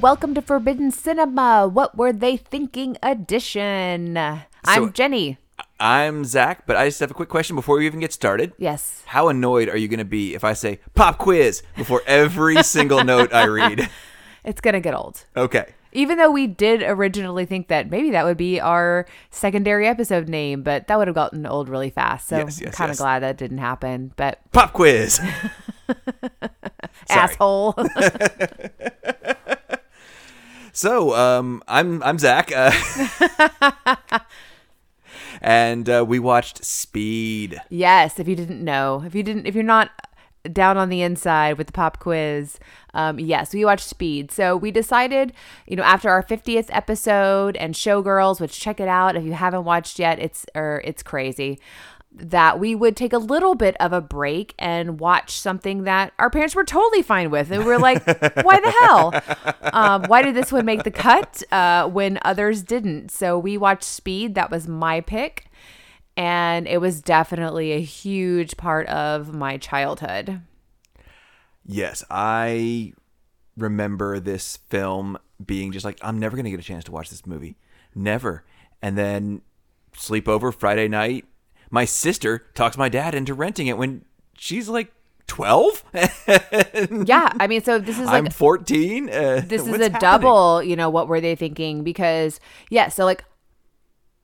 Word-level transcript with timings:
Welcome 0.00 0.34
to 0.34 0.42
Forbidden 0.42 0.90
Cinema. 0.90 1.68
What 1.68 1.96
were 1.96 2.12
they 2.12 2.36
thinking 2.36 2.96
edition? 3.02 4.18
I'm 4.64 4.92
Jenny. 4.92 5.38
I'm 5.78 6.24
Zach, 6.24 6.66
but 6.66 6.76
I 6.76 6.86
just 6.88 6.98
have 7.00 7.12
a 7.12 7.14
quick 7.14 7.28
question 7.28 7.54
before 7.54 7.78
we 7.78 7.86
even 7.86 8.00
get 8.00 8.12
started. 8.12 8.52
Yes. 8.58 9.02
How 9.06 9.28
annoyed 9.28 9.68
are 9.68 9.76
you 9.76 9.86
going 9.86 9.98
to 9.98 10.04
be 10.04 10.34
if 10.34 10.42
I 10.42 10.52
say 10.52 10.80
pop 10.94 11.18
quiz 11.18 11.62
before 11.76 12.02
every 12.06 12.62
single 12.64 13.04
note 13.04 13.32
I 13.32 13.46
read? 13.46 13.88
It's 14.44 14.60
going 14.60 14.74
to 14.74 14.80
get 14.80 14.94
old. 14.94 15.24
Okay. 15.36 15.66
Even 15.92 16.18
though 16.18 16.30
we 16.30 16.48
did 16.48 16.82
originally 16.82 17.46
think 17.46 17.68
that 17.68 17.88
maybe 17.88 18.10
that 18.10 18.24
would 18.24 18.36
be 18.36 18.60
our 18.60 19.06
secondary 19.30 19.86
episode 19.86 20.28
name, 20.28 20.64
but 20.64 20.88
that 20.88 20.98
would 20.98 21.06
have 21.06 21.14
gotten 21.14 21.46
old 21.46 21.68
really 21.68 21.90
fast. 21.90 22.26
So 22.28 22.38
Yes, 22.38 22.60
I'm 22.60 22.72
kind 22.72 22.90
of 22.90 22.94
yes. 22.94 22.98
glad 22.98 23.20
that 23.20 23.36
didn't 23.36 23.58
happen. 23.58 24.12
But 24.16 24.40
Pop 24.50 24.72
quiz. 24.72 25.20
Asshole. 27.08 27.74
So, 30.76 31.14
um, 31.14 31.62
I'm 31.68 32.02
I'm 32.02 32.18
Zach, 32.18 32.50
uh, 32.52 32.72
and 35.40 35.88
uh, 35.88 36.04
we 36.06 36.18
watched 36.18 36.64
Speed. 36.64 37.62
yes, 37.70 38.18
if 38.18 38.26
you 38.26 38.34
didn't 38.34 38.64
know, 38.64 39.04
if 39.06 39.14
you 39.14 39.22
didn't, 39.22 39.46
if 39.46 39.54
you're 39.54 39.62
not 39.62 39.92
down 40.52 40.76
on 40.76 40.88
the 40.88 41.00
inside 41.00 41.58
with 41.58 41.68
the 41.68 41.72
pop 41.72 42.00
quiz, 42.00 42.58
um, 42.92 43.20
yes, 43.20 43.54
we 43.54 43.64
watched 43.64 43.88
Speed. 43.88 44.32
So 44.32 44.56
we 44.56 44.72
decided, 44.72 45.32
you 45.68 45.76
know, 45.76 45.84
after 45.84 46.10
our 46.10 46.24
50th 46.24 46.66
episode 46.70 47.56
and 47.56 47.74
Showgirls, 47.74 48.40
which 48.40 48.58
check 48.58 48.80
it 48.80 48.88
out 48.88 49.14
if 49.14 49.22
you 49.22 49.34
haven't 49.34 49.64
watched 49.64 50.00
yet, 50.00 50.18
it's 50.18 50.44
or 50.56 50.82
it's 50.84 51.04
crazy. 51.04 51.60
That 52.16 52.60
we 52.60 52.76
would 52.76 52.96
take 52.96 53.12
a 53.12 53.18
little 53.18 53.56
bit 53.56 53.76
of 53.80 53.92
a 53.92 54.00
break 54.00 54.54
and 54.56 55.00
watch 55.00 55.32
something 55.36 55.82
that 55.82 56.12
our 56.18 56.30
parents 56.30 56.54
were 56.54 56.64
totally 56.64 57.02
fine 57.02 57.30
with, 57.30 57.50
and 57.50 57.64
we 57.64 57.70
were 57.70 57.78
like, 57.78 58.04
"Why 58.44 58.60
the 58.60 58.74
hell? 58.82 59.12
Um, 59.72 60.04
why 60.04 60.22
did 60.22 60.36
this 60.36 60.52
one 60.52 60.64
make 60.64 60.84
the 60.84 60.92
cut 60.92 61.42
uh, 61.50 61.88
when 61.88 62.20
others 62.22 62.62
didn't?" 62.62 63.10
So 63.10 63.38
we 63.38 63.58
watched 63.58 63.84
Speed. 63.84 64.36
That 64.36 64.50
was 64.50 64.68
my 64.68 65.00
pick 65.00 65.50
and 66.16 66.68
it 66.68 66.78
was 66.78 67.00
definitely 67.00 67.72
a 67.72 67.80
huge 67.80 68.56
part 68.56 68.86
of 68.86 69.34
my 69.34 69.56
childhood. 69.56 70.40
Yes, 71.64 72.04
I 72.10 72.92
remember 73.56 74.20
this 74.20 74.58
film 74.68 75.18
being 75.44 75.72
just 75.72 75.84
like, 75.84 75.98
I'm 76.02 76.18
never 76.18 76.36
going 76.36 76.44
to 76.44 76.50
get 76.50 76.60
a 76.60 76.64
chance 76.64 76.84
to 76.84 76.92
watch 76.92 77.10
this 77.10 77.26
movie. 77.26 77.56
Never. 77.94 78.44
And 78.82 78.96
then 78.96 79.42
sleepover 79.96 80.54
Friday 80.54 80.88
night, 80.88 81.24
my 81.74 81.84
sister 81.84 82.46
talks 82.54 82.78
my 82.78 82.88
dad 82.88 83.14
into 83.14 83.34
renting 83.34 83.66
it 83.66 83.76
when 83.76 84.04
she's 84.38 84.68
like 84.68 84.92
12. 85.26 85.84
Yeah, 87.06 87.32
I 87.40 87.46
mean, 87.48 87.62
so 87.62 87.78
this 87.78 87.98
is 87.98 88.06
like 88.06 88.24
I'm 88.24 88.30
14. 88.30 89.10
Uh, 89.10 89.42
this 89.44 89.62
is 89.62 89.68
a 89.68 89.70
happening? 89.72 90.00
double. 90.00 90.62
You 90.62 90.76
know, 90.76 90.88
what 90.88 91.08
were 91.08 91.20
they 91.20 91.34
thinking? 91.34 91.82
Because 91.82 92.40
yeah, 92.70 92.88
so 92.88 93.04
like, 93.04 93.24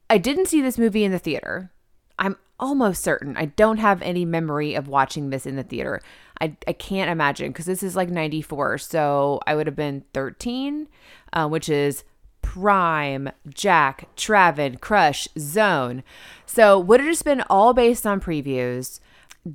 I 0.09 0.19
didn't 0.19 0.47
see 0.47 0.61
this 0.61 0.79
movie 0.79 1.05
in 1.05 1.13
the 1.13 1.19
theater. 1.19 1.73
I'm 2.19 2.37
almost 2.59 3.03
certain 3.03 3.37
I 3.37 3.47
don't 3.47 3.79
have 3.79 4.03
any 4.03 4.25
memory 4.25 4.75
of 4.75 4.87
watching 4.87 5.31
this 5.31 5.47
in 5.47 5.57
the 5.57 5.63
theater. 5.63 6.01
I, 6.41 6.57
I 6.69 6.73
can't 6.73 7.11
imagine 7.11 7.49
because 7.51 7.67
this 7.67 7.83
is 7.83 7.97
like 7.97 8.09
94. 8.09 8.79
So 8.79 9.41
I 9.47 9.55
would 9.57 9.67
have 9.67 9.77
been 9.77 10.05
13, 10.15 10.89
uh, 11.33 11.49
which 11.49 11.69
is 11.69 12.05
prime, 12.43 13.31
Jack, 13.49 14.09
Traven, 14.17 14.81
Crush, 14.81 15.29
Zone. 15.39 16.03
So 16.47 16.79
would 16.79 17.01
have 17.01 17.09
just 17.09 17.25
been 17.25 17.43
all 17.51 17.73
based 17.73 18.07
on 18.07 18.21
previews. 18.21 19.01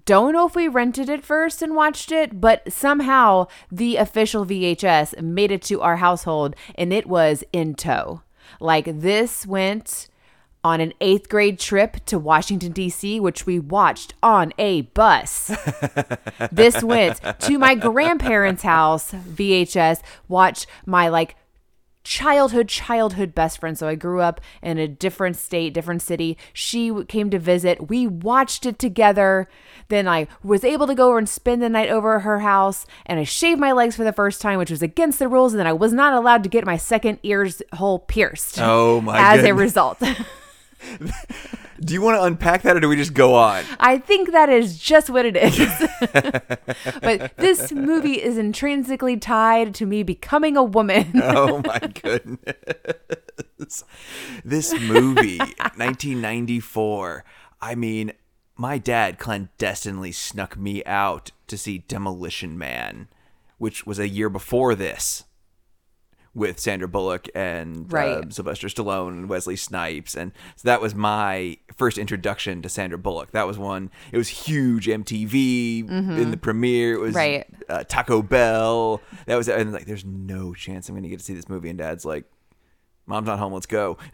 Don't 0.05 0.33
know 0.33 0.47
if 0.47 0.55
we 0.55 0.67
rented 0.67 1.09
it 1.09 1.23
first 1.23 1.61
and 1.61 1.75
watched 1.75 2.11
it, 2.11 2.41
but 2.41 2.71
somehow 2.71 3.47
the 3.71 3.97
official 3.97 4.45
VHS 4.45 5.21
made 5.21 5.51
it 5.51 5.61
to 5.63 5.81
our 5.81 5.97
household 5.97 6.55
and 6.75 6.91
it 6.91 7.05
was 7.05 7.43
in 7.53 7.75
tow. 7.75 8.21
Like 8.59 9.01
this 9.01 9.45
went 9.45 10.07
on 10.63 10.81
an 10.81 10.93
eighth 10.99 11.29
grade 11.29 11.59
trip 11.59 12.03
to 12.07 12.17
Washington, 12.17 12.71
D.C., 12.71 13.19
which 13.19 13.45
we 13.45 13.59
watched 13.59 14.15
on 14.23 14.51
a 14.57 14.81
bus. 14.81 15.51
this 16.51 16.81
went 16.81 17.21
to 17.41 17.59
my 17.59 17.75
grandparents' 17.75 18.63
house, 18.63 19.11
VHS, 19.11 20.01
watch 20.27 20.65
my 20.87 21.07
like 21.07 21.35
childhood 22.05 22.69
childhood 22.69 23.33
best 23.33 23.59
friend 23.59 23.77
so 23.77 23.87
i 23.87 23.95
grew 23.95 24.21
up 24.21 24.39
in 24.61 24.77
a 24.77 24.87
different 24.87 25.35
state 25.35 25.73
different 25.73 26.01
city. 26.01 26.37
She 26.53 27.03
came 27.05 27.29
to 27.31 27.39
visit. 27.39 27.89
We 27.89 28.05
watched 28.07 28.65
it 28.65 28.79
together. 28.79 29.49
Then 29.89 30.07
i 30.07 30.27
was 30.43 30.63
able 30.63 30.87
to 30.87 30.95
go 30.95 31.09
over 31.09 31.17
and 31.17 31.27
spend 31.27 31.61
the 31.61 31.69
night 31.69 31.89
over 31.89 32.17
at 32.17 32.21
her 32.21 32.39
house 32.39 32.85
and 33.05 33.19
i 33.19 33.23
shaved 33.23 33.59
my 33.59 33.71
legs 33.71 33.95
for 33.95 34.03
the 34.03 34.13
first 34.13 34.39
time 34.39 34.57
which 34.59 34.71
was 34.71 34.81
against 34.81 35.19
the 35.19 35.27
rules 35.27 35.53
and 35.53 35.59
then 35.59 35.67
i 35.67 35.73
was 35.73 35.93
not 35.93 36.13
allowed 36.13 36.43
to 36.43 36.49
get 36.49 36.65
my 36.65 36.77
second 36.77 37.19
ear's 37.23 37.61
hole 37.73 37.99
pierced 37.99 38.59
Oh, 38.59 39.01
my 39.01 39.19
as 39.19 39.43
a 39.43 39.53
result 39.53 40.01
Do 41.85 41.93
you 41.93 42.01
want 42.01 42.17
to 42.17 42.23
unpack 42.23 42.63
that 42.63 42.75
or 42.75 42.79
do 42.79 42.89
we 42.89 42.95
just 42.95 43.13
go 43.13 43.35
on? 43.35 43.63
I 43.79 43.99
think 43.99 44.31
that 44.31 44.49
is 44.49 44.79
just 44.79 45.11
what 45.11 45.23
it 45.23 45.37
is. 45.37 45.87
but 47.01 47.37
this 47.37 47.71
movie 47.71 48.23
is 48.23 48.39
intrinsically 48.39 49.17
tied 49.17 49.75
to 49.75 49.85
me 49.85 50.01
becoming 50.01 50.57
a 50.57 50.63
woman. 50.63 51.11
oh 51.23 51.61
my 51.63 51.77
goodness. 51.77 53.83
This 54.43 54.73
movie, 54.79 55.37
1994. 55.37 57.23
I 57.61 57.75
mean, 57.75 58.13
my 58.57 58.79
dad 58.79 59.19
clandestinely 59.19 60.11
snuck 60.11 60.57
me 60.57 60.83
out 60.85 61.29
to 61.45 61.55
see 61.55 61.83
Demolition 61.87 62.57
Man, 62.57 63.09
which 63.59 63.85
was 63.85 63.99
a 63.99 64.09
year 64.09 64.29
before 64.29 64.73
this 64.73 65.25
with 66.35 66.59
Sandra 66.59 66.87
Bullock 66.87 67.27
and 67.33 67.91
uh, 67.93 68.29
Sylvester 68.29 68.67
Stallone 68.67 69.07
and 69.13 69.29
Wesley 69.29 69.55
Snipes. 69.55 70.15
And 70.15 70.33
so 70.57 70.67
that 70.67 70.81
was 70.81 70.93
my 70.93 71.57
first 71.77 71.97
introduction 71.97 72.61
to 72.61 72.67
Sandra 72.69 72.97
Bullock. 72.97 73.31
That 73.31 73.47
was 73.47 73.57
one, 73.57 73.89
it 74.11 74.17
was 74.17 74.27
huge 74.27 74.85
MTV 74.87 75.89
in 75.89 76.31
the 76.31 76.37
premiere. 76.37 76.95
It 76.95 76.99
was 76.99 77.15
Right. 77.15 77.47
uh, 77.69 77.85
Taco 77.87 78.21
Bell. 78.21 79.01
That 79.27 79.35
was, 79.37 79.47
and 79.47 79.71
like, 79.71 79.85
there's 79.85 80.03
no 80.05 80.53
chance 80.53 80.89
I'm 80.89 80.95
going 80.95 81.03
to 81.03 81.09
get 81.09 81.19
to 81.19 81.25
see 81.25 81.33
this 81.33 81.47
movie. 81.49 81.69
And 81.69 81.77
dad's 81.79 82.03
like, 82.05 82.25
Mom's 83.07 83.27
not 83.27 83.39
home. 83.39 83.53
Let's 83.53 83.67
go. 83.67 83.97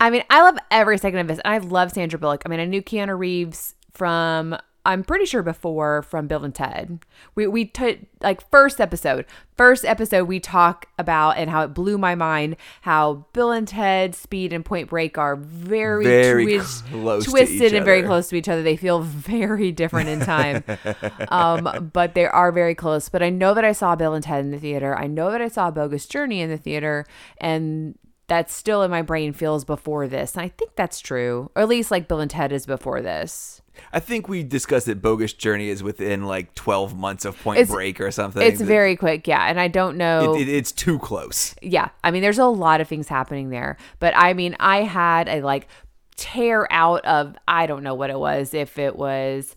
I 0.00 0.10
mean, 0.10 0.22
I 0.30 0.42
love 0.42 0.58
every 0.70 0.98
second 0.98 1.20
of 1.20 1.28
this. 1.28 1.40
And 1.44 1.54
I 1.54 1.58
love 1.58 1.92
Sandra 1.92 2.18
Bullock. 2.18 2.42
I 2.46 2.48
mean, 2.48 2.60
I 2.60 2.64
knew 2.64 2.82
Keanu 2.82 3.18
Reeves 3.18 3.74
from 3.92 4.56
I'm 4.84 5.04
pretty 5.04 5.26
sure 5.26 5.42
before 5.42 6.02
from 6.02 6.28
Bill 6.28 6.44
and 6.44 6.54
Ted. 6.54 7.00
We 7.34 7.46
we 7.46 7.66
t- 7.66 8.06
like 8.20 8.48
first 8.50 8.80
episode. 8.80 9.26
First 9.56 9.84
episode 9.84 10.24
we 10.24 10.40
talk 10.40 10.86
about 10.98 11.36
and 11.36 11.50
how 11.50 11.62
it 11.62 11.74
blew 11.74 11.98
my 11.98 12.14
mind 12.14 12.56
how 12.82 13.26
Bill 13.32 13.50
and 13.50 13.66
Ted, 13.66 14.14
Speed 14.14 14.52
and 14.52 14.64
Point 14.64 14.88
Break 14.88 15.18
are 15.18 15.36
very, 15.36 16.04
Very 16.04 16.58
close 16.58 17.26
twisted 17.26 17.74
and 17.74 17.84
very 17.84 18.02
close 18.02 18.28
to 18.28 18.36
each 18.36 18.48
other. 18.48 18.62
They 18.62 18.76
feel 18.76 19.00
very 19.00 19.72
different 19.72 20.08
in 20.08 20.20
time. 20.20 20.64
um, 21.28 21.90
but 21.92 22.14
they 22.14 22.26
are 22.26 22.52
very 22.52 22.74
close. 22.74 23.08
But 23.08 23.22
I 23.22 23.30
know 23.30 23.54
that 23.54 23.64
I 23.64 23.72
saw 23.72 23.96
Bill 23.96 24.14
and 24.14 24.24
Ted 24.24 24.44
in 24.44 24.52
the 24.52 24.60
theater. 24.60 24.96
I 24.96 25.06
know 25.06 25.30
that 25.30 25.42
I 25.42 25.48
saw 25.48 25.70
Bogus 25.70 26.06
Journey 26.06 26.40
in 26.40 26.50
the 26.50 26.56
theater 26.56 27.04
and 27.38 27.98
that's 28.28 28.54
still 28.54 28.82
in 28.82 28.90
my 28.90 29.02
brain 29.02 29.32
feels 29.32 29.64
before 29.64 30.06
this. 30.06 30.34
And 30.34 30.42
I 30.42 30.48
think 30.48 30.76
that's 30.76 31.00
true. 31.00 31.50
Or 31.56 31.62
at 31.62 31.68
least 31.68 31.90
like 31.90 32.06
Bill 32.06 32.20
and 32.20 32.30
Ted 32.30 32.52
is 32.52 32.66
before 32.66 33.00
this. 33.00 33.62
I 33.92 34.00
think 34.00 34.28
we 34.28 34.42
discussed 34.42 34.86
that 34.86 35.00
Bogus 35.02 35.32
Journey 35.32 35.68
is 35.68 35.82
within 35.82 36.24
like 36.24 36.54
12 36.54 36.96
months 36.96 37.24
of 37.24 37.38
Point 37.42 37.60
It's- 37.60 37.72
Break 37.74 38.00
or 38.00 38.10
something. 38.10 38.42
It's 38.42 38.60
very 38.60 38.96
quick, 38.96 39.26
yeah. 39.26 39.46
And 39.46 39.58
I 39.60 39.68
don't 39.68 39.96
know. 39.96 40.34
It, 40.34 40.42
it- 40.42 40.48
it's 40.48 40.72
too 40.72 40.98
close. 40.98 41.54
yeah. 41.62 41.88
I 42.04 42.10
mean, 42.10 42.22
there's 42.22 42.38
a 42.38 42.46
lot 42.46 42.80
of 42.80 42.88
things 42.88 43.08
happening 43.08 43.50
there. 43.50 43.76
But 43.98 44.14
I 44.16 44.32
mean, 44.34 44.56
I 44.60 44.82
had 44.82 45.28
a 45.28 45.40
like 45.42 45.68
tear 46.16 46.66
out 46.70 47.04
of, 47.04 47.36
I 47.46 47.66
don't 47.66 47.82
know 47.82 47.94
what 47.94 48.10
it 48.10 48.18
was, 48.18 48.54
if 48.54 48.78
it 48.78 48.96
was. 48.96 49.54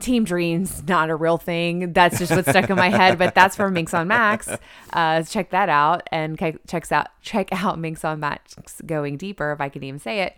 Team 0.00 0.24
Dreams, 0.24 0.82
not 0.88 1.10
a 1.10 1.14
real 1.14 1.36
thing. 1.36 1.92
That's 1.92 2.18
just 2.18 2.32
what's 2.34 2.48
stuck 2.48 2.70
in 2.70 2.76
my 2.76 2.88
head. 2.88 3.18
But 3.18 3.34
that's 3.34 3.54
from 3.54 3.74
Minx 3.74 3.92
on 3.92 4.08
Max. 4.08 4.48
Uh, 4.92 5.22
check 5.22 5.50
that 5.50 5.68
out 5.68 6.08
and 6.10 6.38
checks 6.66 6.90
out 6.90 7.08
check 7.20 7.48
out 7.52 7.78
Minx 7.78 8.04
on 8.04 8.18
Max 8.18 8.56
going 8.86 9.16
deeper 9.18 9.52
if 9.52 9.60
I 9.60 9.68
can 9.68 9.84
even 9.84 10.00
say 10.00 10.20
it. 10.22 10.34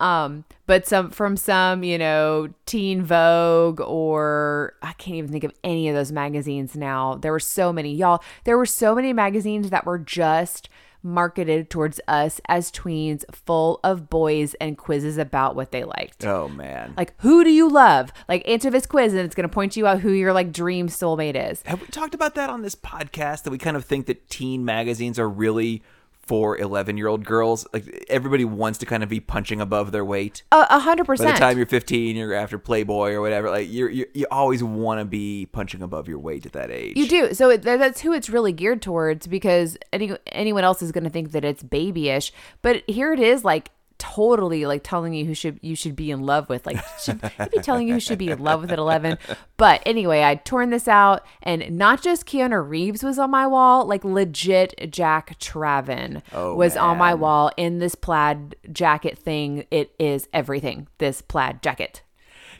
Um, 0.00 0.44
but 0.66 0.86
some 0.86 1.10
from 1.10 1.36
some 1.36 1.82
you 1.82 1.98
know 1.98 2.48
Teen 2.66 3.02
Vogue 3.02 3.80
or 3.80 4.74
I 4.82 4.92
can't 4.92 5.16
even 5.16 5.32
think 5.32 5.44
of 5.44 5.52
any 5.64 5.88
of 5.88 5.94
those 5.94 6.12
magazines 6.12 6.76
now. 6.76 7.16
There 7.16 7.32
were 7.32 7.40
so 7.40 7.72
many 7.72 7.94
y'all. 7.94 8.22
There 8.44 8.56
were 8.58 8.66
so 8.66 8.94
many 8.94 9.12
magazines 9.12 9.70
that 9.70 9.86
were 9.86 9.98
just 9.98 10.68
marketed 11.06 11.70
towards 11.70 12.00
us 12.08 12.40
as 12.48 12.70
tweens, 12.70 13.24
full 13.32 13.80
of 13.84 14.10
boys 14.10 14.54
and 14.54 14.76
quizzes 14.76 15.16
about 15.16 15.54
what 15.54 15.70
they 15.70 15.84
liked. 15.84 16.24
Oh 16.24 16.48
man. 16.48 16.94
Like, 16.96 17.14
who 17.18 17.44
do 17.44 17.50
you 17.50 17.68
love? 17.70 18.12
Like, 18.28 18.46
answer 18.46 18.70
this 18.70 18.86
quiz, 18.86 19.12
and 19.12 19.22
it's 19.22 19.34
going 19.34 19.48
to 19.48 19.52
point 19.52 19.76
you 19.76 19.86
out 19.86 20.00
who 20.00 20.10
your 20.10 20.32
like 20.32 20.52
dream 20.52 20.88
soulmate 20.88 21.50
is. 21.50 21.62
Have 21.62 21.80
we 21.80 21.86
talked 21.86 22.14
about 22.14 22.34
that 22.34 22.50
on 22.50 22.62
this 22.62 22.74
podcast? 22.74 23.44
That 23.44 23.50
we 23.50 23.58
kind 23.58 23.76
of 23.76 23.84
think 23.84 24.06
that 24.06 24.28
teen 24.28 24.64
magazines 24.64 25.18
are 25.18 25.28
really 25.28 25.82
for 26.26 26.58
11 26.58 26.96
year 26.96 27.06
old 27.06 27.24
girls. 27.24 27.66
Like 27.72 28.04
everybody 28.08 28.44
wants 28.44 28.78
to 28.80 28.86
kind 28.86 29.02
of 29.02 29.08
be 29.08 29.20
punching 29.20 29.60
above 29.60 29.92
their 29.92 30.04
weight. 30.04 30.42
A 30.52 30.66
a 30.70 30.78
hundred 30.80 31.06
By 31.06 31.16
the 31.16 31.32
time 31.32 31.56
you're 31.56 31.66
15, 31.66 32.16
you're 32.16 32.34
after 32.34 32.58
Playboy 32.58 33.12
or 33.12 33.20
whatever. 33.20 33.50
Like 33.50 33.68
you're, 33.70 33.90
you're 33.90 34.06
you 34.14 34.26
always 34.30 34.62
want 34.62 35.00
to 35.00 35.04
be 35.04 35.46
punching 35.46 35.82
above 35.82 36.08
your 36.08 36.18
weight 36.18 36.46
at 36.46 36.52
that 36.52 36.70
age. 36.70 36.96
You 36.96 37.08
do. 37.08 37.34
So 37.34 37.50
it, 37.50 37.62
that's 37.62 38.00
who 38.00 38.12
it's 38.12 38.28
really 38.28 38.52
geared 38.52 38.82
towards 38.82 39.26
because 39.26 39.78
any 39.92 40.16
anyone 40.32 40.64
else 40.64 40.82
is 40.82 40.92
going 40.92 41.04
to 41.04 41.10
think 41.10 41.32
that 41.32 41.44
it's 41.44 41.62
babyish, 41.62 42.32
but 42.62 42.82
here 42.88 43.12
it 43.12 43.20
is 43.20 43.44
like 43.44 43.70
totally 43.98 44.66
like 44.66 44.82
telling 44.82 45.14
you 45.14 45.24
who 45.24 45.34
should 45.34 45.58
you 45.62 45.74
should 45.74 45.96
be 45.96 46.10
in 46.10 46.20
love 46.20 46.48
with 46.48 46.66
like 46.66 46.78
should 47.00 47.20
be 47.20 47.58
telling 47.60 47.88
you 47.88 47.94
who 47.94 48.00
should 48.00 48.18
be 48.18 48.30
in 48.30 48.38
love 48.38 48.60
with 48.60 48.70
at 48.70 48.78
11 48.78 49.16
but 49.56 49.82
anyway 49.86 50.22
i 50.22 50.34
torn 50.34 50.70
this 50.70 50.86
out 50.86 51.24
and 51.42 51.70
not 51.70 52.02
just 52.02 52.26
keanu 52.26 52.68
reeves 52.68 53.02
was 53.02 53.18
on 53.18 53.30
my 53.30 53.46
wall 53.46 53.86
like 53.86 54.04
legit 54.04 54.74
jack 54.90 55.38
traven 55.38 56.22
Oh, 56.32 56.54
was 56.54 56.76
on 56.76 56.98
my 56.98 57.14
wall 57.14 57.50
in 57.56 57.78
this 57.78 57.94
plaid 57.94 58.56
jacket 58.72 59.18
thing. 59.18 59.64
It 59.70 59.94
is 59.98 60.28
everything 60.32 60.88
this 60.98 61.22
plaid 61.22 61.62
jacket. 61.62 62.02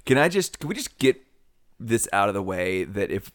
Can 0.05 0.19
I 0.19 0.29
just 0.29 0.59
can 0.59 0.69
we 0.69 0.75
just 0.75 0.99
get 0.99 1.21
this 1.79 2.09
out 2.13 2.29
of 2.29 2.35
the 2.35 2.43
way 2.43 2.85
that 2.85 3.11
if 3.11 3.31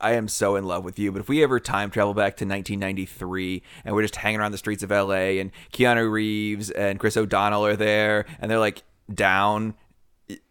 I 0.00 0.12
am 0.12 0.28
so 0.28 0.54
in 0.56 0.64
love 0.64 0.84
with 0.84 0.98
you, 0.98 1.10
but 1.12 1.20
if 1.20 1.28
we 1.28 1.42
ever 1.42 1.58
time 1.58 1.90
travel 1.90 2.14
back 2.14 2.36
to 2.36 2.44
1993 2.44 3.62
and 3.84 3.94
we're 3.94 4.02
just 4.02 4.16
hanging 4.16 4.38
around 4.40 4.52
the 4.52 4.58
streets 4.58 4.82
of 4.82 4.90
LA 4.90 5.38
and 5.40 5.50
Keanu 5.72 6.10
Reeves 6.10 6.70
and 6.70 7.00
Chris 7.00 7.16
O'Donnell 7.16 7.66
are 7.66 7.76
there 7.76 8.24
and 8.40 8.50
they're 8.50 8.58
like 8.60 8.82
down, 9.12 9.74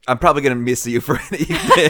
I'm 0.07 0.17
probably 0.17 0.41
gonna 0.41 0.55
miss 0.55 0.85
you 0.85 0.99
for 1.01 1.15
an 1.15 1.35
evening. 1.39 1.89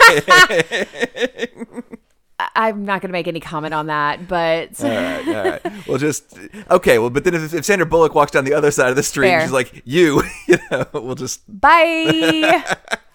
I- 2.40 2.48
i'm 2.54 2.84
not 2.84 3.00
going 3.02 3.08
to 3.08 3.12
make 3.12 3.26
any 3.26 3.40
comment 3.40 3.74
on 3.74 3.86
that 3.88 4.28
but 4.28 4.80
all 4.84 4.88
right, 4.90 5.26
all 5.28 5.44
right. 5.44 5.86
We'll 5.88 5.98
just 5.98 6.38
okay. 6.70 6.98
Well, 7.00 7.10
but 7.10 7.24
then 7.24 7.34
if, 7.34 7.52
if 7.52 7.64
Sandra 7.64 7.84
Bullock 7.86 8.14
walks 8.14 8.30
down 8.30 8.44
the 8.44 8.54
other 8.54 8.70
side 8.70 8.90
of 8.90 8.96
the 8.96 9.02
street, 9.02 9.26
Fair. 9.28 9.38
and 9.40 9.46
she's 9.48 9.52
like 9.52 9.82
you, 9.84 10.22
you 10.46 10.56
know, 10.70 10.86
we'll 10.92 11.14
just 11.16 11.40
Bye. 11.48 12.64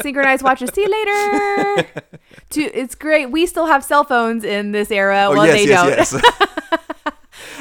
Synchronized 0.00 0.42
watches. 0.42 0.70
See 0.74 0.82
you 0.82 0.90
later. 0.90 1.86
To, 2.50 2.60
it's 2.62 2.94
great. 2.94 3.30
We 3.30 3.46
still 3.46 3.66
have 3.66 3.82
cell 3.82 4.04
phones 4.04 4.44
in 4.44 4.70
this 4.72 4.90
era. 4.90 5.26
oh 5.28 5.32
well, 5.34 5.46
yes, 5.46 5.56
they 5.56 5.68
yes, 5.68 6.10
don't. 6.10 6.22
yes. 6.22 6.84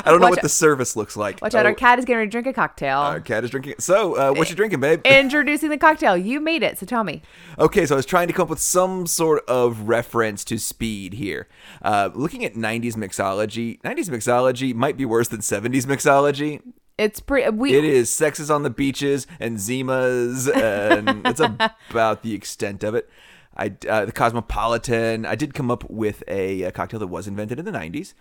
I 0.06 0.10
don't 0.12 0.20
know 0.20 0.26
Watch 0.28 0.32
what 0.38 0.42
the 0.42 0.50
service 0.50 0.96
looks 0.96 1.16
like. 1.16 1.42
Watch 1.42 1.56
out. 1.56 1.66
Oh, 1.66 1.70
Our 1.70 1.76
cat 1.76 1.98
is 1.98 2.06
going 2.06 2.20
to 2.26 2.30
drink 2.30 2.46
a 2.46 2.54
cocktail. 2.54 3.00
our 3.00 3.20
cat 3.22 3.44
is 3.44 3.50
drinking. 3.50 3.76
So, 3.80 4.16
uh, 4.16 4.34
what 4.34 4.50
you 4.50 4.56
drinking, 4.56 4.82
babe? 4.82 5.02
Introducing 5.06 5.70
the 5.70 5.78
cocktail. 5.78 6.18
You 6.18 6.40
made 6.40 6.62
it. 6.64 6.78
So 6.78 6.86
tell 6.86 7.04
me. 7.04 7.22
Okay, 7.58 7.86
so 7.86 7.96
I 7.96 7.98
was 7.98 8.06
trying 8.06 8.28
to 8.28 8.34
come 8.34 8.44
up 8.44 8.50
with 8.50 8.60
some 8.60 9.08
sort 9.08 9.44
of 9.48 9.88
reference 9.88 10.44
to 10.46 10.58
speed 10.58 11.14
here. 11.14 11.48
Uh, 11.82 12.10
looking 12.14 12.44
at 12.44 12.54
90s 12.56 12.96
mixology, 12.96 13.80
90s 13.82 14.10
mixology 14.10 14.74
might 14.74 14.98
be 14.98 15.06
worse 15.06 15.28
than 15.30 15.40
70s 15.40 15.86
mixology. 15.86 16.62
It's 16.98 17.20
pretty. 17.20 17.50
We. 17.50 17.74
It 17.74 17.86
is 17.86 18.10
sexes 18.10 18.52
on 18.52 18.64
the 18.64 18.70
beaches 18.70 19.26
and 19.40 19.58
Zimas, 19.58 20.54
and 20.54 21.22
it's 21.28 21.42
about 21.90 22.22
the 22.22 22.34
extent 22.34 22.84
of 22.84 22.94
it. 22.96 23.10
I 23.56 23.74
uh, 23.90 24.06
the 24.06 24.12
Cosmopolitan. 24.12 25.26
I 25.26 25.36
did 25.36 25.54
come 25.54 25.72
up 25.72 25.90
with 25.90 26.24
a, 26.28 26.66
uh 26.66 26.72
cocktail 26.72 27.00
that 27.00 27.08
was 27.08 27.28
invented 27.28 27.60
in 27.60 27.66
the 27.66 27.72
90s, 27.72 28.14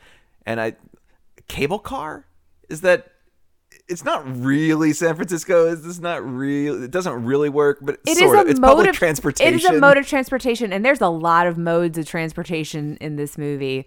and 0.46 0.60
I 0.60 0.76
cable 1.48 1.78
car 1.78 2.26
is 2.68 2.80
that. 2.82 3.08
It's 3.88 4.04
not 4.04 4.24
really 4.40 4.92
San 4.92 5.16
Francisco. 5.16 5.70
It's 5.70 5.82
just 5.82 6.00
not 6.00 6.24
real. 6.24 6.82
It 6.82 6.90
doesn't 6.90 7.24
really 7.24 7.48
work, 7.48 7.78
but 7.82 7.98
It 8.06 8.12
is 8.12 8.18
sort 8.18 8.38
a 8.38 8.40
of. 8.42 8.48
It's 8.48 8.60
mode 8.60 8.68
public 8.68 8.90
of 8.90 8.96
transportation. 8.96 9.54
It 9.54 9.56
is 9.56 9.64
a 9.64 9.72
mode 9.72 9.96
of 9.96 10.06
transportation, 10.06 10.72
and 10.72 10.84
there's 10.84 11.00
a 11.00 11.08
lot 11.08 11.46
of 11.46 11.58
modes 11.58 11.98
of 11.98 12.06
transportation 12.06 12.96
in 13.00 13.16
this 13.16 13.36
movie. 13.36 13.86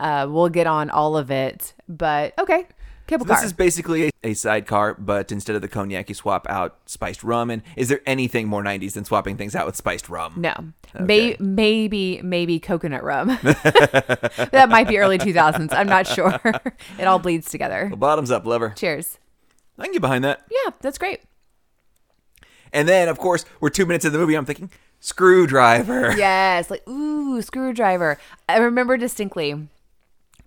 Uh, 0.00 0.26
we'll 0.30 0.48
get 0.48 0.66
on 0.66 0.88
all 0.88 1.16
of 1.16 1.30
it, 1.30 1.74
but 1.88 2.32
okay, 2.38 2.66
cable 3.06 3.26
car. 3.26 3.36
This 3.36 3.44
is 3.44 3.52
basically 3.52 4.06
a, 4.06 4.10
a 4.22 4.34
sidecar, 4.34 4.94
but 4.94 5.30
instead 5.32 5.56
of 5.56 5.62
the 5.62 5.68
cognac, 5.68 6.08
you 6.08 6.14
swap 6.14 6.46
out 6.48 6.78
spiced 6.86 7.22
rum. 7.22 7.50
And 7.50 7.62
is 7.76 7.88
there 7.88 8.00
anything 8.06 8.48
more 8.48 8.62
90s 8.62 8.92
than 8.92 9.04
swapping 9.04 9.36
things 9.36 9.54
out 9.54 9.66
with 9.66 9.76
spiced 9.76 10.08
rum? 10.08 10.34
No, 10.36 10.72
May- 10.98 11.36
maybe 11.38 12.20
maybe 12.22 12.60
coconut 12.60 13.02
rum. 13.02 13.28
that 13.42 14.68
might 14.70 14.88
be 14.88 14.98
early 14.98 15.18
2000s. 15.18 15.72
I'm 15.72 15.88
not 15.88 16.06
sure. 16.06 16.40
it 16.98 17.04
all 17.04 17.18
bleeds 17.18 17.50
together. 17.50 17.88
Well, 17.90 17.96
bottoms 17.96 18.30
up, 18.30 18.46
lover. 18.46 18.74
Cheers. 18.76 19.18
I 19.78 19.84
can 19.84 19.92
get 19.92 20.02
behind 20.02 20.24
that. 20.24 20.42
Yeah, 20.50 20.70
that's 20.80 20.98
great. 20.98 21.20
And 22.72 22.88
then, 22.88 23.08
of 23.08 23.18
course, 23.18 23.44
we're 23.60 23.70
two 23.70 23.86
minutes 23.86 24.04
in 24.04 24.12
the 24.12 24.18
movie. 24.18 24.34
I'm 24.34 24.44
thinking, 24.44 24.70
screwdriver. 25.00 26.12
Yes, 26.16 26.70
like 26.70 26.86
ooh, 26.88 27.40
screwdriver. 27.42 28.18
I 28.48 28.58
remember 28.58 28.96
distinctly 28.96 29.68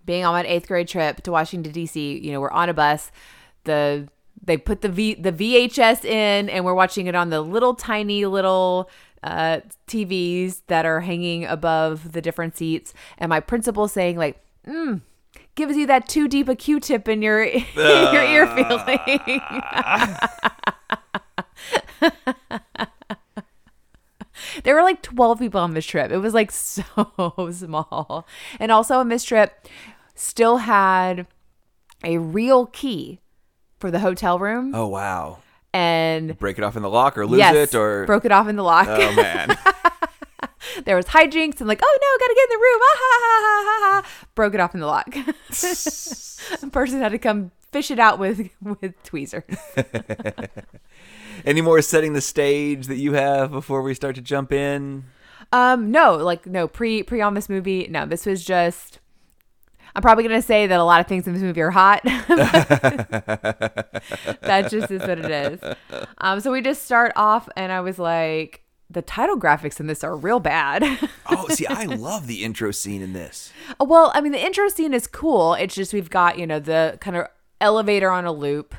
being 0.07 0.25
on 0.25 0.33
my 0.33 0.43
eighth 0.43 0.67
grade 0.67 0.87
trip 0.87 1.21
to 1.21 1.31
Washington 1.31 1.71
D.C. 1.71 2.17
You 2.17 2.31
know, 2.31 2.41
we're 2.41 2.49
on 2.49 2.69
a 2.69 2.73
bus. 2.73 3.11
The 3.65 4.07
they 4.43 4.57
put 4.57 4.81
the 4.81 4.89
v 4.89 5.13
the 5.13 5.31
VHS 5.31 6.03
in, 6.03 6.49
and 6.49 6.65
we're 6.65 6.73
watching 6.73 7.05
it 7.05 7.13
on 7.13 7.29
the 7.29 7.41
little 7.41 7.75
tiny 7.75 8.25
little 8.25 8.89
uh, 9.21 9.59
TVs 9.87 10.63
that 10.67 10.85
are 10.85 11.01
hanging 11.01 11.45
above 11.45 12.13
the 12.13 12.21
different 12.21 12.57
seats. 12.57 12.95
And 13.19 13.29
my 13.29 13.39
principal 13.39 13.87
saying 13.87 14.17
like, 14.17 14.41
mm, 14.65 15.01
gives 15.53 15.77
you 15.77 15.85
that 15.85 16.07
too 16.07 16.27
deep 16.27 16.47
a 16.47 16.55
Q-tip 16.55 17.07
in 17.07 17.21
your 17.21 17.43
your 17.75 18.23
ear 18.23 18.47
feeling. 18.47 19.41
There 24.63 24.75
were 24.75 24.83
like 24.83 25.01
12 25.01 25.39
people 25.39 25.61
on 25.61 25.73
this 25.73 25.85
trip. 25.85 26.11
It 26.11 26.17
was 26.17 26.33
like 26.33 26.51
so 26.51 26.83
small. 27.51 28.27
And 28.59 28.71
also 28.71 28.99
on 28.99 29.09
this 29.09 29.23
trip, 29.23 29.67
still 30.17 30.57
had 30.57 31.27
a 32.03 32.17
real 32.17 32.65
key 32.67 33.19
for 33.79 33.91
the 33.91 33.99
hotel 33.99 34.39
room. 34.39 34.73
Oh, 34.73 34.87
wow. 34.87 35.39
And 35.73 36.37
Break 36.37 36.57
it 36.57 36.63
off 36.63 36.75
in 36.75 36.81
the 36.81 36.89
lock 36.89 37.17
or 37.17 37.25
lose 37.25 37.39
yes, 37.39 37.73
it 37.73 37.75
or. 37.75 38.05
broke 38.05 38.25
it 38.25 38.31
off 38.31 38.47
in 38.47 38.55
the 38.55 38.63
lock. 38.63 38.87
Oh, 38.89 39.15
man. 39.15 39.57
there 40.85 40.95
was 40.95 41.05
hijinks 41.05 41.59
and 41.59 41.67
like, 41.67 41.81
oh 41.83 41.97
no, 42.01 42.25
gotta 42.25 42.35
get 42.35 42.43
in 42.43 42.49
the 42.49 42.61
room. 42.61 42.81
Ah, 42.81 42.97
ha, 42.99 43.19
ha, 43.21 43.41
ha, 43.43 43.63
ha, 43.65 44.01
ha. 44.01 44.27
Broke 44.35 44.53
it 44.53 44.59
off 44.59 44.73
in 44.73 44.79
the 44.79 44.87
lock. 44.87 45.15
A 46.63 46.69
person 46.71 46.99
had 46.99 47.11
to 47.11 47.19
come 47.19 47.51
fish 47.71 47.91
it 47.91 47.99
out 47.99 48.19
with 48.19 48.49
with 48.61 49.01
tweezers. 49.03 49.43
Any 51.45 51.61
more 51.61 51.81
setting 51.81 52.13
the 52.13 52.21
stage 52.21 52.87
that 52.87 52.97
you 52.97 53.13
have 53.13 53.51
before 53.51 53.81
we 53.81 53.93
start 53.93 54.15
to 54.15 54.21
jump 54.21 54.51
in? 54.51 55.05
Um, 55.51 55.91
no, 55.91 56.15
like 56.15 56.45
no 56.45 56.67
pre 56.67 57.03
pre 57.03 57.21
on 57.21 57.33
this 57.33 57.49
movie. 57.49 57.87
No, 57.89 58.05
this 58.05 58.25
was 58.25 58.43
just. 58.43 58.99
I'm 59.97 60.03
probably 60.03 60.23
gonna 60.25 60.43
say 60.43 60.67
that 60.67 60.79
a 60.79 60.83
lot 60.83 61.01
of 61.01 61.07
things 61.07 61.25
in 61.25 61.33
this 61.33 61.41
movie 61.41 61.59
are 61.59 61.71
hot. 61.71 62.03
that 62.03 62.27
just 64.69 64.91
is 64.91 65.01
what 65.01 65.17
it 65.17 65.31
is. 65.31 65.59
Um, 66.19 66.39
so 66.39 66.51
we 66.51 66.61
just 66.61 66.83
start 66.83 67.13
off, 67.15 67.49
and 67.57 67.71
I 67.71 67.81
was 67.81 67.97
like, 67.97 68.61
the 68.91 69.01
title 69.01 69.39
graphics 69.39 69.79
in 69.79 69.87
this 69.87 70.03
are 70.03 70.15
real 70.15 70.39
bad. 70.39 70.83
Oh, 71.29 71.47
see, 71.49 71.65
I 71.67 71.83
love 71.83 72.25
the 72.27 72.45
intro 72.45 72.71
scene 72.71 73.01
in 73.01 73.11
this. 73.11 73.51
well, 73.81 74.11
I 74.13 74.21
mean, 74.21 74.31
the 74.31 74.41
intro 74.41 74.69
scene 74.69 74.93
is 74.93 75.07
cool. 75.07 75.55
It's 75.55 75.75
just 75.75 75.93
we've 75.93 76.09
got 76.09 76.39
you 76.39 76.47
know 76.47 76.59
the 76.59 76.97
kind 77.01 77.17
of 77.17 77.27
elevator 77.59 78.09
on 78.11 78.23
a 78.25 78.31
loop, 78.31 78.75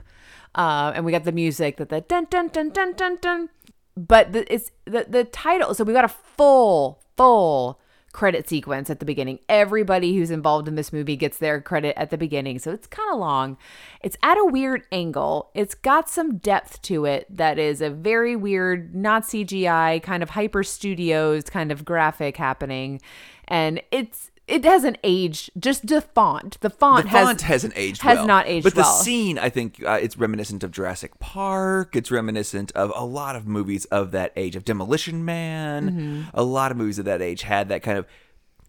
um, 0.54 0.94
and 0.94 1.04
we 1.04 1.12
got 1.12 1.24
the 1.24 1.32
music 1.32 1.76
that 1.76 1.88
the 1.90 2.00
dun 2.00 2.28
dun 2.30 2.48
dun 2.48 2.70
dun 2.70 2.94
dun 2.94 3.18
dun. 3.20 3.50
But 3.96 4.32
the, 4.32 4.50
it's 4.52 4.70
the 4.86 5.04
the 5.08 5.24
title. 5.24 5.74
So 5.74 5.84
we 5.84 5.92
got 5.92 6.04
a 6.04 6.08
full 6.08 7.02
full 7.16 7.77
credit 8.12 8.48
sequence 8.48 8.90
at 8.90 9.00
the 9.00 9.04
beginning. 9.04 9.38
Everybody 9.48 10.16
who's 10.16 10.30
involved 10.30 10.66
in 10.66 10.74
this 10.74 10.92
movie 10.92 11.16
gets 11.16 11.38
their 11.38 11.60
credit 11.60 11.98
at 11.98 12.10
the 12.10 12.18
beginning. 12.18 12.58
So 12.58 12.72
it's 12.72 12.86
kind 12.86 13.12
of 13.12 13.18
long. 13.18 13.56
It's 14.02 14.16
at 14.22 14.38
a 14.38 14.44
weird 14.44 14.82
angle. 14.90 15.50
It's 15.54 15.74
got 15.74 16.08
some 16.08 16.38
depth 16.38 16.82
to 16.82 17.04
it 17.04 17.26
that 17.34 17.58
is 17.58 17.80
a 17.80 17.90
very 17.90 18.34
weird, 18.34 18.94
not 18.94 19.24
CGI, 19.24 20.02
kind 20.02 20.22
of 20.22 20.30
hyper 20.30 20.62
studios 20.62 21.44
kind 21.44 21.70
of 21.70 21.84
graphic 21.84 22.36
happening. 22.36 23.00
And 23.46 23.82
it's 23.90 24.30
it 24.48 24.64
hasn't 24.64 24.98
aged. 25.04 25.50
Just 25.58 25.86
the 25.86 26.00
font. 26.00 26.58
The 26.60 26.70
font, 26.70 27.04
The 27.04 27.10
has 27.10 27.26
font 27.26 27.40
hasn't 27.42 27.72
aged 27.76 28.02
has 28.02 28.18
well. 28.18 28.26
not 28.26 28.46
aged 28.48 28.64
But 28.64 28.74
the 28.74 28.80
well. 28.82 28.92
scene, 28.92 29.38
I 29.38 29.48
think, 29.50 29.82
uh, 29.84 29.98
it's 30.00 30.16
reminiscent 30.16 30.64
of 30.64 30.70
Jurassic 30.70 31.18
Park. 31.18 31.94
It's 31.94 32.10
reminiscent 32.10 32.72
of 32.72 32.92
a 32.96 33.04
lot 33.04 33.36
of 33.36 33.46
movies 33.46 33.84
of 33.86 34.10
that 34.12 34.32
age, 34.36 34.56
of 34.56 34.64
Demolition 34.64 35.24
Man. 35.24 35.90
Mm-hmm. 35.90 36.22
A 36.34 36.42
lot 36.42 36.70
of 36.70 36.76
movies 36.76 36.98
of 36.98 37.04
that 37.04 37.20
age 37.22 37.42
had 37.42 37.68
that 37.68 37.82
kind 37.82 37.98
of 37.98 38.06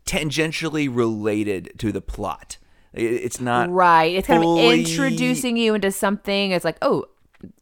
tangentially 0.05 0.89
related 0.93 1.73
to 1.79 1.91
the 1.91 2.01
plot. 2.01 2.57
It's 2.93 3.39
not 3.39 3.69
Right. 3.69 4.15
It's 4.15 4.27
kind 4.27 4.41
fully- 4.41 4.67
of 4.67 4.79
introducing 4.79 5.57
you 5.57 5.75
into 5.75 5.91
something. 5.91 6.51
It's 6.51 6.65
like, 6.65 6.77
oh, 6.81 7.05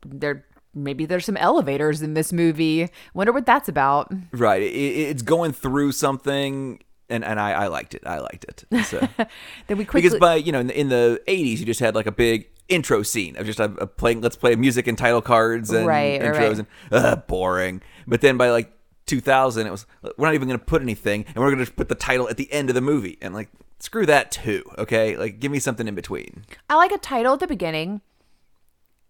there 0.05 0.45
maybe 0.73 1.05
there's 1.05 1.25
some 1.25 1.37
elevators 1.37 2.01
in 2.03 2.13
this 2.13 2.31
movie. 2.31 2.87
Wonder 3.13 3.33
what 3.33 3.45
that's 3.45 3.67
about. 3.67 4.13
right. 4.31 4.61
It, 4.61 4.73
it- 4.73 5.09
it's 5.09 5.21
going 5.23 5.51
through 5.51 5.91
something, 5.91 6.79
and 7.09 7.23
and 7.23 7.39
I, 7.39 7.51
I 7.51 7.67
liked 7.67 7.93
it. 7.95 8.03
I 8.05 8.19
liked 8.19 8.45
it. 8.45 8.65
So. 8.85 8.99
Then 9.67 9.77
we 9.77 9.85
quickly 9.85 10.01
because 10.09 10.19
by 10.19 10.35
you 10.35 10.51
know 10.51 10.59
in 10.59 10.67
the, 10.67 10.79
in 10.79 10.89
the 10.89 11.21
80s 11.27 11.59
you 11.59 11.65
just 11.65 11.79
had 11.79 11.95
like 11.95 12.05
a 12.07 12.11
big 12.11 12.49
intro 12.69 13.01
scene 13.03 13.37
of 13.37 13.45
just 13.45 13.59
a, 13.59 13.65
a 13.79 13.87
playing 13.87 14.21
let's 14.21 14.35
play 14.35 14.55
music 14.55 14.87
and 14.87 14.97
title 14.97 15.21
cards 15.21 15.71
and 15.71 15.85
Right, 15.87 16.19
intros 16.21 16.37
right. 16.37 16.57
and 16.57 16.67
uh, 16.91 17.15
boring 17.15 17.81
but 18.05 18.19
then 18.21 18.35
by 18.37 18.49
like 18.49 18.71
2000 19.05 19.65
it 19.67 19.71
was 19.71 19.85
we're 20.17 20.27
not 20.27 20.33
even 20.33 20.47
going 20.49 20.59
to 20.59 20.65
put 20.65 20.81
anything 20.81 21.23
and 21.27 21.37
we're 21.37 21.51
going 21.51 21.65
to 21.65 21.71
put 21.71 21.87
the 21.87 21.95
title 21.95 22.27
at 22.29 22.35
the 22.37 22.51
end 22.51 22.69
of 22.69 22.75
the 22.75 22.81
movie 22.81 23.17
and 23.21 23.33
like 23.33 23.49
screw 23.79 24.05
that 24.05 24.31
too. 24.31 24.63
Okay, 24.77 25.15
like 25.17 25.39
give 25.39 25.51
me 25.51 25.59
something 25.59 25.87
in 25.87 25.95
between. 25.95 26.43
I 26.69 26.75
like 26.75 26.91
a 26.91 26.97
title 26.97 27.33
at 27.33 27.39
the 27.39 27.47
beginning, 27.47 28.01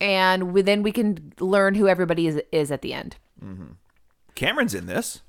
and 0.01 0.53
we, 0.53 0.61
then 0.61 0.83
we 0.83 0.91
can 0.91 1.33
learn 1.39 1.75
who 1.75 1.87
everybody 1.87 2.27
is 2.27 2.41
is 2.51 2.69
at 2.71 2.81
the 2.81 2.93
end. 2.93 3.15
Cameron's 4.35 4.73
in 4.75 4.85
this 4.85 5.21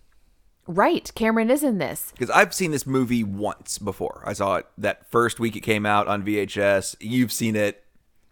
Right, 0.68 1.10
Cameron 1.14 1.50
is 1.50 1.64
in 1.64 1.78
this. 1.78 2.12
because 2.12 2.28
I've 2.28 2.52
seen 2.52 2.72
this 2.72 2.87
movie 2.87 3.25
once 3.25 3.78
before. 3.78 4.22
I 4.26 4.34
saw 4.34 4.56
it 4.56 4.66
that 4.76 5.10
first 5.10 5.40
week 5.40 5.56
it 5.56 5.60
came 5.60 5.87
out 5.87 6.06
on 6.06 6.22
VHS. 6.22 6.96
You've 7.00 7.32
seen 7.32 7.56
it 7.56 7.82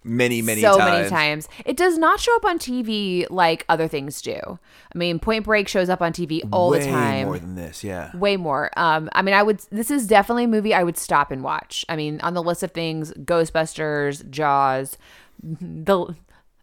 many, 0.05 0.43
many 0.43 0.61
so 0.61 0.77
times. 0.77 0.91
many 0.91 1.09
times. 1.09 1.49
It 1.65 1.79
does 1.79 1.99
not 1.99 2.21
show 2.21 2.37
up 2.37 2.45
on 2.45 2.59
TV 2.59 3.27
like 3.31 3.65
other 3.71 3.89
things 3.89 4.21
do. 4.23 4.39
I 4.95 4.99
mean, 4.99 5.19
Point 5.19 5.45
Break 5.45 5.67
shows 5.67 5.89
up 5.89 6.01
on 6.03 6.13
TV 6.13 6.43
all 6.53 6.71
Way 6.71 6.81
the 6.81 6.87
time. 6.87 7.15
Way 7.15 7.25
more 7.25 7.39
than 7.39 7.55
this, 7.55 7.83
yeah. 7.83 8.17
Way 8.17 8.37
more. 8.37 8.71
Um, 8.77 9.09
I 9.13 9.23
mean, 9.23 9.35
I 9.35 9.43
would. 9.43 9.61
This 9.71 9.91
is 9.91 10.07
definitely 10.07 10.45
a 10.45 10.49
movie 10.49 10.75
I 10.75 10.83
would 10.83 10.99
stop 10.99 11.31
and 11.31 11.43
watch. 11.43 11.85
I 11.89 11.97
mean, 11.97 12.21
on 12.21 12.35
the 12.35 12.43
list 12.43 12.63
of 12.63 12.73
things: 12.73 13.13
Ghostbusters, 13.15 14.29
Jaws, 14.31 14.97
the 15.43 16.15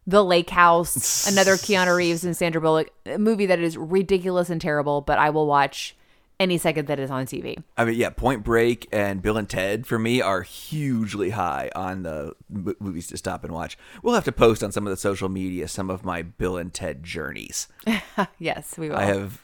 the 0.06 0.24
Lake 0.24 0.50
House, 0.50 1.28
another 1.32 1.54
Keanu 1.54 1.96
Reeves 1.96 2.24
and 2.24 2.36
Sandra 2.36 2.62
Bullock 2.62 2.92
a 3.06 3.18
movie 3.18 3.46
that 3.46 3.60
is 3.60 3.78
ridiculous 3.78 4.50
and 4.50 4.60
terrible, 4.60 5.02
but 5.02 5.18
I 5.18 5.30
will 5.30 5.48
watch 5.48 5.96
any 6.40 6.58
second 6.58 6.88
that 6.88 7.00
is 7.00 7.10
on 7.10 7.26
TV. 7.26 7.62
I 7.78 7.86
mean, 7.86 7.96
yeah, 7.96 8.10
Point 8.10 8.44
Break 8.44 8.88
and 8.92 9.22
Bill 9.22 9.38
and 9.38 9.50
Ted 9.50 9.86
for 9.86 10.00
me 10.00 10.22
are 10.22 10.42
hugely 10.42 11.32
high 11.32 11.70
on 11.76 12.04
the 12.04 12.34
m- 12.54 12.76
movies 12.80 13.08
to 13.08 13.18
stop 13.18 13.44
and 13.44 13.54
watch. 13.54 13.78
We'll 14.02 14.16
have 14.16 14.26
to 14.26 14.32
post 14.32 14.64
on 14.64 14.72
some 14.72 14.86
of 14.86 14.92
the 14.92 14.98
social 14.98 15.30
media 15.30 15.68
some 15.68 15.90
of 15.90 16.04
my 16.04 16.22
Bill 16.22 16.58
and 16.58 16.74
Ted 16.74 17.04
journeys. 17.04 17.68
yes, 18.40 18.78
we 18.78 18.90
will. 18.90 18.98
I 18.98 19.06
have. 19.06 19.42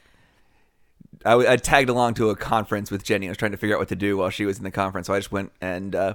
I, 1.26 1.54
I 1.54 1.56
tagged 1.58 1.90
along 1.90 2.14
to 2.16 2.30
a 2.30 2.36
conference 2.36 2.92
with 2.92 3.04
Jenny. 3.04 3.28
I 3.28 3.32
was 3.32 3.38
trying 3.38 3.52
to 3.52 3.58
figure 3.58 3.76
out 3.76 3.80
what 3.80 3.90
to 3.90 3.96
do 3.96 4.18
while 4.18 4.30
she 4.30 4.46
was 4.46 4.58
in 4.58 4.64
the 4.64 4.72
conference, 4.72 5.08
so 5.08 5.14
I 5.14 5.20
just 5.20 5.32
went 5.32 5.52
and 5.62 5.94
uh, 5.96 6.14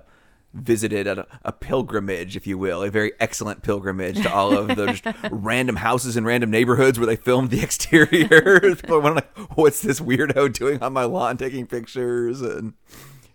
visited 0.55 1.07
a, 1.07 1.27
a 1.43 1.53
pilgrimage, 1.53 2.37
if 2.37 2.47
you 2.47 2.57
will, 2.57 2.83
a 2.83 2.91
very 2.91 3.13
excellent 3.21 3.63
pilgrimage 3.63 4.23
to 4.23 4.33
all 4.33 4.57
of 4.57 4.69
the 4.77 4.87
just 4.87 5.05
random 5.31 5.77
houses 5.77 6.17
in 6.17 6.25
random 6.25 6.51
neighborhoods 6.51 6.99
where 6.99 7.07
they 7.07 7.17
filmed 7.17 7.51
the 7.51 7.61
exterior. 7.63 8.77
Like, 8.89 9.37
"What's 9.57 9.83
this 9.83 10.01
weirdo 10.01 10.53
doing 10.53 10.83
on 10.83 10.93
my 10.93 11.05
lawn, 11.05 11.37
taking 11.37 11.67
pictures?" 11.67 12.41
And 12.41 12.75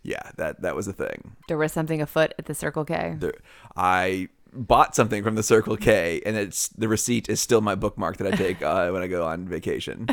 yeah, 0.03 0.31
that 0.37 0.61
that 0.61 0.75
was 0.75 0.87
a 0.87 0.93
thing. 0.93 1.35
there 1.47 1.57
was 1.57 1.71
something 1.71 2.01
afoot 2.01 2.33
at 2.39 2.45
the 2.45 2.55
Circle 2.55 2.85
K. 2.85 3.15
There, 3.17 3.33
I 3.75 4.29
bought 4.53 4.95
something 4.95 5.23
from 5.23 5.35
the 5.35 5.43
Circle 5.43 5.77
K, 5.77 6.21
and 6.25 6.35
it's 6.37 6.69
the 6.69 6.87
receipt 6.87 7.29
is 7.29 7.39
still 7.39 7.61
my 7.61 7.75
bookmark 7.75 8.17
that 8.17 8.33
I 8.33 8.35
take 8.35 8.61
uh, 8.61 8.89
when 8.89 9.01
I 9.01 9.07
go 9.07 9.25
on 9.25 9.47
vacation. 9.47 10.07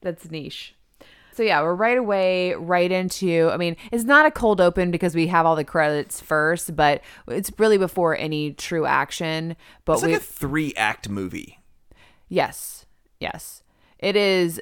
That's 0.00 0.30
niche. 0.30 0.74
So 1.36 1.42
yeah, 1.42 1.60
we're 1.60 1.74
right 1.74 1.98
away 1.98 2.54
right 2.54 2.90
into. 2.90 3.50
I 3.52 3.58
mean, 3.58 3.76
it's 3.92 4.04
not 4.04 4.24
a 4.24 4.30
cold 4.30 4.58
open 4.60 4.90
because 4.90 5.14
we 5.14 5.26
have 5.26 5.44
all 5.44 5.54
the 5.54 5.64
credits 5.64 6.18
first, 6.20 6.74
but 6.74 7.02
it's 7.28 7.52
really 7.58 7.76
before 7.76 8.16
any 8.16 8.52
true 8.52 8.86
action. 8.86 9.54
But 9.84 9.94
It's 9.94 10.02
we, 10.02 10.12
like 10.12 10.20
a 10.22 10.24
three 10.24 10.72
act 10.76 11.08
movie. 11.10 11.58
yes, 12.28 12.86
yes, 13.20 13.62
it 13.98 14.16
is. 14.16 14.60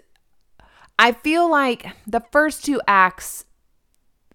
I 0.98 1.12
feel 1.12 1.48
like 1.50 1.86
the 2.06 2.22
first 2.32 2.64
two 2.64 2.80
acts 2.88 3.44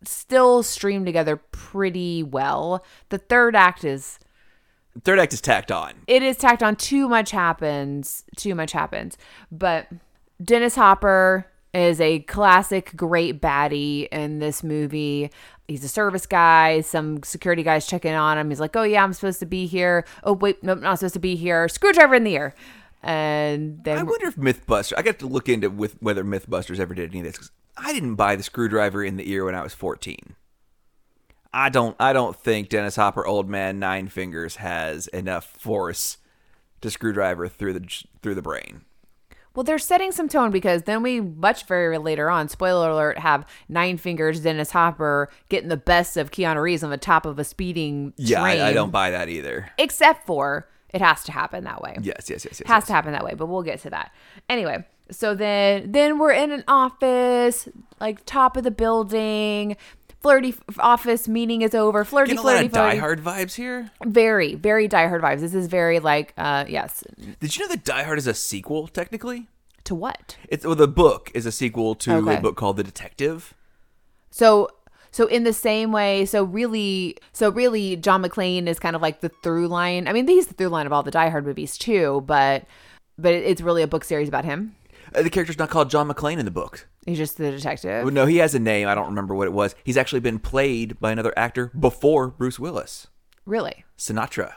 still 0.05 0.63
stream 0.63 1.03
together 1.05 1.35
pretty 1.37 2.23
well. 2.23 2.83
The 3.09 3.17
third 3.17 3.55
act 3.55 3.83
is 3.83 4.17
Third 5.03 5.19
act 5.19 5.33
is 5.33 5.39
tacked 5.41 5.71
on. 5.71 5.93
it 6.07 6.23
is 6.23 6.35
tacked 6.37 6.63
on 6.63 6.75
too 6.75 7.07
much 7.07 7.31
happens 7.31 8.23
too 8.35 8.53
much 8.55 8.71
happens 8.73 9.17
but 9.51 9.87
dennis 10.43 10.75
hopper 10.75 11.45
is 11.73 12.01
a 12.01 12.19
classic 12.21 12.91
great 12.95 13.39
baddie 13.41 14.07
in 14.11 14.39
this 14.39 14.63
movie 14.63 15.29
he's 15.67 15.83
a 15.83 15.87
service 15.87 16.25
guy 16.25 16.81
some 16.81 17.21
security 17.23 17.61
guys 17.63 17.85
checking 17.85 18.13
on 18.13 18.37
him 18.37 18.49
he's 18.49 18.59
like 18.59 18.75
oh 18.75 18.83
yeah 18.83 19.03
i'm 19.03 19.13
supposed 19.13 19.39
to 19.39 19.45
be 19.45 19.67
here 19.67 20.03
oh 20.23 20.33
wait 20.33 20.63
nope 20.63 20.79
not 20.79 20.97
supposed 20.97 21.13
to 21.13 21.19
be 21.19 21.35
here 21.35 21.67
screwdriver 21.67 22.15
in 22.15 22.23
the 22.23 22.33
ear 22.33 22.55
and 23.01 23.81
then 23.85 23.97
I 23.97 24.03
wonder 24.03 24.27
if 24.27 24.35
Mythbusters. 24.35 24.91
I 24.97 25.01
got 25.03 25.19
to 25.19 25.25
look 25.25 25.47
into 25.47 25.69
with 25.69 25.95
whether 26.01 26.23
Mythbusters 26.23 26.79
ever 26.81 26.93
did 26.93 27.11
any 27.11 27.19
of 27.19 27.25
this. 27.27 27.37
'cause 27.37 27.51
I 27.77 27.93
didn't 27.93 28.15
buy 28.15 28.35
the 28.35 28.43
screwdriver 28.43 29.03
in 29.05 29.15
the 29.15 29.31
ear 29.31 29.45
when 29.45 29.55
I 29.55 29.63
was 29.63 29.73
fourteen. 29.73 30.35
I 31.53 31.69
don't. 31.69 31.95
I 31.97 32.11
don't 32.11 32.35
think 32.35 32.67
Dennis 32.67 32.97
Hopper, 32.97 33.25
old 33.25 33.49
man, 33.49 33.79
nine 33.79 34.09
fingers, 34.09 34.57
has 34.57 35.07
enough 35.07 35.45
force 35.45 36.17
to 36.81 36.91
screwdriver 36.91 37.47
through 37.47 37.73
the 37.73 38.03
through 38.21 38.35
the 38.35 38.41
brain. 38.41 38.81
Well, 39.59 39.65
they're 39.65 39.77
setting 39.77 40.13
some 40.13 40.29
tone 40.29 40.51
because 40.51 40.83
then 40.83 41.03
we 41.03 41.19
much 41.19 41.65
very 41.65 41.97
later 41.97 42.29
on, 42.29 42.47
spoiler 42.47 42.91
alert, 42.91 43.17
have 43.17 43.45
Nine 43.67 43.97
Fingers 43.97 44.39
Dennis 44.39 44.71
Hopper 44.71 45.29
getting 45.49 45.67
the 45.67 45.75
best 45.75 46.15
of 46.15 46.31
Keanu 46.31 46.61
Reeves 46.61 46.81
on 46.81 46.91
the 46.91 46.97
top 46.97 47.25
of 47.25 47.37
a 47.37 47.43
speeding 47.43 48.13
Yeah, 48.15 48.39
train. 48.39 48.61
I, 48.61 48.69
I 48.69 48.73
don't 48.73 48.91
buy 48.91 49.11
that 49.11 49.27
either. 49.27 49.69
Except 49.77 50.25
for 50.25 50.69
it 50.93 51.01
has 51.01 51.25
to 51.25 51.33
happen 51.33 51.65
that 51.65 51.81
way. 51.81 51.97
Yes, 52.01 52.29
yes, 52.29 52.45
yes, 52.45 52.45
yes. 52.45 52.61
has 52.67 52.83
yes. 52.83 52.87
to 52.87 52.93
happen 52.93 53.11
that 53.11 53.25
way, 53.25 53.33
but 53.33 53.47
we'll 53.47 53.63
get 53.63 53.81
to 53.81 53.89
that. 53.89 54.13
Anyway, 54.47 54.85
so 55.11 55.35
then 55.35 55.91
then 55.91 56.19
we're 56.19 56.31
in 56.31 56.51
an 56.51 56.63
office, 56.69 57.67
like 57.99 58.25
top 58.25 58.55
of 58.55 58.63
the 58.63 58.71
building. 58.71 59.75
Flirty 60.21 60.53
office 60.79 61.27
meeting 61.29 61.61
is 61.61 61.73
over. 61.73 62.03
Flirty, 62.03 62.31
Getting 62.31 62.39
a 62.39 62.45
lot 62.45 62.51
flirty, 62.53 62.65
of 62.67 62.71
Die. 62.73 62.95
Hard 62.97 63.21
vibes 63.23 63.55
here. 63.55 63.91
Very, 64.05 64.55
very 64.55 64.87
Die 64.87 65.07
Hard 65.07 65.21
vibes. 65.21 65.39
This 65.39 65.53
is 65.53 65.67
very 65.67 65.99
like, 65.99 66.33
uh, 66.37 66.65
yes. 66.67 67.03
Did 67.39 67.55
you 67.55 67.63
know 67.63 67.69
that 67.69 67.85
Die 67.85 68.03
Hard 68.03 68.17
is 68.17 68.27
a 68.27 68.33
sequel 68.33 68.87
technically? 68.87 69.47
To 69.85 69.95
what? 69.95 70.35
It's 70.49 70.65
well, 70.65 70.75
the 70.75 70.89
book 70.89 71.31
is 71.33 71.45
a 71.45 71.51
sequel 71.51 71.95
to 71.95 72.15
Okay. 72.15 72.35
a 72.35 72.41
book 72.41 72.57
called 72.57 72.75
The 72.77 72.83
Detective. 72.83 73.53
So 74.29 74.67
so 75.11 75.25
in 75.25 75.43
the 75.45 75.53
same 75.53 75.91
way, 75.91 76.25
so 76.25 76.43
really 76.43 77.17
so 77.31 77.49
really 77.49 77.95
John 77.95 78.21
McClane 78.21 78.67
is 78.67 78.77
kind 78.77 78.95
of 78.95 79.01
like 79.01 79.21
the 79.21 79.29
through 79.41 79.67
line. 79.69 80.07
I 80.07 80.13
mean, 80.13 80.27
he's 80.27 80.47
the 80.47 80.53
through 80.53 80.67
line 80.67 80.85
of 80.85 80.91
all 80.93 81.01
the 81.01 81.11
Die 81.11 81.29
Hard 81.29 81.45
movies 81.45 81.77
too, 81.77 82.23
but 82.27 82.65
but 83.17 83.33
it's 83.33 83.61
really 83.61 83.81
a 83.83 83.87
book 83.87 84.03
series 84.03 84.27
about 84.27 84.43
him. 84.45 84.75
Uh, 85.13 85.21
the 85.21 85.29
character's 85.29 85.57
not 85.57 85.69
called 85.69 85.89
John 85.89 86.07
McClane 86.09 86.39
in 86.39 86.45
the 86.45 86.51
book. 86.51 86.87
He's 87.05 87.17
just 87.17 87.37
the 87.37 87.51
detective. 87.51 88.03
Well, 88.03 88.13
no, 88.13 88.25
he 88.25 88.37
has 88.37 88.55
a 88.55 88.59
name. 88.59 88.87
I 88.87 88.95
don't 88.95 89.07
remember 89.07 89.35
what 89.35 89.47
it 89.47 89.53
was. 89.53 89.75
He's 89.83 89.97
actually 89.97 90.19
been 90.21 90.39
played 90.39 90.99
by 90.99 91.11
another 91.11 91.33
actor 91.37 91.71
before 91.79 92.27
Bruce 92.29 92.59
Willis. 92.59 93.07
Really? 93.45 93.83
Sinatra. 93.97 94.53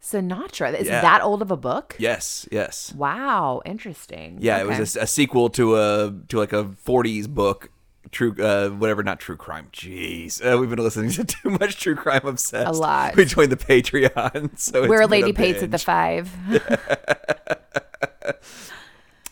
Sinatra. 0.00 0.72
Is 0.78 0.86
Yeah. 0.86 1.00
that 1.00 1.22
old 1.22 1.42
of 1.42 1.50
a 1.50 1.56
book? 1.56 1.96
Yes, 1.98 2.48
yes. 2.52 2.94
Wow, 2.96 3.60
interesting. 3.64 4.38
Yeah, 4.40 4.58
Okay. 4.58 4.76
it 4.76 4.80
was 4.80 4.96
a, 4.96 5.00
a 5.00 5.06
sequel 5.06 5.50
to 5.50 5.76
a 5.76 6.14
to 6.28 6.38
like 6.38 6.52
a 6.52 6.64
40s 6.64 7.28
book, 7.28 7.70
true 8.12 8.32
uh 8.40 8.68
whatever, 8.68 9.02
not 9.02 9.18
true 9.18 9.36
crime. 9.36 9.66
Jeez. 9.72 10.40
Uh, 10.40 10.58
we've 10.58 10.70
been 10.70 10.78
listening 10.78 11.10
to 11.10 11.24
too 11.24 11.50
much 11.50 11.80
true 11.80 11.96
crime 11.96 12.20
obsessed. 12.24 12.68
A 12.68 12.72
lot. 12.72 13.16
We 13.20 13.24
joined 13.24 13.50
the 13.50 13.56
Patreon, 13.56 14.56
so 14.56 14.82
it's 14.84 14.88
Where 14.88 15.00
been 15.00 15.10
Lady 15.10 15.30
a 15.30 15.34
Pates 15.34 15.64
at 15.64 15.72
the 15.72 15.78
five. 15.78 16.30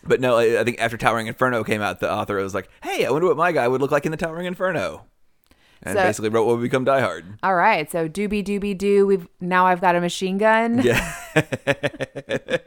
But 0.05 0.21
no, 0.21 0.37
I 0.37 0.61
I 0.61 0.63
think 0.63 0.79
after 0.79 0.97
Towering 0.97 1.27
Inferno 1.27 1.63
came 1.63 1.81
out, 1.81 1.99
the 1.99 2.11
author 2.11 2.35
was 2.37 2.53
like, 2.53 2.69
"Hey, 2.83 3.05
I 3.05 3.11
wonder 3.11 3.27
what 3.27 3.37
my 3.37 3.51
guy 3.51 3.67
would 3.67 3.81
look 3.81 3.91
like 3.91 4.05
in 4.05 4.11
the 4.11 4.17
Towering 4.17 4.45
Inferno," 4.45 5.05
and 5.83 5.97
So- 5.97 6.03
basically 6.03 6.29
wrote 6.29 6.45
what 6.45 6.57
would 6.57 6.61
become 6.63 6.83
Die 6.83 6.99
Hard. 7.01 7.25
All 7.43 7.55
right, 7.55 7.89
so 7.91 8.07
doobie 8.07 8.43
doobie 8.43 8.77
doo. 8.77 9.05
We've 9.07 9.27
now 9.41 9.65
I've 9.65 9.81
got 9.81 9.95
a 9.95 10.01
machine 10.01 10.37
gun. 10.37 10.81
Yeah. 10.83 11.13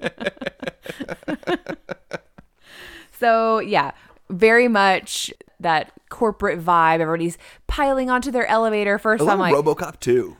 So 3.18 3.58
yeah, 3.58 3.92
very 4.30 4.68
much 4.68 5.32
that 5.58 5.90
corporate 6.08 6.60
vibe. 6.64 7.00
Everybody's 7.00 7.36
piling 7.66 8.10
onto 8.10 8.30
their 8.30 8.46
elevator. 8.46 8.96
First, 8.98 9.24
A 9.24 9.26
I'm 9.28 9.38
like, 9.40 9.52
RoboCop 9.54 9.98
too. 9.98 10.36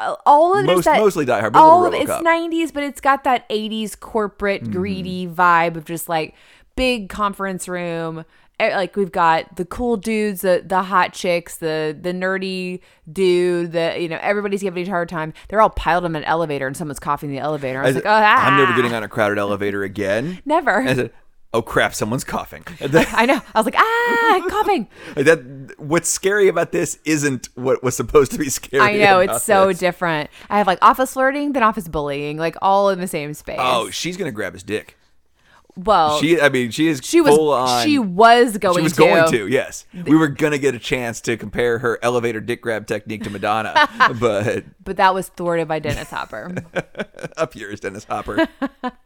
Uh, 0.00 0.16
all 0.26 0.56
of 0.58 0.64
Most- 0.66 0.84
that, 0.84 0.98
mostly 1.00 1.24
Die 1.24 1.40
Hard, 1.40 1.52
but 1.52 1.58
all 1.60 1.84
of 1.86 1.94
it's 1.94 2.10
90s, 2.10 2.72
but 2.72 2.82
it's 2.82 3.00
got 3.00 3.24
that 3.24 3.48
80s 3.48 3.98
corporate 3.98 4.62
Mm-hmm. 4.64 4.72
greedy 4.72 5.26
vibe 5.26 5.76
of 5.76 5.84
just 5.84 6.08
like 6.08 6.34
big 6.76 7.08
conference 7.08 7.68
room. 7.68 8.24
Eh, 8.60 8.74
Like 8.76 8.94
we've 8.96 9.10
got 9.10 9.56
the 9.56 9.64
cool 9.64 9.96
dudes, 9.96 10.42
the 10.42 10.62
the 10.64 10.84
hot 10.84 11.12
chicks, 11.12 11.56
the 11.56 11.96
the 12.00 12.12
nerdy 12.12 12.80
dude, 13.12 13.72
the 13.72 13.96
you 13.98 14.08
know 14.08 14.18
everybody's 14.20 14.62
giving 14.62 14.80
each 14.82 14.88
a 14.88 14.92
hard 14.92 15.08
time. 15.08 15.32
They're 15.48 15.60
all 15.60 15.70
piled 15.70 16.04
in 16.04 16.14
an 16.14 16.22
elevator, 16.24 16.66
and 16.68 16.76
someone's 16.76 17.00
coughing 17.00 17.30
in 17.30 17.34
the 17.36 17.42
elevator. 17.42 17.80
I 17.82 17.86
was 17.88 17.96
I 17.96 17.98
like, 17.98 18.06
oh, 18.06 18.10
ah. 18.10 18.46
I'm 18.46 18.56
never 18.58 18.72
getting 18.76 18.94
on 18.94 19.02
a 19.02 19.08
crowded 19.08 19.38
elevator 19.38 19.82
again. 19.82 20.40
Never. 20.44 21.10
And 21.54 21.60
I 21.60 21.62
said, 21.62 21.62
oh 21.62 21.62
crap, 21.62 21.94
someone's 21.94 22.24
coughing. 22.24 22.64
I 22.80 23.26
know. 23.26 23.40
I 23.54 23.58
was 23.58 23.66
like, 23.66 23.76
ah, 23.76 24.46
coughing. 24.50 24.88
Like 25.16 25.26
that 25.26 25.78
what's 25.78 26.08
scary 26.08 26.48
about 26.48 26.72
this 26.72 26.98
isn't 27.04 27.48
what 27.54 27.82
was 27.82 27.96
supposed 27.96 28.32
to 28.32 28.38
be 28.38 28.50
scary. 28.50 28.82
I 28.82 28.96
know 28.96 29.20
it's 29.20 29.44
so 29.44 29.68
this. 29.68 29.78
different. 29.78 30.30
I 30.50 30.58
have 30.58 30.66
like 30.66 30.78
office 30.82 31.12
flirting, 31.12 31.52
then 31.52 31.62
office 31.62 31.88
bullying, 31.88 32.36
like 32.36 32.56
all 32.62 32.90
in 32.90 33.00
the 33.00 33.08
same 33.08 33.34
space. 33.34 33.58
Oh, 33.60 33.90
she's 33.90 34.16
gonna 34.16 34.32
grab 34.32 34.52
his 34.52 34.62
dick. 34.62 34.96
Well, 35.76 36.20
She, 36.20 36.40
I 36.40 36.48
mean, 36.50 36.70
she 36.70 36.86
is 36.86 37.00
she 37.02 37.20
was 37.20 37.36
on. 37.36 37.84
she 37.84 37.98
was 37.98 38.58
going 38.58 38.76
she 38.76 38.82
was 38.82 38.92
to. 38.92 38.98
going 38.98 39.30
to. 39.32 39.48
Yes, 39.48 39.86
we 39.92 40.16
were 40.16 40.28
gonna 40.28 40.58
get 40.58 40.74
a 40.74 40.78
chance 40.78 41.20
to 41.22 41.36
compare 41.36 41.78
her 41.80 41.98
elevator 42.02 42.40
dick 42.40 42.60
grab 42.62 42.86
technique 42.86 43.24
to 43.24 43.30
Madonna, 43.30 43.88
but 44.20 44.64
but 44.84 44.96
that 44.96 45.14
was 45.14 45.28
thwarted 45.28 45.66
by 45.66 45.80
Dennis 45.80 46.10
Hopper. 46.10 46.54
up 47.36 47.56
yours, 47.56 47.80
Dennis 47.80 48.04
Hopper. 48.04 48.46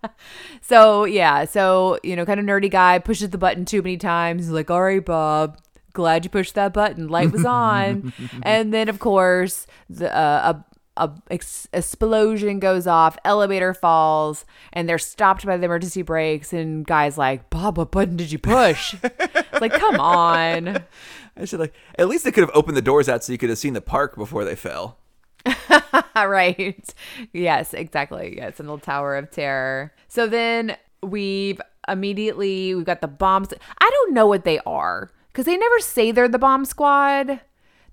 so 0.61 1.05
yeah, 1.05 1.45
so 1.47 1.99
you 2.03 2.15
know, 2.17 2.27
kind 2.27 2.39
of 2.39 2.45
nerdy 2.45 2.71
guy 2.71 2.99
pushes 2.99 3.31
the 3.31 3.39
button 3.39 3.65
too 3.65 3.81
many 3.81 3.97
times. 3.97 4.45
He's 4.45 4.51
like, 4.51 4.71
"All 4.71 4.83
right, 4.83 5.05
Bob, 5.05 5.59
glad 5.95 6.25
you 6.25 6.31
pushed 6.31 6.55
that 6.55 6.73
button. 6.73 7.09
Light 7.09 7.33
was 7.33 7.45
on. 7.45 8.13
and 8.43 8.73
then, 8.75 8.89
of 8.89 8.99
course, 8.99 9.67
the, 9.89 10.15
uh, 10.15 10.61
a 10.99 11.13
ex- 11.31 11.69
explosion 11.73 12.59
goes 12.59 12.87
off, 12.87 13.17
elevator 13.25 13.73
falls, 13.73 14.45
and 14.73 14.89
they're 14.89 14.99
stopped 14.99 15.47
by 15.47 15.57
the 15.57 15.65
emergency 15.65 16.03
brakes. 16.03 16.53
And 16.53 16.87
guys 16.87 17.17
like, 17.17 17.49
Bob, 17.51 17.79
what 17.79 17.91
button 17.91 18.17
did 18.17 18.33
you 18.33 18.39
push? 18.39 18.95
like, 19.61 19.73
come 19.73 20.01
on. 20.01 20.85
I 21.37 21.45
said, 21.45 21.61
like, 21.61 21.75
at 21.99 22.09
least 22.09 22.25
they 22.25 22.33
could 22.33 22.43
have 22.43 22.55
opened 22.55 22.77
the 22.77 22.83
doors 22.83 23.09
out 23.09 23.25
so 23.25 23.33
you 23.33 23.39
could 23.39 23.49
have 23.49 23.59
seen 23.59 23.75
the 23.75 23.81
park 23.81 24.17
before 24.17 24.45
they 24.45 24.57
fell. 24.57 24.99
right. 26.17 26.95
Yes, 27.33 27.75
exactly. 27.75 28.37
Yes, 28.37 28.61
in 28.61 28.67
the 28.67 28.77
Tower 28.79 29.17
of 29.17 29.31
Terror. 29.31 29.93
So 30.09 30.27
then 30.27 30.77
we've 31.03 31.61
immediately 31.87 32.75
we've 32.75 32.85
got 32.85 33.01
the 33.01 33.09
bombs. 33.09 33.49
I 33.81 33.91
don't 33.91 34.15
know 34.15 34.27
what 34.27 34.45
they 34.45 34.59
are 34.67 35.11
because 35.29 35.47
they 35.47 35.57
never 35.57 35.81
say 35.81 36.11
they're 36.11 36.29
the 36.29 36.39
bomb 36.39 36.65
squad. 36.65 37.41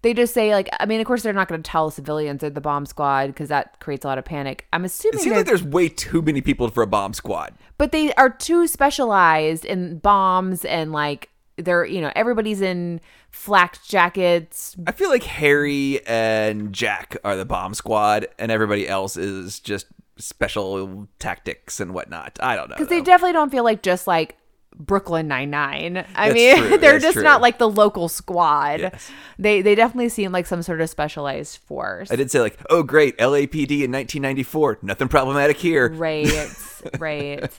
They 0.06 0.14
just 0.14 0.36
say 0.36 0.54
like, 0.54 0.70
I 0.80 0.86
mean, 0.86 1.02
of 1.02 1.08
course 1.08 1.24
they're 1.24 1.34
not 1.34 1.48
going 1.48 1.64
to 1.64 1.68
tell 1.68 1.90
civilians 1.90 2.42
they're 2.42 2.52
the 2.52 2.62
bomb 2.62 2.86
squad 2.86 3.26
because 3.26 3.50
that 3.50 3.80
creates 3.80 4.06
a 4.06 4.08
lot 4.08 4.20
of 4.20 4.24
panic. 4.24 4.68
I'm 4.72 4.86
assuming, 4.86 5.18
It 5.20 5.24
seems 5.24 5.36
like 5.36 5.48
there's 5.48 5.64
way 5.64 5.90
too 5.90 6.22
many 6.22 6.42
people 6.42 6.70
for 6.70 6.84
a 6.84 6.88
bomb 6.88 7.14
squad. 7.14 7.56
but 7.80 7.92
they 7.92 8.14
are 8.14 8.30
too 8.30 8.68
specialized 8.68 9.66
in 9.66 9.98
bombs 9.98 10.64
and 10.64 10.92
like 10.92 11.30
they're 11.58 11.86
you 11.86 12.02
know 12.02 12.12
everybody's 12.16 12.62
in 12.62 13.02
flak 13.32 13.84
jackets. 13.84 14.76
I 14.86 14.92
feel 14.92 15.10
like 15.10 15.24
Harry 15.24 16.06
and 16.06 16.72
Jack 16.72 17.18
are 17.24 17.36
the 17.36 17.46
bomb 17.46 17.74
squad, 17.74 18.28
and 18.38 18.52
everybody 18.52 18.88
else 18.88 19.18
is 19.18 19.60
just 19.60 19.88
special 20.18 21.08
tactics 21.18 21.80
and 21.80 21.96
whatnot. 21.96 22.38
I 22.44 22.56
don't 22.56 22.70
know. 22.70 22.76
Because 22.76 22.90
they 22.90 23.02
definitely 23.02 23.34
don't 23.34 23.50
feel 23.50 23.64
like 23.64 23.82
just 23.82 24.06
like 24.06 24.38
Brooklyn 24.78 25.28
Nine 25.28 25.50
Nine. 25.50 26.06
I 26.16 26.30
That's 26.30 26.34
mean, 26.34 26.58
true, 26.58 26.70
they're 26.78 26.92
that's 26.94 27.04
just 27.04 27.14
true. 27.14 27.24
not 27.24 27.42
like 27.42 27.58
the 27.58 27.70
local 27.70 28.10
squad. 28.10 28.82
Yes. 28.82 29.12
They 29.40 29.62
they 29.62 29.76
definitely 29.76 30.10
seem 30.10 30.32
like 30.32 30.46
some 30.46 30.62
sort 30.62 30.82
of 30.82 30.90
specialized 30.90 31.58
force. 31.58 32.12
I 32.12 32.16
did 32.16 32.30
say 32.32 32.40
like, 32.42 32.60
oh 32.70 32.84
great, 32.84 33.18
LAPD 33.18 33.84
in 33.84 33.92
1994, 33.92 34.80
nothing 34.82 35.08
problematic 35.08 35.58
here. 35.58 35.90
Right, 35.90 36.30
right. 37.00 37.52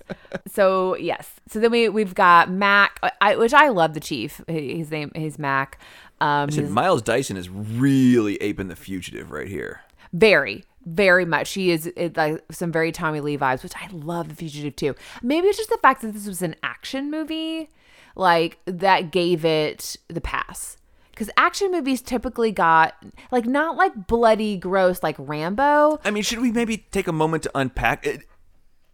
So 0.46 0.96
yes. 0.96 1.28
So 1.48 1.60
then 1.60 1.70
we 1.70 1.88
we've 1.88 2.14
got 2.14 2.50
Mac, 2.50 3.00
I, 3.20 3.36
which 3.36 3.54
I 3.54 3.68
love 3.68 3.94
the 3.94 4.00
chief. 4.00 4.40
His 4.48 4.90
name, 4.90 5.10
he's 5.14 5.38
Mac. 5.38 5.78
Um, 6.20 6.48
I 6.48 6.52
said 6.52 6.70
Miles 6.70 7.02
Dyson 7.02 7.36
is 7.36 7.48
really 7.50 8.36
aping 8.42 8.68
the 8.68 8.76
fugitive 8.76 9.30
right 9.30 9.48
here. 9.48 9.82
very, 10.12 10.64
very 10.86 11.24
much. 11.24 11.48
She 11.48 11.70
is 11.70 11.86
it, 11.86 12.16
like 12.16 12.42
some 12.50 12.72
very 12.72 12.92
Tommy 12.92 13.20
Lee 13.20 13.36
vibes, 13.36 13.62
which 13.62 13.76
I 13.76 13.88
love. 13.92 14.28
The 14.28 14.34
Fugitive 14.34 14.76
too. 14.76 14.94
Maybe 15.22 15.48
it's 15.48 15.58
just 15.58 15.70
the 15.70 15.78
fact 15.78 16.02
that 16.02 16.12
this 16.12 16.26
was 16.26 16.42
an 16.42 16.54
action 16.62 17.10
movie, 17.10 17.68
like 18.14 18.58
that 18.64 19.10
gave 19.10 19.44
it 19.44 19.96
the 20.08 20.20
pass. 20.20 20.78
Because 21.10 21.30
action 21.36 21.72
movies 21.72 22.02
typically 22.02 22.52
got 22.52 22.94
like 23.30 23.46
not 23.46 23.76
like 23.76 24.06
bloody, 24.06 24.56
gross 24.56 25.02
like 25.02 25.16
Rambo. 25.18 25.98
I 26.04 26.10
mean, 26.10 26.22
should 26.22 26.40
we 26.40 26.52
maybe 26.52 26.78
take 26.90 27.08
a 27.08 27.12
moment 27.12 27.42
to 27.44 27.50
unpack 27.54 28.06
it? 28.06 28.22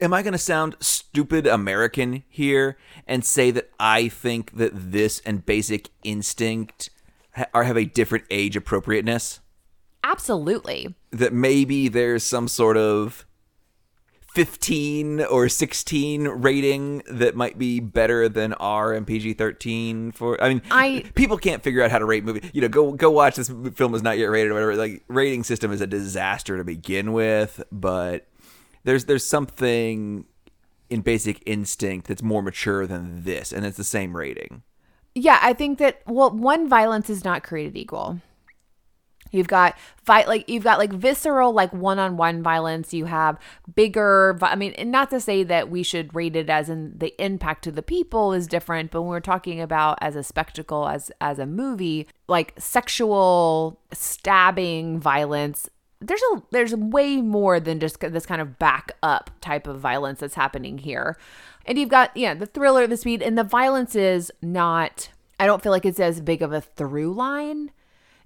Am 0.00 0.12
I 0.12 0.22
going 0.22 0.32
to 0.32 0.38
sound 0.38 0.76
stupid 0.80 1.46
American 1.46 2.24
here 2.28 2.76
and 3.06 3.24
say 3.24 3.50
that 3.52 3.70
I 3.78 4.08
think 4.08 4.56
that 4.56 4.72
this 4.74 5.20
and 5.24 5.46
Basic 5.46 5.90
Instinct 6.02 6.90
ha- 7.34 7.46
are 7.54 7.64
have 7.64 7.76
a 7.76 7.84
different 7.84 8.24
age 8.30 8.56
appropriateness? 8.56 9.40
Absolutely. 10.02 10.94
That 11.12 11.32
maybe 11.32 11.88
there's 11.88 12.24
some 12.24 12.48
sort 12.48 12.76
of 12.76 13.26
15 14.34 15.20
or 15.20 15.46
16 15.48 16.26
rating 16.26 17.02
that 17.10 17.36
might 17.36 17.58
be 17.58 17.80
better 17.80 18.30
than 18.30 18.54
R 18.54 18.94
and 18.94 19.06
PG 19.06 19.34
13 19.34 20.12
for 20.12 20.42
I 20.42 20.48
mean 20.48 20.62
I- 20.70 21.04
people 21.14 21.36
can't 21.36 21.62
figure 21.62 21.82
out 21.82 21.90
how 21.90 21.98
to 21.98 22.06
rate 22.06 22.24
movie 22.24 22.48
you 22.54 22.62
know 22.62 22.68
go 22.68 22.92
go 22.92 23.10
watch 23.10 23.36
this 23.36 23.52
film 23.74 23.94
is 23.94 24.02
not 24.02 24.16
yet 24.16 24.26
rated 24.30 24.50
or 24.50 24.54
whatever 24.54 24.74
like 24.76 25.04
rating 25.08 25.44
system 25.44 25.70
is 25.70 25.82
a 25.82 25.86
disaster 25.86 26.56
to 26.56 26.64
begin 26.64 27.12
with 27.12 27.62
but 27.70 28.26
there's 28.84 29.04
there's 29.04 29.26
something 29.26 30.24
in 30.88 31.02
basic 31.02 31.42
instinct 31.44 32.08
that's 32.08 32.22
more 32.22 32.40
mature 32.40 32.86
than 32.86 33.24
this 33.24 33.52
and 33.52 33.66
it's 33.66 33.76
the 33.76 33.84
same 33.84 34.16
rating 34.16 34.62
Yeah, 35.14 35.40
I 35.42 35.52
think 35.52 35.78
that 35.78 36.00
well, 36.06 36.30
one 36.30 36.70
violence 36.70 37.10
is 37.10 37.22
not 37.22 37.42
created 37.42 37.76
equal. 37.76 38.20
You've 39.32 39.48
got 39.48 39.76
fight 39.96 40.28
like 40.28 40.48
you've 40.48 40.62
got 40.62 40.78
like 40.78 40.92
visceral 40.92 41.52
like 41.52 41.72
one-on-one 41.72 42.42
violence. 42.42 42.94
You 42.94 43.06
have 43.06 43.38
bigger. 43.74 44.38
I 44.42 44.54
mean, 44.54 44.74
not 44.90 45.10
to 45.10 45.20
say 45.20 45.42
that 45.42 45.70
we 45.70 45.82
should 45.82 46.14
rate 46.14 46.36
it 46.36 46.48
as 46.48 46.68
in 46.68 46.96
the 46.96 47.14
impact 47.22 47.64
to 47.64 47.72
the 47.72 47.82
people 47.82 48.32
is 48.32 48.46
different, 48.46 48.90
but 48.90 49.02
when 49.02 49.10
we're 49.10 49.20
talking 49.20 49.60
about 49.60 49.98
as 50.00 50.14
a 50.14 50.22
spectacle, 50.22 50.86
as 50.86 51.10
as 51.20 51.38
a 51.38 51.46
movie, 51.46 52.06
like 52.28 52.52
sexual 52.58 53.80
stabbing 53.92 55.00
violence. 55.00 55.68
There's 56.00 56.22
a 56.34 56.42
there's 56.50 56.74
way 56.74 57.18
more 57.18 57.58
than 57.60 57.80
just 57.80 58.00
this 58.00 58.26
kind 58.26 58.40
of 58.40 58.58
back 58.58 58.92
up 59.02 59.30
type 59.40 59.66
of 59.66 59.80
violence 59.80 60.20
that's 60.20 60.34
happening 60.34 60.78
here. 60.78 61.16
And 61.64 61.78
you've 61.78 61.88
got 61.88 62.14
yeah, 62.16 62.34
the 62.34 62.46
thriller, 62.46 62.86
the 62.86 62.96
speed, 62.96 63.22
and 63.22 63.38
the 63.38 63.44
violence 63.44 63.94
is 63.94 64.30
not 64.42 65.10
I 65.38 65.46
don't 65.46 65.62
feel 65.62 65.72
like 65.72 65.86
it's 65.86 66.00
as 66.00 66.20
big 66.20 66.42
of 66.42 66.52
a 66.52 66.60
through 66.60 67.14
line. 67.14 67.70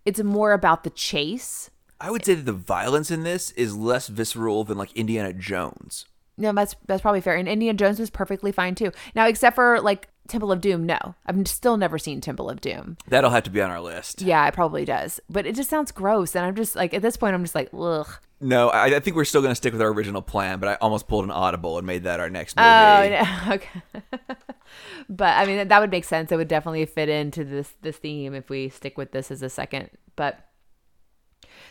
It's 0.06 0.22
more 0.22 0.52
about 0.52 0.84
the 0.84 0.90
chase. 0.90 1.68
I 2.00 2.10
would 2.10 2.24
say 2.24 2.34
that 2.34 2.46
the 2.46 2.52
violence 2.52 3.10
in 3.10 3.22
this 3.24 3.50
is 3.52 3.76
less 3.76 4.08
visceral 4.08 4.64
than 4.64 4.78
like 4.78 4.92
Indiana 4.92 5.32
Jones 5.32 6.06
No, 6.38 6.52
that's 6.52 6.76
that's 6.86 7.02
probably 7.02 7.20
fair. 7.20 7.34
And 7.36 7.48
Indiana 7.48 7.76
Jones 7.76 7.98
was 7.98 8.10
perfectly 8.10 8.52
fine 8.52 8.74
too. 8.74 8.92
Now, 9.14 9.26
except 9.26 9.54
for 9.56 9.80
like 9.80 10.08
Temple 10.28 10.52
of 10.52 10.60
Doom, 10.60 10.84
no, 10.84 11.14
I've 11.24 11.46
still 11.48 11.76
never 11.76 11.98
seen 11.98 12.20
Temple 12.20 12.50
of 12.50 12.60
Doom. 12.60 12.96
that'll 13.08 13.30
have 13.30 13.44
to 13.44 13.50
be 13.50 13.60
on 13.62 13.70
our 13.70 13.80
list 13.80 14.22
Yeah, 14.22 14.46
it 14.46 14.54
probably 14.54 14.84
does, 14.84 15.20
but 15.30 15.46
it 15.46 15.54
just 15.54 15.70
sounds 15.70 15.90
gross. 15.92 16.34
And 16.36 16.44
I'm 16.44 16.54
just 16.54 16.76
like 16.76 16.94
at 16.94 17.02
this 17.02 17.16
point, 17.16 17.34
I'm 17.34 17.42
just 17.44 17.54
like, 17.54 17.70
ugh. 17.72 18.08
No, 18.40 18.68
I, 18.68 18.96
I 18.96 19.00
think 19.00 19.16
we're 19.16 19.24
still 19.24 19.40
going 19.40 19.52
to 19.52 19.56
stick 19.56 19.72
with 19.72 19.80
our 19.80 19.88
original 19.88 20.20
plan, 20.20 20.58
but 20.58 20.68
I 20.68 20.74
almost 20.74 21.08
pulled 21.08 21.24
an 21.24 21.30
audible 21.30 21.78
and 21.78 21.86
made 21.86 22.04
that 22.04 22.20
our 22.20 22.28
next 22.28 22.54
oh, 22.58 23.02
movie. 23.02 23.14
Oh, 23.20 23.46
no. 23.46 23.54
okay. 23.54 23.82
but 25.08 25.36
I 25.36 25.46
mean, 25.46 25.68
that 25.68 25.80
would 25.80 25.90
make 25.90 26.04
sense. 26.04 26.30
It 26.30 26.36
would 26.36 26.48
definitely 26.48 26.84
fit 26.84 27.08
into 27.08 27.44
this 27.44 27.72
this 27.80 27.96
theme 27.96 28.34
if 28.34 28.50
we 28.50 28.68
stick 28.68 28.98
with 28.98 29.12
this 29.12 29.30
as 29.30 29.42
a 29.42 29.48
second. 29.48 29.88
But 30.16 30.38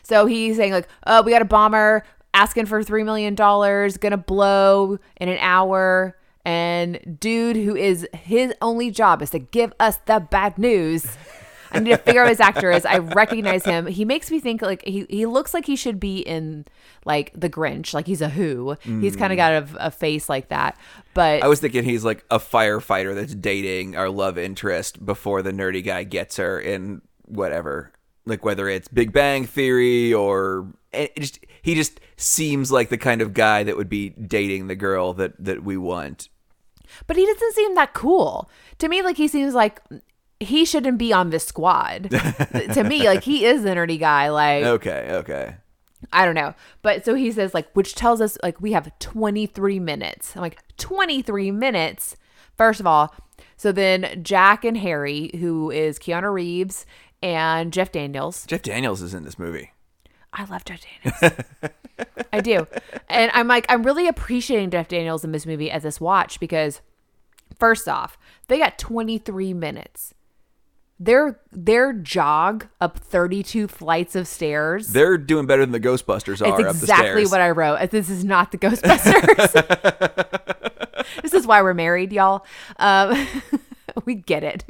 so 0.01 0.25
he's 0.25 0.57
saying 0.57 0.71
like, 0.71 0.87
oh, 1.05 1.21
we 1.21 1.31
got 1.31 1.43
a 1.43 1.45
bomber 1.45 2.03
asking 2.33 2.65
for 2.65 2.81
three 2.81 3.03
million 3.03 3.35
dollars, 3.35 3.97
gonna 3.97 4.17
blow 4.17 4.97
in 5.17 5.29
an 5.29 5.37
hour. 5.39 6.17
And 6.45 7.17
dude, 7.19 7.57
who 7.57 7.75
is 7.75 8.07
his 8.13 8.53
only 8.61 8.89
job 8.89 9.21
is 9.21 9.31
to 9.31 9.39
give 9.39 9.71
us 9.79 9.97
the 10.05 10.19
bad 10.19 10.57
news. 10.57 11.05
I 11.71 11.79
need 11.79 11.91
to 11.91 11.97
figure 11.97 12.21
out 12.23 12.29
his 12.29 12.39
actor 12.39 12.71
is. 12.71 12.85
I 12.85 12.97
recognize 12.99 13.65
him. 13.65 13.87
He 13.87 14.05
makes 14.05 14.31
me 14.31 14.39
think 14.39 14.61
like 14.61 14.83
he, 14.85 15.05
he 15.09 15.25
looks 15.25 15.53
like 15.53 15.65
he 15.65 15.75
should 15.75 15.99
be 15.99 16.19
in 16.19 16.65
like 17.05 17.31
the 17.35 17.49
Grinch, 17.49 17.93
like 17.93 18.07
he's 18.07 18.21
a 18.21 18.29
Who. 18.29 18.77
He's 18.83 19.15
kind 19.15 19.33
of 19.33 19.37
got 19.37 19.53
a, 19.53 19.67
a 19.87 19.91
face 19.91 20.29
like 20.29 20.49
that. 20.49 20.77
But 21.13 21.43
I 21.43 21.47
was 21.47 21.59
thinking 21.59 21.83
he's 21.83 22.03
like 22.05 22.23
a 22.29 22.39
firefighter 22.39 23.15
that's 23.15 23.35
dating 23.35 23.95
our 23.95 24.09
love 24.09 24.37
interest 24.37 25.05
before 25.05 25.41
the 25.41 25.51
nerdy 25.51 25.83
guy 25.83 26.03
gets 26.03 26.37
her 26.37 26.59
in 26.59 27.01
whatever. 27.25 27.91
Like 28.25 28.43
whether 28.43 28.67
it's 28.67 28.87
Big 28.87 29.11
Bang 29.11 29.45
Theory 29.45 30.13
or 30.13 30.67
eh, 30.93 31.07
it 31.15 31.19
just 31.19 31.39
he 31.61 31.75
just 31.75 31.99
seems 32.17 32.71
like 32.71 32.89
the 32.89 32.97
kind 32.97 33.21
of 33.21 33.33
guy 33.33 33.63
that 33.63 33.77
would 33.77 33.89
be 33.89 34.09
dating 34.09 34.67
the 34.67 34.75
girl 34.75 35.13
that 35.13 35.33
that 35.43 35.63
we 35.63 35.77
want. 35.77 36.29
but 37.07 37.17
he 37.17 37.25
doesn't 37.25 37.53
seem 37.53 37.75
that 37.75 37.93
cool 37.93 38.49
to 38.79 38.87
me. 38.87 39.01
Like 39.01 39.17
he 39.17 39.27
seems 39.27 39.53
like 39.53 39.79
he 40.39 40.65
shouldn't 40.65 40.97
be 40.97 41.13
on 41.13 41.29
this 41.29 41.45
squad. 41.45 42.09
to 42.73 42.83
me, 42.83 43.05
like 43.05 43.23
he 43.23 43.45
is 43.45 43.63
the 43.63 43.69
nerdy 43.69 43.99
guy. 43.99 44.29
Like 44.29 44.63
Okay, 44.63 45.07
okay. 45.11 45.55
I 46.11 46.25
don't 46.25 46.35
know. 46.35 46.53
But 46.81 47.05
so 47.05 47.15
he 47.15 47.31
says, 47.31 47.53
like, 47.53 47.71
which 47.73 47.95
tells 47.95 48.21
us, 48.21 48.37
like, 48.43 48.61
we 48.61 48.73
have 48.73 48.91
23 48.99 49.79
minutes. 49.79 50.35
I'm 50.35 50.41
like, 50.41 50.61
23 50.77 51.51
minutes? 51.51 52.15
First 52.57 52.79
of 52.79 52.87
all, 52.87 53.13
so 53.57 53.71
then 53.71 54.21
Jack 54.23 54.63
and 54.63 54.77
Harry, 54.77 55.31
who 55.39 55.71
is 55.71 55.97
Keanu 55.97 56.31
Reeves 56.31 56.85
and 57.21 57.73
Jeff 57.73 57.91
Daniels. 57.91 58.45
Jeff 58.45 58.61
Daniels 58.61 59.01
is 59.01 59.13
in 59.13 59.23
this 59.23 59.39
movie. 59.39 59.71
I 60.33 60.45
love 60.45 60.65
Jeff 60.65 60.81
Daniels. 61.03 61.33
I 62.33 62.41
do. 62.41 62.67
And 63.07 63.31
I'm 63.33 63.47
like, 63.47 63.65
I'm 63.69 63.83
really 63.83 64.07
appreciating 64.07 64.71
Jeff 64.71 64.87
Daniels 64.87 65.23
in 65.23 65.31
this 65.31 65.45
movie 65.45 65.71
as 65.71 65.83
this 65.83 66.01
watch 66.01 66.39
because, 66.39 66.81
first 67.57 67.87
off, 67.87 68.17
they 68.47 68.57
got 68.57 68.77
23 68.77 69.53
minutes. 69.53 70.13
Their 70.97 71.41
their 71.51 71.91
jog 71.91 72.67
up 72.79 72.99
32 72.99 73.67
flights 73.67 74.15
of 74.15 74.27
stairs. 74.27 74.89
They're 74.89 75.17
doing 75.17 75.45
better 75.45 75.65
than 75.65 75.73
the 75.73 75.79
Ghostbusters 75.79 76.41
are 76.41 76.59
It's 76.59 76.69
up 76.69 76.75
the 76.75 76.83
exactly 76.83 77.25
what 77.25 77.41
I 77.41 77.49
wrote. 77.49 77.91
This 77.91 78.09
is 78.09 78.23
not 78.23 78.51
the 78.51 78.57
Ghostbusters. 78.57 80.31
this 81.21 81.33
is 81.33 81.45
why 81.45 81.61
we're 81.61 81.73
married, 81.73 82.13
y'all. 82.13 82.45
Um, 82.77 83.27
we 84.05 84.15
get 84.15 84.43
it. 84.43 84.63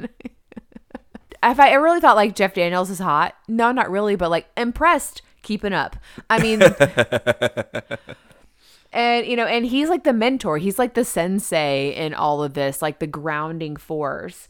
if 1.42 1.60
I 1.60 1.74
really 1.74 2.00
thought 2.00 2.16
like 2.16 2.34
Jeff 2.34 2.54
Daniels 2.54 2.90
is 2.90 2.98
hot, 2.98 3.36
no, 3.46 3.70
not 3.70 3.88
really, 3.88 4.16
but 4.16 4.30
like 4.30 4.48
impressed, 4.56 5.22
keeping 5.42 5.72
up. 5.72 5.96
I 6.28 6.40
mean, 6.40 6.60
and 8.92 9.26
you 9.26 9.36
know, 9.36 9.46
and 9.46 9.64
he's 9.64 9.88
like 9.88 10.04
the 10.04 10.12
mentor. 10.12 10.58
He's 10.58 10.78
like 10.78 10.94
the 10.94 11.04
sensei 11.04 11.94
in 11.94 12.14
all 12.14 12.42
of 12.42 12.54
this, 12.54 12.82
like 12.82 12.98
the 12.98 13.06
grounding 13.06 13.76
force. 13.76 14.48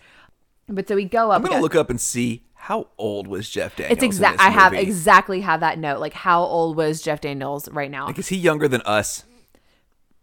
But 0.68 0.88
so 0.88 0.96
we 0.96 1.04
go 1.04 1.30
up. 1.30 1.36
I'm 1.36 1.42
gonna 1.42 1.56
go- 1.56 1.62
look 1.62 1.74
up 1.74 1.90
and 1.90 2.00
see 2.00 2.42
how 2.54 2.88
old 2.98 3.28
was 3.28 3.48
Jeff 3.48 3.76
Daniels. 3.76 3.96
It's 3.96 4.04
exact. 4.04 4.40
I 4.40 4.50
have 4.50 4.72
exactly 4.72 5.40
have 5.42 5.60
that 5.60 5.78
note. 5.78 6.00
Like, 6.00 6.14
how 6.14 6.42
old 6.42 6.76
was 6.76 7.00
Jeff 7.00 7.20
Daniels 7.20 7.68
right 7.68 7.90
now? 7.90 8.06
Like, 8.06 8.18
is 8.18 8.28
he 8.28 8.36
younger 8.36 8.66
than 8.66 8.80
us? 8.82 9.24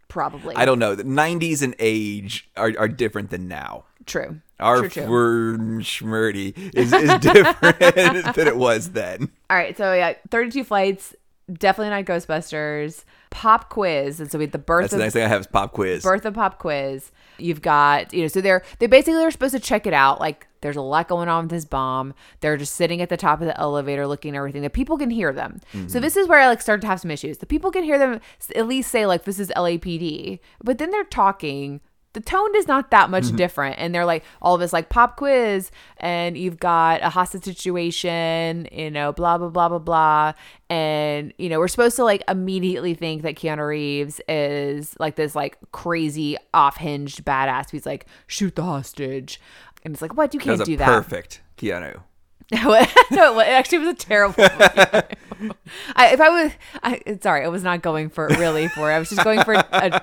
Probably. 0.08 0.54
I 0.54 0.64
don't 0.64 0.78
know. 0.78 0.94
The 0.94 1.02
90s 1.02 1.62
and 1.62 1.74
age 1.78 2.48
are, 2.56 2.72
are 2.78 2.86
different 2.88 3.30
than 3.30 3.48
now. 3.48 3.84
True. 4.06 4.40
Our 4.60 4.82
schmurdy 4.82 6.56
is, 6.74 6.92
is 6.92 7.18
different 7.20 7.78
than 8.36 8.46
it 8.46 8.56
was 8.56 8.90
then. 8.90 9.30
All 9.50 9.56
right. 9.56 9.76
So 9.76 9.92
yeah, 9.92 10.14
thirty-two 10.30 10.64
flights. 10.64 11.14
Definitely 11.52 11.90
not 11.90 12.04
Ghostbusters. 12.04 13.04
Pop 13.30 13.68
quiz, 13.70 14.20
and 14.20 14.30
so 14.30 14.38
we 14.38 14.44
had 14.44 14.52
the 14.52 14.58
birth 14.58 14.84
That's 14.84 14.92
of 14.92 14.98
the 14.98 15.04
next 15.04 15.14
thing 15.14 15.24
I 15.24 15.28
have 15.28 15.40
is 15.40 15.46
pop 15.46 15.72
quiz. 15.72 16.02
birth 16.04 16.24
of 16.24 16.34
pop 16.34 16.58
quiz. 16.58 17.10
You've 17.38 17.62
got 17.62 18.12
you 18.12 18.22
know, 18.22 18.28
so 18.28 18.40
they're 18.40 18.62
they 18.78 18.86
basically 18.86 19.22
are 19.24 19.30
supposed 19.30 19.54
to 19.54 19.60
check 19.60 19.86
it 19.86 19.92
out. 19.92 20.20
Like 20.20 20.46
there's 20.60 20.76
a 20.76 20.82
lot 20.82 21.08
going 21.08 21.28
on 21.28 21.44
with 21.44 21.50
this 21.50 21.64
bomb. 21.64 22.14
They're 22.40 22.56
just 22.56 22.74
sitting 22.74 23.02
at 23.02 23.08
the 23.08 23.16
top 23.16 23.40
of 23.40 23.46
the 23.46 23.58
elevator 23.60 24.06
looking 24.06 24.34
at 24.34 24.38
everything. 24.38 24.62
The 24.62 24.70
people 24.70 24.96
can 24.96 25.10
hear 25.10 25.32
them. 25.32 25.60
So 25.72 25.78
mm-hmm. 25.78 26.00
this 26.00 26.16
is 26.16 26.26
where 26.26 26.40
I 26.40 26.46
like 26.48 26.62
start 26.62 26.80
to 26.82 26.86
have 26.86 27.00
some 27.00 27.10
issues. 27.10 27.38
The 27.38 27.46
people 27.46 27.70
can 27.70 27.84
hear 27.84 27.98
them 27.98 28.20
at 28.54 28.66
least 28.66 28.90
say 28.90 29.06
like 29.06 29.24
this 29.24 29.38
is 29.38 29.52
LAPD, 29.56 30.40
but 30.62 30.78
then 30.78 30.90
they're 30.90 31.04
talking. 31.04 31.80
The 32.14 32.20
tone 32.20 32.56
is 32.56 32.66
not 32.66 32.90
that 32.90 33.10
much 33.10 33.24
mm-hmm. 33.24 33.36
different, 33.36 33.76
and 33.78 33.94
they're 33.94 34.06
like 34.06 34.24
all 34.40 34.54
of 34.54 34.60
this 34.60 34.72
like 34.72 34.88
pop 34.88 35.16
quiz, 35.16 35.70
and 35.98 36.38
you've 36.38 36.58
got 36.58 37.02
a 37.02 37.10
hostage 37.10 37.44
situation, 37.44 38.68
you 38.72 38.90
know, 38.90 39.12
blah 39.12 39.36
blah 39.36 39.48
blah 39.48 39.68
blah 39.68 39.78
blah, 39.78 40.32
and 40.70 41.34
you 41.38 41.48
know 41.48 41.58
we're 41.58 41.68
supposed 41.68 41.96
to 41.96 42.04
like 42.04 42.22
immediately 42.28 42.94
think 42.94 43.22
that 43.22 43.34
Keanu 43.34 43.68
Reeves 43.68 44.20
is 44.28 44.96
like 44.98 45.16
this 45.16 45.34
like 45.34 45.58
crazy 45.72 46.36
off 46.54 46.76
hinged 46.76 47.24
badass. 47.24 47.70
He's 47.70 47.86
like 47.86 48.06
shoot 48.26 48.54
the 48.56 48.62
hostage, 48.62 49.40
and 49.84 49.92
it's 49.92 50.00
like 50.00 50.16
what 50.16 50.32
you 50.32 50.40
can't 50.40 50.60
a 50.60 50.64
do 50.64 50.76
that. 50.78 50.86
perfect 50.86 51.42
Keanu. 51.58 52.00
no, 52.52 52.74
it 53.40 53.48
actually 53.48 53.78
was 53.78 53.88
a 53.88 53.94
terrible. 53.94 54.44
I, 55.96 56.12
if 56.12 56.20
I 56.20 56.28
was, 56.28 56.52
I, 56.82 57.18
sorry, 57.20 57.44
I 57.44 57.48
was 57.48 57.62
not 57.62 57.82
going 57.82 58.08
for 58.10 58.28
really 58.28 58.68
for. 58.68 58.90
it. 58.90 58.94
I 58.94 58.98
was 58.98 59.08
just 59.10 59.24
going 59.24 59.42
for 59.42 59.54
a, 59.54 60.02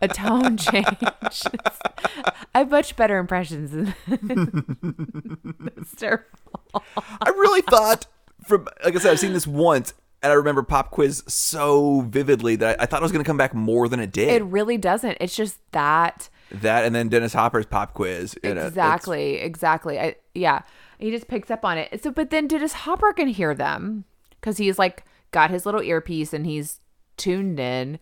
a 0.00 0.08
tone 0.08 0.56
change. 0.56 0.86
I 2.54 2.58
have 2.58 2.70
much 2.70 2.96
better 2.96 3.18
impressions. 3.18 3.70
Than, 3.70 3.94
that's 5.76 5.94
terrible. 5.96 6.24
I 6.74 7.28
really 7.30 7.62
thought, 7.62 8.06
from 8.46 8.68
like 8.84 8.96
I 8.96 8.98
said, 8.98 9.12
I've 9.12 9.20
seen 9.20 9.32
this 9.32 9.46
once, 9.46 9.94
and 10.22 10.32
I 10.32 10.34
remember 10.34 10.62
pop 10.62 10.90
quiz 10.90 11.22
so 11.26 12.02
vividly 12.02 12.56
that 12.56 12.80
I, 12.80 12.82
I 12.84 12.86
thought 12.86 13.00
it 13.00 13.02
was 13.02 13.12
going 13.12 13.24
to 13.24 13.28
come 13.28 13.36
back 13.36 13.54
more 13.54 13.88
than 13.88 14.00
it 14.00 14.12
did. 14.12 14.28
It 14.28 14.44
really 14.44 14.78
doesn't. 14.78 15.18
It's 15.20 15.36
just 15.36 15.58
that 15.72 16.28
that 16.50 16.84
and 16.84 16.94
then 16.94 17.08
Dennis 17.08 17.32
Hopper's 17.32 17.66
pop 17.66 17.94
quiz. 17.94 18.36
you 18.42 18.54
know, 18.54 18.66
exactly, 18.66 19.36
exactly. 19.36 19.98
I 19.98 20.16
yeah, 20.34 20.62
he 20.98 21.10
just 21.10 21.28
picks 21.28 21.50
up 21.50 21.64
on 21.64 21.78
it. 21.78 22.02
So, 22.02 22.10
but 22.10 22.30
then 22.30 22.46
Dennis 22.46 22.72
Hopper 22.72 23.12
can 23.12 23.28
hear 23.28 23.54
them 23.54 24.04
because 24.46 24.58
he's 24.58 24.78
like 24.78 25.04
got 25.32 25.50
his 25.50 25.66
little 25.66 25.82
earpiece 25.82 26.32
and 26.32 26.46
he's 26.46 26.78
tuned 27.16 27.58
in. 27.58 27.98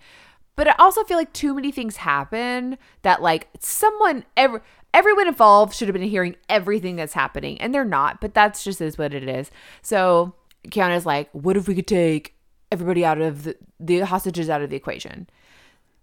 But 0.57 0.69
I 0.69 0.75
also 0.79 1.03
feel 1.05 1.17
like 1.17 1.33
too 1.33 1.55
many 1.55 1.73
things 1.73 1.97
happen 1.97 2.77
that 3.01 3.23
like 3.23 3.49
someone 3.61 4.27
every 4.37 4.61
everyone 4.93 5.27
involved 5.27 5.75
should 5.75 5.89
have 5.89 5.95
been 5.95 6.03
hearing 6.07 6.37
everything 6.51 6.97
that's 6.97 7.15
happening, 7.15 7.59
and 7.63 7.75
they're 7.75 7.83
not. 7.85 8.21
But 8.21 8.35
that's 8.35 8.63
just 8.63 8.83
is 8.83 8.99
what 8.99 9.15
it 9.15 9.27
is. 9.27 9.51
So 9.81 10.35
Keanu's 10.69 11.07
like, 11.07 11.31
what 11.33 11.57
if 11.57 11.67
we 11.67 11.75
could 11.75 11.87
take 11.87 12.35
everybody 12.71 13.07
out 13.07 13.21
of 13.23 13.45
the, 13.45 13.57
the 13.81 14.01
hostages 14.01 14.51
out 14.51 14.61
of 14.61 14.69
the 14.69 14.77
equation? 14.77 15.27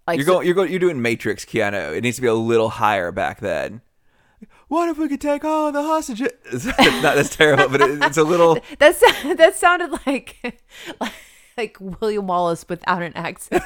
Like 0.08 0.18
You're 0.18 0.26
so- 0.26 0.34
going, 0.34 0.48
you're 0.48 0.56
going, 0.56 0.72
you're 0.72 0.80
doing 0.80 1.04
Matrix, 1.04 1.46
Keanu. 1.46 1.96
It 1.96 2.02
needs 2.02 2.16
to 2.16 2.22
be 2.24 2.28
a 2.28 2.34
little 2.34 2.70
higher 2.70 3.12
back 3.12 3.40
then. 3.42 3.82
What 4.72 4.88
if 4.88 4.98
we 4.98 5.10
could 5.10 5.20
take 5.20 5.44
all 5.44 5.70
the 5.74 5.84
hostages? 5.84 6.32
Not 6.66 7.16
that's 7.16 7.36
terrible, 7.36 7.68
but 7.68 7.82
it, 7.82 8.02
it's 8.04 8.16
a 8.16 8.24
little. 8.24 8.58
That's 8.80 9.02
that 9.02 9.58
sounded 9.58 9.92
like 10.06 10.38
like, 11.02 11.14
like 11.58 11.78
William 12.00 12.26
Wallace 12.26 12.66
without 12.70 13.02
an 13.02 13.12
accent. 13.14 13.62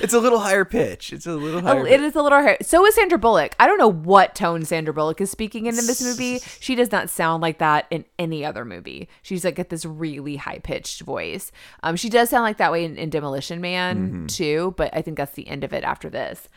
It's 0.00 0.12
a 0.12 0.18
little 0.18 0.40
higher 0.40 0.64
pitch. 0.64 1.12
It's 1.12 1.24
a 1.24 1.34
little 1.34 1.60
higher. 1.60 1.82
Oh, 1.82 1.86
it 1.86 2.00
is 2.00 2.16
a 2.16 2.22
little 2.22 2.40
hard. 2.40 2.66
So 2.66 2.84
is 2.84 2.96
Sandra 2.96 3.16
Bullock. 3.16 3.54
I 3.60 3.68
don't 3.68 3.78
know 3.78 3.92
what 3.92 4.34
tone 4.34 4.64
Sandra 4.64 4.92
Bullock 4.92 5.20
is 5.20 5.30
speaking 5.30 5.66
in 5.66 5.78
in 5.78 5.86
this 5.86 6.02
movie. 6.02 6.40
She 6.58 6.74
does 6.74 6.90
not 6.90 7.10
sound 7.10 7.42
like 7.42 7.58
that 7.58 7.86
in 7.90 8.04
any 8.18 8.44
other 8.44 8.64
movie. 8.64 9.08
She's 9.22 9.44
like 9.44 9.54
got 9.54 9.68
this 9.68 9.84
really 9.84 10.34
high 10.34 10.58
pitched 10.58 11.02
voice. 11.02 11.52
Um, 11.84 11.94
she 11.94 12.08
does 12.08 12.30
sound 12.30 12.42
like 12.42 12.56
that 12.56 12.72
way 12.72 12.84
in, 12.84 12.96
in 12.96 13.08
Demolition 13.08 13.60
Man 13.60 14.26
too, 14.26 14.74
but 14.76 14.90
I 14.92 15.00
think 15.00 15.16
that's 15.16 15.34
the 15.34 15.46
end 15.46 15.62
of 15.62 15.72
it 15.72 15.84
after 15.84 16.10
this. 16.10 16.48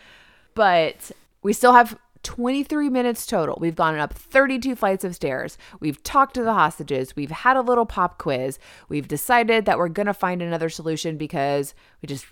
But 0.55 1.11
we 1.45 1.53
still 1.53 1.73
have 1.73 1.95
23 2.23 2.89
minutes 2.89 3.27
total. 3.27 3.55
We've 3.61 3.75
gone 3.75 3.99
up 3.99 4.11
32 4.13 4.75
flights 4.75 5.03
of 5.03 5.13
stairs. 5.13 5.59
We've 5.79 6.01
talked 6.01 6.33
to 6.33 6.43
the 6.43 6.55
hostages. 6.55 7.15
We've 7.15 7.29
had 7.29 7.55
a 7.55 7.61
little 7.61 7.85
pop 7.85 8.17
quiz. 8.17 8.57
We've 8.89 9.07
decided 9.07 9.65
that 9.65 9.77
we're 9.77 9.89
going 9.89 10.07
to 10.07 10.13
find 10.13 10.41
another 10.41 10.69
solution 10.69 11.17
because 11.17 11.75
we 12.01 12.07
just 12.07 12.25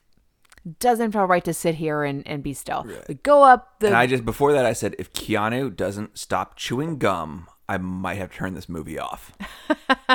doesn't 0.79 1.11
feel 1.11 1.25
right 1.25 1.45
to 1.45 1.53
sit 1.53 1.75
here 1.75 2.03
and, 2.03 2.27
and 2.27 2.41
be 2.41 2.53
still. 2.53 2.87
We 3.07 3.13
go 3.13 3.43
up 3.43 3.79
the 3.79 3.87
and 3.87 3.95
I 3.95 4.07
just 4.07 4.25
before 4.25 4.51
that 4.53 4.65
I 4.65 4.73
said 4.73 4.95
if 4.97 5.13
Keanu 5.13 5.75
doesn't 5.75 6.17
stop 6.17 6.57
chewing 6.57 6.97
gum, 6.97 7.47
I 7.69 7.77
might 7.77 8.17
have 8.17 8.33
turned 8.33 8.57
this 8.57 8.67
movie 8.67 8.97
off. 8.97 9.37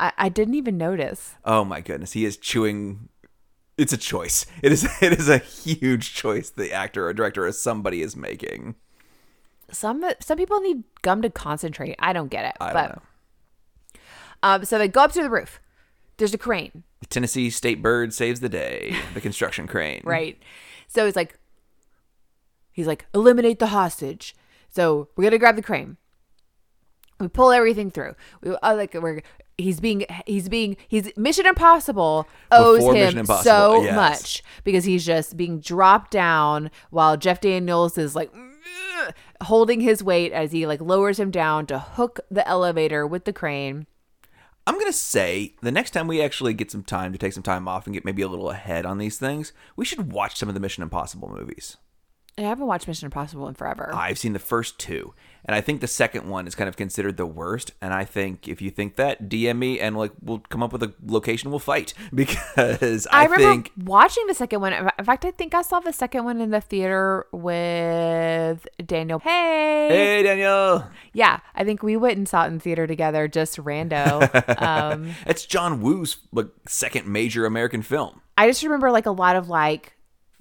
I, 0.00 0.12
I 0.18 0.28
didn't 0.28 0.54
even 0.54 0.76
notice. 0.76 1.36
Oh 1.44 1.64
my 1.64 1.80
goodness, 1.80 2.12
he 2.12 2.26
is 2.26 2.36
chewing. 2.36 3.08
It's 3.76 3.92
a 3.92 3.96
choice. 3.96 4.46
It 4.62 4.72
is. 4.72 4.86
It 5.02 5.12
is 5.12 5.28
a 5.28 5.38
huge 5.38 6.14
choice 6.14 6.50
the 6.50 6.72
actor 6.72 7.08
or 7.08 7.12
director 7.12 7.46
or 7.46 7.52
somebody 7.52 8.02
is 8.02 8.16
making. 8.16 8.76
Some 9.70 10.04
some 10.20 10.38
people 10.38 10.60
need 10.60 10.84
gum 11.02 11.22
to 11.22 11.30
concentrate. 11.30 11.96
I 11.98 12.12
don't 12.12 12.30
get 12.30 12.44
it. 12.44 12.56
I 12.60 12.72
but 12.72 12.82
don't 12.82 12.96
know. 12.96 14.00
um 14.42 14.64
so 14.64 14.78
they 14.78 14.88
go 14.88 15.02
up 15.02 15.12
to 15.12 15.22
the 15.22 15.30
roof. 15.30 15.60
There's 16.16 16.34
a 16.34 16.38
crane. 16.38 16.84
The 17.00 17.06
Tennessee 17.06 17.50
State 17.50 17.82
Bird 17.82 18.14
saves 18.14 18.40
the 18.40 18.48
day. 18.48 18.96
The 19.14 19.20
construction 19.20 19.66
crane. 19.66 20.02
right? 20.04 20.40
So 20.86 21.04
he's 21.06 21.16
like, 21.16 21.38
he's 22.70 22.86
like, 22.86 23.06
eliminate 23.12 23.58
the 23.58 23.68
hostage. 23.68 24.36
So 24.70 25.08
we're 25.16 25.24
gonna 25.24 25.38
grab 25.38 25.56
the 25.56 25.62
crane. 25.62 25.96
We 27.20 27.28
pull 27.28 27.52
everything 27.52 27.90
through. 27.90 28.14
We 28.42 28.56
uh, 28.56 28.74
like 28.74 28.94
we're 28.94 29.22
he's 29.58 29.80
being 29.80 30.04
he's 30.26 30.48
being 30.48 30.76
he's 30.88 31.16
Mission 31.16 31.46
Impossible 31.46 32.28
owes 32.50 32.78
Before 32.78 32.94
him 32.94 33.18
Impossible, 33.18 33.44
so 33.44 33.82
yes. 33.82 33.94
much 33.94 34.42
because 34.64 34.84
he's 34.84 35.04
just 35.04 35.36
being 35.36 35.60
dropped 35.60 36.10
down 36.10 36.70
while 36.90 37.16
Jeff 37.16 37.40
Daniels 37.40 37.98
is 37.98 38.14
like 38.14 38.32
holding 39.42 39.80
his 39.80 40.02
weight 40.02 40.32
as 40.32 40.52
he 40.52 40.66
like 40.66 40.80
lowers 40.80 41.18
him 41.18 41.30
down 41.30 41.66
to 41.66 41.78
hook 41.78 42.20
the 42.30 42.46
elevator 42.48 43.06
with 43.06 43.24
the 43.24 43.32
crane. 43.32 43.86
I'm 44.66 44.78
gonna 44.78 44.92
say 44.92 45.54
the 45.60 45.72
next 45.72 45.90
time 45.90 46.06
we 46.06 46.22
actually 46.22 46.54
get 46.54 46.70
some 46.70 46.82
time 46.82 47.12
to 47.12 47.18
take 47.18 47.34
some 47.34 47.42
time 47.42 47.68
off 47.68 47.86
and 47.86 47.94
get 47.94 48.04
maybe 48.04 48.22
a 48.22 48.28
little 48.28 48.50
ahead 48.50 48.86
on 48.86 48.98
these 48.98 49.18
things, 49.18 49.52
we 49.76 49.84
should 49.84 50.12
watch 50.12 50.36
some 50.36 50.48
of 50.48 50.54
the 50.54 50.60
Mission 50.60 50.82
Impossible 50.82 51.28
movies. 51.28 51.76
I 52.36 52.42
haven't 52.42 52.66
watched 52.66 52.88
Mission 52.88 53.06
Impossible 53.06 53.46
in 53.48 53.54
forever. 53.54 53.90
I've 53.94 54.18
seen 54.18 54.32
the 54.32 54.40
first 54.40 54.78
two, 54.78 55.14
and 55.44 55.54
I 55.54 55.60
think 55.60 55.80
the 55.80 55.86
second 55.86 56.28
one 56.28 56.48
is 56.48 56.56
kind 56.56 56.68
of 56.68 56.76
considered 56.76 57.16
the 57.16 57.26
worst. 57.26 57.72
And 57.80 57.94
I 57.94 58.04
think 58.04 58.48
if 58.48 58.60
you 58.60 58.70
think 58.70 58.96
that, 58.96 59.28
DM 59.28 59.58
me 59.58 59.78
and 59.78 59.96
like 59.96 60.10
we'll 60.20 60.40
come 60.40 60.62
up 60.62 60.72
with 60.72 60.82
a 60.82 60.92
location. 61.06 61.50
We'll 61.50 61.60
fight 61.60 61.94
because 62.14 63.06
I, 63.06 63.22
I, 63.22 63.24
remember 63.24 63.44
think 63.44 63.72
watching 63.84 64.26
the 64.26 64.34
second 64.34 64.60
one. 64.60 64.72
In 64.72 65.04
fact, 65.04 65.24
I 65.24 65.30
think 65.30 65.54
I 65.54 65.62
saw 65.62 65.78
the 65.78 65.92
second 65.92 66.24
one 66.24 66.40
in 66.40 66.50
the 66.50 66.60
theater 66.60 67.26
with 67.30 68.66
Daniel. 68.84 69.20
Hey. 69.20 69.88
Hey 69.88 70.22
Daniel, 70.22 70.84
Yeah, 71.12 71.40
I 71.54 71.62
think 71.62 71.82
we 71.82 71.96
went 71.96 72.16
and 72.16 72.28
saw 72.28 72.44
it 72.44 72.48
in 72.48 72.58
theater 72.58 72.86
together, 72.86 73.28
just 73.28 73.58
rando. 73.58 74.60
um, 74.62 75.14
it's 75.26 75.46
John 75.46 75.80
Woo's 75.80 76.16
like 76.32 76.48
second 76.66 77.06
major 77.06 77.46
American 77.46 77.82
film. 77.82 78.22
I 78.36 78.48
just 78.48 78.62
remember 78.64 78.90
like 78.90 79.06
a 79.06 79.12
lot 79.12 79.36
of 79.36 79.48
like 79.48 79.93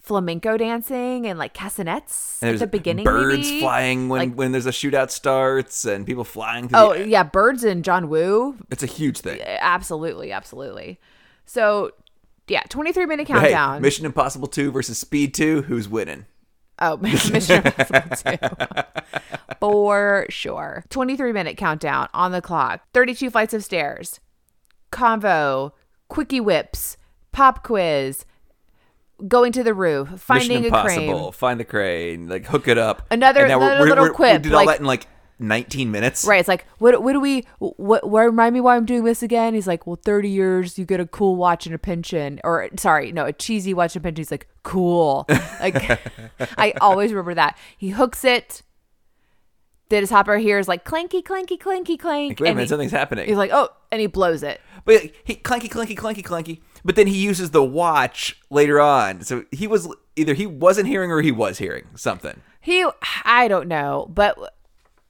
flamenco 0.04 0.58
dancing 0.58 1.26
and 1.26 1.40
like 1.40 1.54
castanets 1.54 2.38
And 2.44 2.54
at 2.54 2.60
the 2.60 2.68
beginning. 2.68 3.06
birds 3.06 3.48
maybe. 3.48 3.60
flying 3.62 4.10
when 4.10 4.20
Like- 4.20 4.36
when 4.36 4.52
there's 4.52 4.66
a 4.66 4.72
shootout 4.72 5.10
starts 5.12 5.86
and 5.86 6.06
people 6.06 6.24
flying. 6.26 6.68
Through 6.68 6.78
Oh 6.80 6.94
the, 6.94 7.08
yeah, 7.08 7.24
birds 7.24 7.64
and 7.64 7.84
John 7.84 8.10
Woo. 8.10 8.58
it's 8.70 8.84
a 8.84 8.88
huge 8.88 9.20
thing. 9.20 9.40
Absolutely, 9.42 10.32
absolutely. 10.34 11.00
So 11.46 11.92
yeah, 12.48 12.64
twenty 12.70 12.92
three 12.92 13.06
minute 13.06 13.28
But 13.30 13.40
hey, 13.42 13.52
countdown. 13.52 13.82
Mission 13.82 14.06
Impossible 14.06 14.48
Two 14.48 14.72
versus 14.72 14.98
Speed 14.98 15.34
Two. 15.34 15.62
Who's 15.64 15.88
winning? 15.88 16.26
Oh, 16.80 16.98
Mission 17.02 17.66
Impossible 17.66 18.38
2. 18.38 18.38
For 19.60 20.26
sure. 20.30 20.84
23 20.90 21.32
minute 21.32 21.56
countdown 21.56 22.10
on 22.14 22.32
the 22.34 22.42
clock. 22.42 22.82
32 22.94 23.30
flights 23.30 23.54
of 23.54 23.64
stairs. 23.64 24.20
Convo. 24.92 25.72
Quickie 26.10 26.42
whips. 26.42 26.98
Pop 27.32 27.64
quiz. 27.64 28.26
Going 29.28 29.52
to 29.54 29.64
the 29.64 29.74
roof. 29.74 30.10
Finding 30.20 30.62
Mission 30.62 30.64
a 30.64 30.68
Impossible. 30.68 31.20
crane. 31.22 31.32
Find 31.34 31.60
the 31.60 31.66
crane. 31.66 32.28
Like 32.28 32.46
hook 32.46 32.68
it 32.68 32.78
up. 32.78 33.06
Another- 33.12 33.46
another 33.46 33.86
little 33.86 34.06
we 34.06 34.10
quip, 34.12 34.42
did 34.42 34.52
all 34.54 34.66
like- 34.66 34.68
that 34.68 34.80
in 34.82 34.86
like 34.86 35.08
19 35.40 35.92
minutes. 35.92 36.26
Right. 36.26 36.40
It's 36.40 36.48
like, 36.48 36.66
what 36.78 37.02
what 37.04 37.14
do 37.14 37.20
we 37.20 37.46
what, 37.60 38.08
what 38.10 38.22
remind 38.26 38.54
me 38.54 38.62
why 38.62 38.76
I'm 38.76 38.86
doing 38.86 39.04
this 39.04 39.22
again? 39.24 39.54
He's 39.54 39.68
like, 39.68 39.86
Well, 39.88 40.00
30 40.04 40.30
years, 40.30 40.78
you 40.80 40.86
get 40.86 41.00
a 41.00 41.06
cool 41.06 41.36
watch 41.36 41.66
and 41.66 41.74
a 41.76 41.78
pension. 41.80 42.40
Or 42.44 42.70
sorry, 42.78 43.12
no, 43.12 43.26
a 43.26 43.34
cheesy 43.34 43.74
watch 43.74 43.96
and 43.96 44.04
pension. 44.04 44.22
He's 44.22 44.32
like, 44.32 44.48
Cool. 44.64 45.26
Like 45.60 46.00
I 46.58 46.74
always 46.82 47.12
remember 47.12 47.34
that. 47.36 47.58
He 47.78 47.90
hooks 47.90 48.24
it. 48.26 48.62
Then 49.90 50.02
his 50.02 50.10
Hopper 50.10 50.38
hears 50.38 50.68
like 50.68 50.86
clanky, 50.86 51.22
clanky, 51.22 51.58
clanky, 51.58 52.00
clank. 52.00 52.40
Wait 52.40 52.48
a 52.48 52.50
and 52.50 52.56
minute, 52.56 52.62
he- 52.62 52.68
something's 52.68 52.92
happening. 52.92 53.28
he's 53.28 53.38
like, 53.38 53.52
Oh, 53.54 53.70
and 53.92 54.02
he 54.02 54.08
blows 54.08 54.44
it. 54.44 54.60
But 54.86 55.12
he 55.24 55.36
clanky, 55.36 55.70
clanky, 55.70 55.96
clanky, 55.96 56.24
clanky. 56.24 56.62
But 56.86 56.96
then 56.96 57.08
he 57.08 57.18
uses 57.18 57.52
the 57.52 57.64
watch 57.64 58.40
later 58.50 58.80
on. 58.82 59.22
So 59.22 59.46
he 59.52 59.68
was 59.68 59.88
either 60.16 60.34
he 60.34 60.46
wasn't 60.46 60.88
hearing 60.88 61.12
or 61.12 61.22
he 61.22 61.32
was 61.32 61.58
hearing 61.58 61.86
something. 61.96 62.42
He 62.60 62.86
I 63.26 63.48
don't 63.48 63.68
know, 63.68 64.08
but 64.14 64.38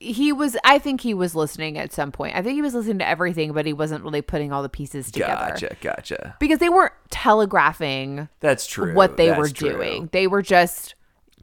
he 0.00 0.32
was 0.32 0.56
I 0.64 0.78
think 0.78 1.00
he 1.00 1.14
was 1.14 1.34
listening 1.34 1.78
at 1.78 1.92
some 1.92 2.12
point. 2.12 2.36
I 2.36 2.42
think 2.42 2.54
he 2.54 2.62
was 2.62 2.74
listening 2.74 2.98
to 2.98 3.08
everything, 3.08 3.52
but 3.52 3.66
he 3.66 3.72
wasn't 3.72 4.04
really 4.04 4.22
putting 4.22 4.52
all 4.52 4.62
the 4.62 4.68
pieces 4.68 5.10
together. 5.10 5.50
Gotcha, 5.50 5.76
gotcha. 5.80 6.36
Because 6.40 6.58
they 6.58 6.68
weren't 6.68 6.92
telegraphing 7.10 8.28
That's 8.40 8.66
true. 8.66 8.94
what 8.94 9.16
they 9.16 9.28
That's 9.28 9.38
were 9.38 9.48
true. 9.48 9.70
doing. 9.70 10.08
They 10.12 10.26
were 10.26 10.42
just 10.42 10.94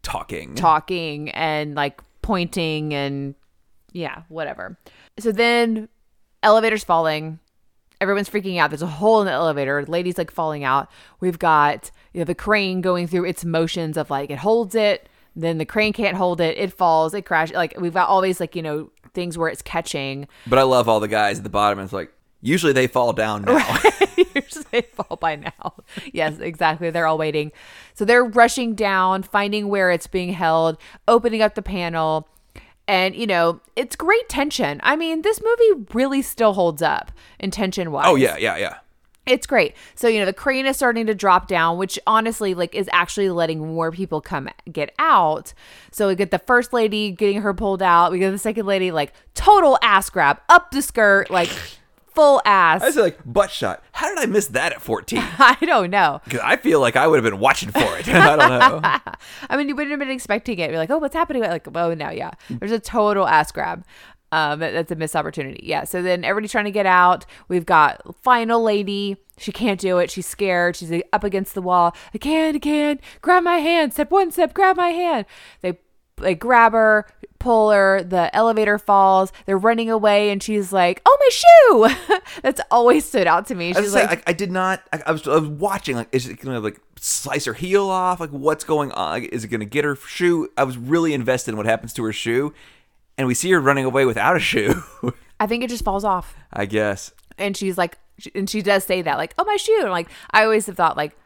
Talking. 0.01 0.55
talking 0.55 1.29
and 1.31 1.75
like 1.75 2.01
pointing 2.21 2.93
and 2.93 3.35
yeah, 3.93 4.23
whatever. 4.29 4.77
So 5.19 5.31
then 5.31 5.89
elevator's 6.43 6.83
falling. 6.83 7.39
Everyone's 8.01 8.29
freaking 8.29 8.57
out. 8.57 8.71
There's 8.71 8.81
a 8.81 8.87
hole 8.87 9.21
in 9.21 9.27
the 9.27 9.31
elevator. 9.31 9.85
The 9.85 9.91
lady's 9.91 10.17
like 10.17 10.31
falling 10.31 10.63
out. 10.63 10.89
We've 11.19 11.39
got 11.39 11.91
you 12.13 12.19
know 12.19 12.25
the 12.25 12.35
crane 12.35 12.81
going 12.81 13.07
through 13.07 13.25
its 13.25 13.45
motions 13.45 13.95
of 13.95 14.09
like 14.09 14.29
it 14.29 14.39
holds 14.39 14.75
it, 14.75 15.07
then 15.35 15.57
the 15.57 15.65
crane 15.65 15.93
can't 15.93 16.17
hold 16.17 16.41
it, 16.41 16.57
it 16.57 16.73
falls, 16.73 17.13
it 17.13 17.25
crashes. 17.25 17.55
Like 17.55 17.79
we've 17.79 17.93
got 17.93 18.09
all 18.09 18.21
these 18.21 18.39
like, 18.39 18.55
you 18.55 18.61
know, 18.61 18.91
things 19.13 19.37
where 19.37 19.49
it's 19.49 19.61
catching. 19.61 20.27
But 20.47 20.59
I 20.59 20.63
love 20.63 20.89
all 20.89 20.99
the 20.99 21.07
guys 21.07 21.37
at 21.37 21.43
the 21.43 21.49
bottom. 21.49 21.79
It's 21.79 21.93
like 21.93 22.11
usually 22.41 22.73
they 22.73 22.87
fall 22.87 23.13
down 23.13 23.43
now. 23.43 23.77
Usually 24.35 24.65
they 24.71 24.81
fall 24.81 25.17
by 25.17 25.35
now. 25.35 25.73
Yes, 26.13 26.39
exactly. 26.39 26.89
They're 26.89 27.07
all 27.07 27.17
waiting. 27.17 27.51
So 27.93 28.05
they're 28.05 28.23
rushing 28.23 28.75
down, 28.75 29.23
finding 29.23 29.67
where 29.67 29.91
it's 29.91 30.07
being 30.07 30.33
held, 30.33 30.77
opening 31.07 31.41
up 31.41 31.55
the 31.55 31.61
panel. 31.61 32.27
And, 32.91 33.15
you 33.15 33.25
know, 33.25 33.61
it's 33.77 33.95
great 33.95 34.27
tension. 34.27 34.81
I 34.83 34.97
mean, 34.97 35.21
this 35.21 35.41
movie 35.41 35.85
really 35.93 36.21
still 36.21 36.51
holds 36.51 36.81
up 36.81 37.13
in 37.39 37.49
tension 37.49 37.89
wise. 37.93 38.03
oh 38.05 38.15
yeah, 38.15 38.35
yeah, 38.35 38.57
yeah. 38.57 38.79
It's 39.25 39.47
great. 39.47 39.75
So, 39.95 40.09
you 40.09 40.19
know, 40.19 40.25
the 40.25 40.33
crane 40.33 40.65
is 40.65 40.75
starting 40.75 41.05
to 41.05 41.15
drop 41.15 41.47
down, 41.47 41.77
which 41.77 41.97
honestly, 42.05 42.53
like, 42.53 42.75
is 42.75 42.89
actually 42.91 43.29
letting 43.29 43.59
more 43.59 43.93
people 43.93 44.19
come 44.19 44.49
get 44.69 44.93
out. 44.99 45.53
So 45.91 46.09
we 46.09 46.15
get 46.15 46.31
the 46.31 46.39
first 46.39 46.73
lady 46.73 47.11
getting 47.11 47.41
her 47.43 47.53
pulled 47.53 47.81
out. 47.81 48.11
We 48.11 48.19
get 48.19 48.31
the 48.31 48.37
second 48.37 48.65
lady, 48.65 48.91
like, 48.91 49.13
total 49.35 49.77
ass 49.81 50.09
grab 50.09 50.41
up 50.49 50.71
the 50.71 50.81
skirt, 50.81 51.31
like, 51.31 51.49
full 52.13 52.41
ass. 52.45 52.81
I 52.81 52.87
was 52.87 52.95
like 52.95 53.19
butt 53.25 53.51
shot. 53.51 53.83
How 53.93 54.09
did 54.09 54.19
I 54.19 54.25
miss 54.25 54.47
that 54.47 54.73
at 54.73 54.81
14? 54.81 55.19
I 55.39 55.57
don't 55.61 55.89
know. 55.89 56.21
Because 56.23 56.41
I 56.41 56.57
feel 56.57 56.79
like 56.79 56.95
I 56.95 57.07
would 57.07 57.23
have 57.23 57.31
been 57.31 57.39
watching 57.39 57.71
for 57.71 57.97
it. 57.97 58.07
I 58.09 58.35
don't 58.35 58.49
know. 58.49 58.81
I 59.49 59.57
mean, 59.57 59.69
you 59.69 59.75
wouldn't 59.75 59.91
have 59.91 59.99
been 59.99 60.09
expecting 60.09 60.59
it. 60.59 60.69
You're 60.69 60.79
like, 60.79 60.89
oh, 60.89 60.97
what's 60.97 61.15
happening? 61.15 61.41
Like, 61.43 61.67
oh, 61.75 61.93
no, 61.93 62.09
yeah. 62.09 62.31
There's 62.49 62.71
a 62.71 62.79
total 62.79 63.27
ass 63.27 63.51
grab. 63.51 63.85
Um, 64.33 64.59
that's 64.59 64.91
a 64.91 64.95
missed 64.95 65.15
opportunity. 65.15 65.59
Yeah. 65.61 65.83
So 65.83 66.01
then 66.01 66.23
everybody's 66.23 66.51
trying 66.51 66.65
to 66.65 66.71
get 66.71 66.85
out. 66.85 67.25
We've 67.49 67.65
got 67.65 68.15
final 68.23 68.63
lady. 68.63 69.17
She 69.37 69.51
can't 69.51 69.79
do 69.79 69.97
it. 69.97 70.09
She's 70.09 70.25
scared. 70.25 70.77
She's 70.77 71.01
up 71.11 71.23
against 71.25 71.53
the 71.53 71.61
wall. 71.61 71.93
I 72.13 72.17
can't. 72.17 72.55
I 72.55 72.59
can't. 72.59 73.01
Grab 73.21 73.43
my 73.43 73.57
hand. 73.57 73.93
Step 73.93 74.09
one. 74.09 74.31
Step. 74.31 74.53
Grab 74.53 74.77
my 74.77 74.89
hand. 74.89 75.25
They 75.61 75.79
they 76.21 76.35
grab 76.35 76.71
her, 76.73 77.07
pull 77.39 77.71
her. 77.71 78.03
The 78.03 78.33
elevator 78.35 78.77
falls. 78.77 79.31
They're 79.45 79.57
running 79.57 79.89
away, 79.89 80.29
and 80.29 80.41
she's 80.41 80.71
like, 80.71 81.01
"Oh, 81.05 81.17
my 81.19 81.29
shoe!" 81.99 82.19
That's 82.41 82.61
always 82.71 83.05
stood 83.05 83.27
out 83.27 83.47
to 83.47 83.55
me. 83.55 83.69
I, 83.69 83.73
She's 83.73 83.81
was 83.83 83.93
like, 83.93 84.09
like, 84.09 84.19
I, 84.27 84.31
I 84.31 84.33
did 84.33 84.51
not. 84.51 84.81
I, 84.93 85.01
I 85.07 85.11
was. 85.11 85.27
I 85.27 85.37
was 85.37 85.47
watching. 85.49 85.95
Like, 85.95 86.09
is 86.11 86.27
it 86.27 86.39
gonna 86.39 86.59
like 86.59 86.79
slice 86.97 87.45
her 87.45 87.53
heel 87.53 87.89
off? 87.89 88.19
Like, 88.19 88.29
what's 88.31 88.63
going 88.63 88.91
on? 88.93 89.21
Like, 89.21 89.33
is 89.33 89.43
it 89.43 89.47
gonna 89.49 89.65
get 89.65 89.83
her 89.85 89.95
shoe? 89.95 90.49
I 90.57 90.63
was 90.63 90.77
really 90.77 91.13
invested 91.13 91.51
in 91.51 91.57
what 91.57 91.65
happens 91.65 91.93
to 91.93 92.03
her 92.03 92.13
shoe, 92.13 92.53
and 93.17 93.27
we 93.27 93.33
see 93.33 93.51
her 93.51 93.59
running 93.59 93.85
away 93.85 94.05
without 94.05 94.35
a 94.35 94.39
shoe. 94.51 94.81
I 95.39 95.47
think 95.47 95.63
it 95.63 95.69
just 95.69 95.83
falls 95.83 96.03
off. 96.03 96.35
I 96.53 96.65
guess. 96.65 97.11
and 97.37 97.57
she's 97.57 97.77
like 97.77 97.97
and 98.35 98.47
she 98.47 98.61
does 98.61 98.83
say 98.83 99.01
that 99.01 99.17
like 99.17 99.33
oh 99.39 99.43
my 99.45 99.55
shoe 99.57 99.79
and 99.81 99.89
like 99.89 100.07
i 100.29 100.43
always 100.43 100.67
have 100.67 100.75
thought 100.77 100.95
like 100.95 101.17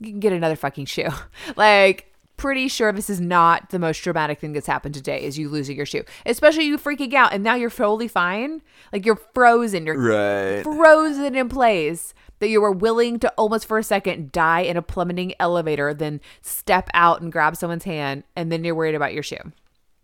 you 0.00 0.08
can 0.08 0.18
get 0.18 0.32
another 0.32 0.56
fucking 0.56 0.84
shoe 0.86 1.06
like 1.56 2.09
pretty 2.40 2.68
sure 2.68 2.90
this 2.90 3.10
is 3.10 3.20
not 3.20 3.68
the 3.68 3.78
most 3.78 3.98
dramatic 4.02 4.38
thing 4.40 4.52
that's 4.54 4.66
happened 4.66 4.94
today 4.94 5.22
is 5.22 5.38
you 5.38 5.48
losing 5.48 5.76
your 5.76 5.84
shoe 5.84 6.02
especially 6.24 6.64
you 6.64 6.78
freaking 6.78 7.12
out 7.12 7.32
and 7.34 7.44
now 7.44 7.54
you're 7.54 7.68
totally 7.70 8.08
fine 8.08 8.62
like 8.92 9.04
you're 9.04 9.20
frozen 9.34 9.84
you're 9.84 9.98
Right. 9.98 10.62
frozen 10.62 11.34
in 11.34 11.48
place 11.50 12.14
that 12.38 12.48
you 12.48 12.62
were 12.62 12.72
willing 12.72 13.18
to 13.18 13.28
almost 13.36 13.66
for 13.66 13.76
a 13.78 13.84
second 13.84 14.32
die 14.32 14.60
in 14.60 14.78
a 14.78 14.82
plummeting 14.82 15.34
elevator 15.38 15.92
then 15.92 16.18
step 16.40 16.88
out 16.94 17.20
and 17.20 17.30
grab 17.30 17.56
someone's 17.56 17.84
hand 17.84 18.24
and 18.34 18.50
then 18.50 18.64
you're 18.64 18.74
worried 18.74 18.94
about 18.94 19.12
your 19.12 19.22
shoe 19.22 19.52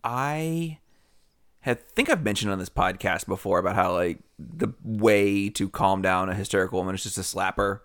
I 0.03 0.77
had 1.61 1.85
think 1.89 2.07
I've 2.09 2.23
mentioned 2.23 2.51
on 2.51 2.59
this 2.59 2.69
podcast 2.69 3.25
before 3.25 3.57
about 3.59 3.75
how 3.75 3.93
like 3.93 4.19
the 4.37 4.69
way 4.83 5.49
to 5.49 5.67
calm 5.69 6.01
down 6.03 6.29
a 6.29 6.35
hysterical 6.35 6.77
woman 6.79 6.93
is 6.93 7.01
just 7.03 7.15
to 7.15 7.23
slap 7.23 7.57
her. 7.57 7.81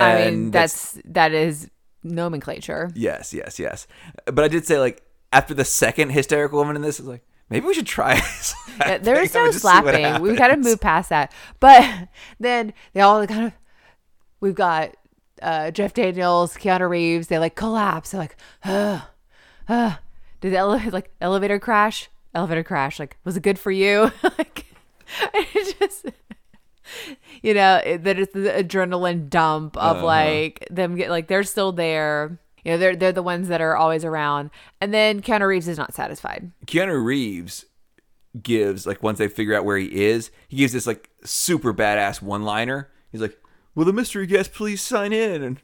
i 0.00 0.14
mean 0.14 0.26
And 0.44 0.52
that's 0.52 0.98
that 1.04 1.32
is 1.32 1.68
nomenclature 2.02 2.90
yes, 2.94 3.32
yes, 3.34 3.58
yes. 3.58 3.86
But 4.24 4.44
I 4.44 4.48
did 4.48 4.66
say 4.66 4.78
like 4.78 5.02
after 5.32 5.54
the 5.54 5.64
second 5.64 6.10
hysterical 6.10 6.58
woman 6.58 6.76
in 6.76 6.82
this 6.82 6.98
is 6.98 7.06
like 7.06 7.22
maybe 7.50 7.66
we 7.66 7.74
should 7.74 7.86
try. 7.86 8.20
Yeah, 8.80 8.96
there 8.96 9.20
is 9.20 9.34
no 9.34 9.44
and 9.44 9.52
just 9.52 9.62
see 9.62 9.68
what 9.68 9.94
slapping. 9.94 10.22
We've 10.22 10.38
got 10.38 10.48
to 10.48 10.56
move 10.56 10.80
past 10.80 11.10
that. 11.10 11.34
But 11.58 12.08
then 12.40 12.72
they 12.94 13.02
all 13.02 13.26
kind 13.26 13.48
of, 13.48 13.52
we've 14.40 14.54
got 14.54 14.96
uh, 15.42 15.70
Jeff 15.70 15.92
Daniels, 15.92 16.54
Keanu 16.56 16.88
Reeves. 16.88 17.26
They 17.26 17.38
like 17.38 17.56
collapse. 17.56 18.12
They're 18.12 18.20
like, 18.20 18.36
uh, 18.64 19.02
uh. 19.68 19.96
Did 20.40 20.54
the 20.54 20.56
ele- 20.56 20.80
like 20.92 21.10
elevator 21.20 21.58
crash? 21.58 22.08
Elevator 22.34 22.64
crash. 22.64 22.98
Like, 22.98 23.18
was 23.24 23.36
it 23.36 23.42
good 23.42 23.58
for 23.58 23.70
you? 23.70 24.10
like, 24.38 24.64
it 25.34 25.78
just. 25.78 26.06
You 27.42 27.54
know 27.54 27.80
that 27.98 28.18
it's 28.18 28.32
the 28.34 28.50
adrenaline 28.50 29.30
dump 29.30 29.76
of 29.78 29.96
Uh-huh. 29.98 30.04
like 30.06 30.66
them 30.70 30.94
get 30.96 31.08
like 31.10 31.26
they're 31.28 31.42
still 31.44 31.72
there. 31.72 32.38
You 32.64 32.72
know 32.72 32.78
they're 32.78 32.94
they're 32.96 33.12
the 33.12 33.22
ones 33.22 33.48
that 33.48 33.60
are 33.62 33.76
always 33.76 34.04
around, 34.04 34.50
and 34.80 34.92
then 34.92 35.22
Keanu 35.22 35.46
Reeves 35.46 35.66
is 35.68 35.78
not 35.78 35.94
satisfied. 35.94 36.50
Keanu 36.66 37.02
Reeves 37.02 37.64
gives 38.42 38.86
like 38.86 39.02
once 39.02 39.18
they 39.18 39.28
figure 39.28 39.54
out 39.56 39.64
where 39.64 39.78
he 39.78 40.04
is, 40.04 40.30
he 40.48 40.58
gives 40.58 40.72
this 40.72 40.86
like 40.86 41.08
super 41.24 41.72
badass 41.74 42.20
one 42.22 42.42
liner. 42.42 42.90
He's 43.10 43.20
like, 43.22 43.38
"Will 43.74 43.84
the 43.86 43.92
mystery 43.92 44.26
guest 44.26 44.52
please 44.52 44.82
sign 44.82 45.12
in?" 45.12 45.42
And 45.42 45.60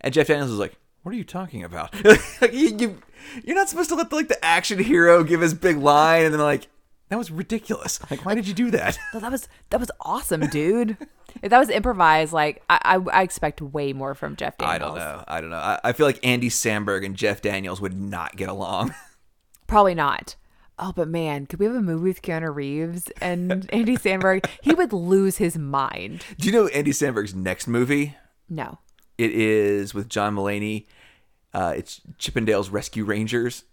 and 0.00 0.12
Jeff 0.14 0.26
Daniels 0.28 0.50
is 0.50 0.58
like, 0.58 0.76
"What 1.02 1.12
are 1.14 1.18
you 1.18 1.24
talking 1.24 1.64
about? 1.64 1.94
Like, 2.40 2.52
you, 2.52 2.76
you 2.78 2.98
you're 3.44 3.56
not 3.56 3.68
supposed 3.68 3.88
to 3.88 3.94
let 3.96 4.10
the, 4.10 4.16
like 4.16 4.28
the 4.28 4.42
action 4.44 4.78
hero 4.78 5.24
give 5.24 5.40
his 5.40 5.54
big 5.54 5.76
line 5.78 6.24
and 6.24 6.32
then 6.34 6.40
like 6.40 6.68
that 7.08 7.16
was 7.18 7.30
ridiculous. 7.30 7.98
Like, 8.10 8.24
why 8.24 8.34
did 8.34 8.46
you 8.48 8.54
do 8.54 8.70
that? 8.72 8.98
No, 9.14 9.20
that 9.20 9.30
was 9.32 9.48
that 9.70 9.80
was 9.80 9.90
awesome, 10.00 10.46
dude. 10.48 10.96
if 11.42 11.50
that 11.50 11.58
was 11.58 11.68
improvised, 11.70 12.32
like 12.32 12.62
I, 12.70 12.78
I, 12.84 13.18
I 13.20 13.22
expect 13.22 13.60
way 13.62 13.92
more 13.92 14.14
from 14.14 14.36
Jeff 14.36 14.56
Daniels. 14.58 14.74
I 14.74 14.78
don't 14.78 14.96
know. 14.96 15.24
I 15.28 15.40
don't 15.40 15.50
know. 15.50 15.56
I, 15.56 15.80
I 15.84 15.92
feel 15.92 16.06
like 16.06 16.20
Andy 16.24 16.48
Samberg 16.48 17.04
and 17.04 17.14
Jeff 17.16 17.40
Daniels 17.42 17.80
would 17.80 17.98
not 17.98 18.36
get 18.36 18.48
along. 18.48 18.94
Probably 19.66 19.94
not. 19.94 20.36
Oh, 20.78 20.92
but 20.94 21.08
man, 21.08 21.46
could 21.46 21.58
we 21.58 21.66
have 21.66 21.74
a 21.74 21.82
movie 21.82 22.04
with 22.04 22.22
Keanu 22.22 22.54
Reeves 22.54 23.10
and 23.20 23.68
Andy 23.72 23.96
Samberg? 23.96 24.48
He 24.62 24.72
would 24.74 24.92
lose 24.92 25.38
his 25.38 25.58
mind. 25.58 26.24
do 26.38 26.46
you 26.46 26.52
know 26.52 26.68
Andy 26.68 26.92
Samberg's 26.92 27.34
next 27.34 27.66
movie? 27.66 28.14
No. 28.48 28.78
It 29.18 29.32
is 29.32 29.92
with 29.92 30.08
John 30.08 30.36
Mulaney. 30.36 30.86
Uh, 31.52 31.74
it's 31.76 32.00
Chippendales 32.18 32.70
Rescue 32.70 33.04
Rangers. 33.04 33.64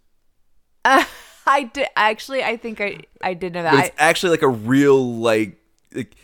I 1.48 1.64
did 1.64 1.88
actually. 1.96 2.44
I 2.44 2.58
think 2.58 2.82
I 2.82 3.00
I 3.22 3.34
did 3.34 3.54
know 3.54 3.64
But 3.64 3.72
that. 3.72 3.86
it's 3.88 3.96
actually 3.98 4.32
like 4.32 4.42
a 4.42 4.48
real 4.50 5.16
like, 5.18 5.58
like 5.94 6.16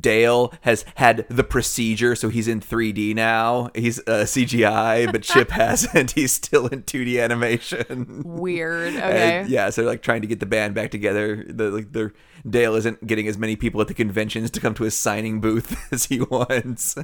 Dale 0.00 0.52
has 0.62 0.84
had 0.96 1.26
the 1.28 1.44
procedure, 1.44 2.16
so 2.16 2.28
he's 2.28 2.48
in 2.48 2.60
3D 2.60 3.14
now. 3.14 3.70
He's 3.74 4.00
uh, 4.00 4.24
CGI, 4.24 5.10
but 5.12 5.22
Chip 5.24 5.50
hasn't. 5.50 6.10
He's 6.12 6.32
still 6.32 6.66
in 6.66 6.82
2D 6.82 7.22
animation. 7.22 8.22
Weird. 8.24 8.94
Okay. 8.96 9.38
And, 9.40 9.48
yeah, 9.48 9.70
so 9.70 9.82
they're 9.82 9.90
like 9.90 10.02
trying 10.02 10.22
to 10.22 10.26
get 10.26 10.40
the 10.40 10.46
band 10.46 10.74
back 10.74 10.90
together. 10.90 11.44
The 11.48 11.70
like 11.70 11.92
their 11.92 12.12
Dale 12.48 12.74
isn't 12.74 13.06
getting 13.06 13.28
as 13.28 13.38
many 13.38 13.54
people 13.56 13.80
at 13.80 13.86
the 13.88 13.94
conventions 13.94 14.50
to 14.52 14.60
come 14.60 14.74
to 14.74 14.84
his 14.84 14.96
signing 14.96 15.40
booth 15.40 15.76
as 15.92 16.06
he 16.06 16.20
wants. 16.20 16.96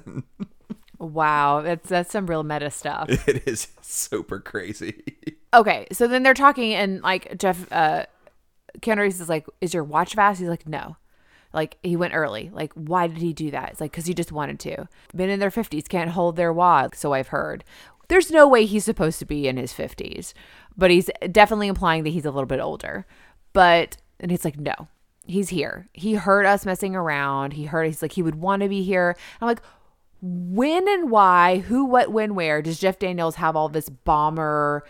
Wow, 0.99 1.61
that's 1.63 1.89
that's 1.89 2.11
some 2.13 2.27
real 2.27 2.43
meta 2.45 2.71
stuff. 2.71 3.09
it 3.29 3.47
is 3.47 3.69
super 3.81 4.41
crazy. 4.41 5.03
Okay, 5.55 5.87
so 5.93 6.07
then 6.07 6.23
they're 6.23 6.35
talking, 6.35 6.75
and 6.75 7.03
like 7.03 7.37
Jeff, 7.38 7.71
uh, 7.71 8.07
Keanu 8.81 9.01
Reeves 9.01 9.21
is 9.21 9.29
like, 9.29 9.47
"Is 9.61 9.75
your 9.75 9.85
watch 9.85 10.15
fast?" 10.15 10.41
He's 10.41 10.49
like, 10.49 10.67
"No." 10.67 10.97
Like 11.53 11.77
he 11.83 11.97
went 11.97 12.15
early. 12.15 12.51
Like 12.53 12.73
why 12.73 13.07
did 13.07 13.19
he 13.19 13.33
do 13.33 13.51
that? 13.51 13.73
It's 13.73 13.81
like 13.81 13.91
because 13.91 14.07
he 14.07 14.15
just 14.15 14.33
wanted 14.33 14.59
to. 14.61 14.88
Men 15.12 15.29
in 15.29 15.38
their 15.41 15.51
fifties 15.51 15.87
can't 15.88 16.11
hold 16.11 16.37
their 16.37 16.53
wad, 16.53 16.95
so 16.95 17.12
I've 17.12 17.29
heard. 17.29 17.65
There's 18.09 18.31
no 18.31 18.49
way 18.49 18.65
he's 18.65 18.85
supposed 18.85 19.19
to 19.19 19.27
be 19.27 19.47
in 19.47 19.57
his 19.59 19.73
fifties, 19.73 20.33
but 20.77 20.91
he's 20.91 21.11
definitely 21.31 21.69
implying 21.69 22.05
that 22.05 22.11
he's 22.11 22.25
a 22.25 22.31
little 22.31 22.47
bit 22.47 22.61
older. 22.61 23.07
But 23.53 23.99
and 24.19 24.31
he's 24.31 24.45
like, 24.45 24.59
no, 24.59 24.88
he's 25.27 25.51
here. 25.51 25.88
He 25.93 26.15
heard 26.15 26.47
us 26.47 26.65
messing 26.65 26.97
around. 26.97 27.53
He 27.53 27.65
heard. 27.67 27.87
He's 27.87 28.03
like, 28.03 28.12
he 28.12 28.23
would 28.23 28.37
want 28.37 28.62
to 28.62 28.69
be 28.69 28.83
here. 28.83 29.17
I'm 29.41 29.49
like, 29.49 29.62
when 30.23 30.88
and 30.88 31.11
why, 31.11 31.59
who, 31.59 31.85
what, 31.85 32.12
when, 32.12 32.37
where 32.37 32.62
does 32.62 32.79
Jeff 32.79 32.99
Daniels 33.01 33.35
have 33.37 33.57
all 33.57 33.69
this 33.69 33.88
bomber, 33.88 34.85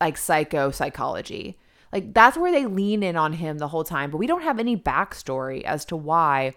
like 0.00 0.16
psycho 0.16 0.70
psychology? 0.70 1.58
Like 1.92 2.12
that's 2.12 2.36
where 2.36 2.52
they 2.52 2.66
lean 2.66 3.02
in 3.02 3.16
on 3.16 3.34
him 3.34 3.58
the 3.58 3.68
whole 3.68 3.84
time, 3.84 4.10
but 4.10 4.18
we 4.18 4.26
don't 4.26 4.42
have 4.42 4.58
any 4.58 4.76
backstory 4.76 5.62
as 5.62 5.84
to 5.86 5.96
why 5.96 6.54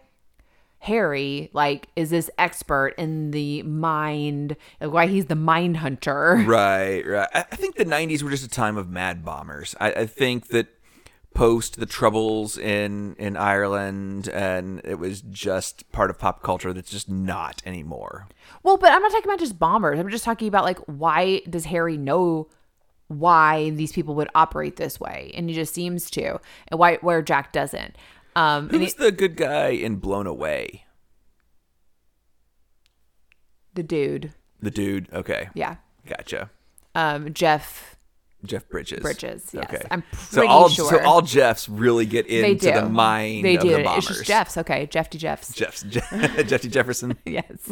Harry 0.79 1.49
like 1.53 1.87
is 1.95 2.09
this 2.09 2.29
expert 2.37 2.95
in 2.97 3.31
the 3.31 3.61
mind, 3.63 4.57
why 4.79 5.07
he's 5.07 5.25
the 5.25 5.35
mind 5.35 5.77
hunter. 5.77 6.43
Right, 6.47 7.05
right. 7.05 7.29
I 7.33 7.45
I 7.51 7.55
think 7.55 7.75
the 7.75 7.85
'90s 7.85 8.23
were 8.23 8.29
just 8.29 8.45
a 8.45 8.49
time 8.49 8.77
of 8.77 8.89
mad 8.89 9.23
bombers. 9.23 9.75
I, 9.79 9.91
I 9.93 10.05
think 10.05 10.47
that 10.47 10.67
post 11.33 11.79
the 11.79 11.85
troubles 11.85 12.57
in 12.57 13.15
in 13.17 13.37
Ireland, 13.37 14.27
and 14.27 14.81
it 14.83 14.95
was 14.95 15.21
just 15.21 15.89
part 15.91 16.09
of 16.09 16.19
pop 16.19 16.41
culture 16.43 16.73
that's 16.73 16.91
just 16.91 17.09
not 17.09 17.61
anymore. 17.65 18.27
Well, 18.63 18.77
but 18.77 18.91
I'm 18.91 19.01
not 19.01 19.11
talking 19.11 19.29
about 19.29 19.39
just 19.39 19.59
bombers. 19.59 19.99
I'm 19.99 20.09
just 20.09 20.25
talking 20.25 20.47
about 20.47 20.63
like 20.63 20.79
why 20.87 21.41
does 21.49 21.65
Harry 21.65 21.95
know 21.95 22.49
why 23.19 23.69
these 23.71 23.91
people 23.91 24.15
would 24.15 24.29
operate 24.35 24.75
this 24.77 24.99
way, 24.99 25.31
and 25.35 25.49
he 25.49 25.55
just 25.55 25.73
seems 25.73 26.09
to, 26.11 26.39
and 26.67 26.79
why 26.79 26.97
where 26.97 27.21
Jack 27.21 27.51
doesn't. 27.51 27.95
Um, 28.35 28.69
Who's 28.69 28.93
he- 28.93 29.03
the 29.03 29.11
good 29.11 29.35
guy 29.35 29.69
in 29.69 29.97
Blown 29.97 30.25
Away? 30.27 30.85
the 33.73 33.83
dude, 33.83 34.33
The 34.61 34.71
dude. 34.71 35.07
Okay, 35.13 35.49
yeah, 35.53 35.75
gotcha. 36.05 36.49
um, 36.95 37.33
Jeff 37.33 37.95
Jeff 38.43 38.67
Bridges. 38.69 39.01
Bridges. 39.01 39.49
Yes, 39.53 39.65
Okay. 39.65 39.83
I'm 39.91 40.03
so 40.17 40.37
pretty 40.37 40.47
all 40.47 40.67
sure. 40.69 40.89
so 40.89 40.99
all 41.05 41.21
Jeffs 41.21 41.69
really 41.69 42.05
get 42.07 42.25
into 42.27 42.71
the 42.71 42.89
mind 42.89 43.45
They 43.45 43.55
of 43.55 43.61
do. 43.61 43.69
the 43.69 43.95
It's 43.97 44.07
just 44.07 44.25
Jeff's. 44.25 44.57
Okay, 44.57 44.87
Jeffy 44.87 45.17
Jeff's. 45.19 45.53
Jeff's 45.53 45.83
Jeffy 46.45 46.67
Jefferson. 46.69 47.17
yes. 47.25 47.71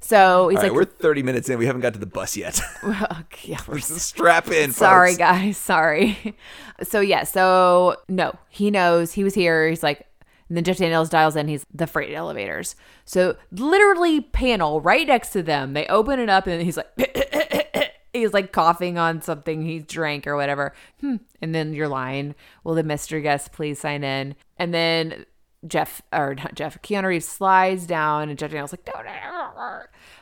So 0.00 0.48
he's 0.48 0.56
right, 0.58 0.64
like, 0.64 0.72
we're 0.72 0.84
30 0.84 1.22
minutes 1.22 1.48
in. 1.48 1.58
We 1.58 1.66
haven't 1.66 1.80
got 1.80 1.94
to 1.94 1.98
the 1.98 2.06
bus 2.06 2.36
yet. 2.36 2.60
okay, 2.84 3.50
yeah, 3.50 3.58
we're 3.66 3.78
Strap 3.78 4.48
in. 4.50 4.72
Sorry, 4.72 5.10
folks. 5.10 5.18
guys. 5.18 5.56
Sorry. 5.56 6.36
So 6.82 7.00
yeah. 7.00 7.24
So 7.24 7.96
no, 8.06 8.34
he 8.50 8.70
knows 8.70 9.14
he 9.14 9.24
was 9.24 9.32
here. 9.32 9.66
He's 9.66 9.82
like, 9.82 10.06
and 10.48 10.56
then 10.58 10.62
Jeff 10.62 10.76
Daniels 10.76 11.08
dials 11.08 11.34
in. 11.34 11.48
He's 11.48 11.64
the 11.72 11.86
freight 11.86 12.14
elevators. 12.14 12.76
So 13.06 13.36
literally, 13.50 14.20
panel 14.20 14.82
right 14.82 15.06
next 15.06 15.30
to 15.30 15.42
them. 15.42 15.72
They 15.72 15.86
open 15.86 16.20
it 16.20 16.28
up, 16.28 16.46
and 16.46 16.62
he's 16.62 16.76
like, 16.76 17.94
he's 18.12 18.34
like 18.34 18.52
coughing 18.52 18.98
on 18.98 19.22
something 19.22 19.62
he 19.62 19.78
drank 19.78 20.26
or 20.26 20.36
whatever. 20.36 20.74
Hmm. 21.00 21.16
And 21.40 21.54
then 21.54 21.72
you're 21.72 21.88
lying. 21.88 22.34
Will 22.62 22.74
the 22.74 22.82
mystery 22.82 23.22
guest 23.22 23.52
please 23.52 23.78
sign 23.78 24.04
in? 24.04 24.36
And 24.58 24.74
then 24.74 25.24
Jeff 25.66 26.02
or 26.12 26.34
not 26.34 26.54
Jeff, 26.54 26.80
Keanu 26.82 27.04
Reeves 27.04 27.26
slides 27.26 27.86
down, 27.86 28.28
and 28.28 28.38
Jeff 28.38 28.50
Daniels 28.50 28.72
like. 28.72 28.84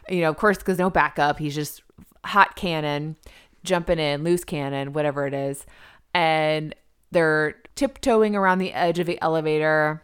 You 0.09 0.21
know, 0.21 0.31
of 0.31 0.37
course, 0.37 0.59
because 0.59 0.79
no 0.79 0.91
backup. 0.91 1.39
He's 1.39 1.55
just 1.55 1.83
hot 2.25 2.57
cannon, 2.57 3.17
jumping 3.63 3.99
in, 3.99 4.25
loose 4.25 4.45
cannon, 4.45 4.93
whatever 4.93 5.27
it 5.27 5.35
is, 5.35 5.67
and 6.15 6.75
they're 7.11 7.57
tiptoeing 7.75 8.37
around 8.37 8.59
the 8.59 8.73
edge 8.73 8.99
of 8.99 9.07
the 9.07 9.21
elevator. 9.23 10.03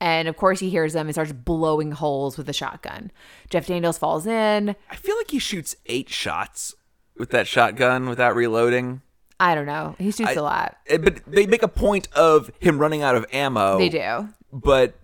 And 0.00 0.28
of 0.28 0.36
course, 0.36 0.60
he 0.60 0.70
hears 0.70 0.92
them 0.92 1.06
and 1.08 1.14
starts 1.14 1.32
blowing 1.32 1.90
holes 1.90 2.38
with 2.38 2.48
a 2.48 2.52
shotgun. 2.52 3.10
Jeff 3.50 3.66
Daniels 3.66 3.98
falls 3.98 4.26
in. 4.26 4.76
I 4.90 4.96
feel 4.96 5.16
like 5.16 5.32
he 5.32 5.40
shoots 5.40 5.74
eight 5.86 6.08
shots 6.08 6.74
with 7.16 7.30
that 7.30 7.48
shotgun 7.48 8.08
without 8.08 8.36
reloading. 8.36 9.02
I 9.40 9.54
don't 9.54 9.66
know. 9.66 9.94
He 9.98 10.10
shoots 10.10 10.36
a 10.36 10.42
lot. 10.42 10.76
Eh, 10.88 10.98
But 10.98 11.20
they 11.26 11.46
make 11.46 11.62
a 11.62 11.68
point 11.68 12.08
of 12.12 12.50
him 12.58 12.78
running 12.78 13.02
out 13.02 13.14
of 13.14 13.24
ammo. 13.32 13.78
They 13.78 13.88
do. 13.88 14.28
But 14.52 14.94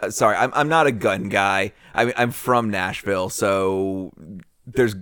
uh, 0.00 0.10
sorry, 0.10 0.36
I'm 0.36 0.50
I'm 0.54 0.68
not 0.68 0.86
a 0.86 0.92
gun 0.92 1.28
guy. 1.28 1.72
I 1.94 2.04
mean, 2.06 2.14
I'm 2.16 2.30
from 2.30 2.70
Nashville, 2.70 3.28
so 3.30 4.12
there's 4.66 4.96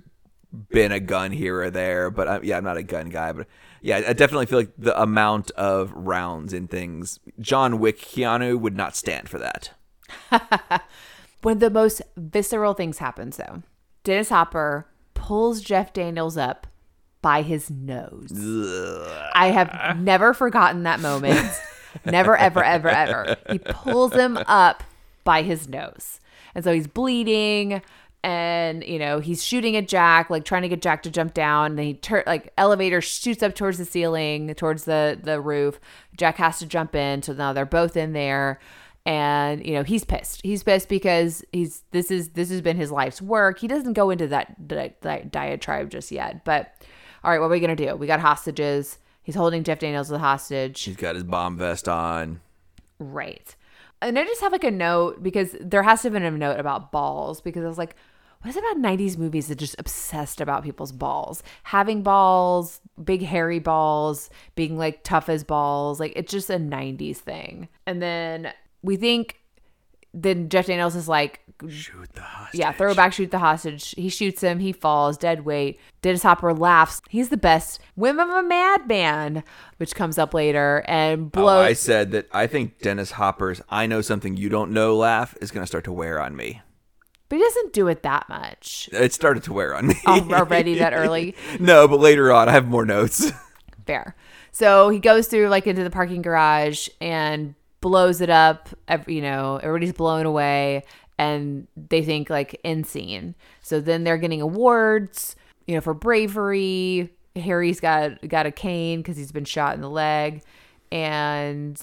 been 0.71 0.93
a 0.93 1.01
gun 1.01 1.33
here 1.33 1.61
or 1.61 1.71
there. 1.71 2.11
But 2.11 2.29
I, 2.29 2.41
yeah, 2.43 2.57
I'm 2.59 2.65
not 2.65 2.77
a 2.77 2.83
gun 2.83 3.09
guy. 3.09 3.33
But 3.33 3.47
yeah, 3.83 4.03
I 4.09 4.13
definitely 4.13 4.47
feel 4.47 4.59
like 4.59 4.73
the 4.79 5.01
amount 5.01 5.51
of 5.53 5.93
rounds 5.93 6.53
and 6.53 6.69
things, 6.71 7.21
John 7.41 7.79
Wick, 7.79 7.99
Keanu 8.01 8.59
would 8.59 8.77
not 8.77 8.97
stand 8.97 9.29
for 9.29 9.39
that. 9.39 9.71
One 11.43 11.53
of 11.55 11.61
the 11.61 11.71
most 11.71 12.03
visceral 12.17 12.75
things 12.75 12.99
happens 12.99 13.37
though. 13.37 13.63
Dennis 14.05 14.29
Hopper 14.31 14.87
pulls 15.15 15.61
Jeff 15.61 15.93
Daniels 15.93 16.37
up 16.37 16.67
by 17.27 17.43
his 17.43 17.69
nose. 17.69 18.31
I 19.35 19.49
have 19.49 19.99
never 19.99 20.33
forgotten 20.33 20.85
that 20.85 21.01
moment. 21.01 21.45
never, 22.07 22.37
ever, 22.37 22.63
ever, 22.63 22.89
ever. 22.89 23.37
He 23.51 23.59
pulls 23.59 24.13
him 24.13 24.39
up 24.47 24.85
by 25.25 25.43
his 25.43 25.69
nose. 25.69 26.21
And 26.55 26.63
so 26.63 26.73
he's 26.73 26.87
bleeding 26.87 27.83
and, 28.23 28.85
you 28.85 29.01
know, 29.01 29.19
he's 29.19 29.43
shooting 29.43 29.75
at 29.75 29.89
Jack, 29.89 30.31
like 30.31 30.45
trying 30.45 30.63
to 30.63 30.69
get 30.69 30.81
Jack 30.81 31.03
to 31.03 31.11
jump 31.11 31.35
down. 31.35 31.73
And 31.73 31.79
then 31.81 31.87
he, 31.87 31.95
tur- 31.95 32.23
like, 32.29 32.53
elevator 32.57 33.01
shoots 33.01 33.43
up 33.43 33.57
towards 33.57 33.79
the 33.79 33.85
ceiling, 33.85 34.55
towards 34.55 34.85
the, 34.85 35.19
the 35.21 35.41
roof. 35.41 35.81
Jack 36.17 36.37
has 36.37 36.61
to 36.61 36.67
jump 36.67 36.95
in. 36.95 37.25
So 37.25 37.33
now 37.33 37.53
they're 37.53 37.67
both 37.67 37.97
in 37.97 38.13
there 38.13 38.61
and 39.05 39.65
you 39.65 39.73
know 39.73 39.85
he's 39.85 40.03
pissed 40.03 40.41
he's 40.43 40.65
pissed 40.65 40.89
because 40.89 41.45
he's 41.53 41.85
this 41.93 42.11
is 42.11 42.31
this 42.31 42.51
has 42.51 42.61
been 42.61 42.77
his 42.77 42.91
life's 42.91 43.23
work 43.23 43.61
he 43.61 43.69
doesn't 43.69 43.93
go 43.93 44.11
into 44.11 44.27
that, 44.27 44.53
that, 44.59 45.01
that 45.03 45.31
diatribe 45.31 45.89
just 45.91 46.11
yet 46.11 46.45
but 46.45 46.75
all 47.25 47.31
right 47.31 47.39
what 47.41 47.47
are 47.47 47.51
we 47.51 47.61
gonna 47.61 47.77
do? 47.77 47.97
We 47.97 48.07
got 48.07 48.21
hostages. 48.21 48.99
He's 49.23 49.35
holding 49.35 49.65
jeff 49.65 49.79
daniels 49.79 50.09
as 50.09 50.17
a 50.17 50.19
hostage. 50.19 50.83
He's 50.83 50.97
got 50.97 51.15
his 51.15 51.25
bomb 51.25 51.57
vest 51.57 51.89
on. 51.89 52.41
right. 52.99 53.55
And 54.03 54.19
i 54.19 54.25
just 54.25 54.43
have 54.43 54.53
like 54.53 54.65
a 54.65 54.71
note 54.71 55.23
because 55.23 55.57
there 55.61 55.83
has 55.83 56.03
to 56.03 56.07
have 56.09 56.13
been 56.13 56.23
a 56.23 56.31
note 56.31 56.61
about 56.61 56.93
balls 56.93 57.41
because 57.41 57.65
i 57.65 57.69
was 57.69 57.79
like 57.79 57.97
what 58.43 58.51
is 58.51 58.57
it 58.57 58.65
about 58.71 58.83
90s 58.83 59.17
movies 59.17 59.49
that 59.49 59.59
just 59.59 59.75
obsessed 59.79 60.41
about 60.41 60.63
people's 60.63 60.93
balls? 60.93 61.43
Having 61.65 62.03
balls 62.03 62.81
big 63.03 63.23
hairy 63.23 63.59
balls 63.59 64.31
being 64.55 64.79
like 64.79 65.03
tough 65.03 65.29
as 65.29 65.43
balls 65.43 65.99
like 65.99 66.13
it's 66.15 66.31
just 66.31 66.51
a 66.51 66.59
90s 66.59 67.17
thing. 67.17 67.69
And 67.87 68.01
then 68.01 68.53
we 68.83 68.97
think 68.97 69.41
then 70.23 70.49
jeff 70.49 70.67
daniels 70.67 70.97
is 70.97 71.09
like 71.09 71.41
Shoot 71.69 72.13
the 72.13 72.21
hostage. 72.21 72.61
yeah, 72.61 72.71
throw 72.73 72.95
back, 72.95 73.15
shoot 73.15 73.31
the 73.31 73.39
hostage. 73.39 73.95
He 73.97 74.11
shoots 74.11 74.43
him. 74.43 74.59
He 74.59 74.73
falls, 74.73 75.17
dead 75.17 75.47
weight. 75.47 75.81
Dennis 76.03 76.23
Hopper 76.23 76.53
laughs. 76.53 77.01
He's 77.09 77.31
the 77.31 77.39
best 77.39 77.81
whim 77.95 78.21
of 78.21 78.29
a 78.29 78.43
madman, 78.43 79.43
which 79.79 79.95
comes 79.95 80.19
up 80.19 80.35
later 80.35 80.85
and 80.87 81.29
Oh, 81.35 81.41
blows. 81.41 81.65
I 81.67 81.73
said 81.73 82.11
that 82.11 82.27
I 82.31 82.47
think 82.47 82.81
Dennis 82.81 83.13
Hopper's 83.13 83.63
"I 83.71 83.87
know 83.87 84.03
something 84.03 84.37
you 84.37 84.51
don't 84.51 84.71
know" 84.73 84.95
laugh 84.97 85.35
is 85.41 85.51
going 85.51 85.63
to 85.63 85.67
start 85.67 85.85
to 85.85 85.93
wear 85.95 86.21
on 86.21 86.37
me. 86.37 86.61
but 87.31 87.37
he 87.39 87.43
doesn't 87.43 87.73
do 87.73 87.89
it 87.89 88.03
that 88.03 88.29
much 88.29 88.91
It 88.93 89.15
started 89.15 89.43
to 89.45 89.55
wear 89.55 89.75
on 89.75 89.87
me 89.87 89.95
Al- 90.05 90.35
already 90.35 90.75
that 90.75 90.93
early. 90.95 91.35
no, 91.59 91.89
but 91.89 92.01
later 92.01 92.31
on, 92.35 92.51
I 92.51 92.53
have 92.53 92.69
more 92.69 92.85
notes. 92.85 93.33
Fair. 93.87 94.15
So 94.53 94.91
he 94.91 94.99
goes 94.99 95.27
through 95.29 95.49
like 95.49 95.67
into 95.67 95.85
the 95.85 95.91
parking 95.91 96.21
garage 96.21 96.89
and 97.01 97.55
blows 97.89 98.21
it 98.21 98.31
up. 98.31 98.69
ev- 98.89 99.09
You 99.09 99.23
know, 99.23 99.61
everybody's 99.63 99.93
blown 99.93 100.27
away, 100.27 100.83
and 101.19 101.69
they 101.77 102.03
think 102.03 102.29
like 102.29 102.61
end 102.65 102.87
scene. 102.87 103.37
So 103.63 103.81
then 103.81 104.03
they're 104.03 104.19
getting 104.19 104.41
awards, 104.43 105.37
you 105.69 105.75
know, 105.77 105.81
for 105.81 105.95
bravery. 105.95 107.11
Harry's 107.37 107.79
got 107.81 108.27
got 108.29 108.47
a 108.47 108.51
cane 108.51 109.01
because 109.01 109.17
he's 109.17 109.31
been 109.31 109.45
shot 109.45 109.75
in 109.77 109.83
the 109.83 109.91
leg, 109.91 110.43
and 110.91 111.81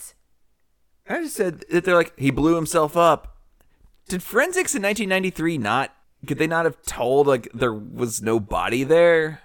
I 1.08 1.22
just 1.22 1.36
said 1.36 1.64
that 1.72 1.86
they're 1.86 1.96
like 1.96 2.18
he 2.20 2.32
blew 2.32 2.56
himself 2.56 2.98
up. 2.98 3.38
Did 4.10 4.22
forensics 4.22 4.76
in 4.76 4.82
1993 4.82 5.58
not? 5.58 5.96
Could 6.28 6.38
they 6.38 6.48
not 6.48 6.66
have 6.66 6.82
told 6.84 7.28
like 7.28 7.48
there 7.54 7.74
was 7.74 8.22
no 8.22 8.40
body 8.40 8.84
there? 8.84 9.40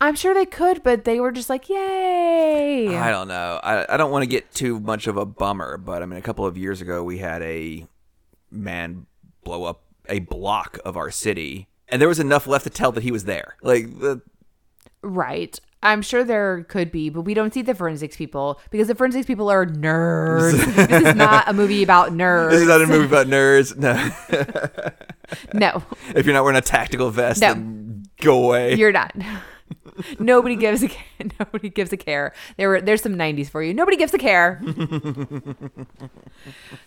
I'm 0.00 0.14
sure 0.14 0.34
they 0.34 0.44
could, 0.46 0.82
but 0.82 1.04
they 1.04 1.20
were 1.20 1.32
just 1.32 1.48
like, 1.48 1.68
"Yay!" 1.68 2.94
I 2.96 3.10
don't 3.10 3.28
know. 3.28 3.60
I, 3.62 3.94
I 3.94 3.96
don't 3.96 4.10
want 4.10 4.22
to 4.22 4.26
get 4.26 4.52
too 4.52 4.78
much 4.80 5.06
of 5.06 5.16
a 5.16 5.24
bummer, 5.24 5.76
but 5.78 6.02
I 6.02 6.06
mean, 6.06 6.18
a 6.18 6.22
couple 6.22 6.44
of 6.46 6.56
years 6.58 6.80
ago, 6.82 7.02
we 7.02 7.18
had 7.18 7.42
a 7.42 7.86
man 8.50 9.06
blow 9.44 9.64
up 9.64 9.82
a 10.08 10.18
block 10.20 10.78
of 10.84 10.96
our 10.96 11.10
city, 11.10 11.68
and 11.88 12.00
there 12.00 12.08
was 12.08 12.20
enough 12.20 12.46
left 12.46 12.64
to 12.64 12.70
tell 12.70 12.92
that 12.92 13.02
he 13.02 13.10
was 13.10 13.24
there. 13.24 13.56
Like, 13.62 13.98
the, 14.00 14.20
Right. 15.02 15.58
I'm 15.82 16.02
sure 16.02 16.24
there 16.24 16.64
could 16.64 16.90
be, 16.90 17.10
but 17.10 17.20
we 17.20 17.32
don't 17.34 17.54
see 17.54 17.62
the 17.62 17.74
forensics 17.74 18.16
people 18.16 18.60
because 18.70 18.88
the 18.88 18.94
forensics 18.94 19.26
people 19.26 19.48
are 19.50 19.64
nerds. 19.64 20.52
this 20.88 21.02
is 21.08 21.14
not 21.14 21.48
a 21.48 21.52
movie 21.52 21.82
about 21.84 22.10
nerds. 22.12 22.50
this 22.50 22.62
is 22.62 22.68
not 22.68 22.80
a 22.82 22.86
movie 22.86 23.04
about 23.06 23.26
nerds. 23.28 23.76
No, 23.76 23.92
No, 25.52 25.82
if 26.16 26.26
you're 26.26 26.34
not 26.34 26.42
wearing 26.42 26.58
a 26.58 26.62
tactical 26.62 27.10
vest, 27.10 27.40
No. 27.40 27.48
then 27.54 28.04
go 28.20 28.44
away. 28.44 28.74
you're 28.74 28.90
not. 28.90 29.14
Nobody 30.18 30.56
gives 30.56 30.82
a 30.82 30.90
nobody 31.40 31.68
gives 31.68 31.92
a 31.92 31.96
care. 31.96 32.32
There 32.56 32.68
were 32.68 32.80
there's 32.80 33.02
some 33.02 33.14
90s 33.14 33.48
for 33.48 33.62
you. 33.62 33.74
Nobody 33.74 33.96
gives 33.96 34.14
a 34.14 34.18
care. 34.18 34.62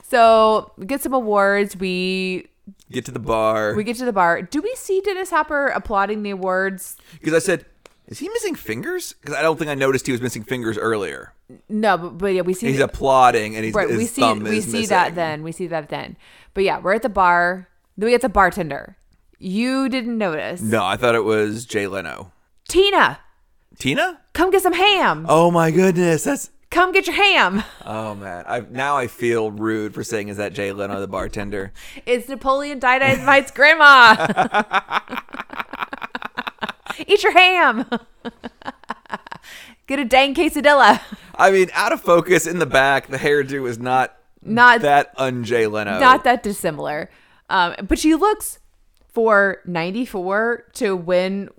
so 0.04 0.72
get 0.86 1.02
some 1.02 1.14
awards. 1.14 1.76
We 1.76 2.48
get 2.92 3.06
to 3.06 3.12
the 3.12 3.20
bar 3.20 3.74
we 3.76 3.84
get 3.84 3.98
to 3.98 4.06
the 4.06 4.14
bar. 4.14 4.42
Do 4.42 4.62
we 4.62 4.74
see 4.76 5.02
Dennis 5.02 5.30
Hopper 5.30 5.68
applauding 5.68 6.24
the 6.24 6.32
awards? 6.32 6.98
because 7.14 7.34
I 7.34 7.40
said, 7.40 7.66
Is 8.08 8.20
he 8.20 8.30
missing 8.30 8.56
fingers? 8.56 9.14
Because 9.14 9.36
I 9.36 9.42
don't 9.42 9.58
think 9.58 9.70
I 9.70 9.76
noticed 9.76 10.06
he 10.06 10.12
was 10.12 10.22
missing 10.22 10.44
fingers 10.44 10.78
earlier. 10.78 11.34
No, 11.68 11.98
but, 11.98 12.18
but 12.18 12.28
yeah, 12.28 12.42
we 12.42 12.54
see 12.54 12.68
He's 12.68 12.80
applauding, 12.80 13.56
and 13.56 13.66
he's 13.66 13.74
right. 13.74 13.90
his 13.90 13.98
We 13.98 14.06
see 14.06 14.34
we 14.34 14.62
see 14.62 14.86
that 14.88 15.16
then. 15.16 15.44
We 15.44 15.52
see 15.52 15.68
that 15.68 15.90
then. 15.90 16.18
But 16.54 16.64
yeah, 16.64 16.80
we're 16.80 16.94
at 16.94 17.02
the 17.02 17.10
bar. 17.10 17.70
Then 17.98 18.06
we 18.06 18.12
get 18.12 18.22
the 18.22 18.30
bartender. 18.30 18.98
You 19.40 19.90
didn't 19.90 20.18
notice. 20.18 20.62
No, 20.62 20.86
I 20.86 20.98
thought 20.98 21.16
it 21.16 21.24
was 21.24 21.66
Jay 21.66 21.88
Leno. 21.88 22.32
Tina, 22.70 23.20
Tina? 23.80 24.22
come 24.34 24.52
get 24.52 24.62
some 24.62 24.74
ham. 24.74 25.26
Oh 25.28 25.52
my 25.52 25.72
goodness, 25.72 26.24
that's 26.24 26.52
Come 26.72 26.92
get 26.92 27.08
your 27.08 27.16
ham. 27.16 27.64
oh 27.84 28.14
man. 28.14 28.46
I 28.48 28.60
now 28.70 28.96
I 28.96 29.08
feel 29.08 29.50
rude 29.52 29.94
for 29.96 30.04
saying 30.04 30.28
is 30.30 30.38
that 30.38 30.54
Jay 30.54 30.72
Leno 30.72 31.00
the 31.00 31.08
bartender. 31.08 31.74
It's 32.06 32.30
Napoleon 32.30 32.80
Dynamite's 32.80 33.50
grandma. 33.52 34.28
Eat 37.08 37.24
your 37.24 37.32
ham. 37.32 37.90
Get 39.88 39.98
a 40.00 40.06
dang 40.06 40.36
quesadilla. 40.36 41.02
I 41.36 41.50
mean, 41.50 41.70
out 41.74 41.92
of 41.92 42.02
focus 42.02 42.46
in 42.46 42.60
the 42.60 42.66
back, 42.68 43.08
the 43.08 43.18
hairdo 43.18 43.68
is 43.68 43.80
not 43.80 44.16
Not 44.44 44.82
that 44.82 45.12
un 45.18 45.44
Jay 45.44 45.66
Leno. 45.66 46.00
not 46.00 46.24
that 46.26 46.44
dissimilar. 46.44 47.10
Um, 47.50 47.74
but 47.88 47.98
she 47.98 48.14
looks 48.14 48.60
for 49.12 49.58
94 49.66 50.66
to 50.74 50.96
win. 50.96 51.50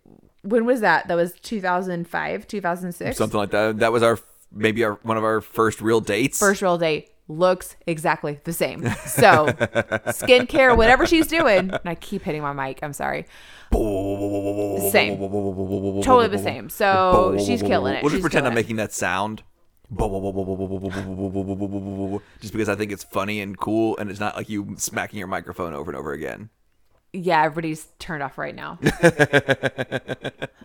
When 0.42 0.64
was 0.64 0.80
that? 0.80 1.08
That 1.08 1.14
was 1.16 1.32
2005, 1.40 2.46
2006. 2.46 3.16
something 3.16 3.38
like 3.38 3.50
that. 3.50 3.78
That 3.78 3.92
was 3.92 4.02
our 4.02 4.18
maybe 4.52 4.84
our 4.84 4.94
one 5.02 5.16
of 5.16 5.24
our 5.24 5.40
first 5.40 5.80
real 5.80 6.00
dates. 6.00 6.38
First 6.38 6.62
real 6.62 6.78
date 6.78 7.10
looks 7.28 7.76
exactly 7.86 8.40
the 8.44 8.52
same. 8.52 8.82
So, 9.06 9.46
skincare, 10.08 10.76
whatever 10.76 11.06
she's 11.06 11.26
doing, 11.28 11.70
and 11.70 11.80
I 11.84 11.94
keep 11.94 12.22
hitting 12.22 12.42
my 12.42 12.52
mic. 12.52 12.80
I'm 12.82 12.92
sorry. 12.92 13.26
Same. 13.72 15.16
Totally 16.02 16.28
the 16.28 16.38
same. 16.42 16.68
So 16.70 17.36
she's 17.44 17.62
killing 17.62 17.94
it. 17.94 18.02
We'll 18.02 18.10
just 18.10 18.16
She's 18.18 18.22
pretend 18.22 18.46
I'm 18.46 18.52
it. 18.52 18.56
making 18.56 18.76
that 18.76 18.92
sound. 18.92 19.42
Just 22.40 22.52
because 22.52 22.68
I 22.68 22.74
think 22.76 22.92
it's 22.92 23.04
funny 23.04 23.40
and 23.40 23.58
cool, 23.58 23.96
and 23.98 24.10
it's 24.10 24.20
not 24.20 24.36
like 24.36 24.48
you 24.48 24.74
smacking 24.76 25.18
your 25.18 25.28
microphone 25.28 25.74
over 25.74 25.90
and 25.90 25.98
over 25.98 26.12
again. 26.12 26.50
Yeah, 27.12 27.42
everybody's 27.42 27.88
turned 27.98 28.22
off 28.22 28.38
right 28.38 28.54
now. 28.54 28.78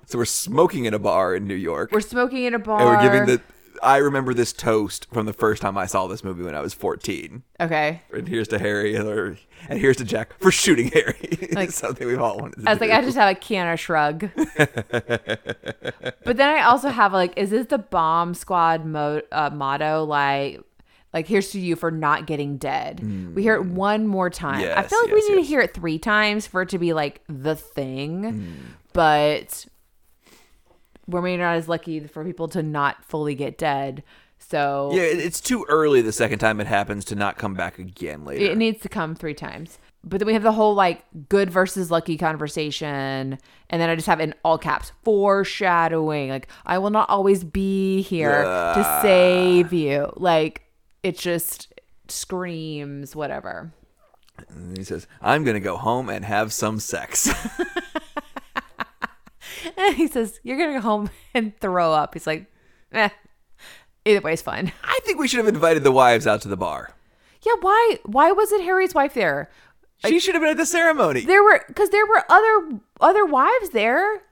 So 0.08 0.20
we're 0.20 0.26
smoking 0.26 0.86
in 0.86 0.94
a 0.94 1.00
bar 1.00 1.34
in 1.34 1.48
New 1.48 1.56
York. 1.56 1.92
We're 1.92 2.00
smoking 2.00 2.44
in 2.44 2.54
a 2.54 2.60
bar. 2.60 2.80
and 2.80 2.88
we're 2.88 3.02
giving 3.02 3.26
the. 3.26 3.42
I 3.82 3.98
remember 3.98 4.36
this 4.36 4.54
toast 4.54 5.08
from 5.12 5.26
the 5.26 5.34
first 5.34 5.64
time 5.64 5.80
I 5.80 5.88
saw 5.88 6.06
this 6.06 6.24
movie 6.24 6.44
when 6.44 6.54
I 6.54 6.62
was 6.62 6.76
14. 6.76 7.42
Okay. 7.60 8.04
And 8.14 8.28
here's 8.28 8.48
to 8.50 8.60
Harry, 8.60 8.96
or, 8.96 9.36
and 9.68 9.80
here's 9.80 9.98
to 9.98 10.06
Jack 10.06 10.38
for 10.40 10.52
shooting 10.52 10.90
Harry. 10.92 11.16
Like- 11.54 11.70
It's 11.70 11.78
something 11.78 12.06
we've 12.08 12.22
all 12.22 12.38
wanted 12.38 12.68
I 12.68 12.72
was 12.74 12.80
do. 12.80 12.86
like, 12.86 12.94
I 12.96 13.02
just 13.04 13.18
have 13.18 13.36
a 13.36 13.40
Keanu 13.40 13.78
shrug. 13.80 14.30
but 16.24 16.38
then 16.38 16.50
I 16.56 16.62
also 16.62 16.90
have 16.90 17.12
like, 17.12 17.34
is 17.36 17.50
this 17.50 17.66
the 17.66 17.80
bomb 17.80 18.36
squad 18.36 18.86
mo- 18.86 19.22
uh, 19.32 19.50
motto? 19.52 20.04
Like, 20.06 20.62
like 21.16 21.28
here's 21.28 21.52
to 21.52 21.60
you 21.62 21.78
for 21.78 21.92
not 21.92 22.28
getting 22.28 22.58
dead. 22.58 23.00
We 23.34 23.42
hear 23.42 23.56
it 23.56 23.66
one 23.66 24.06
more 24.06 24.30
time. 24.30 24.60
I 24.60 24.84
feel 24.84 25.00
like 25.00 25.12
yes, 25.12 25.14
we 25.14 25.30
need 25.30 25.36
yes. 25.38 25.46
to 25.46 25.50
hear 25.50 25.62
it 25.62 25.74
three 25.74 25.98
times 25.98 26.46
for 26.46 26.62
it 26.64 26.70
to 26.70 26.78
be 26.78 26.92
like 26.92 27.22
the 27.30 27.56
thing. 27.56 28.24
Hmm. 28.24 28.52
But 28.92 29.66
we're 31.08 31.22
maybe 31.22 31.42
not 31.42 31.56
as 31.56 31.70
lucky 31.70 32.02
for 32.02 32.26
people 32.26 32.50
to 32.50 32.62
not 32.62 33.06
fully 33.06 33.34
get 33.34 33.58
dead. 33.58 34.04
So 34.40 34.92
Yeah, 34.94 35.04
it's 35.04 35.40
too 35.40 35.66
early 35.70 36.02
the 36.02 36.12
second 36.12 36.40
time 36.40 36.60
it 36.60 36.68
happens 36.68 37.06
to 37.06 37.16
not 37.16 37.38
come 37.38 37.54
back 37.54 37.80
again 37.80 38.26
later. 38.26 38.44
it 38.44 38.58
needs 38.58 38.82
to 38.82 38.90
come 38.90 39.16
three 39.16 39.34
times. 39.34 39.80
But 40.04 40.20
then 40.20 40.28
we 40.28 40.34
have 40.34 40.44
the 40.44 40.52
whole 40.52 40.76
like 40.76 41.06
good 41.30 41.50
versus 41.50 41.90
lucky 41.90 42.18
conversation. 42.18 43.40
And 43.70 43.82
then 43.82 43.90
I 43.90 43.96
just 43.96 44.08
have 44.08 44.20
in 44.20 44.36
all 44.44 44.58
caps 44.58 44.92
foreshadowing. 45.06 46.30
Like, 46.30 46.50
I 46.66 46.78
will 46.78 46.90
not 46.90 47.10
always 47.10 47.46
be 47.46 48.02
here 48.02 48.44
to 48.44 49.00
save 49.02 49.72
you. 49.72 50.12
Like, 50.18 50.65
it 51.06 51.20
just 51.20 51.72
screams 52.08 53.16
whatever. 53.16 53.72
And 54.50 54.76
he 54.76 54.84
says, 54.84 55.06
I'm 55.22 55.44
going 55.44 55.54
to 55.54 55.60
go 55.60 55.78
home 55.78 56.10
and 56.10 56.26
have 56.26 56.52
some 56.52 56.80
sex. 56.80 57.30
And 59.78 59.96
he 59.96 60.08
says, 60.08 60.40
You're 60.42 60.58
going 60.58 60.74
to 60.74 60.80
go 60.80 60.82
home 60.82 61.12
and 61.36 61.56
throw 61.60 61.94
up. 61.94 62.16
He's 62.16 62.26
like, 62.26 62.52
eh. 62.92 63.10
Either 64.04 64.22
way 64.22 64.34
is 64.34 64.42
fine. 64.42 64.72
I 64.84 65.00
think 65.04 65.20
we 65.20 65.28
should 65.28 65.38
have 65.38 65.48
invited 65.48 65.84
the 65.84 65.92
wives 65.92 66.26
out 66.26 66.42
to 66.42 66.48
the 66.48 66.58
bar. 66.58 66.96
Yeah, 67.46 67.54
why 67.62 68.00
why 68.04 68.32
wasn't 68.32 68.64
Harry's 68.64 68.96
wife 68.96 69.14
there? 69.14 69.52
She 70.06 70.20
should 70.20 70.34
have 70.34 70.42
been 70.42 70.52
at 70.52 70.58
the 70.58 70.66
ceremony. 70.66 71.22
There 71.22 71.44
were 71.44 71.64
because 71.68 71.90
there 71.90 72.06
were 72.08 72.24
other 72.30 72.80
other 73.00 73.26
wives 73.26 73.70
there. 73.70 74.24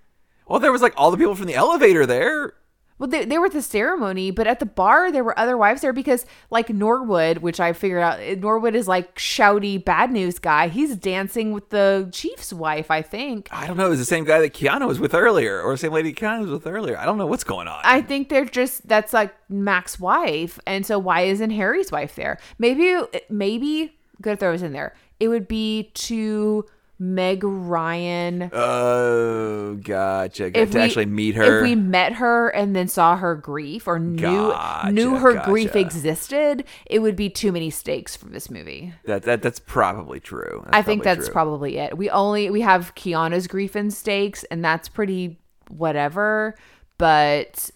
well, 0.47 0.59
there 0.59 0.71
was 0.71 0.81
like 0.81 0.93
all 0.97 1.11
the 1.11 1.17
people 1.17 1.35
from 1.35 1.45
the 1.45 1.53
elevator 1.53 2.07
there. 2.07 2.53
Well, 2.99 3.09
they, 3.09 3.25
they 3.25 3.37
were 3.37 3.47
at 3.47 3.51
the 3.51 3.61
ceremony, 3.61 4.31
but 4.31 4.47
at 4.47 4.59
the 4.59 4.65
bar 4.65 5.11
there 5.11 5.23
were 5.23 5.37
other 5.37 5.57
wives 5.57 5.81
there 5.81 5.93
because, 5.93 6.25
like 6.49 6.69
Norwood, 6.69 7.39
which 7.39 7.59
I 7.59 7.73
figured 7.73 8.01
out, 8.01 8.19
eh, 8.19 8.35
Norwood 8.35 8.75
is 8.75 8.87
like 8.87 9.15
shouty 9.15 9.83
bad 9.83 10.11
news 10.11 10.39
guy. 10.39 10.67
He's 10.67 10.95
dancing 10.95 11.51
with 11.51 11.69
the 11.69 12.09
chief's 12.11 12.53
wife, 12.53 12.91
I 12.91 13.01
think. 13.01 13.49
I 13.51 13.67
don't 13.67 13.77
know. 13.77 13.87
It 13.87 13.89
was 13.89 13.99
the 13.99 14.05
same 14.05 14.23
guy 14.25 14.39
that 14.39 14.53
Keanu 14.53 14.87
was 14.87 14.99
with 14.99 15.13
earlier, 15.13 15.61
or 15.61 15.73
the 15.73 15.77
same 15.77 15.91
lady 15.91 16.13
Keanu 16.13 16.41
was 16.41 16.51
with 16.51 16.67
earlier. 16.67 16.97
I 16.97 17.05
don't 17.05 17.17
know 17.17 17.27
what's 17.27 17.43
going 17.43 17.67
on. 17.67 17.81
I 17.83 18.01
think 18.01 18.29
they're 18.29 18.45
just 18.45 18.87
that's 18.87 19.13
like 19.13 19.33
Mac's 19.49 19.99
wife, 19.99 20.59
and 20.67 20.85
so 20.85 20.99
why 20.99 21.21
isn't 21.21 21.49
Harry's 21.49 21.91
wife 21.91 22.15
there? 22.15 22.39
Maybe, 22.59 22.95
maybe 23.29 23.97
gonna 24.21 24.37
throw 24.37 24.51
this 24.53 24.61
in 24.61 24.73
there. 24.73 24.95
It 25.19 25.27
would 25.27 25.47
be 25.47 25.91
to 25.95 26.65
Meg 26.99 27.43
Ryan 27.43 28.49
oh, 28.53 29.75
gotcha. 29.75 30.51
Get 30.51 30.61
if 30.63 30.71
to 30.71 30.77
we 30.77 30.83
actually 30.83 31.05
meet 31.07 31.35
her. 31.35 31.57
If 31.57 31.63
we 31.63 31.75
met 31.75 32.13
her 32.13 32.49
and 32.49 32.75
then 32.75 32.87
saw 32.87 33.17
her 33.17 33.35
grief 33.35 33.87
or 33.87 33.99
knew 33.99 34.21
Gotcha, 34.21 34.91
knew 34.91 35.15
her 35.15 35.43
grief 35.43 35.75
existed, 35.75 36.63
it 36.85 36.99
would 36.99 37.15
be 37.15 37.29
too 37.29 37.51
many 37.51 37.69
stakes 37.69 38.15
for 38.15 38.25
this 38.25 38.49
movie. 38.49 38.93
that, 39.05 39.23
that 39.23 39.41
that's 39.41 39.59
probably 39.59 40.19
true. 40.19 40.61
That's 40.65 40.77
I 40.77 40.81
think 40.81 41.03
probably 41.03 41.15
that's 41.15 41.27
true. 41.27 41.33
probably 41.33 41.77
it. 41.77 41.97
We 41.97 42.09
only 42.09 42.49
we 42.49 42.61
have 42.61 42.93
Keanu's 42.95 43.47
grief 43.47 43.75
and 43.75 43.93
stakes, 43.93 44.43
and 44.45 44.63
that's 44.63 44.87
pretty 44.87 45.39
whatever. 45.69 46.55
But 46.97 47.71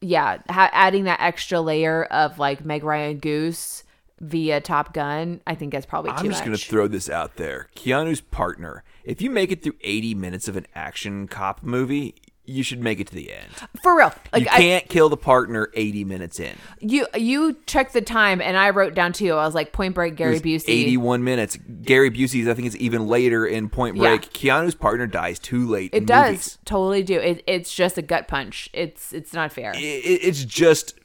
yeah, 0.00 0.38
ha- 0.48 0.70
adding 0.72 1.04
that 1.04 1.20
extra 1.20 1.60
layer 1.60 2.04
of 2.04 2.38
like 2.38 2.64
Meg 2.64 2.82
Ryan 2.82 3.18
Goose 3.18 3.84
via 4.20 4.60
Top 4.60 4.92
Gun, 4.94 5.40
I 5.46 5.54
think 5.54 5.72
that's 5.72 5.86
probably 5.86 6.10
too 6.12 6.16
I'm 6.18 6.30
just 6.30 6.44
going 6.44 6.56
to 6.56 6.64
throw 6.64 6.86
this 6.88 7.08
out 7.10 7.36
there. 7.36 7.68
Keanu's 7.76 8.20
partner, 8.20 8.84
if 9.04 9.20
you 9.20 9.30
make 9.30 9.50
it 9.50 9.62
through 9.62 9.76
80 9.82 10.14
minutes 10.14 10.48
of 10.48 10.56
an 10.56 10.66
action 10.74 11.26
cop 11.28 11.62
movie, 11.62 12.14
you 12.46 12.62
should 12.62 12.78
make 12.80 13.00
it 13.00 13.06
to 13.06 13.14
the 13.14 13.32
end. 13.32 13.48
For 13.82 13.96
real, 13.96 14.12
like 14.30 14.42
you 14.42 14.48
can't 14.50 14.86
kill 14.90 15.08
the 15.08 15.16
partner 15.16 15.70
80 15.72 16.04
minutes 16.04 16.38
in. 16.38 16.54
you 16.78 17.06
you 17.16 17.56
checked 17.64 17.94
the 17.94 18.02
time, 18.02 18.42
and 18.42 18.54
I 18.54 18.68
wrote 18.68 18.92
down 18.94 19.14
too. 19.14 19.32
I 19.32 19.46
was 19.46 19.54
like 19.54 19.72
Point 19.72 19.94
Break, 19.94 20.14
Gary 20.16 20.36
It 20.36 20.42
Busey. 20.42 20.68
81 20.68 21.24
minutes. 21.24 21.56
Gary 21.80 22.10
Busey's, 22.10 22.46
I 22.46 22.52
think 22.52 22.66
it's 22.66 22.76
even 22.76 23.06
later 23.08 23.46
in 23.46 23.70
Point 23.70 23.96
Yeah. 23.96 24.02
Break. 24.02 24.30
Keanu's 24.34 24.74
partner 24.74 25.06
dies 25.06 25.38
too 25.38 25.66
late. 25.66 25.94
It 25.94 26.04
does 26.04 26.26
movies. 26.32 26.58
totally 26.66 27.02
do. 27.02 27.18
It, 27.18 27.42
it's 27.46 27.74
just 27.74 27.96
a 27.96 28.02
gut 28.02 28.28
punch. 28.28 28.68
It's 28.74 29.14
it's 29.14 29.32
not 29.32 29.50
fair. 29.50 29.70
I- 29.74 29.78
I- 29.78 29.80
it's 30.04 30.44
just 30.44 30.98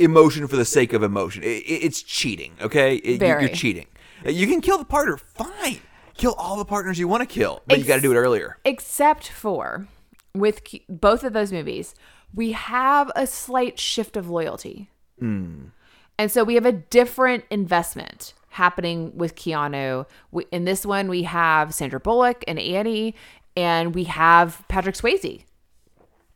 emotion 0.00 0.46
for 0.48 0.56
the 0.56 0.64
sake 0.64 0.92
of 0.92 1.02
emotion. 1.02 1.42
I- 1.44 1.46
I- 1.46 1.62
it's 1.66 2.02
cheating, 2.02 2.52
okay? 2.60 2.96
It- 2.96 3.04
you- 3.12 3.18
Very. 3.18 3.44
You're 3.46 3.54
cheating. 3.54 3.86
Uh, 4.26 4.30
you 4.30 4.46
can 4.46 4.60
kill 4.60 4.78
the 4.78 4.84
partner, 4.84 5.16
fine. 5.16 5.80
Kill 6.14 6.34
all 6.34 6.56
the 6.56 6.64
partners 6.64 6.98
you 6.98 7.08
want 7.08 7.22
to 7.22 7.26
kill, 7.26 7.62
but 7.66 7.78
you 7.78 7.84
got 7.84 7.96
to 7.96 8.02
do 8.02 8.12
it 8.12 8.16
earlier. 8.16 8.58
Except 8.64 9.28
for 9.28 9.86
with 10.34 10.62
both 10.88 11.24
of 11.24 11.32
those 11.32 11.52
movies, 11.52 11.94
we 12.34 12.52
have 12.52 13.10
a 13.16 13.26
slight 13.26 13.78
shift 13.78 14.16
of 14.16 14.28
loyalty, 14.28 14.90
hmm. 15.18 15.66
and 16.18 16.30
so 16.30 16.44
we 16.44 16.54
have 16.56 16.66
a 16.66 16.72
different 16.72 17.44
investment 17.50 18.34
happening 18.50 19.16
with 19.16 19.34
Keanu. 19.34 20.06
We, 20.30 20.44
in 20.52 20.64
this 20.64 20.84
one, 20.84 21.08
we 21.08 21.22
have 21.22 21.72
Sandra 21.72 21.98
Bullock 22.00 22.44
and 22.46 22.58
Annie, 22.58 23.14
and 23.56 23.94
we 23.94 24.04
have 24.04 24.62
Patrick 24.68 24.96
Swayze 24.96 25.44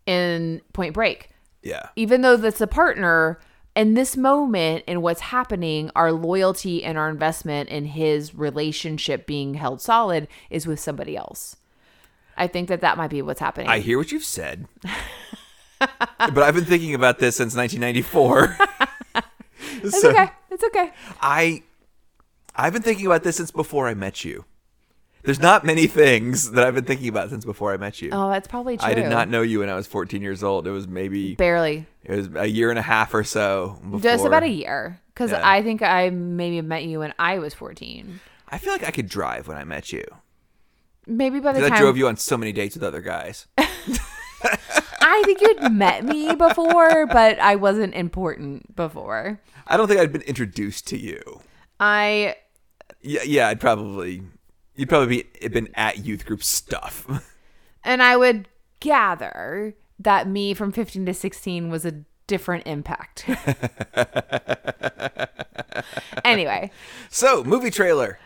in 0.07 0.61
Point 0.73 0.95
Break. 0.95 1.29
Yeah. 1.62 1.89
even 1.97 2.21
though 2.21 2.37
that's 2.37 2.61
a 2.61 2.67
partner 2.67 3.41
in 3.77 3.95
this 3.95 4.16
moment 4.16 4.85
and 4.87 5.03
what's 5.03 5.20
happening 5.20 5.91
our 5.97 6.12
loyalty 6.12 6.85
and 6.85 6.97
our 6.97 7.09
investment 7.09 7.68
in 7.68 7.85
his 7.87 8.35
relationship 8.35 9.27
being 9.27 9.55
held 9.55 9.81
solid 9.81 10.29
is 10.51 10.66
with 10.66 10.79
somebody 10.79 11.16
else 11.16 11.57
i 12.37 12.47
think 12.47 12.68
that 12.68 12.81
that 12.81 12.97
might 12.97 13.11
be 13.11 13.20
what's 13.22 13.41
happening 13.41 13.68
I 13.68 13.81
hear 13.81 13.99
what 13.99 14.12
you've 14.12 14.25
said. 14.25 14.66
but 15.79 16.39
I've 16.39 16.55
been 16.55 16.64
thinking 16.64 16.95
about 16.95 17.18
this 17.18 17.37
since 17.37 17.55
1994. 17.55 18.57
it's 19.83 20.01
So, 20.01 20.11
okay 20.11 20.31
it's 20.51 20.64
okay 20.64 20.93
I 21.20 21.62
I've 22.57 22.72
been 22.72 22.83
thinking 22.83 23.07
about 23.07 23.22
this 23.25 23.37
since 23.37 23.51
before 23.51 23.89
I 23.89 23.95
met 23.95 24.25
you. 24.25 24.45
There's 25.25 25.41
not 25.41 25.64
many 25.64 25.87
things 25.87 26.51
that 26.53 26.66
I've 26.66 26.75
been 26.75 26.85
thinking 26.85 27.09
about 27.09 27.31
since 27.31 27.45
before 27.45 27.72
I 27.72 27.77
met 27.79 28.01
you. 28.03 28.11
oh 28.12 28.29
that's 28.31 28.47
probably 28.49 28.77
true 28.77 28.87
I 28.89 28.95
did 28.95 29.09
not 29.09 29.29
know 29.29 29.43
you 29.43 29.61
when 29.61 29.68
I 29.70 29.75
was 29.75 29.87
14 29.87 30.20
years 30.22 30.43
old. 30.43 30.66
It 30.66 30.70
was 30.70 30.87
maybe 30.87 31.35
barely 31.35 31.87
it 32.05 32.14
was 32.16 32.29
a 32.37 32.47
year 32.47 32.70
and 32.70 32.79
a 32.79 32.83
half 32.83 33.14
or 33.14 33.25
so 33.25 33.79
before. 33.83 34.01
just 34.01 34.25
about 34.27 34.43
a 34.43 34.49
year 34.49 35.01
because 35.14 35.31
Yeah. 35.31 35.41
i 35.43 35.62
think 35.62 35.81
i 35.81 36.11
maybe 36.11 36.61
met 36.61 36.85
you 36.85 36.99
when 36.99 37.14
i 37.18 37.39
was 37.39 37.55
14 37.55 38.20
I 38.49 38.59
feel 38.59 38.72
like 38.75 38.85
I 38.85 38.91
could 38.91 39.09
drive 39.09 39.49
when 39.49 39.57
I 39.57 39.64
met 39.64 39.91
you. 39.91 40.05
maybe 41.07 41.41
by 41.41 41.53
the 41.53 41.61
Because 41.61 41.72
I 41.72 41.79
drove 41.81 41.97
you 41.97 42.07
on 42.09 42.16
so 42.18 42.37
many 42.37 42.53
dates 42.53 42.75
with 42.77 42.85
other 42.85 43.01
guys. 43.01 43.47
I 45.01 45.22
think 45.25 45.41
you'd 45.41 45.72
met 45.72 46.05
me 46.05 46.35
before, 46.35 47.07
but 47.07 47.39
I 47.41 47.57
wasn't 47.57 47.95
important 47.95 48.75
before. 48.77 49.41
I 49.66 49.77
don't 49.77 49.89
think 49.89 49.99
I'd 50.01 50.12
been 50.12 50.22
introduced 50.22 50.87
to 50.89 50.99
you. 50.99 51.41
I 51.81 52.37
Yeah, 53.01 53.22
yeah, 53.25 53.49
I'd 53.49 53.61
probably 53.61 54.22
you'd 54.75 54.89
probably 54.89 55.25
be 55.41 55.49
been 55.49 55.68
at 55.75 56.05
youth 56.05 56.27
group 56.27 56.43
stuff. 56.43 57.07
and 57.85 58.03
I 58.03 58.16
would 58.16 58.49
gather 58.81 59.75
that 59.99 60.29
me 60.29 60.55
from 60.55 60.72
15 60.72 61.07
to 61.07 61.14
16 61.14 61.70
was 61.70 61.85
a 61.85 62.03
different 62.27 62.66
impact. 62.66 63.29
anyway, 66.25 66.70
so, 67.11 67.45
movie 67.45 67.70
trailer. 67.70 68.18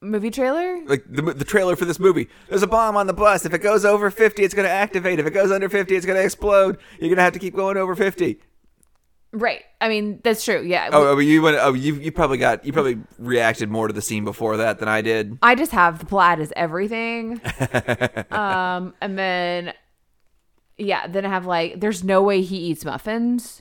movie 0.00 0.30
trailer? 0.30 0.80
Like 0.86 1.04
the, 1.08 1.22
the 1.22 1.44
trailer 1.44 1.76
for 1.76 1.84
this 1.84 1.98
movie. 1.98 2.28
There's 2.48 2.62
a 2.62 2.68
bomb 2.68 2.96
on 2.96 3.06
the 3.06 3.12
bus. 3.12 3.44
If 3.44 3.54
it 3.54 3.58
goes 3.58 3.84
over 3.84 4.10
50, 4.10 4.42
it's 4.42 4.54
going 4.54 4.66
to 4.66 4.72
activate. 4.72 5.18
If 5.18 5.26
it 5.26 5.32
goes 5.32 5.50
under 5.50 5.68
50, 5.68 5.94
it's 5.94 6.06
going 6.06 6.18
to 6.18 6.24
explode. 6.24 6.78
You're 6.98 7.08
going 7.08 7.16
to 7.16 7.22
have 7.22 7.32
to 7.34 7.38
keep 7.38 7.54
going 7.54 7.76
over 7.76 7.94
50. 7.94 8.40
Right. 9.34 9.62
I 9.80 9.88
mean, 9.88 10.20
that's 10.22 10.44
true. 10.44 10.62
Yeah. 10.62 10.90
Oh, 10.92 11.08
oh, 11.08 11.18
you 11.18 11.42
went. 11.42 11.58
Oh, 11.60 11.74
you 11.74 11.96
you 11.96 12.12
probably 12.12 12.38
got. 12.38 12.64
You 12.64 12.72
probably 12.72 12.98
reacted 13.18 13.68
more 13.68 13.88
to 13.88 13.92
the 13.92 14.00
scene 14.00 14.24
before 14.24 14.56
that 14.58 14.78
than 14.78 14.88
I 14.88 15.02
did. 15.02 15.38
I 15.42 15.56
just 15.56 15.72
have 15.72 15.98
the 15.98 16.06
plot 16.06 16.38
is 16.40 16.52
everything. 16.54 17.40
um, 18.30 18.94
and 19.00 19.18
then 19.18 19.72
yeah, 20.78 21.08
then 21.08 21.26
I 21.26 21.28
have 21.30 21.46
like 21.46 21.80
there's 21.80 22.04
no 22.04 22.22
way 22.22 22.42
he 22.42 22.56
eats 22.58 22.84
muffins. 22.84 23.60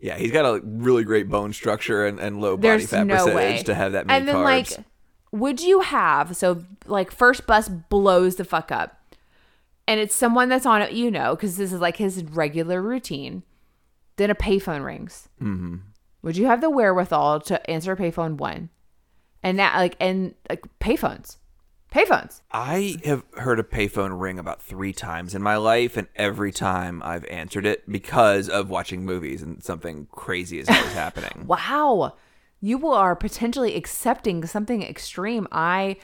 Yeah, 0.00 0.16
he's 0.16 0.32
got 0.32 0.44
a 0.44 0.60
really 0.64 1.04
great 1.04 1.28
bone 1.28 1.52
structure 1.52 2.06
and, 2.06 2.18
and 2.18 2.40
low 2.40 2.56
body 2.56 2.68
There's 2.68 2.88
fat 2.88 3.06
no 3.06 3.16
percentage 3.16 3.34
way 3.34 3.62
to 3.64 3.74
have 3.74 3.92
that 3.92 4.06
many 4.06 4.18
And 4.18 4.28
then 4.28 4.36
carbs. 4.36 4.44
like 4.44 4.86
would 5.32 5.60
you 5.60 5.80
have 5.80 6.34
so 6.36 6.64
like 6.86 7.10
first 7.10 7.46
bus 7.46 7.68
blows 7.68 8.36
the 8.36 8.44
fuck 8.44 8.72
up 8.72 9.14
and 9.86 10.00
it's 10.00 10.14
someone 10.14 10.48
that's 10.48 10.64
on 10.64 10.80
it 10.80 10.92
you 10.92 11.10
know 11.10 11.34
because 11.34 11.56
this 11.58 11.70
is 11.72 11.80
like 11.80 11.96
his 11.96 12.22
regular 12.24 12.80
routine 12.80 13.42
then 14.18 14.30
a 14.30 14.34
payphone 14.34 14.84
rings. 14.84 15.28
Mm-hmm. 15.42 15.76
would 16.22 16.36
you 16.36 16.46
have 16.46 16.60
the 16.60 16.70
wherewithal 16.70 17.40
to 17.40 17.70
answer 17.70 17.92
a 17.92 17.96
payphone 17.96 18.36
one? 18.36 18.68
And 19.42 19.56
now 19.56 19.76
like 19.78 19.96
and 19.98 20.34
like 20.50 20.66
payphones. 20.80 21.38
Payphones. 21.90 22.42
I 22.52 22.98
have 23.06 23.24
heard 23.38 23.58
a 23.58 23.62
payphone 23.62 24.20
ring 24.20 24.38
about 24.38 24.60
three 24.60 24.92
times 24.92 25.34
in 25.34 25.40
my 25.42 25.56
life, 25.56 25.96
and 25.96 26.06
every 26.16 26.52
time 26.52 27.02
I've 27.02 27.24
answered 27.26 27.64
it 27.64 27.90
because 27.90 28.50
of 28.50 28.68
watching 28.68 29.06
movies 29.06 29.42
and 29.42 29.64
something 29.64 30.06
crazy 30.12 30.58
is 30.58 30.68
always 30.68 30.92
happening. 31.04 31.46
wow. 31.46 32.14
You 32.60 32.88
are 32.88 33.14
potentially 33.16 33.74
accepting 33.76 34.44
something 34.44 34.82
extreme. 34.82 35.46
I 35.52 35.96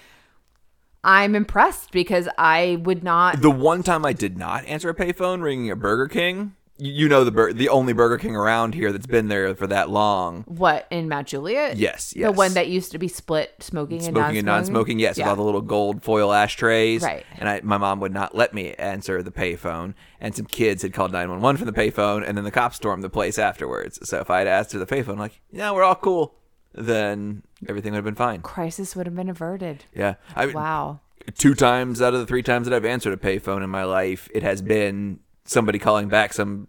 i'm 1.07 1.35
impressed 1.35 1.93
because 1.93 2.31
i 2.39 2.79
would 2.83 3.05
not 3.05 3.43
The 3.43 3.51
one 3.51 3.83
time 3.83 4.07
I 4.07 4.15
did 4.15 4.39
not 4.39 4.65
answer 4.65 4.89
a 4.89 4.95
payphone 4.95 5.43
ringing 5.43 5.69
at 5.69 5.79
Burger 5.79 6.09
King, 6.09 6.55
you, 6.79 7.09
know 7.09 7.25
the 7.25 7.31
bur- 7.31 7.53
the 7.53 7.69
only 7.69 7.93
Burger 7.93 8.19
King 8.19 8.35
around 8.35 8.75
here 8.75 8.93
that's 8.93 9.07
been 9.07 9.29
there 9.29 9.55
for 9.55 9.67
that 9.67 9.91
long. 9.91 10.43
what 10.47 10.87
in 10.91 11.09
mount 11.09 11.29
juliet 11.29 11.77
Yes, 11.77 12.11
the 12.11 12.33
one 12.33 12.55
that 12.55 12.69
used 12.69 12.93
to 12.93 12.99
be 12.99 13.09
split 13.09 13.55
smoking, 13.61 13.99
and 13.99 14.05
Smoking 14.05 14.15
non-smoking 14.15 14.39
and 14.39 14.47
non-smoking, 14.47 14.99
yes, 14.99 15.19
yeah. 15.19 15.25
with 15.25 15.31
all 15.31 15.37
the 15.37 15.43
little 15.43 15.61
gold 15.61 16.03
foil 16.03 16.33
ashtrays. 16.33 17.03
Right. 17.03 17.25
And 17.39 17.49
I, 17.49 17.61
my 17.63 17.79
mom 17.79 18.01
would 18.01 18.13
not 18.13 18.35
let 18.35 18.55
me 18.55 18.75
answer 18.75 19.23
the 19.23 19.31
payphone, 19.31 19.95
and 20.21 20.35
some 20.35 20.47
kids 20.47 20.83
had 20.83 20.93
called 20.93 21.13
nine 21.13 21.31
one 21.31 21.41
one 21.41 21.57
from 21.57 21.67
the 21.67 21.73
payphone, 21.73 22.27
and 22.27 22.37
then 22.37 22.45
the 22.45 22.51
cops 22.51 22.77
stormed 22.77 23.03
the 23.03 23.11
place 23.11 23.39
afterwards. 23.39 23.99
So 24.09 24.21
if 24.21 24.31
I 24.31 24.39
had 24.39 24.49
asked 24.49 24.73
her 24.73 24.79
the 24.79 24.87
payphone, 24.87 25.19
like, 25.19 25.41
yeah, 25.53 25.71
we're 25.71 25.85
all 25.85 25.95
cool, 25.95 26.35
then 26.73 27.43
everything 27.69 27.93
would 27.93 27.99
have 27.99 28.05
been 28.05 28.15
fine. 28.15 28.41
crisis 28.43 28.97
would 28.97 29.07
have 29.07 29.15
been 29.15 29.29
averted 29.29 29.85
Yeah, 29.95 30.15
I 30.35 30.47
wow 30.47 31.01
two 31.37 31.55
times 31.55 32.03
out 32.03 32.15
of 32.15 32.21
the 32.21 32.27
three 32.27 32.43
times 32.43 32.69
that 32.69 32.75
I've 32.75 32.85
answered 32.85 33.13
a 33.13 33.17
payphone 33.17 33.63
in 33.63 33.71
my 33.71 33.85
life, 33.85 34.29
it 34.35 34.43
has 34.43 34.61
been 34.61 35.21
somebody 35.45 35.79
calling 35.79 36.09
back 36.09 36.33
some 36.33 36.69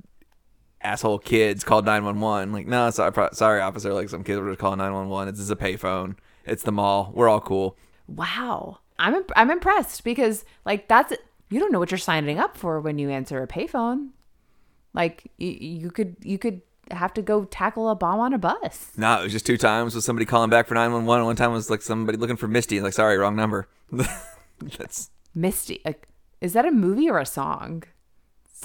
asshole 0.82 1.18
kids 1.20 1.64
called 1.64 1.86
911 1.86 2.52
like 2.54 2.68
no 2.68 2.90
sorry, 2.92 3.30
sorry 3.34 3.62
officer. 3.62 3.94
Like 3.94 4.10
some 4.10 4.24
kids 4.24 4.40
were 4.40 4.50
just 4.50 4.60
calling 4.60 4.78
911 4.78 5.30
it's 5.30 5.40
just 5.40 5.52
a 5.52 5.56
payphone. 5.56 6.16
It's 6.46 6.64
the 6.64 6.72
mall. 6.72 7.12
We're 7.14 7.28
all 7.30 7.42
cool. 7.42 7.78
Wow. 8.08 8.80
I'm 8.98 9.14
imp- 9.14 9.32
i'm 9.36 9.52
impressed 9.52 10.04
because 10.06 10.46
like 10.64 10.88
that's 10.88 11.14
you 11.50 11.60
don't 11.60 11.72
know 11.72 11.80
what 11.80 11.92
you're 11.92 11.98
signing 11.98 12.40
up 12.40 12.58
for 12.58 12.80
when 12.80 12.98
you 12.98 13.10
answer 13.10 13.42
a 13.42 13.48
payphone. 13.48 14.10
Like 14.94 15.30
you, 15.38 15.50
you 15.50 15.92
could 15.92 16.16
you 16.22 16.38
could 16.38 16.62
have 16.92 17.14
to 17.16 17.22
go 17.22 17.46
tackle 17.46 17.90
a 17.90 17.96
bomb 17.96 18.20
on 18.20 18.34
a 18.34 18.38
bus. 18.38 18.92
No 18.96 19.20
it 19.20 19.24
was 19.24 19.32
just 19.32 19.46
two 19.46 19.58
times 19.58 19.96
with 19.96 20.04
somebody 20.04 20.26
calling 20.26 20.50
back 20.50 20.68
for 20.68 20.76
911 20.76 21.26
one 21.26 21.36
time 21.36 21.52
was 21.52 21.70
like 21.70 21.82
somebody 21.82 22.18
looking 22.18 22.38
for 22.38 22.48
misty. 22.48 22.80
Like 22.80 22.94
sorry 22.94 23.18
wrong 23.18 23.36
number. 23.36 23.68
That's 24.78 25.10
misty 25.34 25.82
like 25.84 26.08
is 26.40 26.54
that 26.54 26.66
a 26.66 26.72
movie 26.72 27.10
or 27.10 27.20
a 27.20 27.26
song 27.26 27.84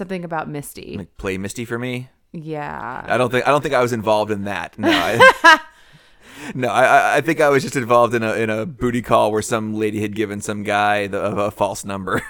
something 0.01 0.25
about 0.25 0.49
misty 0.49 0.97
like 0.99 1.17
play 1.17 1.39
misty 1.39 1.65
for 1.65 1.79
me 1.79 2.09
yeah 2.33 3.05
i 3.07 3.17
don't 3.17 3.31
think 3.31 3.47
i 3.47 3.51
don't 3.51 3.63
think 3.63 3.75
i 3.75 3.81
was 3.83 3.93
involved 3.93 4.31
in 4.33 4.45
that 4.45 4.77
no 4.79 4.89
I, 4.91 5.59
No, 6.55 6.69
I, 6.69 6.85
I- 6.85 7.17
I 7.17 7.21
think 7.21 7.41
I 7.41 7.49
was 7.51 7.63
just 7.63 7.77
involved 7.77 8.15
in 8.15 8.23
a 8.23 8.33
in 8.35 8.49
a 8.51 8.65
booty 8.65 9.03
call 9.03 9.31
where 9.31 9.43
some 9.43 9.75
lady 9.75 10.01
had 10.01 10.15
given 10.17 10.41
some 10.41 10.63
guy 10.63 11.07
the, 11.07 11.21
a 11.23 11.51
false 11.51 11.85
number. 11.85 12.23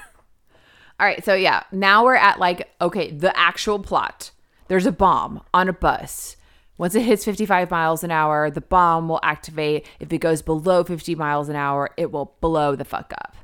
All 1.00 1.06
right, 1.06 1.24
so 1.24 1.34
yeah, 1.34 1.62
now 1.70 2.04
we're 2.04 2.16
at 2.16 2.38
like 2.40 2.68
okay, 2.80 3.10
the 3.12 3.34
actual 3.38 3.78
plot. 3.78 4.32
There's 4.68 4.86
a 4.86 4.90
bomb 4.92 5.42
on 5.54 5.68
a 5.68 5.72
bus. 5.72 6.36
Once 6.76 6.94
it 6.94 7.02
hits 7.02 7.24
55 7.24 7.70
miles 7.70 8.02
an 8.02 8.10
hour, 8.10 8.50
the 8.50 8.60
bomb 8.62 9.08
will 9.08 9.20
activate. 9.22 9.86
If 10.00 10.12
it 10.12 10.18
goes 10.18 10.42
below 10.42 10.82
50 10.82 11.14
miles 11.14 11.48
an 11.48 11.56
hour, 11.56 11.90
it 11.96 12.10
will 12.10 12.34
blow 12.40 12.74
the 12.74 12.84
fuck 12.86 13.12
up. 13.12 13.36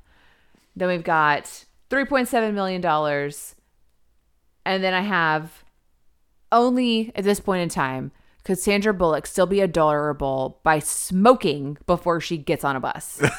Then 0.75 0.89
we've 0.89 1.05
got 1.05 1.45
3.7 1.91 2.55
million 2.55 2.81
dollars. 2.81 3.55
And 4.67 4.85
then 4.85 4.93
I 4.93 5.01
have 5.01 5.65
only 6.53 7.13
at 7.15 7.25
this 7.25 7.41
point 7.41 7.63
in 7.63 7.69
time 7.69 8.13
could 8.45 8.59
Sandra 8.59 8.93
Bullock 8.93 9.27
still 9.27 9.47
be 9.47 9.61
adorable 9.61 10.61
by 10.63 10.79
smoking 10.79 11.79
before 11.87 12.21
she 12.21 12.37
gets 12.37 12.65
on 12.65 12.77
a 12.77 12.81
bus? 12.81 13.23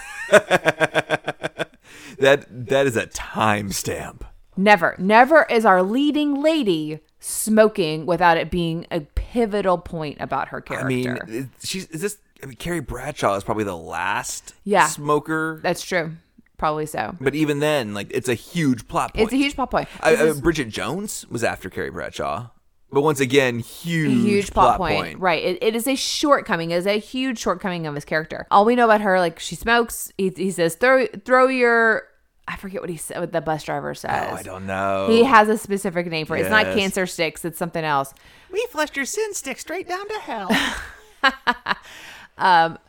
That 2.20 2.48
that 2.68 2.88
is 2.88 2.98
a 2.98 3.06
timestamp. 3.08 4.22
Never, 4.56 4.96
never 4.98 5.44
is 5.44 5.66
our 5.66 5.84
leading 5.84 6.42
lady 6.42 7.00
smoking 7.20 8.06
without 8.08 8.38
it 8.38 8.50
being 8.50 8.88
a 8.90 9.02
pivotal 9.02 9.78
point 9.78 10.18
about 10.20 10.48
her 10.48 10.60
character. 10.62 11.20
I 11.24 11.30
mean, 11.30 11.52
she's 11.64 11.86
is 11.88 12.02
this 12.02 12.18
I 12.42 12.48
mean, 12.48 12.56
Carrie 12.56 12.80
Bradshaw 12.80 13.36
is 13.36 13.44
probably 13.44 13.66
the 13.66 13.78
last 13.78 14.54
Yeah. 14.64 14.88
smoker, 14.88 15.60
That's 15.62 15.84
true. 15.84 16.14
Probably 16.58 16.88
so. 16.88 17.16
but 17.22 17.36
even 17.36 17.60
then, 17.60 17.94
like 17.94 18.08
it's 18.12 18.28
a 18.28 18.34
huge 18.34 18.88
plot 18.88 19.14
point. 19.14 19.26
It's 19.26 19.34
a 19.34 19.38
huge 19.38 19.56
plot 19.56 19.70
point. 19.70 19.88
I, 20.02 20.12
This 20.12 20.22
uh, 20.22 20.26
is 20.26 20.42
Bridget 20.42 20.70
Jones 20.70 21.26
was 21.30 21.44
after 21.44 21.70
Carrie 21.70 21.92
Bradshaw, 21.92 22.50
but 22.92 23.02
once 23.02 23.20
again, 23.20 23.60
huge, 23.60 24.12
huge 24.12 24.52
plot, 24.52 24.78
point. 24.78 25.20
Right. 25.20 25.44
It, 25.44 25.58
it 25.62 25.76
is 25.76 25.88
a 25.88 25.96
shortcoming. 25.96 26.72
It 26.72 26.78
is 26.78 26.88
a 26.88 27.00
huge 27.00 27.38
shortcoming 27.38 27.86
of 27.86 27.96
his 27.96 28.06
character. 28.06 28.48
All 28.50 28.66
we 28.66 28.76
know 28.76 28.86
about 28.86 29.02
her, 29.02 29.20
like 29.20 29.40
she 29.40 29.56
smokes. 29.56 30.12
He, 30.18 30.32
he 30.36 30.52
says, 30.52 30.76
throw 30.76 31.06
throw 31.06 31.48
your 31.48 32.04
I 32.48 32.56
forget 32.56 32.80
what 32.80 32.90
he 32.90 32.96
said 32.96 33.20
what 33.20 33.34
the 33.34 33.42
bus 33.42 33.64
driver 33.64 33.94
says. 33.94 34.30
Oh, 34.32 34.36
I 34.36 34.42
don't 34.42 34.66
know. 34.66 35.08
He 35.10 35.26
has 35.26 35.50
a 35.50 35.58
specific 35.58 36.08
name 36.08 36.26
for 36.26 36.38
it. 36.38 36.42
It's 36.42 36.50
not 36.50 36.66
cancer 36.68 37.06
sticks, 37.06 37.44
it's 37.44 37.58
something 37.58 37.84
else. 37.84 38.14
we 38.52 38.66
flushed 38.72 38.96
your 38.96 39.06
sin 39.06 39.34
stick 39.34 39.60
straight 39.60 39.88
down 39.88 40.08
to 40.08 40.20
hell. 40.20 40.50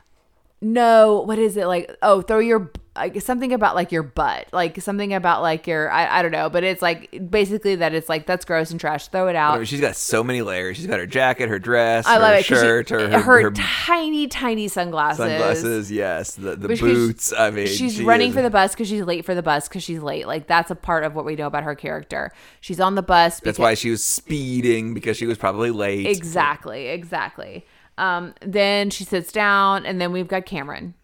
No, 0.61 1.21
what 1.25 1.39
is 1.39 1.57
it 1.57 1.67
like? 1.67 1.97
Oh, 2.03 2.21
throw 2.21 2.41
your 2.41 2.71
like 2.97 3.21
something 3.23 3.53
about 3.53 3.77
like 3.77 3.93
your 3.93 4.03
butt, 4.03 4.49
like 4.53 4.81
something 4.83 5.15
about 5.15 5.41
like 5.41 5.69
your 5.69 5.89
I, 5.89 6.19
I 6.19 6.23
don't 6.23 6.33
know, 6.33 6.51
but 6.51 6.65
it's 6.65 6.83
like 6.83 7.31
basically 7.31 7.77
that 7.77 7.95
it's 7.95 8.09
like 8.09 8.27
that's 8.27 8.45
gross 8.45 8.73
and 8.73 8.81
trash. 8.81 9.07
Throw 9.07 9.29
it 9.29 9.37
out. 9.37 9.55
mean, 9.59 9.67
she's 9.67 9.81
got 9.81 9.95
so 9.95 10.25
many 10.25 10.43
layers. 10.43 10.77
She's 10.77 10.89
got 10.89 10.99
her 10.99 11.07
jacket, 11.07 11.49
her 11.49 11.61
dress, 11.61 12.07
I 12.07 12.15
her 12.15 12.21
love 12.21 12.33
it. 12.35 12.47
'cause 12.49 12.59
she- 12.61 12.67
her, 12.67 12.85
her, 12.89 13.21
her, 13.21 13.43
her 13.43 13.51
tiny, 13.53 14.27
tiny 14.27 14.67
sunglasses. 14.67 15.19
sunglasses. 15.19 15.93
Yes, 15.93 16.35
the, 16.35 16.57
the 16.57 16.75
boots. 16.77 17.33
I 17.33 17.51
mean, 17.53 17.69
she's 17.69 17.95
she 17.95 18.05
running 18.05 18.31
is- 18.31 18.35
for 18.35 18.43
the 18.43 18.51
bus 18.51 18.73
because 18.75 18.89
she's 18.89 19.03
late 19.05 19.25
for 19.25 19.37
the 19.37 19.45
bus 19.45 19.69
because 19.69 19.85
she's 19.85 20.01
late. 20.03 20.27
Like 20.27 20.49
that's 20.49 20.73
a 20.73 20.75
part 20.77 21.05
of 21.05 21.15
what 21.15 21.25
we 21.25 21.37
know 21.37 21.47
about 21.47 21.63
her 21.63 21.77
character. 21.77 22.33
She's 22.61 22.81
on 22.81 22.97
the 22.97 23.03
bus. 23.03 23.39
That's 23.39 23.61
why 23.61 23.75
she 23.75 23.91
was 23.91 24.03
speeding 24.03 24.93
because 24.93 25.17
she 25.17 25.27
was 25.27 25.39
probably 25.39 25.71
late. 25.71 26.05
Exactly, 26.07 26.89
exactly. 26.89 27.65
Um, 27.99 28.35
then 28.41 28.91
she 28.91 29.05
sits 29.05 29.33
down, 29.33 29.85
and 29.85 30.01
then 30.01 30.13
we've 30.13 30.29
got 30.29 30.47
Cameron. 30.47 30.95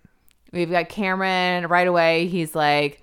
We've 0.52 0.70
got 0.70 0.88
Cameron 0.88 1.66
right 1.66 1.86
away. 1.86 2.28
He's 2.28 2.54
like, 2.54 3.02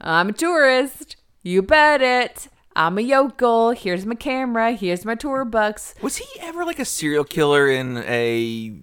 I'm 0.00 0.28
a 0.28 0.32
tourist. 0.32 1.16
You 1.42 1.62
bet 1.62 2.02
it. 2.02 2.48
I'm 2.76 2.98
a 2.98 3.00
yokel. 3.00 3.70
Here's 3.70 4.04
my 4.04 4.14
camera. 4.14 4.72
Here's 4.72 5.04
my 5.04 5.14
tour 5.14 5.44
bucks. 5.44 5.94
Was 6.02 6.16
he 6.16 6.40
ever 6.40 6.64
like 6.64 6.78
a 6.78 6.84
serial 6.84 7.24
killer 7.24 7.68
in 7.68 7.98
a 8.06 8.80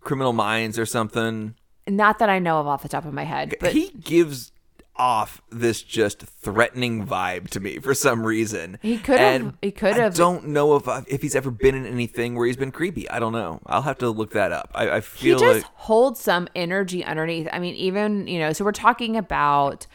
Criminal 0.00 0.32
Minds 0.32 0.78
or 0.78 0.86
something? 0.86 1.54
Not 1.86 2.18
that 2.18 2.30
I 2.30 2.38
know 2.38 2.58
of 2.60 2.66
off 2.66 2.82
the 2.82 2.88
top 2.88 3.04
of 3.04 3.12
my 3.12 3.24
head, 3.24 3.56
but 3.60 3.72
he 3.72 3.90
gives 3.90 4.52
off 4.98 5.42
this 5.50 5.82
just 5.82 6.22
threatening 6.22 7.06
vibe 7.06 7.48
to 7.50 7.60
me 7.60 7.78
for 7.78 7.94
some 7.94 8.24
reason. 8.26 8.78
He 8.82 8.98
could 8.98 9.18
have- 9.18 9.54
he 9.62 9.70
could 9.70 9.96
have. 9.96 10.14
I 10.14 10.16
don't 10.16 10.48
know 10.48 10.76
if 10.76 10.88
I, 10.88 11.04
if 11.06 11.22
he's 11.22 11.34
ever 11.36 11.50
been 11.50 11.74
in 11.74 11.86
anything 11.86 12.34
where 12.34 12.46
he's 12.46 12.56
been 12.56 12.72
creepy. 12.72 13.08
I 13.10 13.18
don't 13.18 13.32
know. 13.32 13.60
I'll 13.66 13.82
have 13.82 13.98
to 13.98 14.10
look 14.10 14.32
that 14.32 14.52
up. 14.52 14.70
I, 14.74 14.88
I 14.90 14.94
he 14.96 15.00
feel 15.00 15.38
just 15.38 15.64
like 15.64 15.72
holds 15.74 16.20
some 16.20 16.48
energy 16.54 17.04
underneath. 17.04 17.48
I 17.52 17.58
mean, 17.58 17.74
even, 17.74 18.26
you 18.26 18.38
know, 18.38 18.52
so 18.52 18.64
we're 18.64 18.72
talking 18.72 19.16
about 19.16 19.86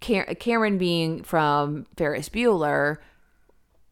Cameron 0.00 0.78
being 0.78 1.22
from 1.22 1.86
Ferris 1.96 2.28
Bueller, 2.28 2.98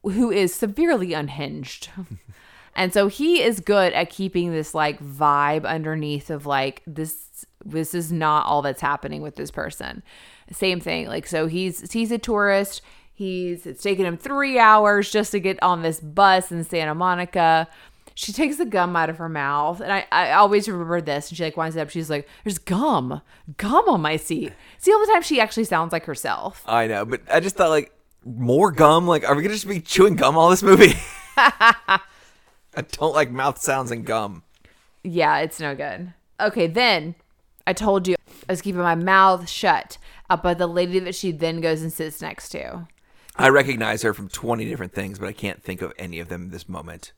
who 0.02 0.30
is 0.30 0.54
severely 0.54 1.12
unhinged. 1.12 1.90
and 2.74 2.92
so 2.92 3.08
he 3.08 3.42
is 3.42 3.60
good 3.60 3.92
at 3.92 4.10
keeping 4.10 4.52
this 4.52 4.74
like 4.74 5.02
vibe 5.02 5.64
underneath 5.66 6.30
of 6.30 6.46
like 6.46 6.82
this 6.86 7.46
this 7.64 7.92
is 7.94 8.10
not 8.12 8.46
all 8.46 8.62
that's 8.62 8.80
happening 8.80 9.20
with 9.20 9.36
this 9.36 9.50
person. 9.50 10.02
Same 10.52 10.80
thing. 10.80 11.06
Like 11.06 11.26
so 11.26 11.46
he's 11.46 11.92
he's 11.92 12.10
a 12.10 12.18
tourist. 12.18 12.82
He's 13.12 13.66
it's 13.66 13.82
taken 13.82 14.06
him 14.06 14.16
3 14.16 14.58
hours 14.58 15.10
just 15.10 15.32
to 15.32 15.40
get 15.40 15.60
on 15.62 15.82
this 15.82 16.00
bus 16.00 16.52
in 16.52 16.64
Santa 16.64 16.94
Monica. 16.94 17.68
She 18.14 18.32
takes 18.32 18.56
the 18.56 18.64
gum 18.64 18.96
out 18.96 19.10
of 19.10 19.18
her 19.18 19.28
mouth, 19.28 19.80
and 19.80 19.92
I, 19.92 20.04
I 20.10 20.32
always 20.32 20.68
remember 20.68 21.00
this. 21.00 21.28
And 21.28 21.38
she 21.38 21.44
like 21.44 21.56
winds 21.56 21.76
it 21.76 21.80
up. 21.80 21.90
She's 21.90 22.10
like, 22.10 22.28
"There's 22.42 22.58
gum, 22.58 23.22
gum 23.58 23.88
on 23.88 24.00
my 24.00 24.16
seat." 24.16 24.52
See, 24.78 24.92
all 24.92 24.98
the 24.98 25.12
time 25.12 25.22
she 25.22 25.40
actually 25.40 25.64
sounds 25.64 25.92
like 25.92 26.04
herself. 26.04 26.64
I 26.66 26.88
know, 26.88 27.04
but 27.04 27.20
I 27.32 27.38
just 27.38 27.54
thought 27.54 27.70
like 27.70 27.92
more 28.24 28.72
gum. 28.72 29.06
Like, 29.06 29.28
are 29.28 29.36
we 29.36 29.42
gonna 29.42 29.54
just 29.54 29.68
be 29.68 29.80
chewing 29.80 30.16
gum 30.16 30.36
all 30.36 30.50
this 30.50 30.64
movie? 30.64 30.94
I 31.36 32.00
don't 32.92 33.14
like 33.14 33.30
mouth 33.30 33.60
sounds 33.60 33.90
and 33.90 34.04
gum. 34.04 34.42
Yeah, 35.04 35.38
it's 35.38 35.60
no 35.60 35.74
good. 35.74 36.12
Okay, 36.40 36.66
then 36.66 37.14
I 37.66 37.72
told 37.72 38.08
you 38.08 38.16
I 38.48 38.52
was 38.52 38.62
keeping 38.62 38.80
my 38.80 38.94
mouth 38.94 39.48
shut 39.48 39.98
about 40.30 40.58
the 40.58 40.66
lady 40.66 40.98
that 41.00 41.14
she 41.14 41.32
then 41.32 41.60
goes 41.60 41.82
and 41.82 41.92
sits 41.92 42.20
next 42.20 42.50
to. 42.50 42.86
I 43.36 43.48
recognize 43.50 44.02
her 44.02 44.12
from 44.12 44.28
twenty 44.28 44.64
different 44.64 44.92
things, 44.92 45.18
but 45.18 45.28
I 45.28 45.32
can't 45.32 45.62
think 45.62 45.80
of 45.82 45.92
any 45.98 46.18
of 46.20 46.28
them 46.28 46.50
this 46.50 46.68
moment. 46.68 47.12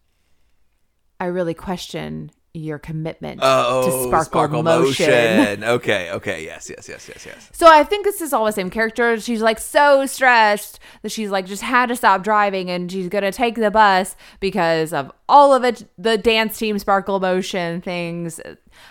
I 1.19 1.27
really 1.27 1.55
question 1.55 2.31
your 2.53 2.79
commitment 2.79 3.41
Oh, 3.43 4.11
to 4.11 4.25
sparkle, 4.25 4.63
motion. 4.63 5.63
Okay, 5.65 6.11
okay, 6.11 6.45
yes, 6.45 6.69
yes, 6.69 6.89
yes, 6.89 7.09
yes, 7.09 7.25
yes. 7.25 7.49
So 7.53 7.67
I 7.69 7.85
think 7.85 8.05
this 8.05 8.21
is 8.21 8.33
all 8.33 8.45
the 8.45 8.53
same 8.53 8.71
character. 8.71 9.21
She's 9.21 9.41
like 9.41 9.61
so 9.61 10.05
stressed 10.07 10.81
that 11.03 11.13
she's 11.13 11.31
like 11.31 11.47
just 11.47 11.63
had 11.63 11.87
to 11.91 11.97
stop 11.97 12.25
driving 12.25 12.69
and 12.69 12.91
she's 12.91 13.09
gonna 13.09 13.31
take 13.31 13.55
the 13.55 13.71
bus 13.71 14.17
because 14.41 14.93
of 14.93 15.13
all 15.29 15.55
of 15.55 15.63
it, 15.63 15.89
the 15.97 16.19
dance 16.19 16.59
team 16.59 16.79
sparkle 16.79 17.21
motion 17.21 17.81
things. 17.81 18.41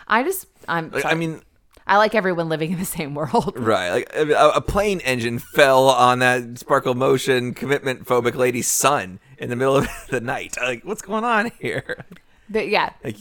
I 0.08 0.24
just 0.24 0.48
I'm 0.68 0.90
Like. 0.92 1.06
I 1.06 1.16
mean, 1.16 1.42
I 1.90 1.98
like 1.98 2.14
everyone 2.14 2.50
living 2.50 2.72
in 2.72 2.78
the 2.78 2.86
same 2.86 3.16
world. 3.16 3.54
right? 3.58 3.90
Like 3.90 4.16
a, 4.16 4.52
a 4.56 4.62
plane 4.62 5.00
engine 5.00 5.40
fell 5.40 5.90
on 5.90 6.20
that 6.20 6.60
sparkle 6.60 6.94
motion 6.94 7.56
commitment 7.56 8.06
phobic 8.06 8.36
lady's 8.36 8.68
son 8.68 9.20
in 9.40 9.50
the 9.50 9.56
middle 9.56 9.76
of 9.76 9.88
the 10.10 10.22
night. 10.22 10.56
Like, 10.62 10.86
what's 10.86 11.02
going 11.02 11.24
on 11.24 11.52
here? 11.60 12.06
But 12.48 12.70
yeah, 12.70 12.92
Like, 13.04 13.18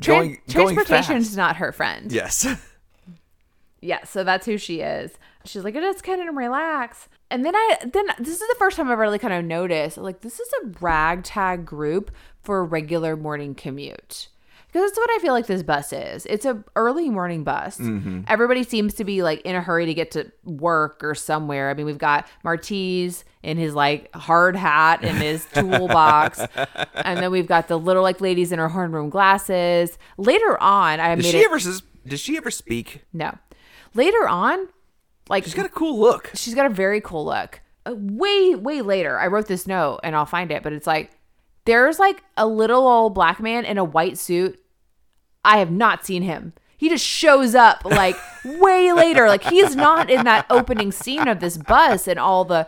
going, 0.00 0.38
going 0.52 0.76
transportation 0.76 1.16
is 1.16 1.36
not 1.36 1.56
her 1.56 1.72
friend. 1.72 2.10
Yes. 2.10 2.46
Yeah, 3.84 4.04
so 4.04 4.22
that's 4.22 4.46
who 4.46 4.58
she 4.58 4.80
is. 4.80 5.10
She's 5.44 5.64
like, 5.64 5.74
just 5.74 6.04
kind 6.04 6.28
of 6.28 6.36
relax. 6.36 7.08
And 7.32 7.44
then 7.44 7.56
I 7.56 7.78
then 7.82 8.06
this 8.20 8.28
is 8.28 8.38
the 8.38 8.54
first 8.56 8.76
time 8.76 8.88
I've 8.88 8.96
really 8.96 9.18
kind 9.18 9.34
of 9.34 9.44
noticed 9.44 9.98
like 9.98 10.20
this 10.20 10.38
is 10.38 10.48
a 10.62 10.68
ragtag 10.80 11.66
group 11.66 12.12
for 12.44 12.60
a 12.60 12.62
regular 12.62 13.16
morning 13.16 13.56
commute. 13.56 14.28
Because 14.72 14.88
that's 14.90 14.96
what 14.98 15.10
I 15.10 15.18
feel 15.18 15.34
like 15.34 15.46
this 15.46 15.62
bus 15.62 15.92
is. 15.92 16.24
It's 16.24 16.46
a 16.46 16.64
early 16.76 17.10
morning 17.10 17.44
bus. 17.44 17.78
Everybody 18.26 18.62
seems 18.62 18.94
to 18.94 19.04
be 19.04 19.22
like 19.22 19.42
in 19.42 19.54
a 19.54 19.60
hurry 19.60 19.84
to 19.84 19.92
get 19.92 20.10
to 20.12 20.32
work 20.44 21.04
or 21.04 21.14
somewhere. 21.14 21.68
I 21.68 21.74
mean, 21.74 21.84
we've 21.84 21.98
got 21.98 22.26
Martise 22.42 23.24
in 23.42 23.58
his 23.58 23.74
like 23.74 24.14
hard 24.14 24.56
hat 24.56 25.00
and 25.04 25.18
his 25.18 25.44
toolbox, 25.52 26.40
and 26.94 27.18
then 27.20 27.30
we've 27.30 27.46
got 27.46 27.68
the 27.68 27.78
little 27.78 28.02
like 28.02 28.22
ladies 28.22 28.50
in 28.50 28.58
her 28.58 28.68
horn 28.70 28.92
room 28.92 29.10
glasses. 29.10 29.98
Later 30.16 30.60
on, 30.62 31.00
I 31.00 31.14
Did 31.16 31.24
made 31.24 31.30
she 31.32 31.38
it. 31.40 31.44
ever? 31.52 31.58
Did 32.06 32.18
she 32.20 32.36
ever 32.38 32.50
speak? 32.50 33.04
no, 33.12 33.36
later 33.94 34.26
on, 34.26 34.68
like 35.28 35.44
She's 35.44 35.52
got 35.54 35.66
a 35.66 35.70
cool 35.70 36.00
look. 36.00 36.30
she's 36.34 36.54
got 36.54 36.64
a 36.64 36.70
very 36.74 37.02
cool 37.02 37.26
look. 37.26 37.60
Uh, 37.84 37.94
way, 37.94 38.54
way 38.54 38.80
later, 38.80 39.18
I 39.18 39.26
wrote 39.26 39.48
this 39.48 39.66
note 39.66 40.00
and 40.02 40.16
I'll 40.16 40.24
find 40.24 40.50
it, 40.50 40.62
but 40.62 40.72
it's 40.72 40.86
like 40.86 41.10
there's 41.66 41.98
like 41.98 42.22
a 42.36 42.46
little 42.46 42.86
old 42.88 43.14
black 43.14 43.38
man 43.40 43.64
in 43.66 43.76
a 43.76 43.84
white 43.84 44.16
suit. 44.18 44.58
I 45.44 45.58
have 45.58 45.70
not 45.70 46.04
seen 46.04 46.22
him. 46.22 46.52
He 46.76 46.88
just 46.88 47.06
shows 47.06 47.54
up 47.54 47.84
like 47.84 48.16
way 48.44 48.92
later. 48.92 49.28
Like 49.28 49.44
he's 49.44 49.76
not 49.76 50.10
in 50.10 50.24
that 50.24 50.46
opening 50.50 50.90
scene 50.90 51.28
of 51.28 51.40
this 51.40 51.56
bus 51.56 52.08
and 52.08 52.18
all 52.18 52.44
the 52.44 52.66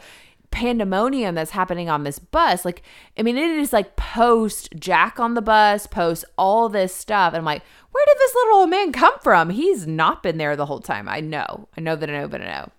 pandemonium 0.53 1.35
that's 1.35 1.51
happening 1.51 1.91
on 1.91 2.05
this 2.05 2.20
bus. 2.20 2.64
Like, 2.64 2.83
I 3.18 3.22
mean, 3.22 3.37
it 3.37 3.51
is 3.51 3.72
like 3.72 3.97
post 3.97 4.68
Jack 4.79 5.18
on 5.18 5.35
the 5.35 5.43
bus, 5.43 5.89
post 5.89 6.25
all 6.39 6.68
this 6.68 6.95
stuff. 6.95 7.33
And 7.33 7.39
I'm 7.39 7.45
like, 7.45 7.62
where 7.91 8.07
did 8.07 8.16
this 8.18 8.35
little 8.35 8.59
old 8.59 8.70
man 8.70 8.93
come 8.93 9.18
from? 9.20 9.51
He's 9.51 9.87
not 9.87 10.22
been 10.22 10.39
there 10.39 10.55
the 10.55 10.66
whole 10.66 10.81
time. 10.81 11.09
I 11.09 11.20
know. 11.20 11.68
I 11.77 11.81
know 11.81 11.97
that 11.97 12.09
I 12.09 12.12
know, 12.12 12.29
but 12.29 12.41
I 12.41 12.45
know. 12.45 12.70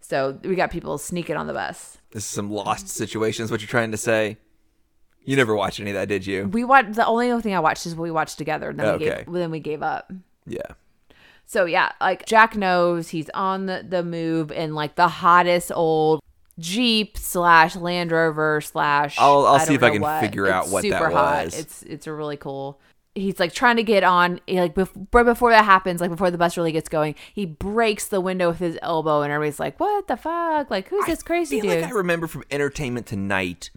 So 0.00 0.38
we 0.44 0.54
got 0.54 0.70
people 0.70 0.98
sneaking 0.98 1.36
on 1.36 1.46
the 1.46 1.54
bus. 1.54 1.96
This 2.10 2.24
is 2.24 2.30
some 2.30 2.50
lost 2.50 2.88
situations. 2.88 3.50
What 3.50 3.62
you're 3.62 3.68
trying 3.68 3.92
to 3.92 3.96
say? 3.96 4.36
You 5.24 5.36
never 5.36 5.54
watched 5.54 5.78
any 5.80 5.90
of 5.90 5.94
that, 5.94 6.08
did 6.08 6.26
you? 6.26 6.48
We 6.48 6.64
watched 6.64 6.94
the 6.94 7.06
only 7.06 7.40
thing 7.42 7.54
I 7.54 7.60
watched 7.60 7.86
is 7.86 7.94
what 7.94 8.02
we 8.02 8.10
watched 8.10 8.38
together. 8.38 8.70
And 8.70 8.78
then 8.78 8.98
we 8.98 9.06
Okay. 9.10 9.24
gave 9.24 9.32
then 9.34 9.50
we 9.50 9.60
gave 9.60 9.82
up. 9.82 10.10
Yeah. 10.46 10.62
So 11.46 11.64
yeah, 11.64 11.92
like 12.00 12.26
Jack 12.26 12.56
knows 12.56 13.10
he's 13.10 13.28
on 13.34 13.66
the, 13.66 13.84
the 13.88 14.02
move 14.02 14.50
in 14.50 14.74
like 14.74 14.94
the 14.96 15.08
hottest 15.08 15.70
old 15.74 16.20
Jeep 16.58 17.16
slash 17.18 17.76
Land 17.76 18.12
Rover 18.12 18.60
slash. 18.60 19.16
I'll- 19.18 19.46
I'll 19.46 19.58
don't 19.58 19.66
see 19.66 19.74
if 19.74 19.82
I 19.82 19.90
know 19.90 20.00
can 20.06 20.20
figure 20.20 20.48
out 20.48 20.64
It's 20.64 20.72
what 20.72 20.82
that 20.82 20.92
super 21.00 21.10
hot. 21.10 21.44
was. 21.46 21.58
It's 21.58 21.82
it's 21.84 22.06
a 22.06 22.12
really 22.12 22.36
cool. 22.36 22.80
He's 23.14 23.38
like 23.38 23.52
trying 23.52 23.76
to 23.76 23.82
get 23.82 24.04
on, 24.04 24.40
he, 24.46 24.58
like 24.58 24.74
bef- 24.74 25.06
right 25.12 25.24
before 25.24 25.50
that 25.50 25.66
happens, 25.66 26.00
like 26.00 26.10
before 26.10 26.30
the 26.30 26.38
bus 26.38 26.56
really 26.56 26.72
gets 26.72 26.88
going, 26.88 27.14
he 27.34 27.44
breaks 27.44 28.06
the 28.08 28.22
window 28.22 28.48
with 28.48 28.58
his 28.58 28.78
elbow, 28.80 29.20
and 29.20 29.30
everybody's 29.30 29.60
like, 29.60 29.78
"What 29.78 30.08
the 30.08 30.16
fuck? 30.16 30.70
Like, 30.70 30.88
who's 30.88 31.04
this 31.04 31.22
crazy 31.22 31.58
I 31.58 31.60
feel 31.60 31.70
dude?" 31.72 31.82
like 31.82 31.90
I 31.90 31.94
remember 31.94 32.26
from 32.26 32.42
Entertainment 32.50 33.06
Tonight 33.06 33.70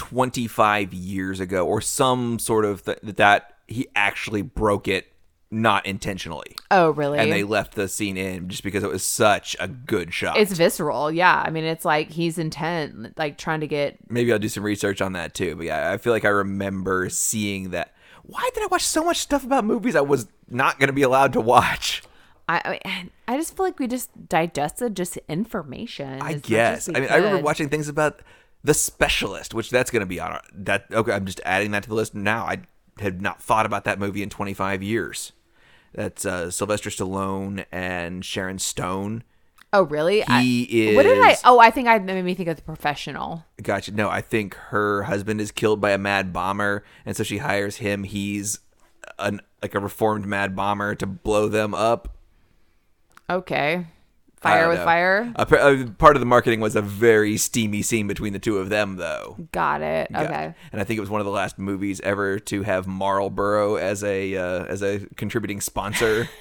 25 0.00 0.94
years 0.94 1.40
ago 1.40 1.66
or 1.66 1.82
some 1.82 2.38
sort 2.38 2.64
of 2.64 2.82
th- 2.86 3.00
that 3.02 3.52
he 3.68 3.86
actually 3.94 4.40
broke 4.40 4.88
it 4.88 5.12
not 5.50 5.84
intentionally. 5.84 6.56
oh, 6.70 6.90
really? 6.90 7.18
And 7.18 7.30
they 7.30 7.42
left 7.42 7.74
the 7.74 7.86
scene 7.86 8.16
in 8.16 8.48
just 8.48 8.62
because 8.62 8.82
it 8.82 8.88
was 8.88 9.04
such 9.04 9.56
a 9.60 9.68
good 9.68 10.14
shot. 10.14 10.38
it's 10.38 10.52
visceral, 10.52 11.12
yeah. 11.12 11.42
I 11.44 11.50
mean, 11.50 11.64
it's 11.64 11.84
like 11.84 12.10
he's 12.10 12.38
intent, 12.38 13.18
like 13.18 13.36
trying 13.36 13.60
to 13.60 13.66
get 13.66 13.98
Maybe 14.10 14.32
I'll 14.32 14.38
do 14.38 14.48
some 14.48 14.62
research 14.62 15.02
on 15.02 15.12
that 15.12 15.34
too. 15.34 15.54
But 15.56 15.66
yeah, 15.66 15.92
I 15.92 15.98
feel 15.98 16.14
like 16.14 16.24
I 16.24 16.28
remember 16.30 17.10
seeing 17.10 17.70
that. 17.70 17.94
Why 18.22 18.48
did 18.54 18.62
I 18.62 18.66
watch 18.66 18.84
so 18.84 19.04
much 19.04 19.18
stuff 19.18 19.44
about 19.44 19.66
movies 19.66 19.94
I 19.94 20.00
was 20.00 20.28
not 20.48 20.78
going 20.78 20.86
to 20.86 20.94
be 20.94 21.02
allowed 21.02 21.34
to 21.34 21.42
watch? 21.42 22.02
I, 22.48 22.80
I 22.84 23.10
I 23.28 23.36
just 23.36 23.54
feel 23.54 23.66
like 23.66 23.78
we 23.78 23.86
just 23.86 24.28
digested 24.28 24.96
just 24.96 25.18
information. 25.28 26.08
I 26.08 26.14
as 26.14 26.22
much 26.22 26.34
as 26.36 26.40
guess. 26.42 26.88
I 26.88 26.92
mean, 27.00 27.10
I 27.10 27.16
remember 27.16 27.42
watching 27.42 27.68
things 27.68 27.88
about 27.88 28.22
The 28.62 28.74
Specialist, 28.74 29.54
which 29.54 29.70
that's 29.70 29.90
going 29.90 30.00
to 30.00 30.06
be 30.06 30.20
on 30.20 30.32
our, 30.32 30.42
that. 30.52 30.86
Okay, 30.92 31.12
I'm 31.12 31.24
just 31.26 31.40
adding 31.44 31.70
that 31.70 31.84
to 31.84 31.88
the 31.88 31.94
list 31.94 32.14
now. 32.14 32.44
I 32.44 32.58
had 32.98 33.22
not 33.22 33.42
thought 33.42 33.64
about 33.66 33.84
that 33.84 33.98
movie 33.98 34.22
in 34.22 34.28
25 34.28 34.82
years. 34.82 35.32
That's 35.94 36.24
uh, 36.26 36.50
Sylvester 36.50 36.90
Stallone 36.90 37.64
and 37.72 38.24
Sharon 38.24 38.58
Stone. 38.58 39.24
Oh, 39.72 39.82
really? 39.82 40.22
I- 40.24 40.42
He 40.42 40.94
What 40.94 41.04
did 41.04 41.18
I? 41.22 41.36
Oh, 41.44 41.58
I 41.58 41.70
think 41.70 41.88
I 41.88 41.98
made 41.98 42.22
me 42.24 42.34
think 42.34 42.48
of 42.48 42.56
the 42.56 42.62
professional. 42.62 43.44
Gotcha. 43.62 43.92
No, 43.92 44.08
I 44.10 44.20
think 44.20 44.54
her 44.54 45.04
husband 45.04 45.40
is 45.40 45.50
killed 45.52 45.80
by 45.80 45.92
a 45.92 45.98
mad 45.98 46.32
bomber, 46.32 46.84
and 47.06 47.16
so 47.16 47.22
she 47.22 47.38
hires 47.38 47.76
him. 47.76 48.04
He's 48.04 48.58
an 49.18 49.40
like 49.62 49.74
a 49.74 49.80
reformed 49.80 50.26
mad 50.26 50.54
bomber 50.56 50.94
to 50.96 51.06
blow 51.06 51.48
them 51.48 51.74
up. 51.74 52.16
Okay, 53.28 53.86
fire 54.40 54.68
with 54.68 54.78
know. 54.78 54.84
fire. 54.84 55.32
Uh, 55.36 55.46
uh, 55.50 55.86
part 55.98 56.16
of 56.16 56.20
the 56.20 56.26
marketing 56.26 56.60
was 56.60 56.76
a 56.76 56.82
very 56.82 57.36
steamy 57.36 57.82
scene 57.82 58.06
between 58.06 58.32
the 58.32 58.38
two 58.38 58.58
of 58.58 58.68
them, 58.68 58.96
though. 58.96 59.36
Got 59.52 59.82
it. 59.82 60.08
Yeah. 60.10 60.22
Okay. 60.22 60.54
And 60.72 60.80
I 60.80 60.84
think 60.84 60.98
it 60.98 61.00
was 61.00 61.10
one 61.10 61.20
of 61.20 61.24
the 61.24 61.32
last 61.32 61.58
movies 61.58 62.00
ever 62.00 62.38
to 62.38 62.62
have 62.62 62.86
Marlboro 62.86 63.76
as 63.76 64.04
a 64.04 64.36
uh, 64.36 64.64
as 64.64 64.82
a 64.82 65.00
contributing 65.16 65.60
sponsor. 65.60 66.28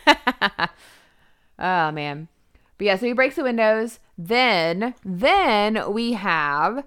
Oh 1.60 1.92
man. 1.92 2.30
But 2.78 2.86
yeah, 2.86 2.96
so 2.96 3.06
he 3.06 3.14
breaks 3.14 3.36
the 3.36 3.44
windows. 3.44 4.00
Then, 4.18 4.96
then 5.04 5.92
we 5.92 6.14
have 6.14 6.86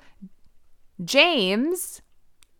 James 1.04 2.00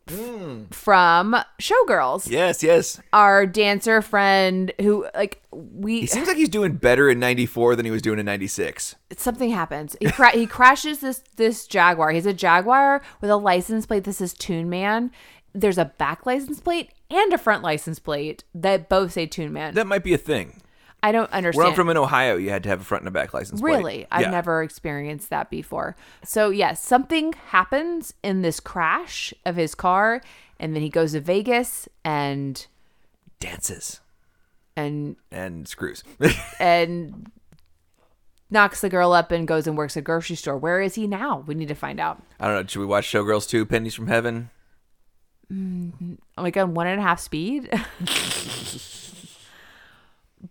Mm. 0.06 0.74
from 0.74 1.36
Showgirls, 1.60 2.28
yes, 2.28 2.62
yes. 2.62 3.00
our 3.12 3.46
dancer 3.46 4.02
friend 4.02 4.72
who 4.80 5.06
like 5.14 5.42
we 5.52 6.00
He 6.00 6.06
seems 6.06 6.26
like 6.26 6.36
he's 6.36 6.48
doing 6.48 6.72
better 6.74 7.08
in 7.08 7.20
'94 7.20 7.76
than 7.76 7.84
he 7.84 7.90
was 7.92 8.02
doing 8.02 8.18
in 8.18 8.26
'96. 8.26 8.96
something 9.16 9.50
happens. 9.50 9.96
He 10.00 10.10
cra- 10.10 10.32
he 10.32 10.46
crashes 10.46 11.00
this 11.00 11.22
this 11.36 11.66
Jaguar. 11.66 12.10
He's 12.10 12.26
a 12.26 12.34
Jaguar 12.34 13.00
with 13.20 13.30
a 13.30 13.36
license 13.36 13.86
plate 13.86 14.04
that 14.04 14.14
says 14.14 14.34
Toon 14.34 14.68
Man. 14.68 15.12
There's 15.54 15.78
a 15.78 15.84
back 15.84 16.26
license 16.26 16.60
plate 16.60 16.90
and 17.10 17.32
a 17.32 17.38
front 17.38 17.62
license 17.62 17.98
plate 17.98 18.42
that 18.54 18.88
both 18.88 19.12
say 19.12 19.26
Toon 19.26 19.52
Man. 19.52 19.74
That 19.74 19.86
might 19.86 20.02
be 20.02 20.14
a 20.14 20.18
thing. 20.18 20.61
I 21.02 21.10
don't 21.12 21.28
Where 21.30 21.36
understand. 21.38 21.68
I'm 21.68 21.74
from 21.74 21.88
in 21.88 21.96
Ohio, 21.96 22.36
you 22.36 22.50
had 22.50 22.62
to 22.62 22.68
have 22.68 22.80
a 22.80 22.84
front 22.84 23.02
and 23.02 23.08
a 23.08 23.10
back 23.10 23.34
license 23.34 23.60
plate. 23.60 23.76
Really? 23.76 24.06
I've 24.10 24.22
Yeah. 24.22 24.30
never 24.30 24.62
experienced 24.62 25.30
that 25.30 25.50
before. 25.50 25.96
So, 26.24 26.50
yes, 26.50 26.82
something 26.84 27.32
happens 27.48 28.14
in 28.22 28.42
this 28.42 28.60
crash 28.60 29.34
of 29.44 29.56
his 29.56 29.74
car 29.74 30.20
and 30.60 30.74
then 30.76 30.82
he 30.82 30.88
goes 30.88 31.12
to 31.12 31.20
Vegas 31.20 31.88
and 32.04 32.64
dances 33.40 34.00
and 34.76 35.16
and 35.32 35.66
screws. 35.66 36.04
and 36.60 37.30
knocks 38.48 38.80
the 38.80 38.88
girl 38.88 39.12
up 39.12 39.32
and 39.32 39.48
goes 39.48 39.66
and 39.66 39.76
works 39.76 39.96
at 39.96 40.00
a 40.00 40.04
grocery 40.04 40.36
store. 40.36 40.56
Where 40.56 40.80
is 40.80 40.94
he 40.94 41.06
now? 41.08 41.42
We 41.46 41.54
need 41.56 41.68
to 41.68 41.74
find 41.74 41.98
out. 41.98 42.22
I 42.38 42.46
don't 42.46 42.54
know. 42.62 42.66
Should 42.66 42.80
we 42.80 42.86
watch 42.86 43.10
Showgirls 43.10 43.48
2 43.48 43.66
Pennies 43.66 43.94
from 43.94 44.06
Heaven? 44.06 44.50
Mm-hmm. 45.52 46.14
like 46.38 46.56
on 46.56 46.72
one 46.74 46.86
and 46.86 46.98
a 47.00 47.02
half 47.02 47.20
speed. 47.20 47.68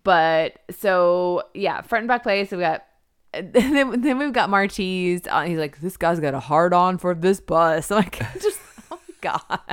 but 0.04 0.60
so 0.70 1.44
yeah, 1.54 1.82
front 1.82 2.04
and 2.04 2.08
back 2.08 2.24
place. 2.24 2.50
So 2.50 2.58
we 2.58 2.64
got 2.64 2.86
then, 3.34 4.02
then 4.02 4.18
we've 4.18 4.34
got 4.34 4.50
Martise. 4.50 5.22
Uh, 5.30 5.44
he's 5.44 5.58
like, 5.58 5.80
this 5.80 5.98
guy's 5.98 6.20
got 6.20 6.34
a 6.34 6.40
hard 6.40 6.74
on 6.74 6.98
for 6.98 7.14
this 7.16 7.40
bus. 7.40 7.92
I'm 7.92 7.98
like, 7.98 8.20
just 8.42 8.60
oh 8.92 9.00
my 9.08 9.16
god. 9.22 9.60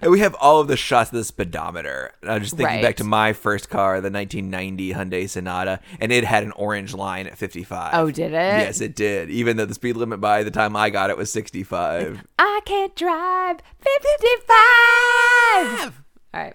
And 0.00 0.12
we 0.12 0.20
have 0.20 0.36
all 0.40 0.60
of 0.60 0.68
the 0.68 0.76
shots 0.76 1.10
of 1.10 1.16
the 1.16 1.24
speedometer. 1.24 2.12
And 2.22 2.30
I'm 2.30 2.40
just 2.40 2.56
thinking 2.56 2.76
Right. 2.76 2.82
back 2.82 2.96
to 2.98 3.04
my 3.04 3.32
first 3.32 3.68
car, 3.68 4.00
the 4.00 4.12
1990 4.12 4.92
Hyundai 4.94 5.28
Sonata, 5.28 5.80
and 5.98 6.12
it 6.12 6.22
had 6.22 6.44
an 6.44 6.52
orange 6.52 6.94
line 6.94 7.26
at 7.26 7.36
55. 7.36 7.94
Oh, 7.94 8.08
did 8.08 8.26
it? 8.26 8.32
Yes, 8.32 8.80
it 8.80 8.94
did. 8.94 9.28
Even 9.28 9.56
though 9.56 9.64
the 9.64 9.74
speed 9.74 9.96
limit 9.96 10.20
by 10.20 10.44
the 10.44 10.52
time 10.52 10.76
I 10.76 10.90
got 10.90 11.10
it 11.10 11.16
was 11.16 11.32
65. 11.32 12.24
I 12.38 12.60
can't 12.64 12.94
drive 12.94 13.56
55. 13.80 16.02
All 16.34 16.40
right. 16.40 16.54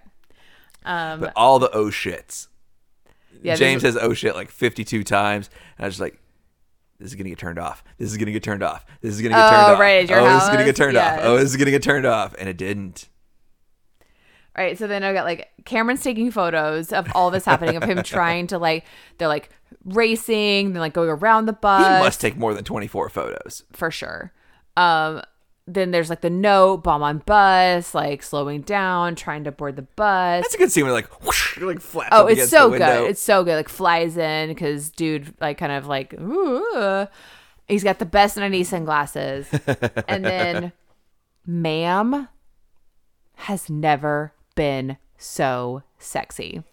Um, 0.86 1.20
But 1.20 1.34
all 1.36 1.60
the 1.60 1.70
oh 1.72 1.88
shits. 1.88 2.48
Yeah, 3.44 3.56
James 3.56 3.82
says 3.82 3.98
oh 4.00 4.14
shit 4.14 4.36
like 4.36 4.50
52 4.50 5.04
times. 5.04 5.50
And 5.78 5.86
I 5.86 5.88
was 5.88 5.96
just 5.96 6.02
like, 6.02 6.20
this 7.00 7.10
is 7.10 7.16
gonna 7.16 7.30
get 7.30 7.40
turned 7.40 7.60
off. 7.60 7.84
This 7.98 8.12
is 8.12 8.18
gonna 8.18 8.32
get 8.32 8.44
turned 8.44 8.64
off. 8.64 8.86
This 9.02 9.14
is 9.14 9.22
gonna 9.22 9.36
get 9.36 9.46
Oh, 9.46 9.50
turned 9.50 9.74
off. 9.74 9.80
right, 9.80 10.04
at 10.04 10.10
your 10.10 10.20
oh, 10.22 10.34
this 10.34 10.44
is 10.44 10.50
gonna 10.50 10.66
get 10.66 10.76
turned 10.76 10.98
off. 10.98 11.20
Oh, 11.22 11.36
this 11.38 11.50
is 11.50 11.58
gonna 11.58 11.72
get 11.72 11.84
turned 11.84 12.06
off. 12.06 12.36
And 12.40 12.48
it 12.50 12.58
didn't. 12.58 13.10
All 14.56 14.64
right, 14.64 14.78
so 14.78 14.86
then 14.86 15.04
I 15.04 15.14
got 15.14 15.26
like 15.26 15.50
Cameron's 15.66 16.04
taking 16.04 16.30
photos 16.30 16.94
of 16.94 17.08
all 17.16 17.32
this 17.32 17.44
happening 17.46 17.76
of 17.76 17.84
him 17.84 18.04
trying 18.04 18.48
to 18.48 18.60
like 18.60 18.86
they're 19.18 19.28
like 19.28 19.50
racing, 19.84 20.74
then 20.74 20.80
like 20.80 20.94
going 20.94 21.10
around 21.10 21.48
the 21.48 21.54
bus. 21.54 21.82
He 21.98 22.04
must 22.04 22.22
take 22.22 22.38
more 22.38 22.54
than 22.54 22.64
24 22.64 23.10
photos. 23.10 23.64
for 23.74 23.90
sure. 23.92 24.32
Um 24.78 25.22
then 25.66 25.92
there's 25.92 26.10
like 26.10 26.22
the 26.22 26.30
note 26.30 26.78
bomb 26.84 27.04
on 27.04 27.20
bus, 27.20 27.96
like 27.96 28.22
slowing 28.22 28.62
down, 28.62 29.16
trying 29.16 29.46
to 29.46 29.52
board 29.52 29.76
the 29.76 29.84
bus. 29.84 30.44
That's 30.44 30.56
a 30.56 30.58
good 30.58 30.72
scene 30.72 30.84
where 30.84 30.94
like 30.94 31.24
whoosh, 31.24 31.58
like 31.60 31.80
flaps 31.80 32.10
Oh, 32.12 32.28
it's 32.28 32.50
so 32.50 32.70
good. 32.70 33.10
It's 33.10 33.22
so 33.22 33.44
good. 33.44 33.56
Like 33.56 33.70
flies 33.70 34.18
in 34.18 34.50
because 34.50 34.90
dude, 34.90 35.34
like 35.40 35.58
kind 35.58 35.72
of 35.72 35.88
like, 35.88 36.14
ooh, 36.20 37.08
he's 37.68 37.84
got 37.84 38.00
the 38.00 38.06
best 38.06 38.36
90 38.36 38.64
sunglasses. 38.66 39.48
and 40.08 40.26
then, 40.26 40.74
ma'am 41.46 42.28
has 43.36 43.70
never 43.70 44.34
been 44.56 44.98
so 45.18 45.84
sexy. 45.98 46.64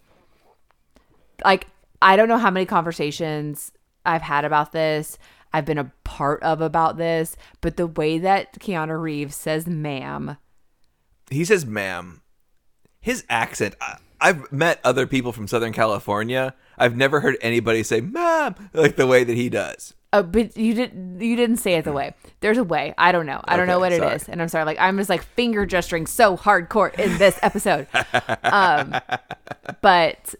Like, 1.43 1.67
I 2.01 2.15
don't 2.15 2.27
know 2.27 2.37
how 2.37 2.51
many 2.51 2.65
conversations 2.65 3.71
I've 4.05 4.21
had 4.21 4.45
about 4.45 4.71
this. 4.71 5.17
I've 5.53 5.65
been 5.65 5.77
a 5.77 5.91
part 6.03 6.41
of 6.43 6.61
about 6.61 6.97
this, 6.97 7.35
but 7.59 7.77
the 7.77 7.87
way 7.87 8.17
that 8.19 8.59
Keanu 8.59 9.01
Reeves 9.01 9.35
says 9.35 9.67
ma'am, 9.67 10.37
he 11.31 11.45
says 11.45 11.65
ma'am 11.65 12.21
his 12.99 13.25
accent 13.29 13.75
I, 13.81 13.97
i've 14.19 14.51
met 14.51 14.79
other 14.83 15.07
people 15.07 15.31
from 15.31 15.47
southern 15.47 15.73
california 15.73 16.53
i've 16.77 16.95
never 16.95 17.21
heard 17.21 17.37
anybody 17.41 17.81
say 17.81 18.01
ma'am 18.01 18.55
like 18.73 18.97
the 18.97 19.07
way 19.07 19.23
that 19.23 19.35
he 19.35 19.49
does 19.49 19.95
Oh, 20.13 20.23
but 20.23 20.57
you 20.57 20.73
didn't 20.73 21.21
you 21.21 21.37
didn't 21.37 21.55
say 21.55 21.75
it 21.75 21.85
the 21.85 21.93
way. 21.93 22.13
There's 22.41 22.57
a 22.57 22.65
way. 22.65 22.93
I 22.97 23.13
don't 23.13 23.25
know. 23.25 23.39
I 23.45 23.55
don't 23.55 23.65
know 23.65 23.79
what 23.79 23.93
it 23.93 24.03
is, 24.03 24.27
and 24.27 24.41
I'm 24.41 24.49
sorry. 24.49 24.65
Like 24.65 24.77
I'm 24.77 24.97
just 24.97 25.09
like 25.09 25.23
finger 25.23 25.65
gesturing 25.65 26.05
so 26.05 26.35
hardcore 26.35 26.93
in 26.99 27.17
this 27.17 27.39
episode. 27.41 27.87
um, 28.43 28.93
but 29.81 30.35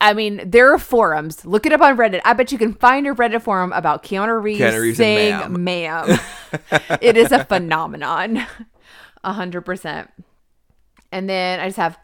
I 0.00 0.14
mean, 0.14 0.42
there 0.48 0.72
are 0.72 0.78
forums. 0.78 1.44
Look 1.44 1.66
it 1.66 1.72
up 1.72 1.80
on 1.80 1.96
Reddit. 1.96 2.20
I 2.24 2.32
bet 2.32 2.52
you 2.52 2.58
can 2.58 2.74
find 2.74 3.06
a 3.06 3.14
Reddit 3.14 3.42
forum 3.42 3.72
about 3.72 4.04
Keanu 4.04 4.40
Reeves, 4.40 4.60
Keanu 4.60 4.80
Reeves 4.80 4.96
saying 4.96 5.64
"ma'am." 5.64 6.18
it 7.00 7.16
is 7.16 7.32
a 7.32 7.44
phenomenon, 7.44 8.46
a 9.24 9.32
hundred 9.32 9.62
percent. 9.62 10.10
And 11.10 11.28
then 11.28 11.58
I 11.58 11.66
just 11.66 11.78
have 11.78 11.98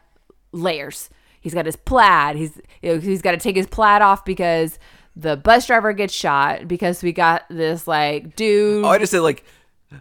layers. 0.51 1.09
He's 1.39 1.53
got 1.53 1.65
his 1.65 1.75
plaid. 1.75 2.35
He's 2.35 2.59
you 2.81 2.93
know, 2.93 2.99
he's 2.99 3.21
got 3.21 3.31
to 3.31 3.37
take 3.37 3.55
his 3.55 3.67
plaid 3.67 4.01
off 4.01 4.25
because 4.25 4.77
the 5.15 5.37
bus 5.37 5.67
driver 5.67 5.93
gets 5.93 6.13
shot 6.13 6.67
because 6.67 7.01
we 7.01 7.13
got 7.13 7.45
this 7.49 7.87
like 7.87 8.35
dude. 8.35 8.83
oh 8.83 8.89
i 8.89 8.97
just 8.97 9.11
said 9.11 9.21
like 9.21 9.43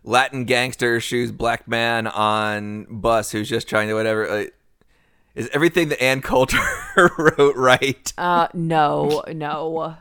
latin 0.02 0.44
gangster 0.44 0.98
shoes 1.00 1.30
black 1.30 1.68
man 1.68 2.06
on 2.06 2.86
bus 2.90 3.30
who's 3.30 3.48
just 3.48 3.68
trying 3.68 3.86
to 3.86 3.94
whatever 3.94 4.28
like, 4.28 4.54
is 5.34 5.48
everything 5.52 5.88
that 5.88 6.02
ann 6.02 6.20
coulter 6.20 6.58
wrote 7.18 7.56
right 7.56 8.12
Uh, 8.18 8.48
no, 8.54 9.22
no, 9.28 9.96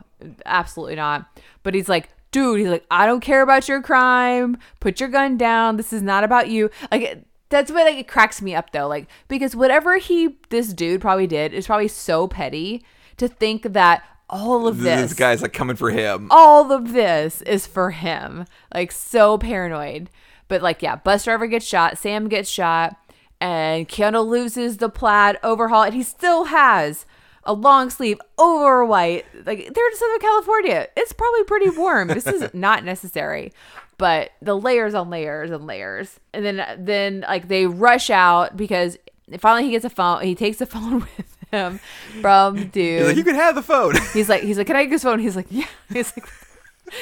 absolutely 0.45 0.95
not. 0.95 1.25
But 1.63 1.73
he's 1.73 1.89
like, 1.89 2.09
dude, 2.31 2.59
he's 2.59 2.67
like, 2.67 2.85
I 2.91 3.05
don't 3.05 3.21
care 3.21 3.41
about 3.41 3.67
your 3.67 3.81
crime. 3.81 4.57
Put 4.79 4.99
your 4.99 5.09
gun 5.09 5.37
down. 5.37 5.77
This 5.77 5.93
is 5.93 6.01
not 6.01 6.23
about 6.23 6.49
you. 6.49 6.69
Like, 6.91 7.23
that's 7.49 7.71
what 7.71 7.85
like 7.85 7.97
it 7.97 8.07
cracks 8.07 8.41
me 8.41 8.55
up 8.55 8.71
though. 8.71 8.87
Like, 8.87 9.07
because 9.27 9.55
whatever 9.55 9.97
he, 9.97 10.37
this 10.49 10.73
dude 10.73 11.01
probably 11.01 11.27
did 11.27 11.53
is 11.53 11.67
probably 11.67 11.87
so 11.87 12.27
petty 12.27 12.83
to 13.17 13.27
think 13.27 13.63
that 13.73 14.03
all 14.29 14.67
of 14.67 14.79
this, 14.79 15.09
this, 15.09 15.13
guy's 15.13 15.43
like 15.43 15.53
coming 15.53 15.75
for 15.75 15.91
him 15.91 16.27
all 16.31 16.71
of 16.71 16.93
this 16.93 17.41
is 17.43 17.67
for 17.67 17.91
him. 17.91 18.45
Like, 18.73 18.91
so 18.91 19.37
paranoid. 19.37 20.09
But 20.47 20.61
like, 20.61 20.81
yeah, 20.81 20.95
bus 20.95 21.25
driver 21.25 21.47
gets 21.47 21.65
shot. 21.65 21.97
Sam 21.97 22.27
gets 22.27 22.49
shot. 22.49 22.97
And 23.43 23.89
Keanu 23.89 24.25
loses 24.25 24.77
the 24.77 24.87
plaid 24.87 25.37
overhaul, 25.43 25.83
and 25.83 25.93
he 25.93 26.01
still 26.01 26.45
has 26.45 27.05
a 27.43 27.51
long 27.51 27.89
sleeve 27.89 28.17
over 28.37 28.85
white. 28.85 29.25
Like 29.45 29.73
they're 29.73 29.87
in 29.89 29.95
Southern 29.97 30.19
California. 30.19 30.87
It's 30.95 31.11
probably 31.11 31.43
pretty 31.43 31.69
warm. 31.71 32.07
This 32.07 32.25
is 32.25 32.49
not 32.53 32.85
necessary. 32.85 33.51
But 33.97 34.31
the 34.41 34.57
layers 34.57 34.93
on 34.93 35.09
layers 35.09 35.51
and 35.51 35.67
layers. 35.67 36.21
And 36.33 36.45
then 36.45 36.85
then 36.85 37.25
like 37.27 37.49
they 37.49 37.65
rush 37.65 38.09
out 38.09 38.55
because 38.55 38.97
finally 39.39 39.65
he 39.65 39.71
gets 39.71 39.83
a 39.83 39.89
phone. 39.89 40.23
He 40.23 40.35
takes 40.35 40.61
a 40.61 40.65
phone 40.65 41.01
with 41.01 41.37
him 41.51 41.81
from 42.21 42.69
dude. 42.69 42.99
he's 42.99 43.07
like 43.07 43.17
you 43.17 43.25
can 43.25 43.35
have 43.35 43.55
the 43.55 43.61
phone 43.61 43.95
He's 44.13 44.29
like, 44.29 44.43
he's 44.43 44.57
like, 44.57 44.67
can 44.67 44.77
I 44.77 44.83
get 44.83 44.93
his 44.93 45.03
phone? 45.03 45.19
He's 45.19 45.35
like, 45.35 45.47
yeah. 45.49 45.67
He's 45.91 46.13
like, 46.15 46.29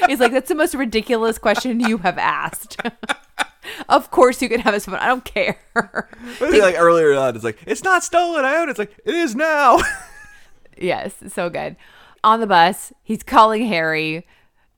he's 0.08 0.20
like, 0.20 0.32
that's 0.32 0.50
the 0.50 0.56
most 0.56 0.74
ridiculous 0.74 1.38
question 1.38 1.80
you 1.80 2.00
have 2.00 2.18
asked. 2.18 2.78
Of 3.90 4.12
course 4.12 4.42
you 4.42 4.50
can 4.50 4.60
have 4.62 4.74
his 4.74 4.86
phone. 4.86 4.96
I 4.96 5.08
don't 5.08 5.26
care. 5.26 5.60
But 6.40 6.54
like 6.54 6.76
earlier 6.78 7.14
on 7.16 7.36
it's 7.36 7.44
like 7.44 7.58
it's 7.66 7.84
not 7.84 8.04
stolen 8.04 8.46
i 8.46 8.56
own 8.58 8.68
it 8.68 8.72
it's 8.72 8.80
like 8.80 8.94
it 9.06 9.16
is 9.16 9.36
now 9.36 9.80
yes, 10.78 11.14
so 11.28 11.50
good. 11.50 11.76
On 12.24 12.40
the 12.40 12.48
bus, 12.48 12.94
he's 13.04 13.24
calling 13.24 13.66
Harry. 13.66 14.26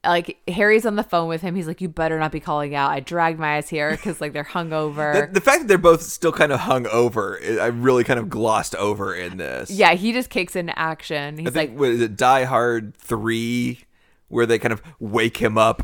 Like 0.06 0.38
Harry's 0.50 0.86
on 0.86 0.96
the 0.98 1.04
phone 1.04 1.30
with 1.30 1.41
him. 1.41 1.56
He's 1.56 1.68
like, 1.68 1.80
"You 1.80 1.88
better 1.88 2.20
not 2.20 2.32
be 2.32 2.41
calling 2.41 2.76
out." 2.76 2.91
I 2.91 3.00
dragged 3.00 3.39
my 3.39 3.58
ass 3.58 3.70
here 3.70 3.91
because 3.91 4.20
like 4.20 4.34
they're 4.34 4.44
hungover. 4.44 5.28
the, 5.28 5.39
the 5.39 5.41
fact 5.41 5.62
that 5.62 5.68
they're 5.68 5.78
both 5.78 6.02
still 6.02 6.34
kind 6.34 6.52
of 6.52 6.62
hung 6.62 6.88
over 6.88 7.39
i 7.62 7.68
really 7.68 8.04
kind 8.04 8.20
of 8.20 8.30
glossed 8.30 8.76
over 8.76 9.16
in 9.16 9.38
this 9.38 9.72
yeah, 9.72 9.94
he 9.94 10.12
just 10.12 10.30
kicks 10.30 10.56
into 10.56 10.78
action. 10.78 11.38
He's 11.38 11.48
I 11.48 11.52
think 11.52 11.72
like, 11.72 11.80
what 11.80 11.89
is 11.89 12.02
it 12.02 12.18
Die 12.18 12.44
Hard 12.44 12.96
three, 12.98 13.80
where 14.28 14.46
they 14.46 14.60
kind 14.60 14.74
of 14.74 14.82
wake 15.00 15.38
him 15.38 15.58
up 15.58 15.84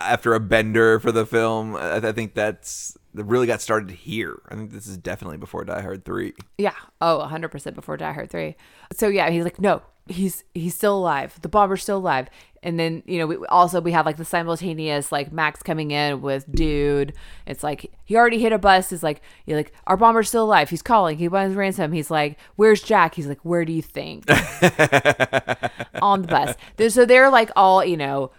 after 0.00 0.34
a 0.34 0.40
bender 0.40 1.00
for 1.00 1.12
the 1.12 1.26
film. 1.26 1.76
I, 1.76 1.96
I 1.96 2.12
think 2.12 2.34
that's 2.34 2.96
that 3.14 3.24
really 3.24 3.46
got 3.46 3.60
started 3.60 3.90
here. 3.90 4.40
I 4.48 4.54
think 4.54 4.70
this 4.70 4.86
is 4.86 4.96
definitely 4.96 5.38
before 5.38 5.64
Die 5.64 5.80
Hard 5.80 6.04
three. 6.04 6.34
Yeah. 6.58 6.74
Oh, 7.00 7.26
100% 7.30 7.74
before 7.74 7.96
Die 7.96 8.12
Hard 8.12 8.30
3. 8.30 8.54
So 8.92 9.08
yeah, 9.08 9.30
he's 9.30 9.44
like, 9.44 9.60
no, 9.60 9.82
he's 10.06 10.44
he's 10.54 10.74
still 10.74 10.96
alive. 10.98 11.38
The 11.42 11.48
bomber's 11.48 11.82
still 11.82 11.98
alive. 11.98 12.28
And 12.62 12.78
then, 12.78 13.02
you 13.06 13.18
know, 13.18 13.26
we 13.26 13.36
also 13.46 13.80
we 13.80 13.92
have 13.92 14.04
like 14.04 14.18
the 14.18 14.24
simultaneous 14.24 15.10
like 15.10 15.32
Max 15.32 15.62
coming 15.62 15.92
in 15.92 16.20
with 16.20 16.50
dude. 16.52 17.14
It's 17.46 17.62
like 17.62 17.90
he 18.04 18.16
already 18.16 18.38
hit 18.38 18.52
a 18.52 18.58
bus. 18.58 18.92
Is 18.92 19.02
like 19.02 19.22
you're 19.46 19.56
like 19.56 19.72
our 19.86 19.96
bomber's 19.96 20.28
still 20.28 20.44
alive. 20.44 20.68
He's 20.68 20.82
calling. 20.82 21.16
He 21.16 21.28
wants 21.28 21.56
ransom. 21.56 21.92
He's 21.92 22.10
like, 22.10 22.38
where's 22.56 22.82
Jack? 22.82 23.14
He's 23.14 23.26
like, 23.26 23.40
where 23.44 23.64
do 23.64 23.72
you 23.72 23.82
think? 23.82 24.30
On 26.02 26.22
the 26.22 26.28
bus. 26.28 26.92
So 26.92 27.06
they're 27.06 27.30
like 27.30 27.50
all 27.56 27.82
you 27.84 27.96
know 27.96 28.30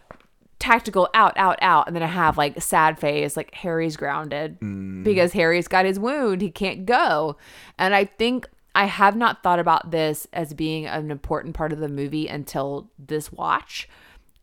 tactical 0.62 1.10
out 1.14 1.34
out 1.38 1.60
out. 1.62 1.88
And 1.88 1.96
then 1.96 2.04
i 2.04 2.08
have 2.08 2.38
like 2.38 2.62
sad 2.62 3.00
face 3.00 3.36
like 3.36 3.54
harry's 3.54 3.98
grounded 3.98 4.60
mm. 4.60 5.04
because 5.04 5.34
harry's 5.34 5.68
got 5.68 5.86
his 5.86 6.00
wound. 6.00 6.42
He 6.42 6.52
can't 6.52 6.86
go. 6.86 7.38
And 7.78 7.94
i 7.94 8.06
think 8.06 8.48
i 8.76 8.86
have 8.86 9.16
not 9.16 9.44
thought 9.44 9.60
about 9.60 9.92
this 9.92 10.28
as 10.32 10.54
being 10.54 10.86
an 10.86 11.12
important 11.12 11.56
part 11.56 11.74
of 11.74 11.80
the 11.80 11.90
movie 11.90 12.28
until 12.28 12.90
this 12.98 13.32
watch. 13.32 13.90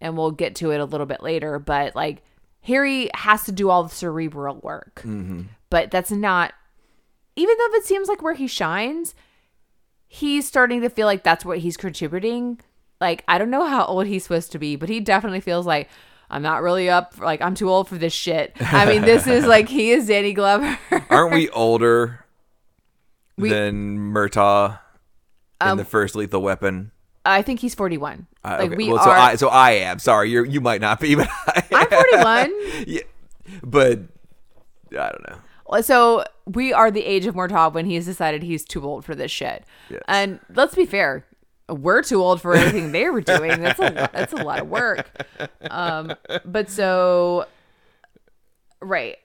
And 0.00 0.16
we'll 0.16 0.30
get 0.30 0.54
to 0.56 0.70
it 0.70 0.80
a 0.80 0.84
little 0.84 1.06
bit 1.06 1.22
later. 1.22 1.58
But 1.58 1.96
like 1.96 2.22
harry 2.62 3.08
has 3.14 3.44
to 3.44 3.52
do 3.52 3.70
all 3.70 3.84
the 3.84 3.94
cerebral 3.94 4.60
work. 4.62 4.96
Mm-hmm. 5.04 5.42
But 5.70 5.90
that's 5.90 6.10
not 6.10 6.52
even 7.36 7.56
though 7.56 7.76
it 7.76 7.84
seems 7.84 8.08
like 8.08 8.22
where 8.22 8.34
he 8.34 8.46
shines 8.46 9.14
he's 10.08 10.48
starting 10.48 10.80
to 10.80 10.90
feel 10.90 11.06
like 11.06 11.22
that's 11.22 11.44
what 11.44 11.58
he's 11.58 11.76
contributing. 11.76 12.58
Like, 13.00 13.22
I 13.28 13.38
don't 13.38 13.50
know 13.50 13.66
how 13.66 13.84
old 13.84 14.06
he's 14.06 14.24
supposed 14.24 14.50
to 14.52 14.58
be, 14.58 14.74
but 14.74 14.88
he 14.88 14.98
definitely 15.00 15.40
feels 15.40 15.66
like 15.66 15.88
I'm 16.30 16.42
not 16.42 16.62
really 16.62 16.90
up. 16.90 17.14
Like, 17.18 17.40
I'm 17.40 17.54
too 17.54 17.70
old 17.70 17.88
for 17.88 17.96
this 17.96 18.12
shit. 18.12 18.54
I 18.60 18.86
mean, 18.86 19.02
this 19.02 19.26
is 19.26 19.46
like 19.54 19.68
he 19.68 19.90
is 19.90 20.06
Danny 20.08 20.32
Glover. 20.32 20.78
Aren't 21.08 21.32
we 21.32 21.48
older 21.50 22.24
We- 23.36 23.50
than 23.50 23.98
Murtaugh 24.12 24.78
in 25.60 25.68
Um, 25.68 25.78
the 25.78 25.84
first 25.84 26.14
Lethal 26.14 26.42
Weapon? 26.42 26.92
I 27.24 27.42
think 27.42 27.60
he's 27.60 27.74
41. 27.74 28.26
Uh, 28.44 28.48
like 28.48 28.60
okay. 28.68 28.76
we 28.76 28.88
well, 28.88 28.98
are. 29.00 29.04
so 29.04 29.10
I 29.10 29.34
so 29.36 29.48
I 29.48 29.70
am 29.72 29.98
sorry. 29.98 30.30
You 30.30 30.44
you 30.44 30.60
might 30.62 30.80
not 30.80 30.98
be, 31.00 31.14
but 31.14 31.28
I, 31.46 31.62
I'm 31.72 31.88
41. 31.88 32.52
yeah, 32.86 33.00
but 33.62 34.00
I 34.92 35.10
don't 35.10 35.28
know. 35.28 35.80
So 35.82 36.24
we 36.46 36.72
are 36.72 36.90
the 36.90 37.04
age 37.04 37.26
of 37.26 37.34
Murtaugh 37.34 37.74
when 37.74 37.84
he's 37.84 38.06
decided 38.06 38.42
he's 38.42 38.64
too 38.64 38.82
old 38.84 39.04
for 39.04 39.14
this 39.14 39.30
shit. 39.30 39.64
Yes. 39.90 40.00
And 40.08 40.40
let's 40.54 40.74
be 40.74 40.86
fair, 40.86 41.26
we're 41.68 42.02
too 42.02 42.22
old 42.22 42.40
for 42.40 42.54
anything 42.54 42.92
they 42.92 43.08
were 43.08 43.20
doing. 43.34 43.60
That's 43.60 43.78
a 43.78 43.90
lot, 43.90 44.12
that's 44.12 44.32
a 44.32 44.36
lot 44.36 44.60
of 44.60 44.68
work. 44.68 45.08
Um, 45.70 46.14
but 46.44 46.70
so, 46.70 47.46
right, 48.80 49.16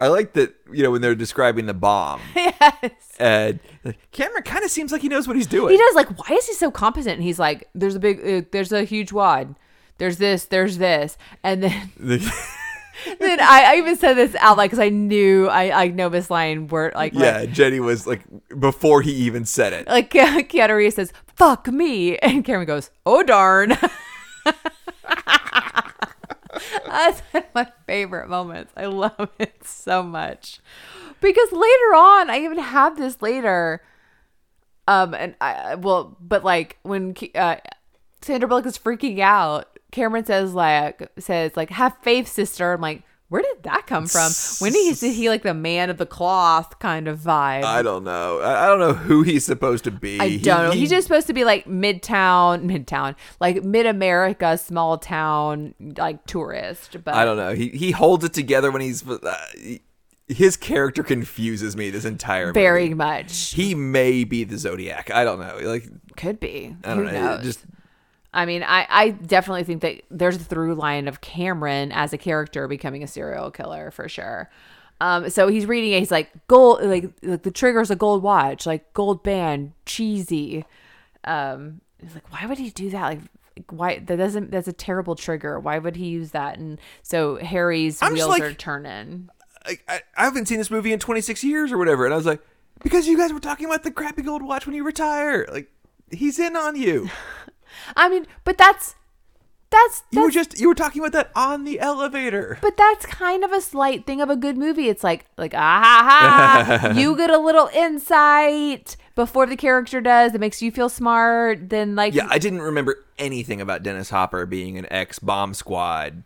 I 0.00 0.08
like 0.08 0.34
that 0.34 0.54
you 0.72 0.82
know 0.82 0.90
when 0.90 1.00
they're 1.00 1.14
describing 1.14 1.66
the 1.66 1.74
bomb, 1.74 2.20
yes, 2.36 2.92
and 3.18 3.60
Cameron 4.12 4.42
kind 4.42 4.64
of 4.64 4.70
seems 4.70 4.92
like 4.92 5.02
he 5.02 5.08
knows 5.08 5.26
what 5.26 5.36
he's 5.36 5.46
doing. 5.46 5.72
he 5.72 5.78
does. 5.78 5.94
Like, 5.94 6.08
why 6.18 6.36
is 6.36 6.46
he 6.46 6.52
so 6.54 6.70
competent? 6.70 7.14
And 7.14 7.22
he's 7.22 7.38
like, 7.38 7.68
"There's 7.74 7.94
a 7.94 8.00
big, 8.00 8.20
uh, 8.26 8.46
there's 8.52 8.72
a 8.72 8.84
huge 8.84 9.12
wad." 9.12 9.54
There's 9.98 10.18
this, 10.18 10.44
there's 10.44 10.76
this, 10.76 11.16
and 11.42 11.62
then 11.62 11.90
then 13.18 13.40
I, 13.40 13.64
I 13.68 13.76
even 13.76 13.96
said 13.96 14.14
this 14.14 14.34
out 14.36 14.56
loud 14.56 14.64
because 14.64 14.78
I 14.78 14.88
knew 14.88 15.48
I 15.48 15.84
I 15.84 15.88
know 15.88 16.08
this 16.08 16.30
line 16.30 16.68
word 16.68 16.94
like 16.94 17.12
yeah, 17.14 17.44
Jenny 17.46 17.80
was 17.80 18.06
like 18.06 18.22
before 18.58 19.02
he 19.02 19.12
even 19.12 19.44
said 19.44 19.72
it. 19.72 19.86
like 19.86 20.10
Keanu 20.10 20.76
Reeves 20.76 20.96
says, 20.96 21.12
"Fuck 21.26 21.68
me," 21.68 22.18
and 22.22 22.44
Cameron 22.44 22.66
goes, 22.66 22.90
"Oh 23.04 23.22
darn." 23.22 23.76
That's 26.86 27.20
one 27.30 27.42
of 27.42 27.54
my 27.54 27.66
favorite 27.86 28.28
moments. 28.28 28.72
I 28.76 28.86
love 28.86 29.30
it 29.38 29.64
so 29.64 30.02
much 30.02 30.60
because 31.20 31.52
later 31.52 31.94
on, 31.94 32.30
I 32.30 32.40
even 32.42 32.58
have 32.58 32.96
this 32.96 33.20
later. 33.20 33.82
Um, 34.88 35.14
and 35.14 35.34
I 35.40 35.74
well, 35.74 36.16
but 36.20 36.44
like 36.44 36.78
when 36.82 37.14
uh, 37.34 37.56
Sandra 38.22 38.48
Bullock 38.48 38.66
is 38.66 38.78
freaking 38.78 39.18
out, 39.20 39.75
Cameron 39.92 40.24
says 40.24 40.54
like 40.54 41.10
says 41.18 41.56
like 41.56 41.70
"Have 41.70 41.96
faith, 42.02 42.28
sister." 42.28 42.72
I'm 42.72 42.80
like, 42.80 43.02
where 43.28 43.42
did 43.42 43.64
that 43.64 43.86
come 43.86 44.06
from? 44.06 44.30
When 44.60 44.72
did 44.72 44.96
he 44.98 45.12
he 45.12 45.28
like 45.28 45.42
the 45.42 45.54
man 45.54 45.90
of 45.90 45.98
the 45.98 46.06
cloth 46.06 46.78
kind 46.78 47.08
of 47.08 47.18
vibe? 47.20 47.64
I 47.64 47.82
don't 47.82 48.04
know. 48.04 48.38
I, 48.40 48.64
I 48.64 48.66
don't 48.68 48.78
know 48.78 48.92
who 48.94 49.22
he's 49.22 49.44
supposed 49.44 49.84
to 49.84 49.90
be. 49.90 50.20
I 50.20 50.36
don't 50.36 50.64
know. 50.66 50.70
He's 50.70 50.90
just 50.90 51.06
supposed 51.08 51.26
to 51.26 51.32
be 51.32 51.44
like 51.44 51.64
midtown, 51.66 52.64
midtown, 52.64 53.16
like 53.40 53.64
mid 53.64 53.86
America, 53.86 54.56
small 54.58 54.98
town, 54.98 55.74
like 55.96 56.24
tourist. 56.26 56.96
But 57.04 57.14
I 57.14 57.24
don't 57.24 57.36
know. 57.36 57.52
He 57.54 57.70
he 57.70 57.90
holds 57.90 58.24
it 58.24 58.32
together 58.32 58.70
when 58.70 58.82
he's. 58.82 59.08
Uh, 59.08 59.36
he- 59.54 59.82
his 60.28 60.56
character 60.56 61.04
confuses 61.04 61.76
me 61.76 61.88
this 61.90 62.04
entire 62.04 62.52
very 62.52 62.86
movie. 62.86 62.94
much 62.94 63.52
He 63.52 63.76
may 63.76 64.24
be 64.24 64.42
the 64.42 64.58
Zodiac. 64.58 65.08
I 65.12 65.22
don't 65.22 65.38
know. 65.38 65.56
Like 65.62 65.86
could 66.16 66.40
be. 66.40 66.74
I 66.82 66.88
don't 66.96 67.06
Who 67.06 67.12
know. 67.12 67.36
knows? 67.36 67.44
Just 67.44 67.60
I 68.36 68.44
mean, 68.44 68.62
I 68.62 68.86
I 68.88 69.10
definitely 69.10 69.64
think 69.64 69.80
that 69.80 70.02
there's 70.10 70.36
a 70.36 70.40
through 70.40 70.74
line 70.74 71.08
of 71.08 71.20
Cameron 71.22 71.90
as 71.90 72.12
a 72.12 72.18
character 72.18 72.68
becoming 72.68 73.02
a 73.02 73.06
serial 73.06 73.50
killer 73.50 73.90
for 73.90 74.08
sure. 74.08 74.50
Um, 75.00 75.28
so 75.30 75.48
he's 75.48 75.66
reading 75.66 75.92
it. 75.92 75.98
He's 76.00 76.10
like 76.10 76.30
gold, 76.46 76.82
like, 76.82 77.10
like 77.22 77.42
the 77.42 77.50
trigger's 77.50 77.90
a 77.90 77.96
gold 77.96 78.22
watch, 78.22 78.66
like 78.66 78.92
gold 78.92 79.22
band, 79.22 79.72
cheesy. 79.86 80.64
Um, 81.24 81.80
he's 82.00 82.14
like, 82.14 82.30
why 82.32 82.46
would 82.46 82.58
he 82.58 82.70
do 82.70 82.90
that? 82.90 83.02
Like, 83.02 83.20
like, 83.56 83.72
why 83.72 83.98
that 84.00 84.16
doesn't 84.16 84.50
that's 84.50 84.68
a 84.68 84.72
terrible 84.72 85.14
trigger. 85.16 85.58
Why 85.58 85.78
would 85.78 85.96
he 85.96 86.06
use 86.08 86.30
that? 86.32 86.58
And 86.58 86.78
so 87.02 87.36
Harry's 87.36 88.02
I'm 88.02 88.12
wheels 88.12 88.28
like- 88.28 88.42
are 88.42 88.52
turning. 88.52 89.30
I, 89.64 89.78
I, 89.88 90.00
I 90.16 90.24
haven't 90.24 90.46
seen 90.46 90.58
this 90.58 90.70
movie 90.70 90.92
in 90.92 90.98
26 91.00 91.42
years 91.42 91.72
or 91.72 91.78
whatever. 91.78 92.04
And 92.04 92.14
I 92.14 92.16
was 92.16 92.26
like, 92.26 92.40
because 92.84 93.08
you 93.08 93.16
guys 93.16 93.32
were 93.32 93.40
talking 93.40 93.66
about 93.66 93.82
the 93.82 93.90
crappy 93.90 94.22
gold 94.22 94.42
watch 94.42 94.64
when 94.66 94.76
you 94.76 94.84
retire. 94.84 95.44
Like, 95.50 95.70
he's 96.10 96.38
in 96.38 96.54
on 96.54 96.76
you. 96.76 97.10
I 97.96 98.08
mean, 98.08 98.26
but 98.44 98.58
that's 98.58 98.94
that's 99.70 100.02
You 100.10 100.22
were 100.22 100.30
just, 100.30 100.60
you 100.60 100.68
were 100.68 100.74
talking 100.74 101.02
about 101.02 101.12
that 101.12 101.30
on 101.34 101.64
the 101.64 101.80
elevator. 101.80 102.58
but 102.62 102.76
that's 102.76 103.04
kind 103.06 103.42
of 103.44 103.52
a 103.52 103.60
slight 103.60 104.06
thing 104.06 104.20
of 104.20 104.30
a 104.30 104.36
good 104.36 104.56
movie. 104.56 104.88
It's 104.88 105.02
like 105.02 105.26
like 105.36 105.54
ah 105.54 105.58
ha 105.82 106.78
ha, 106.80 106.88
you 106.96 107.16
get 107.16 107.30
a 107.30 107.38
little 107.38 107.68
insight 107.74 108.96
before 109.14 109.46
the 109.46 109.56
character 109.56 110.00
does. 110.00 110.34
It 110.34 110.40
makes 110.40 110.62
you 110.62 110.70
feel 110.70 110.88
smart. 110.88 111.68
Then 111.70 111.96
like 111.96 112.14
Yeah, 112.14 112.28
I 112.30 112.38
didn't 112.38 112.62
remember 112.62 113.04
anything 113.18 113.60
about 113.60 113.82
Dennis 113.82 114.10
Hopper 114.10 114.46
being 114.46 114.78
an 114.78 114.86
ex 114.90 115.18
bomb 115.18 115.52
squad. 115.54 116.22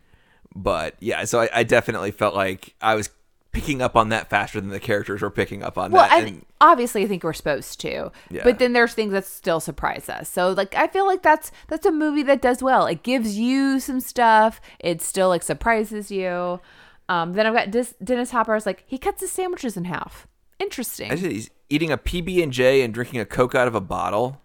But 0.54 0.96
yeah, 1.00 1.24
so 1.24 1.40
I, 1.40 1.48
I 1.54 1.62
definitely 1.62 2.10
felt 2.10 2.34
like 2.34 2.74
I 2.82 2.94
was 2.96 3.08
picking 3.52 3.82
up 3.82 3.96
on 3.96 4.10
that 4.10 4.30
faster 4.30 4.60
than 4.60 4.70
the 4.70 4.78
characters 4.80 5.22
were 5.22 5.30
picking 5.30 5.62
up 5.62 5.76
on 5.76 5.90
well, 5.90 6.08
that. 6.08 6.24
And- 6.24 6.44
obviously 6.60 7.02
I 7.02 7.08
think 7.08 7.24
we're 7.24 7.32
supposed 7.32 7.80
to, 7.80 8.12
Yeah. 8.30 8.42
but 8.44 8.58
then 8.58 8.72
there's 8.74 8.94
things 8.94 9.12
that 9.12 9.24
still 9.26 9.58
surprise 9.60 10.08
us. 10.08 10.28
So 10.28 10.52
like 10.52 10.74
I 10.76 10.86
feel 10.86 11.06
like 11.06 11.22
that's 11.22 11.50
that's 11.68 11.86
a 11.86 11.90
movie 11.90 12.22
that 12.24 12.40
does 12.42 12.62
well. 12.62 12.86
It 12.86 13.02
gives 13.02 13.36
you 13.38 13.80
some 13.80 14.00
stuff. 14.00 14.60
It 14.78 15.02
still 15.02 15.28
like 15.28 15.42
surprises 15.42 16.10
you. 16.10 16.60
Um, 17.08 17.32
then 17.32 17.44
I've 17.46 17.54
got 17.54 17.70
Dis- 17.72 17.96
Dennis 18.02 18.30
Hopper. 18.30 18.54
is 18.54 18.66
like 18.66 18.84
he 18.86 18.98
cuts 18.98 19.20
his 19.20 19.32
sandwiches 19.32 19.76
in 19.76 19.84
half. 19.86 20.28
Interesting. 20.60 21.16
He's 21.16 21.50
eating 21.68 21.90
a 21.90 21.98
PB 21.98 22.42
and 22.42 22.52
J 22.52 22.82
and 22.82 22.92
drinking 22.94 23.18
a 23.20 23.24
Coke 23.24 23.54
out 23.54 23.66
of 23.66 23.74
a 23.74 23.80
bottle. 23.80 24.40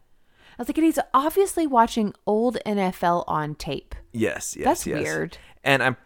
I 0.58 0.62
was 0.62 0.70
like, 0.70 0.78
and 0.78 0.86
he's 0.86 1.00
obviously 1.14 1.68
watching 1.68 2.14
old 2.26 2.58
NFL 2.66 3.26
on 3.28 3.56
tape. 3.56 3.94
Yes, 4.14 4.56
yes, 4.56 4.64
That's 4.66 4.88
yes. 4.88 5.04
weird. 5.04 5.38
And 5.66 5.84
I'm, 5.84 5.98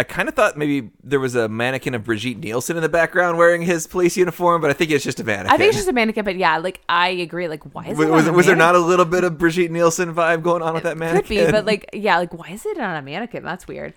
I 0.00 0.04
kind 0.04 0.28
of 0.28 0.36
thought 0.36 0.56
maybe 0.56 0.92
there 1.02 1.18
was 1.18 1.34
a 1.34 1.48
mannequin 1.48 1.92
of 1.92 2.04
Brigitte 2.04 2.38
Nielsen 2.38 2.76
in 2.76 2.82
the 2.82 2.88
background 2.88 3.36
wearing 3.36 3.62
his 3.62 3.88
police 3.88 4.16
uniform, 4.16 4.60
but 4.60 4.70
I 4.70 4.72
think 4.72 4.92
it's 4.92 5.02
just 5.02 5.18
a 5.18 5.24
mannequin. 5.24 5.52
I 5.52 5.56
think 5.56 5.70
it's 5.70 5.76
just 5.76 5.88
a 5.88 5.92
mannequin, 5.92 6.24
but 6.24 6.36
yeah, 6.36 6.58
like 6.58 6.80
I 6.88 7.08
agree. 7.08 7.48
Like, 7.48 7.64
why 7.74 7.86
is 7.86 7.98
was, 7.98 8.06
it 8.06 8.12
was, 8.12 8.26
a 8.28 8.32
was 8.32 8.46
there 8.46 8.54
not 8.54 8.76
a 8.76 8.78
little 8.78 9.04
bit 9.04 9.24
of 9.24 9.38
Brigitte 9.38 9.72
Nielsen 9.72 10.14
vibe 10.14 10.44
going 10.44 10.62
on 10.62 10.74
with 10.74 10.84
that 10.84 10.96
mannequin? 10.96 11.22
Could 11.22 11.46
be, 11.46 11.50
but 11.50 11.66
like, 11.66 11.90
yeah, 11.92 12.18
like 12.18 12.32
why 12.32 12.50
is 12.50 12.64
it 12.64 12.78
on 12.78 12.94
a 12.94 13.02
mannequin? 13.02 13.42
That's 13.42 13.66
weird. 13.66 13.92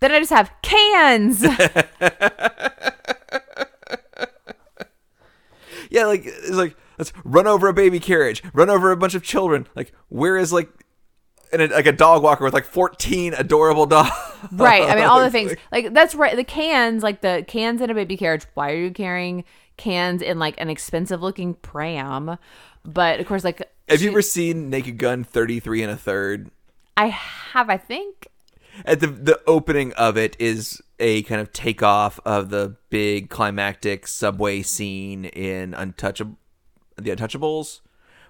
Then 0.00 0.12
I 0.12 0.20
just 0.20 0.32
have 0.32 0.50
cans. 0.62 1.42
yeah, 5.90 6.06
like 6.06 6.22
it's 6.24 6.50
like 6.50 6.74
let's 6.96 7.12
run 7.24 7.46
over 7.46 7.68
a 7.68 7.74
baby 7.74 8.00
carriage, 8.00 8.42
run 8.54 8.70
over 8.70 8.90
a 8.90 8.96
bunch 8.96 9.14
of 9.14 9.22
children. 9.22 9.66
Like 9.76 9.92
where 10.08 10.38
is 10.38 10.50
like, 10.50 10.70
and 11.52 11.62
a, 11.62 11.68
like 11.68 11.86
a 11.86 11.92
dog 11.92 12.22
walker 12.22 12.44
with 12.44 12.54
like 12.54 12.64
fourteen 12.64 13.34
adorable 13.34 13.86
dogs. 13.96 14.10
right. 14.52 14.88
I 14.88 14.94
mean, 14.94 15.04
all 15.04 15.20
the 15.20 15.30
things. 15.30 15.54
Like 15.70 15.92
that's 15.92 16.14
right. 16.14 16.34
The 16.36 16.44
cans, 16.44 17.02
like 17.02 17.20
the 17.20 17.44
cans 17.46 17.80
in 17.80 17.90
a 17.90 17.94
baby 17.94 18.16
carriage. 18.16 18.44
Why 18.54 18.72
are 18.72 18.76
you 18.76 18.90
carrying 18.90 19.44
cans 19.76 20.22
in 20.22 20.38
like 20.38 20.54
an 20.60 20.68
expensive 20.70 21.22
looking 21.22 21.54
pram? 21.54 22.38
But 22.84 23.20
of 23.20 23.26
course, 23.26 23.44
like 23.44 23.58
Have 23.88 23.98
she- 23.98 24.06
you 24.06 24.10
ever 24.10 24.22
seen 24.22 24.70
Naked 24.70 24.98
Gun 24.98 25.24
thirty 25.24 25.60
three 25.60 25.82
and 25.82 25.92
a 25.92 25.96
third? 25.96 26.50
I 26.96 27.06
have. 27.06 27.70
I 27.70 27.76
think. 27.76 28.26
at 28.86 29.00
the 29.00 29.06
the 29.06 29.40
opening 29.46 29.92
of 29.92 30.16
it 30.16 30.34
is 30.38 30.80
a 30.98 31.22
kind 31.24 31.40
of 31.40 31.52
takeoff 31.52 32.18
of 32.24 32.48
the 32.48 32.76
big 32.90 33.28
climactic 33.28 34.06
subway 34.06 34.62
scene 34.62 35.26
in 35.26 35.74
Untouchable, 35.74 36.36
the 36.96 37.10
Untouchables, 37.10 37.80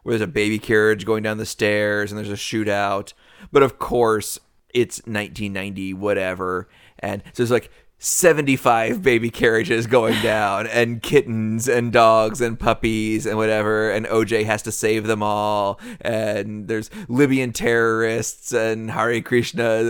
where 0.02 0.12
there's 0.12 0.28
a 0.28 0.30
baby 0.32 0.58
carriage 0.58 1.04
going 1.06 1.22
down 1.22 1.38
the 1.38 1.46
stairs 1.46 2.10
and 2.12 2.18
there's 2.18 2.30
a 2.30 2.34
shootout. 2.34 3.12
But 3.50 3.62
of 3.62 3.78
course, 3.78 4.38
it's 4.74 4.98
1990, 5.00 5.94
whatever, 5.94 6.68
and 6.98 7.22
so 7.26 7.42
there's 7.42 7.50
like 7.50 7.70
75 7.98 9.00
baby 9.02 9.30
carriages 9.30 9.86
going 9.86 10.20
down 10.22 10.66
and 10.66 11.00
kittens 11.02 11.68
and 11.68 11.92
dogs 11.92 12.40
and 12.40 12.58
puppies 12.58 13.26
and 13.26 13.36
whatever. 13.36 13.90
And 13.92 14.06
OJ 14.06 14.44
has 14.44 14.62
to 14.62 14.72
save 14.72 15.06
them 15.06 15.22
all. 15.22 15.78
And 16.00 16.66
there's 16.66 16.90
Libyan 17.08 17.52
terrorists 17.52 18.52
and 18.52 18.90
Hare 18.90 19.20
Krishna. 19.22 19.82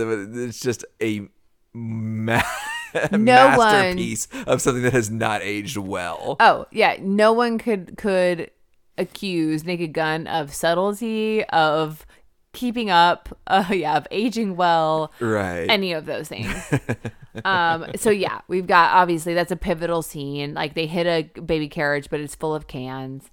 It's 0.45 0.59
just 0.59 0.85
a 1.01 1.27
ma- 1.73 2.43
No 3.11 3.57
one- 3.57 3.57
masterpiece 3.57 4.27
of 4.45 4.61
something 4.61 4.83
that 4.83 4.93
has 4.93 5.09
not 5.09 5.41
aged 5.41 5.77
well. 5.77 6.35
Oh 6.39 6.67
yeah, 6.71 6.97
no 7.01 7.33
one 7.33 7.57
could 7.57 7.97
could 7.97 8.51
accuse 8.97 9.63
Naked 9.63 9.93
Gun 9.93 10.27
of 10.27 10.53
subtlety 10.53 11.43
of 11.45 12.05
keeping 12.53 12.89
up. 12.89 13.29
Uh, 13.45 13.65
yeah, 13.71 13.97
of 13.97 14.07
aging 14.09 14.55
well. 14.55 15.11
right 15.19 15.69
any 15.69 15.91
of 15.93 16.05
those 16.05 16.27
things. 16.27 16.55
um, 17.45 17.85
so 17.95 18.09
yeah, 18.09 18.39
we've 18.47 18.65
got 18.65 18.91
obviously 18.93 19.33
that's 19.35 19.51
a 19.51 19.55
pivotal 19.55 20.01
scene. 20.01 20.55
Like 20.55 20.73
they 20.73 20.87
hit 20.87 21.05
a 21.05 21.41
baby 21.41 21.67
carriage, 21.67 22.09
but 22.09 22.19
it's 22.19 22.33
full 22.33 22.55
of 22.55 22.65
cans. 22.65 23.29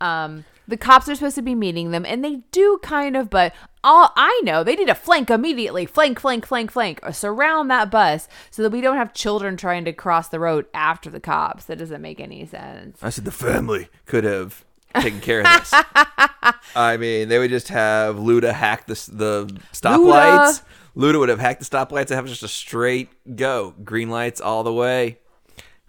Um, 0.00 0.44
the 0.66 0.78
cops 0.78 1.08
are 1.08 1.14
supposed 1.14 1.36
to 1.36 1.42
be 1.42 1.54
meeting 1.54 1.90
them, 1.90 2.06
and 2.06 2.24
they 2.24 2.36
do 2.52 2.80
kind 2.82 3.16
of, 3.16 3.28
but 3.28 3.52
all 3.84 4.12
I 4.16 4.40
know, 4.44 4.64
they 4.64 4.76
need 4.76 4.88
to 4.88 4.94
flank 4.94 5.30
immediately, 5.30 5.84
flank, 5.84 6.18
flank, 6.18 6.46
flank, 6.46 6.70
flank, 6.70 7.00
or 7.02 7.12
surround 7.12 7.70
that 7.70 7.90
bus 7.90 8.28
so 8.50 8.62
that 8.62 8.70
we 8.70 8.80
don't 8.80 8.96
have 8.96 9.12
children 9.12 9.56
trying 9.56 9.84
to 9.84 9.92
cross 9.92 10.28
the 10.28 10.40
road 10.40 10.66
after 10.72 11.10
the 11.10 11.20
cops. 11.20 11.64
That 11.64 11.78
doesn't 11.78 12.00
make 12.00 12.18
any 12.18 12.46
sense. 12.46 12.98
I 13.02 13.10
said 13.10 13.24
the 13.24 13.30
family 13.30 13.88
could 14.06 14.24
have 14.24 14.64
taken 14.94 15.20
care 15.20 15.40
of 15.40 15.46
this. 15.46 15.72
I 16.76 16.96
mean, 16.98 17.28
they 17.28 17.38
would 17.38 17.50
just 17.50 17.68
have 17.68 18.16
Luda 18.16 18.52
hack 18.52 18.86
the 18.86 18.94
the 18.94 19.60
stoplights. 19.72 20.62
Luda 20.96 21.18
would 21.18 21.28
have 21.28 21.38
hacked 21.38 21.60
the 21.60 21.66
stoplights 21.66 22.10
and 22.10 22.12
have 22.12 22.26
just 22.26 22.42
a 22.42 22.48
straight 22.48 23.36
go, 23.36 23.74
green 23.84 24.10
lights 24.10 24.40
all 24.40 24.62
the 24.62 24.72
way. 24.72 25.18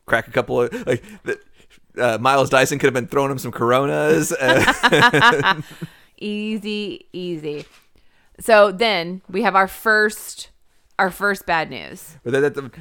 Crack 0.05 0.27
a 0.27 0.31
couple 0.31 0.61
of 0.61 0.87
like. 0.87 1.03
The, 1.23 1.39
uh, 1.97 2.17
Miles 2.21 2.49
Dyson 2.49 2.79
could 2.79 2.87
have 2.87 2.93
been 2.93 3.07
throwing 3.07 3.31
him 3.31 3.37
some 3.37 3.51
Coronas. 3.51 4.31
Easy, 6.21 7.07
easy. 7.11 7.65
So 8.39 8.71
then 8.71 9.23
we 9.27 9.41
have 9.41 9.55
our 9.55 9.67
first 9.67 10.51
our 10.99 11.09
first 11.09 11.47
bad 11.47 11.71
news. 11.71 12.17
But 12.23 12.33
then, 12.33 12.41
that, 12.43 12.71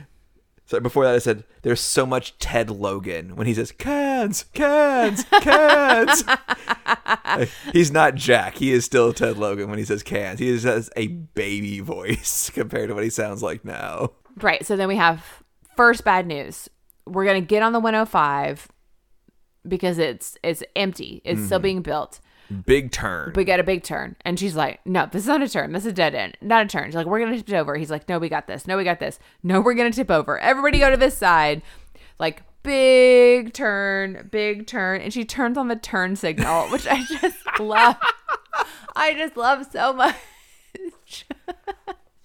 so 0.71 0.79
before 0.79 1.03
that, 1.03 1.16
I 1.16 1.18
said 1.18 1.43
there's 1.62 1.81
so 1.81 2.07
much 2.07 2.39
Ted 2.39 2.71
Logan 2.71 3.35
when 3.35 3.49
he 3.49 3.55
says 3.55 3.73
cans, 3.73 4.45
cans, 4.55 5.25
cans. 5.25 6.25
Like, 7.27 7.51
he's 7.73 7.91
not 7.91 8.14
Jack. 8.14 8.55
He 8.55 8.71
is 8.71 8.85
still 8.85 9.12
Ted 9.12 9.37
Logan 9.37 9.68
when 9.68 9.81
he 9.81 9.85
says 9.85 10.05
cans. 10.05 10.39
He 10.39 10.47
just 10.47 10.64
has 10.64 10.89
a 10.97 11.09
baby 11.09 11.81
voice 11.81 12.51
compared 12.55 12.89
to 12.89 12.95
what 12.95 13.03
he 13.03 13.11
sounds 13.11 13.43
like 13.43 13.64
now. 13.64 14.12
Right. 14.41 14.64
So 14.64 14.77
then 14.77 14.87
we 14.87 14.95
have 14.95 15.43
first 15.77 16.05
bad 16.05 16.29
news. 16.29 16.68
We're 17.05 17.25
gonna 17.25 17.41
get 17.41 17.64
on 17.64 17.73
the 17.73 17.81
105 17.81 18.68
because 19.66 19.99
it's 19.99 20.39
it's 20.45 20.62
empty. 20.77 21.21
It's 21.25 21.47
still 21.47 21.59
mm-hmm. 21.59 21.64
being 21.64 21.83
built. 21.83 22.21
Big 22.67 22.91
turn. 22.91 23.33
We 23.37 23.45
get 23.45 23.61
a 23.61 23.65
big 23.65 23.83
turn. 23.83 24.17
And 24.25 24.39
she's 24.39 24.57
like, 24.57 24.81
No, 24.85 25.09
this 25.11 25.23
is 25.23 25.29
not 25.29 25.43
a 25.43 25.49
turn. 25.49 25.73
This 25.73 25.85
is 25.85 25.93
a 25.93 25.95
dead 25.95 26.15
end. 26.15 26.37
Not 26.41 26.65
a 26.65 26.69
turn. 26.69 26.87
She's 26.87 26.95
like, 26.95 27.07
We're 27.07 27.21
gonna 27.21 27.37
tip 27.37 27.49
it 27.49 27.55
over. 27.55 27.77
He's 27.77 27.91
like, 27.91 28.09
No, 28.09 28.19
we 28.19 28.29
got 28.29 28.47
this. 28.47 28.67
No, 28.67 28.77
we 28.77 28.85
got 28.85 28.99
this. 29.01 29.19
No, 29.43 29.61
we're 29.61 29.75
gonna 29.75 29.93
tip 29.93 30.11
over. 30.11 30.39
Everybody 30.39 30.79
go 30.79 30.91
to 30.91 30.97
this 30.97 31.17
side. 31.17 31.63
Like 32.19 32.43
big 32.63 33.53
turn, 33.53 34.29
big 34.31 34.67
turn. 34.67 35.01
And 35.01 35.13
she 35.13 35.25
turns 35.25 35.57
on 35.57 35.69
the 35.69 35.77
turn 35.77 36.17
signal, 36.17 36.69
which 36.71 36.87
I 36.87 37.05
just 37.05 37.39
love. 37.61 37.97
I 38.97 39.15
just 39.15 39.37
love 39.37 39.67
so 39.71 39.93
much. 39.93 41.27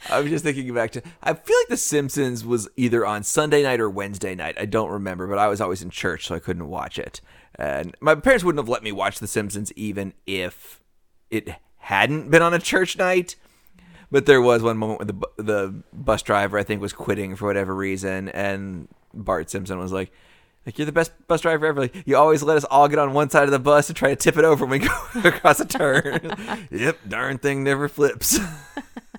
I 0.09 0.19
was 0.19 0.29
just 0.29 0.43
thinking 0.43 0.71
back 0.73 0.91
to. 0.91 1.01
I 1.23 1.33
feel 1.33 1.57
like 1.61 1.69
The 1.69 1.77
Simpsons 1.77 2.45
was 2.45 2.69
either 2.75 3.05
on 3.05 3.23
Sunday 3.23 3.63
night 3.63 3.79
or 3.79 3.89
Wednesday 3.89 4.35
night. 4.35 4.55
I 4.59 4.65
don't 4.65 4.91
remember, 4.91 5.25
but 5.25 5.39
I 5.39 5.47
was 5.47 5.59
always 5.61 5.81
in 5.81 5.89
church, 5.89 6.27
so 6.27 6.35
I 6.35 6.39
couldn't 6.39 6.67
watch 6.67 6.99
it. 6.99 7.21
And 7.57 7.95
my 8.01 8.15
parents 8.15 8.43
wouldn't 8.43 8.59
have 8.59 8.69
let 8.69 8.83
me 8.83 8.91
watch 8.91 9.19
The 9.19 9.27
Simpsons 9.27 9.71
even 9.73 10.13
if 10.25 10.81
it 11.29 11.49
hadn't 11.77 12.29
been 12.29 12.41
on 12.41 12.53
a 12.53 12.59
church 12.59 12.97
night. 12.97 13.35
But 14.11 14.25
there 14.25 14.41
was 14.41 14.61
one 14.61 14.77
moment 14.77 14.99
where 14.99 15.07
the 15.07 15.43
the 15.43 15.83
bus 15.91 16.21
driver, 16.21 16.57
I 16.57 16.63
think, 16.63 16.81
was 16.81 16.93
quitting 16.93 17.35
for 17.35 17.47
whatever 17.47 17.75
reason, 17.75 18.29
and 18.29 18.87
Bart 19.13 19.49
Simpson 19.49 19.79
was 19.79 19.91
like. 19.91 20.11
Like 20.65 20.79
you're 20.79 20.87
the 20.87 20.91
best 20.91 21.11
bus 21.27 21.41
driver 21.41 21.67
ever. 21.67 21.81
Like 21.81 21.95
you 22.07 22.17
always 22.17 22.41
let 22.41 22.57
us 22.57 22.63
all 22.63 22.87
get 22.87 22.97
on 22.97 23.13
one 23.13 23.29
side 23.29 23.43
of 23.43 23.51
the 23.51 23.59
bus 23.59 23.87
and 23.87 23.95
try 23.95 24.09
to 24.09 24.15
tip 24.15 24.35
it 24.35 24.43
over 24.43 24.65
when 24.65 24.81
we 24.81 24.87
go 24.87 25.29
across 25.29 25.59
a 25.59 25.65
turn. 25.65 26.67
yep, 26.71 26.97
darn 27.07 27.37
thing 27.37 27.63
never 27.63 27.87
flips. 27.87 28.39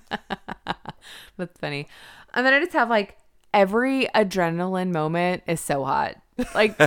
That's 1.37 1.57
funny. 1.57 1.87
And 2.33 2.45
then 2.45 2.53
I 2.53 2.59
just 2.59 2.73
have 2.73 2.89
like 2.89 3.17
every 3.53 4.07
adrenaline 4.13 4.91
moment 4.91 5.43
is 5.47 5.61
so 5.61 5.85
hot. 5.85 6.17
Like 6.53 6.77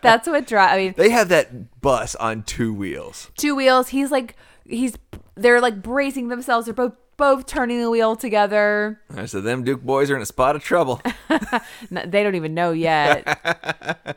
that's 0.00 0.26
what 0.28 0.46
drive. 0.46 0.70
I 0.72 0.76
mean, 0.76 0.94
They 0.96 1.10
have 1.10 1.28
that 1.30 1.80
bus 1.80 2.14
on 2.16 2.42
two 2.42 2.72
wheels. 2.74 3.30
two 3.36 3.54
wheels. 3.54 3.88
He's 3.88 4.10
like 4.10 4.36
he's 4.66 4.96
they're 5.34 5.60
like 5.60 5.82
bracing 5.82 6.28
themselves. 6.28 6.66
They're 6.66 6.74
both 6.74 6.94
both 7.16 7.46
turning 7.46 7.80
the 7.80 7.90
wheel 7.90 8.14
together. 8.16 9.00
I 9.16 9.26
said, 9.26 9.42
them 9.44 9.64
Duke 9.64 9.82
boys 9.82 10.08
are 10.10 10.16
in 10.16 10.22
a 10.22 10.26
spot 10.26 10.54
of 10.56 10.62
trouble. 10.62 11.00
No, 11.90 12.04
They 12.06 12.22
don't 12.22 12.34
even 12.36 12.54
know 12.54 12.70
yet. 12.72 14.16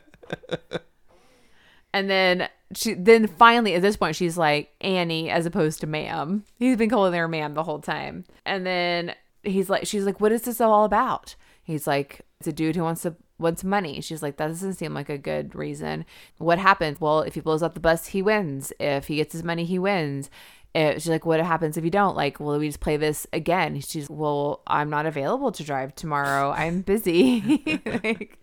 and 1.92 2.08
then 2.08 2.48
she 2.74 2.94
then 2.94 3.26
finally 3.26 3.74
at 3.74 3.82
this 3.82 3.96
point 3.96 4.16
she's 4.16 4.38
like 4.38 4.70
Annie 4.80 5.30
as 5.30 5.46
opposed 5.46 5.80
to 5.80 5.86
ma'am. 5.86 6.44
He's 6.58 6.76
been 6.76 6.88
calling 6.90 7.12
her 7.14 7.28
ma'am 7.28 7.54
the 7.54 7.62
whole 7.64 7.80
time. 7.80 8.24
And 8.46 8.64
then 8.66 9.14
he's 9.42 9.68
like 9.68 9.86
she's 9.86 10.04
like, 10.04 10.20
What 10.20 10.32
is 10.32 10.42
this 10.42 10.60
all 10.60 10.84
about? 10.84 11.34
He's 11.62 11.86
like, 11.86 12.22
It's 12.40 12.48
a 12.48 12.52
dude 12.52 12.76
who 12.76 12.82
wants 12.82 13.02
to 13.02 13.14
wants 13.42 13.64
money. 13.64 14.00
She's 14.00 14.22
like, 14.22 14.36
That 14.36 14.48
doesn't 14.48 14.74
seem 14.74 14.94
like 14.94 15.08
a 15.08 15.18
good 15.18 15.54
reason. 15.54 16.04
What 16.38 16.58
happens? 16.58 17.00
Well, 17.00 17.20
if 17.20 17.34
he 17.34 17.40
blows 17.40 17.62
up 17.62 17.74
the 17.74 17.80
bus, 17.80 18.08
he 18.08 18.22
wins. 18.22 18.72
If 18.78 19.08
he 19.08 19.16
gets 19.16 19.32
his 19.32 19.44
money, 19.44 19.64
he 19.64 19.78
wins. 19.78 20.30
Eh, 20.74 20.94
she's 20.94 21.08
like, 21.08 21.26
what 21.26 21.38
happens 21.40 21.76
if 21.76 21.84
you 21.84 21.90
don't? 21.90 22.16
Like, 22.16 22.40
will 22.40 22.58
we 22.58 22.68
just 22.68 22.80
play 22.80 22.96
this 22.96 23.26
again? 23.32 23.78
She's, 23.80 24.08
well, 24.08 24.62
I'm 24.66 24.88
not 24.88 25.04
available 25.04 25.52
to 25.52 25.62
drive 25.62 25.94
tomorrow. 25.94 26.50
I'm 26.50 26.80
busy. 26.80 27.80
Like, 28.02 28.40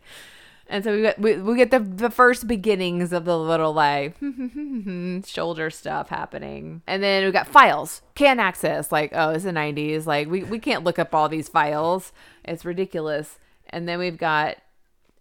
and 0.69 0.83
so 0.83 0.95
we 0.95 1.01
get 1.01 1.19
we, 1.19 1.35
we 1.37 1.55
get 1.57 1.71
the 1.71 1.79
the 1.79 2.11
first 2.11 2.47
beginnings 2.47 3.11
of 3.11 3.25
the 3.25 3.37
little 3.37 3.73
like 3.73 4.15
shoulder 5.25 5.71
stuff 5.71 6.09
happening, 6.09 6.83
and 6.85 7.01
then 7.01 7.25
we 7.25 7.31
got 7.31 7.47
files, 7.47 8.03
can't 8.13 8.39
access. 8.39 8.91
Like, 8.91 9.11
oh, 9.15 9.31
it's 9.31 9.45
the 9.45 9.51
'90s. 9.51 10.05
Like, 10.05 10.29
we 10.29 10.43
we 10.43 10.59
can't 10.59 10.83
look 10.83 10.99
up 10.99 11.15
all 11.15 11.27
these 11.27 11.49
files. 11.49 12.13
It's 12.45 12.65
ridiculous. 12.65 13.39
And 13.71 13.87
then 13.87 13.97
we've 13.97 14.17
got 14.17 14.57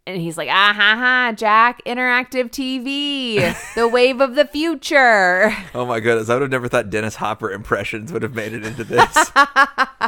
and 0.09 0.23
he's 0.23 0.39
like, 0.39 0.49
ah 0.49 0.73
ha 0.75 0.97
ha, 0.97 1.33
Jack, 1.37 1.83
interactive 1.85 2.51
TV, 2.51 3.55
the 3.75 3.87
wave 3.93 4.21
of 4.23 4.35
the 4.37 4.47
future. 4.47 5.55
oh 5.75 5.85
my 5.85 6.01
goodness. 6.01 6.31
I 6.31 6.35
would 6.35 6.43
have 6.43 6.51
never 6.51 6.67
thought 6.67 6.89
Dennis 6.89 7.17
Hopper 7.17 7.51
impressions 7.51 8.11
would 8.13 8.23
have 8.23 8.35
made 8.35 8.55
it 8.55 8.65
into 8.65 8.85
this. 8.85 9.31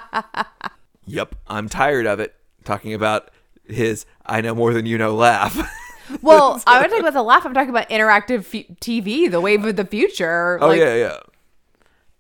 yep. 1.07 1.35
I'm 1.47 1.69
tired 1.69 2.07
of 2.07 2.19
it. 2.19 2.35
Talking 2.65 2.95
about 2.95 3.31
his 3.67 4.07
I 4.25 4.41
know 4.41 4.55
more 4.55 4.73
than 4.73 4.87
you 4.87 4.97
know 4.97 5.15
laugh. 5.15 5.57
Well, 6.23 6.63
I 6.67 6.81
would 6.81 6.91
talk 6.91 7.01
about 7.01 7.13
the 7.13 7.23
laugh. 7.23 7.45
I'm 7.45 7.55
talking 7.55 7.71
about 7.71 7.89
interactive 7.91 8.45
fu- 8.45 8.65
TV, 8.81 9.31
the 9.31 9.41
wave 9.41 9.65
of 9.65 9.77
the 9.77 9.85
future. 9.85 10.59
oh, 10.63 10.69
like, 10.69 10.81
yeah, 10.81 10.95
yeah. 10.95 11.19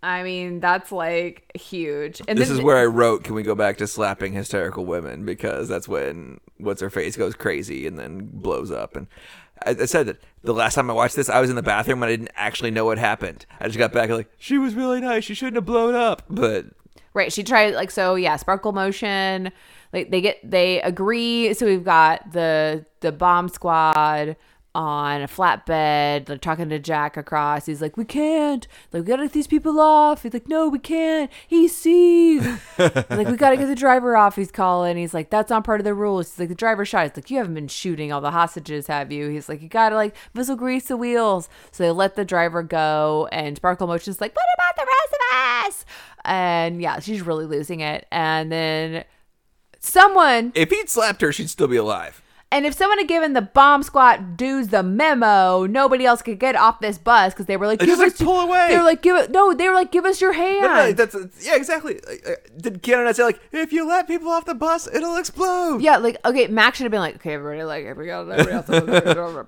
I 0.02 0.22
mean, 0.22 0.60
that's 0.60 0.90
like 0.92 1.50
huge. 1.54 2.22
And 2.26 2.38
This 2.38 2.48
then- 2.48 2.58
is 2.58 2.62
where 2.62 2.78
I 2.78 2.86
wrote, 2.86 3.24
can 3.24 3.34
we 3.34 3.42
go 3.42 3.54
back 3.54 3.76
to 3.78 3.86
slapping 3.86 4.32
hysterical 4.32 4.86
women? 4.86 5.24
Because 5.24 5.68
that's 5.68 5.86
when 5.88 6.40
what's 6.58 6.80
her 6.80 6.90
face 6.90 7.16
goes 7.16 7.34
crazy 7.34 7.86
and 7.86 7.98
then 7.98 8.30
blows 8.32 8.70
up. 8.70 8.96
And 8.96 9.06
I, 9.66 9.70
I 9.82 9.84
said 9.84 10.06
that 10.06 10.16
the 10.42 10.54
last 10.54 10.74
time 10.74 10.88
I 10.90 10.94
watched 10.94 11.16
this, 11.16 11.28
I 11.28 11.40
was 11.40 11.50
in 11.50 11.56
the 11.56 11.62
bathroom 11.62 12.02
and 12.02 12.08
I 12.10 12.16
didn't 12.16 12.30
actually 12.34 12.70
know 12.70 12.86
what 12.86 12.96
happened. 12.98 13.44
I 13.60 13.66
just 13.66 13.78
got 13.78 13.92
back 13.92 14.08
and 14.08 14.16
like, 14.18 14.30
she 14.38 14.56
was 14.56 14.74
really 14.74 15.00
nice. 15.00 15.24
She 15.24 15.34
shouldn't 15.34 15.56
have 15.56 15.66
blown 15.66 15.94
up. 15.94 16.22
But 16.30 16.66
Right. 17.12 17.32
She 17.32 17.42
tried 17.42 17.74
like 17.74 17.90
so 17.90 18.14
yeah, 18.14 18.36
sparkle 18.36 18.72
motion. 18.72 19.50
Like 19.92 20.10
they 20.12 20.20
get 20.20 20.38
they 20.48 20.80
agree. 20.82 21.52
So 21.54 21.66
we've 21.66 21.84
got 21.84 22.32
the 22.32 22.86
the 23.00 23.10
bomb 23.12 23.48
squad 23.48 24.36
on 24.74 25.20
a 25.20 25.26
flatbed. 25.26 26.26
They're 26.26 26.38
talking 26.38 26.68
to 26.68 26.78
Jack 26.78 27.16
across. 27.16 27.66
He's 27.66 27.82
like, 27.82 27.96
We 27.96 28.04
can't. 28.04 28.66
Like, 28.92 29.02
we 29.02 29.08
gotta 29.08 29.24
get 29.24 29.32
these 29.32 29.46
people 29.46 29.80
off. 29.80 30.22
He's 30.22 30.32
like, 30.32 30.48
No, 30.48 30.68
we 30.68 30.78
can't. 30.78 31.30
He 31.46 31.66
sees. 31.68 32.44
He's 32.44 32.60
like, 32.78 33.28
we 33.28 33.36
gotta 33.36 33.56
get 33.56 33.66
the 33.66 33.74
driver 33.74 34.16
off. 34.16 34.36
He's 34.36 34.52
calling. 34.52 34.96
He's 34.96 35.14
like, 35.14 35.30
That's 35.30 35.50
not 35.50 35.64
part 35.64 35.80
of 35.80 35.84
the 35.84 35.94
rules. 35.94 36.30
He's 36.30 36.38
like, 36.38 36.48
the 36.48 36.54
driver 36.54 36.84
shot. 36.84 37.08
He's 37.08 37.16
like, 37.16 37.30
You 37.30 37.38
haven't 37.38 37.54
been 37.54 37.68
shooting 37.68 38.12
all 38.12 38.20
the 38.20 38.30
hostages, 38.30 38.86
have 38.86 39.10
you? 39.10 39.28
He's 39.28 39.48
like, 39.48 39.60
You 39.60 39.68
gotta 39.68 39.96
like 39.96 40.14
whistle 40.34 40.56
grease 40.56 40.86
the 40.86 40.96
wheels. 40.96 41.48
So 41.72 41.82
they 41.82 41.90
let 41.90 42.14
the 42.14 42.24
driver 42.24 42.62
go 42.62 43.28
and 43.32 43.56
Sparkle 43.56 43.86
Motion's 43.86 44.20
like, 44.20 44.34
What 44.36 44.46
about 44.54 44.76
the 44.76 44.86
rest 44.86 45.14
of 45.14 45.66
us? 45.66 45.84
And 46.24 46.80
yeah, 46.80 47.00
she's 47.00 47.22
really 47.22 47.46
losing 47.46 47.80
it. 47.80 48.06
And 48.12 48.52
then 48.52 49.04
someone 49.80 50.52
if 50.54 50.70
he'd 50.70 50.88
slapped 50.88 51.22
her, 51.22 51.32
she'd 51.32 51.50
still 51.50 51.68
be 51.68 51.76
alive. 51.76 52.22
And 52.52 52.66
if 52.66 52.74
someone 52.74 52.98
had 52.98 53.06
given 53.06 53.32
the 53.32 53.42
bomb 53.42 53.84
squad 53.84 54.36
dudes 54.36 54.68
the 54.68 54.82
memo, 54.82 55.66
nobody 55.66 56.04
else 56.04 56.20
could 56.20 56.40
get 56.40 56.56
off 56.56 56.80
this 56.80 56.98
bus 56.98 57.32
because 57.32 57.46
they 57.46 57.56
were 57.56 57.68
like, 57.68 57.78
give 57.78 57.88
just, 57.88 58.00
like, 58.00 58.12
us, 58.12 58.20
pull 58.20 58.40
away. 58.40 58.68
They 58.70 58.76
were 58.76 58.82
like, 58.82 59.02
give 59.02 59.16
it. 59.16 59.30
No, 59.30 59.54
they 59.54 59.68
were 59.68 59.74
like, 59.74 59.92
give 59.92 60.04
us 60.04 60.20
your 60.20 60.32
hand. 60.32 60.62
No, 60.62 60.74
no, 60.74 60.92
that's 60.92 61.16
yeah, 61.46 61.54
exactly. 61.54 62.00
Did 62.56 62.82
Keanu 62.82 63.04
not 63.04 63.14
say 63.14 63.22
like, 63.22 63.40
if 63.52 63.72
you 63.72 63.86
let 63.86 64.08
people 64.08 64.30
off 64.30 64.46
the 64.46 64.54
bus, 64.54 64.88
it'll 64.92 65.16
explode? 65.16 65.80
yeah, 65.80 65.98
like 65.98 66.16
okay, 66.24 66.48
Max 66.48 66.78
should 66.78 66.84
have 66.84 66.90
been 66.90 67.00
like, 67.00 67.16
okay, 67.16 67.34
everybody, 67.34 67.62
like, 67.62 67.84
everybody 67.84 68.10
else, 68.10 68.28
everybody 68.28 69.06
else, 69.06 69.46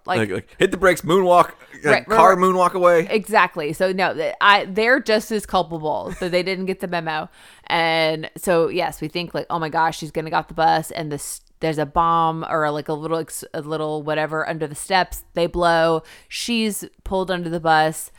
like, 0.06 0.18
Like, 0.20 0.30
like, 0.30 0.48
hit 0.58 0.70
the 0.70 0.78
brakes, 0.78 1.02
moonwalk, 1.02 1.50
uh, 1.84 1.90
Right, 1.90 2.06
car 2.06 2.34
right, 2.34 2.38
moonwalk 2.38 2.72
away. 2.72 3.08
Exactly. 3.10 3.74
So 3.74 3.92
no, 3.92 4.32
I 4.40 4.64
they're 4.64 5.00
just 5.00 5.30
as 5.32 5.44
culpable 5.44 6.14
that 6.20 6.30
they 6.30 6.42
didn't 6.42 6.64
get 6.64 6.80
the 6.80 6.88
memo. 6.88 7.28
And 7.66 8.30
so 8.36 8.68
yes, 8.68 9.02
we 9.02 9.08
think 9.08 9.34
like, 9.34 9.46
oh 9.50 9.58
my 9.58 9.68
gosh, 9.68 9.98
she's 9.98 10.10
gonna 10.10 10.30
get 10.30 10.36
off 10.36 10.48
the 10.48 10.54
bus, 10.54 10.90
and 10.90 11.12
this 11.12 11.42
there's 11.60 11.78
a 11.78 11.86
bomb 11.86 12.44
or 12.48 12.70
like 12.70 12.88
a 12.88 12.94
little 12.94 13.24
a 13.54 13.60
little 13.60 14.02
whatever 14.02 14.48
under 14.48 14.66
the 14.66 14.74
steps. 14.74 15.24
They 15.34 15.46
blow. 15.46 16.02
She's 16.28 16.84
pulled 17.04 17.30
under 17.30 17.48
the 17.48 17.60
bus, 17.60 18.10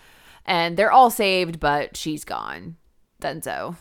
and 0.46 0.78
they're 0.78 0.92
all 0.92 1.10
saved, 1.10 1.60
but 1.60 1.98
she's 1.98 2.24
gone. 2.24 2.78
Then 3.20 3.42
so. 3.42 3.76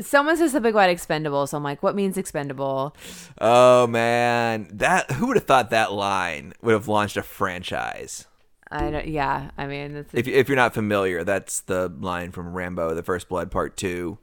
Someone 0.00 0.36
says 0.36 0.52
something 0.52 0.70
about 0.70 0.88
expendable, 0.88 1.48
so 1.48 1.56
I'm 1.56 1.64
like, 1.64 1.82
what 1.82 1.96
means 1.96 2.16
expendable? 2.16 2.94
Oh 3.40 3.88
man, 3.88 4.68
that 4.72 5.10
who 5.12 5.26
would 5.26 5.36
have 5.36 5.46
thought 5.46 5.70
that 5.70 5.92
line 5.92 6.52
would 6.62 6.72
have 6.72 6.86
launched 6.86 7.16
a 7.16 7.22
franchise? 7.22 8.26
I 8.70 8.90
don't. 8.90 9.08
Yeah, 9.08 9.50
I 9.58 9.66
mean, 9.66 9.96
it's 9.96 10.14
If 10.14 10.28
if 10.28 10.48
you're 10.48 10.56
not 10.56 10.74
familiar, 10.74 11.24
that's 11.24 11.60
the 11.62 11.88
line 11.88 12.30
from 12.30 12.54
Rambo: 12.54 12.94
The 12.94 13.02
First 13.02 13.28
Blood 13.28 13.50
Part 13.50 13.76
Two. 13.76 14.18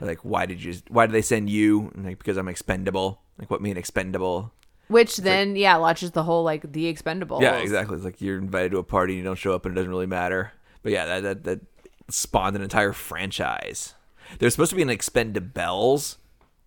Like, 0.00 0.20
why 0.24 0.46
did 0.46 0.62
you? 0.62 0.74
Why 0.88 1.06
did 1.06 1.12
they 1.12 1.22
send 1.22 1.50
you? 1.50 1.90
And, 1.94 2.04
Like, 2.04 2.18
because 2.18 2.36
I'm 2.36 2.48
expendable. 2.48 3.20
Like, 3.38 3.50
what 3.50 3.60
mean 3.60 3.76
expendable? 3.76 4.52
which 4.88 5.18
then 5.18 5.54
yeah 5.54 5.76
launches 5.76 6.12
the 6.12 6.22
whole 6.22 6.42
like 6.42 6.72
the 6.72 6.86
expendable. 6.86 7.40
Yeah, 7.42 7.56
exactly. 7.56 7.94
It's 7.96 8.04
like 8.04 8.20
you're 8.22 8.38
invited 8.38 8.72
to 8.72 8.78
a 8.78 8.82
party 8.82 9.12
and 9.12 9.18
you 9.18 9.24
don't 9.24 9.36
show 9.36 9.52
up 9.54 9.66
and 9.66 9.74
it 9.74 9.76
doesn't 9.76 9.90
really 9.90 10.06
matter. 10.06 10.52
But 10.82 10.92
yeah, 10.92 11.04
that 11.04 11.22
that, 11.22 11.44
that 11.44 11.60
spawned 12.08 12.56
an 12.56 12.62
entire 12.62 12.92
franchise. 12.94 13.94
There's 14.38 14.54
supposed 14.54 14.70
to 14.70 14.76
be 14.76 14.82
an 14.82 14.88
Expendables 14.88 16.16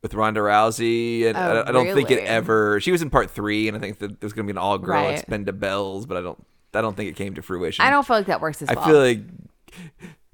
with 0.02 0.14
Ronda 0.14 0.40
Rousey, 0.40 1.26
and 1.28 1.38
Oh, 1.38 1.64
I, 1.66 1.70
I 1.70 1.72
don't 1.72 1.94
think 1.94 2.10
it 2.12 2.20
ever. 2.24 2.80
She 2.80 2.92
was 2.92 3.02
in 3.02 3.10
part 3.10 3.30
three, 3.32 3.68
and 3.68 3.76
I 3.78 3.80
think 3.80 4.00
that 4.00 4.20
there's 4.20 4.34
gonna 4.34 4.46
be 4.48 4.52
an 4.52 4.58
all 4.58 4.78
girl 4.78 5.04
Right. 5.04 5.24
Expendables, 5.26 6.08
but 6.08 6.18
I 6.18 6.22
don't. 6.22 6.44
I 6.74 6.82
don't 6.82 6.96
think 6.96 7.10
it 7.10 7.16
came 7.16 7.34
to 7.36 7.42
fruition. 7.42 7.84
I 7.84 7.90
don't 7.90 8.06
feel 8.08 8.16
like 8.18 8.28
that 8.28 8.40
works 8.40 8.62
as 8.62 8.70
I 8.70 8.76
well. 8.76 8.84
I 8.84 8.88
feel 8.88 9.00
like 9.00 9.20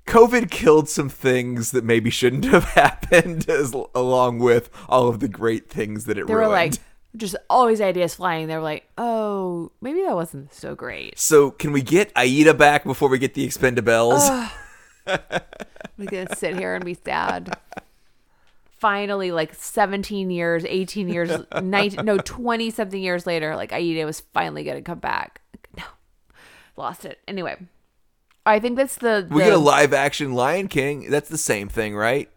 COVID 0.07 0.49
killed 0.49 0.89
some 0.89 1.09
things 1.09 1.71
that 1.71 1.83
maybe 1.83 2.09
shouldn't 2.09 2.45
have 2.45 2.63
happened, 2.73 3.47
as 3.49 3.75
along 3.93 4.39
with 4.39 4.69
all 4.89 5.07
of 5.09 5.19
the 5.19 5.27
great 5.27 5.69
things 5.69 6.05
that 6.05 6.17
it 6.17 6.25
They 6.27 6.33
ruined. 6.33 6.49
were 6.49 6.55
like, 6.55 6.73
just 7.15 7.35
always 7.49 7.81
ideas 7.81 8.15
flying. 8.15 8.47
They 8.47 8.55
were 8.55 8.61
like, 8.61 8.87
oh, 8.97 9.71
maybe 9.81 10.01
that 10.03 10.15
wasn't 10.15 10.53
so 10.53 10.75
great. 10.75 11.19
so 11.19 11.51
can 11.51 11.71
we 11.71 11.81
get 11.81 12.11
Aida 12.15 12.53
back 12.53 12.83
before 12.83 13.09
we 13.09 13.19
get 13.19 13.33
the 13.33 13.45
Expendables? 13.47 14.49
I'm 15.07 16.05
gonna 16.05 16.35
sit 16.35 16.57
here 16.57 16.75
and 16.75 16.83
be 16.85 16.93
sad. 16.93 17.57
Finally, 18.79 19.31
like 19.31 19.55
17 19.55 20.29
years, 20.29 20.63
18 20.65 21.09
years, 21.09 21.31
19, 21.61 22.05
no, 22.05 22.17
20 22.17 22.69
something 22.69 23.01
years 23.01 23.25
later, 23.25 23.55
like 23.55 23.73
Aida 23.73 24.05
was 24.05 24.19
finally 24.33 24.63
gonna 24.63 24.81
come 24.83 24.99
back. 24.99 25.41
No, 25.77 25.83
lost 26.75 27.03
it. 27.05 27.19
Anyway, 27.27 27.55
I 28.47 28.59
think 28.59 28.77
that's 28.77 28.95
the. 28.95 29.27
we 29.29 29.43
get 29.43 29.51
a 29.51 29.57
live 29.57 29.91
action 29.91 30.33
Lion 30.33 30.69
King. 30.69 31.09
That's 31.09 31.27
the 31.27 31.37
same 31.37 31.67
thing, 31.67 31.93
right? 31.97 32.31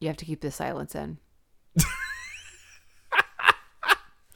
You 0.00 0.08
have 0.08 0.16
to 0.16 0.24
keep 0.24 0.40
the 0.40 0.50
silence 0.50 0.96
in. 0.96 1.18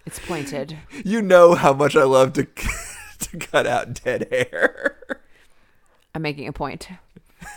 it's 0.07 0.21
pointed. 0.21 0.79
You 1.05 1.21
know 1.23 1.57
how 1.57 1.73
much 1.73 1.97
I 1.97 2.05
love 2.05 2.35
to 2.35 2.45
to 3.19 3.37
cut 3.39 3.67
out 3.67 4.05
dead 4.05 4.29
hair. 4.31 5.21
I'm 6.15 6.23
making 6.23 6.47
a 6.47 6.53
point. 6.53 6.89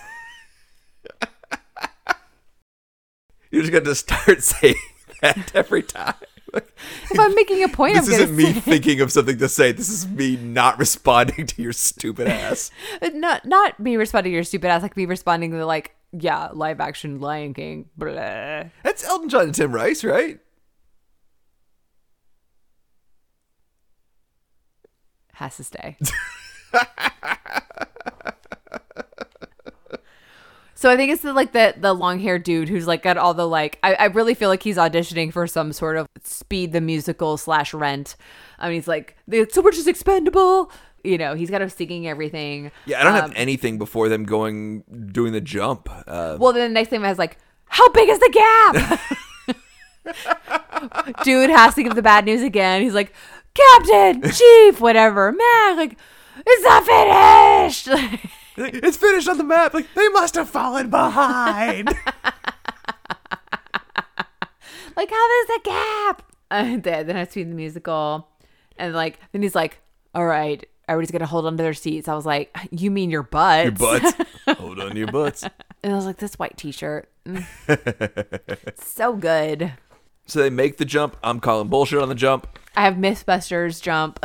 You're 3.52 3.62
just 3.62 3.72
going 3.72 3.84
to 3.84 3.94
start 3.94 4.42
saying 4.42 4.74
that 5.22 5.52
every 5.54 5.84
time. 5.84 6.16
If 6.54 7.20
I'm 7.20 7.34
making 7.36 7.64
a 7.64 7.70
point, 7.70 7.96
this 7.96 8.08
I'm 8.08 8.14
isn't 8.14 8.36
me 8.36 8.54
thinking 8.54 9.02
of 9.02 9.12
something 9.12 9.38
to 9.38 9.48
say. 9.50 9.72
This 9.72 9.90
is 9.90 10.08
me 10.08 10.36
not 10.38 10.80
responding 10.80 11.46
to 11.48 11.62
your 11.62 11.74
stupid 11.74 12.28
ass. 12.28 12.72
Uh, 13.02 13.10
not 13.14 13.46
not 13.46 13.80
me 13.80 13.96
responding 13.96 14.32
to 14.32 14.36
your 14.36 14.44
stupid 14.44 14.68
ass, 14.68 14.82
like 14.82 14.98
me 14.98 15.06
responding 15.06 15.52
to 15.52 15.66
like, 15.66 15.96
yeah, 16.12 16.50
live 16.54 16.80
action 16.80 17.20
Lion 17.20 17.54
King. 17.54 17.90
Blah. 17.98 18.64
That's 18.84 19.04
Elton 19.04 19.30
John 19.30 19.44
and 19.44 19.56
Tim 19.56 19.72
Rice, 19.72 20.04
right? 20.04 20.40
Has 25.34 25.58
to 25.58 25.64
stay. 25.64 25.98
So 30.82 30.90
I 30.90 30.98
think 30.98 31.12
it's 31.12 31.22
the, 31.22 31.32
like 31.32 31.52
the 31.52 31.76
the 31.78 31.94
long 31.94 32.20
haired 32.20 32.42
dude 32.42 32.68
who's 32.68 32.88
like 32.88 33.04
got 33.04 33.16
all 33.16 33.36
the 33.36 33.48
like. 33.48 33.78
I, 33.84 33.94
I 33.94 34.06
really 34.06 34.34
feel 34.34 34.50
like 34.50 34.64
he's 34.64 34.78
auditioning 34.78 35.32
for 35.32 35.46
some 35.46 35.74
sort 35.74 35.96
of 35.96 36.08
Speed 36.24 36.72
the 36.72 36.82
musical 36.82 37.38
slash 37.38 37.72
Rent. 37.72 38.16
I 38.58 38.66
mean, 38.68 38.78
he's 38.78 38.88
like 38.88 39.16
the 39.28 39.48
so 39.52 39.62
much 39.62 39.76
is 39.78 39.86
expendable. 39.86 40.72
You 41.04 41.20
know, 41.20 41.36
he's 41.36 41.52
got 41.52 41.62
him 41.62 41.70
singing 41.70 42.08
everything. 42.08 42.72
Yeah, 42.88 43.00
I 43.00 43.04
don't 43.04 43.14
Um, 43.14 43.22
have 43.22 43.34
anything 43.36 43.78
before 43.78 44.10
them 44.10 44.24
going 44.24 44.82
doing 45.12 45.34
the 45.34 45.42
jump. 45.42 45.88
Uh, 46.08 46.38
Well, 46.40 46.52
then 46.52 46.72
the 46.72 46.74
next 46.74 46.90
thing 46.90 47.04
has 47.04 47.20
like, 47.20 47.38
how 47.66 47.88
big 47.92 48.10
is 48.10 48.18
the 48.18 48.32
gap? 48.34 49.00
Dude 51.24 51.52
has 51.52 51.76
to 51.76 51.84
give 51.84 51.94
the 51.94 52.02
bad 52.02 52.26
news 52.26 52.42
again. 52.42 52.82
He's 52.82 52.96
like, 52.96 53.14
Captain, 53.54 54.32
Chief, 54.32 54.82
whatever, 54.82 55.32
man, 55.32 55.78
like, 55.78 55.96
it's 56.46 56.64
not 56.64 56.86
finished. 56.86 57.88
It's 58.58 58.98
finished 58.98 59.30
on 59.30 59.38
the 59.38 59.44
map. 59.44 59.74
Like 59.74 59.94
they 59.96 60.08
must 60.10 60.36
have 60.36 60.50
fallen 60.50 60.90
behind. 60.90 61.88
like, 64.96 65.10
how 65.10 65.28
there's 65.28 65.50
a 65.58 65.62
gap? 65.64 66.24
And 66.52 66.84
then, 66.84 67.08
then 67.08 67.16
I 67.16 67.24
see 67.24 67.44
the 67.44 67.56
musical, 67.56 68.28
and 68.78 68.94
like, 68.94 69.22
then 69.32 69.42
he's 69.42 69.56
like, 69.56 69.80
all 70.14 70.26
right, 70.26 70.66
everybody's 70.90 71.12
gonna 71.12 71.26
hold 71.26 71.46
onto 71.46 71.64
their 71.64 71.74
seats. 71.74 72.10
I 72.10 72.14
was 72.14 72.26
like, 72.26 72.54
you 72.72 72.92
mean 72.92 73.10
your 73.10 73.24
butts? 73.24 73.64
your 73.64 73.72
butts. 73.72 74.14
Hold 74.60 74.82
on 74.82 74.92
to 74.92 74.98
your 74.98 75.08
butts. 75.08 75.44
And 75.82 75.94
I 75.94 75.96
was 75.96 76.06
like, 76.06 76.18
this 76.18 76.36
white 76.36 76.58
T-shirt, 76.58 77.10
mm. 77.26 78.76
so 78.84 79.14
good. 79.16 79.72
So 80.26 80.42
they 80.42 80.50
make 80.50 80.76
the 80.76 80.84
jump. 80.84 81.16
I'm 81.24 81.40
calling 81.40 81.70
bullshit 81.70 82.02
on 82.02 82.10
the 82.10 82.16
jump. 82.16 82.60
I 82.76 82.82
have 82.84 82.96
MythBusters 82.96 83.82
jump. 83.82 84.20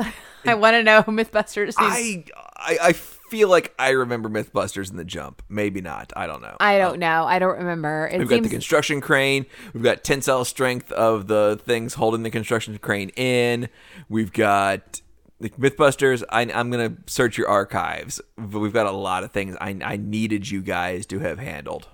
I 0.45 0.55
want 0.55 0.75
to 0.75 0.83
know 0.83 1.03
who 1.03 1.13
MythBusters. 1.13 1.69
Is. 1.69 1.77
I, 1.79 2.25
I 2.57 2.79
I 2.83 2.93
feel 3.29 3.49
like 3.49 3.75
I 3.79 3.91
remember 3.91 4.29
MythBusters 4.29 4.91
in 4.91 4.97
the 4.97 5.05
jump. 5.05 5.43
Maybe 5.49 5.81
not. 5.81 6.13
I 6.17 6.27
don't 6.27 6.43
know. 6.43 6.57
I 6.61 6.79
don't 6.79 6.95
um, 6.95 7.01
know. 7.01 7.25
I 7.25 7.39
don't 7.39 7.59
remember. 7.59 8.09
It 8.13 8.19
We've 8.19 8.29
got 8.29 8.43
the 8.43 8.49
construction 8.49 9.01
crane. 9.01 9.47
We've 9.73 9.83
got 9.83 10.05
tensile 10.05 10.45
strength 10.45 10.93
of 10.93 11.27
the 11.27 11.61
things 11.65 11.95
holding 11.95 12.23
the 12.23 12.31
construction 12.31 12.77
crane 12.79 13.11
in. 13.11 13.69
We've 14.09 14.33
got 14.33 15.01
the 15.41 15.51
MythBusters. 15.51 16.23
I, 16.31 16.43
I'm 16.43 16.71
gonna 16.71 16.97
search 17.07 17.39
your 17.39 17.49
archives. 17.49 18.21
But 18.37 18.61
we've 18.61 18.73
got 18.73 18.87
a 18.87 18.93
lot 18.93 19.25
of 19.25 19.33
things 19.33 19.57
I, 19.61 19.77
I 19.83 19.97
needed 19.97 20.51
you 20.51 20.63
guys 20.63 21.07
to 21.07 21.19
have 21.21 21.39
handled. 21.39 21.89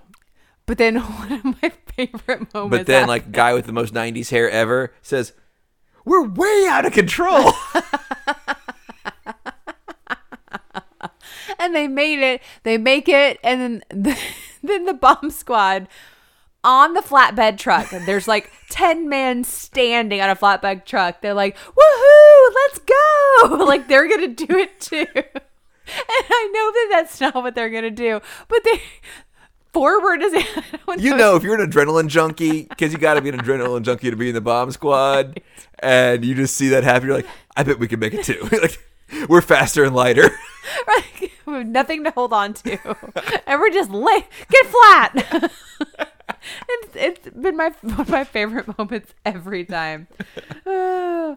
But 0.65 0.77
then 0.77 0.95
one 0.99 1.31
of 1.31 1.43
my 1.43 1.71
favorite 1.95 2.53
moments. 2.53 2.77
But 2.77 2.87
then, 2.87 3.03
after- 3.03 3.07
like, 3.07 3.31
guy 3.31 3.53
with 3.53 3.65
the 3.65 3.73
most 3.73 3.93
'90s 3.93 4.29
hair 4.29 4.49
ever 4.49 4.93
says, 5.01 5.33
"We're 6.05 6.27
way 6.27 6.67
out 6.69 6.85
of 6.85 6.93
control." 6.93 7.51
and 11.63 11.75
they 11.75 11.87
made 11.87 12.19
it. 12.19 12.41
They 12.63 12.77
make 12.77 13.07
it, 13.07 13.39
and 13.43 13.61
then 13.61 13.83
the, 14.03 14.17
then 14.61 14.85
the 14.85 14.93
bomb 14.93 15.29
squad 15.29 15.87
on 16.63 16.93
the 16.93 17.01
flatbed 17.01 17.57
truck. 17.57 17.89
There's 17.89 18.27
like 18.27 18.51
ten 18.69 19.09
men 19.09 19.43
standing 19.43 20.21
on 20.21 20.29
a 20.29 20.35
flatbed 20.35 20.85
truck. 20.85 21.21
They're 21.21 21.33
like, 21.33 21.57
"Woohoo! 21.57 22.53
Let's 22.55 22.79
go!" 22.79 22.93
Like 23.65 23.87
they're 23.87 24.07
gonna 24.07 24.27
do 24.27 24.45
it 24.49 24.79
too. 24.79 25.07
And 25.15 26.25
I 26.29 26.49
know 26.53 26.71
that 26.71 26.87
that's 26.91 27.19
not 27.19 27.35
what 27.35 27.55
they're 27.55 27.69
gonna 27.69 27.91
do, 27.91 28.21
but 28.47 28.63
they 28.63 28.81
forward 29.73 30.21
is. 30.21 30.33
You 30.97 31.17
know, 31.17 31.35
if 31.35 31.43
you're 31.43 31.59
an 31.59 31.69
adrenaline 31.69 32.07
junkie, 32.07 32.63
because 32.63 32.93
you 32.93 32.99
got 32.99 33.15
to 33.15 33.21
be 33.21 33.29
an 33.29 33.39
adrenaline 33.39 33.81
junkie 33.81 34.11
to 34.11 34.15
be 34.15 34.29
in 34.29 34.35
the 34.35 34.41
bomb 34.41 34.71
squad, 34.71 35.41
and 35.79 36.23
you 36.23 36.35
just 36.35 36.55
see 36.55 36.69
that 36.69 36.83
happen, 36.83 37.07
you're 37.07 37.17
like, 37.17 37.27
"I 37.57 37.63
bet 37.63 37.79
we 37.79 37.87
can 37.87 37.99
make 37.99 38.13
it 38.13 38.23
too." 38.23 38.47
like, 38.51 38.79
we're 39.29 39.41
faster 39.41 39.83
and 39.83 39.95
lighter. 39.95 40.31
Right? 40.87 41.31
We 41.45 41.53
have 41.55 41.67
nothing 41.67 42.05
to 42.05 42.11
hold 42.11 42.31
on 42.31 42.53
to. 42.53 42.77
and 43.45 43.59
we're 43.59 43.69
just 43.69 43.91
lay 43.91 44.25
get 44.49 44.65
flat. 44.65 45.51
it's, 46.69 46.95
it's 46.95 47.29
been 47.35 47.57
my 47.57 47.73
one 47.81 47.99
of 47.99 48.09
my 48.09 48.23
favorite 48.23 48.77
moments 48.77 49.13
every 49.25 49.65
time. 49.65 50.07
Uh, 50.65 51.35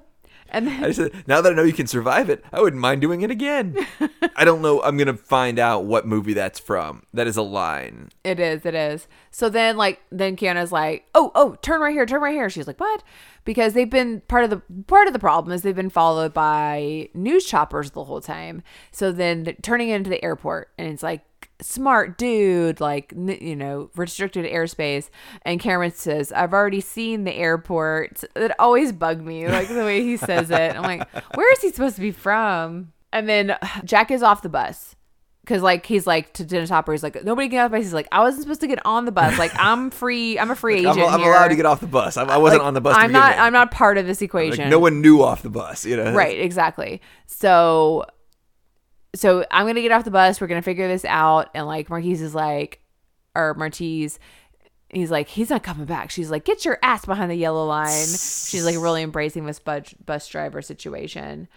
and 0.50 0.66
then 0.66 0.84
I 0.84 0.90
said, 0.92 1.12
now 1.26 1.40
that 1.40 1.52
I 1.52 1.56
know 1.56 1.62
you 1.62 1.72
can 1.72 1.86
survive 1.86 2.30
it, 2.30 2.44
I 2.52 2.60
wouldn't 2.60 2.80
mind 2.80 3.00
doing 3.00 3.22
it 3.22 3.30
again. 3.30 3.86
I 4.36 4.44
don't 4.44 4.62
know. 4.62 4.82
I'm 4.82 4.96
gonna 4.96 5.16
find 5.16 5.58
out 5.58 5.84
what 5.84 6.06
movie 6.06 6.34
that's 6.34 6.58
from. 6.58 7.04
That 7.14 7.26
is 7.26 7.36
a 7.36 7.42
line. 7.42 8.10
it 8.24 8.38
is, 8.40 8.64
it 8.66 8.74
is. 8.74 9.08
So 9.30 9.48
then 9.48 9.76
like 9.76 10.00
then 10.10 10.36
Keanu's 10.36 10.72
like, 10.72 11.06
Oh, 11.14 11.32
oh, 11.34 11.56
turn 11.62 11.80
right 11.80 11.92
here, 11.92 12.06
turn 12.06 12.20
right 12.20 12.34
here. 12.34 12.50
She's 12.50 12.66
like, 12.66 12.80
What? 12.80 13.02
Because 13.44 13.74
they've 13.74 13.88
been 13.88 14.22
part 14.22 14.44
of 14.44 14.50
the 14.50 14.62
part 14.86 15.06
of 15.06 15.12
the 15.12 15.18
problem 15.18 15.52
is 15.52 15.62
they've 15.62 15.74
been 15.74 15.90
followed 15.90 16.34
by 16.34 17.08
news 17.14 17.44
choppers 17.44 17.92
the 17.92 18.04
whole 18.04 18.20
time. 18.20 18.62
So 18.90 19.12
then 19.12 19.56
turning 19.62 19.88
into 19.88 20.10
the 20.10 20.22
airport 20.24 20.70
and 20.78 20.88
it's 20.88 21.02
like 21.02 21.22
smart 21.60 22.18
dude 22.18 22.80
like 22.80 23.12
you 23.16 23.56
know 23.56 23.90
restricted 23.96 24.44
airspace 24.44 25.08
and 25.42 25.58
cameron 25.58 25.90
says 25.90 26.30
i've 26.32 26.52
already 26.52 26.80
seen 26.80 27.24
the 27.24 27.32
airport 27.34 28.22
it 28.34 28.52
always 28.58 28.92
bugged 28.92 29.22
me 29.24 29.48
like 29.48 29.68
the 29.68 29.74
way 29.76 30.02
he 30.02 30.16
says 30.18 30.50
it 30.50 30.76
i'm 30.76 30.82
like 30.82 31.08
where 31.34 31.50
is 31.54 31.60
he 31.62 31.70
supposed 31.70 31.94
to 31.96 32.02
be 32.02 32.10
from 32.12 32.92
and 33.12 33.28
then 33.28 33.56
jack 33.84 34.10
is 34.10 34.22
off 34.22 34.42
the 34.42 34.48
bus 34.50 34.96
because 35.46 35.62
like 35.62 35.86
he's 35.86 36.06
like 36.06 36.32
to 36.34 36.44
Dennis 36.44 36.68
Hopper, 36.68 36.90
he's 36.92 37.04
like 37.04 37.22
nobody 37.24 37.46
can 37.46 37.52
get 37.52 37.64
off 37.64 37.70
the 37.70 37.76
bus. 37.76 37.84
He's 37.84 37.94
like 37.94 38.08
I 38.10 38.20
wasn't 38.20 38.42
supposed 38.42 38.60
to 38.62 38.66
get 38.66 38.84
on 38.84 39.04
the 39.04 39.12
bus. 39.12 39.38
Like 39.38 39.52
I'm 39.54 39.90
free. 39.90 40.38
I'm 40.38 40.50
a 40.50 40.56
free 40.56 40.80
I'm, 40.84 40.98
agent. 40.98 41.12
I'm 41.12 41.20
here. 41.20 41.30
allowed 41.30 41.48
to 41.48 41.56
get 41.56 41.66
off 41.66 41.78
the 41.78 41.86
bus. 41.86 42.16
I, 42.16 42.24
I 42.24 42.36
wasn't 42.36 42.62
Like, 42.62 42.66
on 42.66 42.74
the 42.74 42.80
bus. 42.80 42.96
I'm 42.98 43.12
not. 43.12 43.38
I'm 43.38 43.52
not 43.52 43.70
part 43.70 43.96
of 43.96 44.06
this 44.06 44.20
Like, 44.20 44.26
equation. 44.26 44.68
no 44.68 44.80
one 44.80 45.00
knew 45.00 45.22
off 45.22 45.42
the 45.42 45.50
bus. 45.50 45.84
You 45.86 45.96
know. 45.96 46.12
Right, 46.12 46.38
exactly. 46.40 47.00
So 47.26 48.04
so 49.16 49.44
I'm 49.50 49.66
gonna 49.66 49.82
get 49.82 49.92
off 49.92 50.04
the 50.04 50.10
bus, 50.10 50.40
we're 50.40 50.46
gonna 50.46 50.62
figure 50.62 50.86
this 50.86 51.04
out, 51.04 51.50
and 51.54 51.66
like 51.66 51.90
Marquise 51.90 52.22
is 52.22 52.34
like 52.34 52.80
or 53.34 53.54
Martise 53.54 54.18
he's 54.90 55.10
like, 55.10 55.28
he's 55.28 55.50
not 55.50 55.62
coming 55.62 55.86
back. 55.86 56.10
She's 56.10 56.30
like, 56.30 56.44
get 56.44 56.64
your 56.64 56.78
ass 56.82 57.04
behind 57.04 57.30
the 57.30 57.36
yellow 57.36 57.66
line. 57.66 58.06
She's 58.06 58.64
like 58.64 58.76
really 58.76 59.02
embracing 59.02 59.46
this 59.46 59.58
bus 59.58 59.94
bus 60.04 60.28
driver 60.28 60.62
situation. 60.62 61.48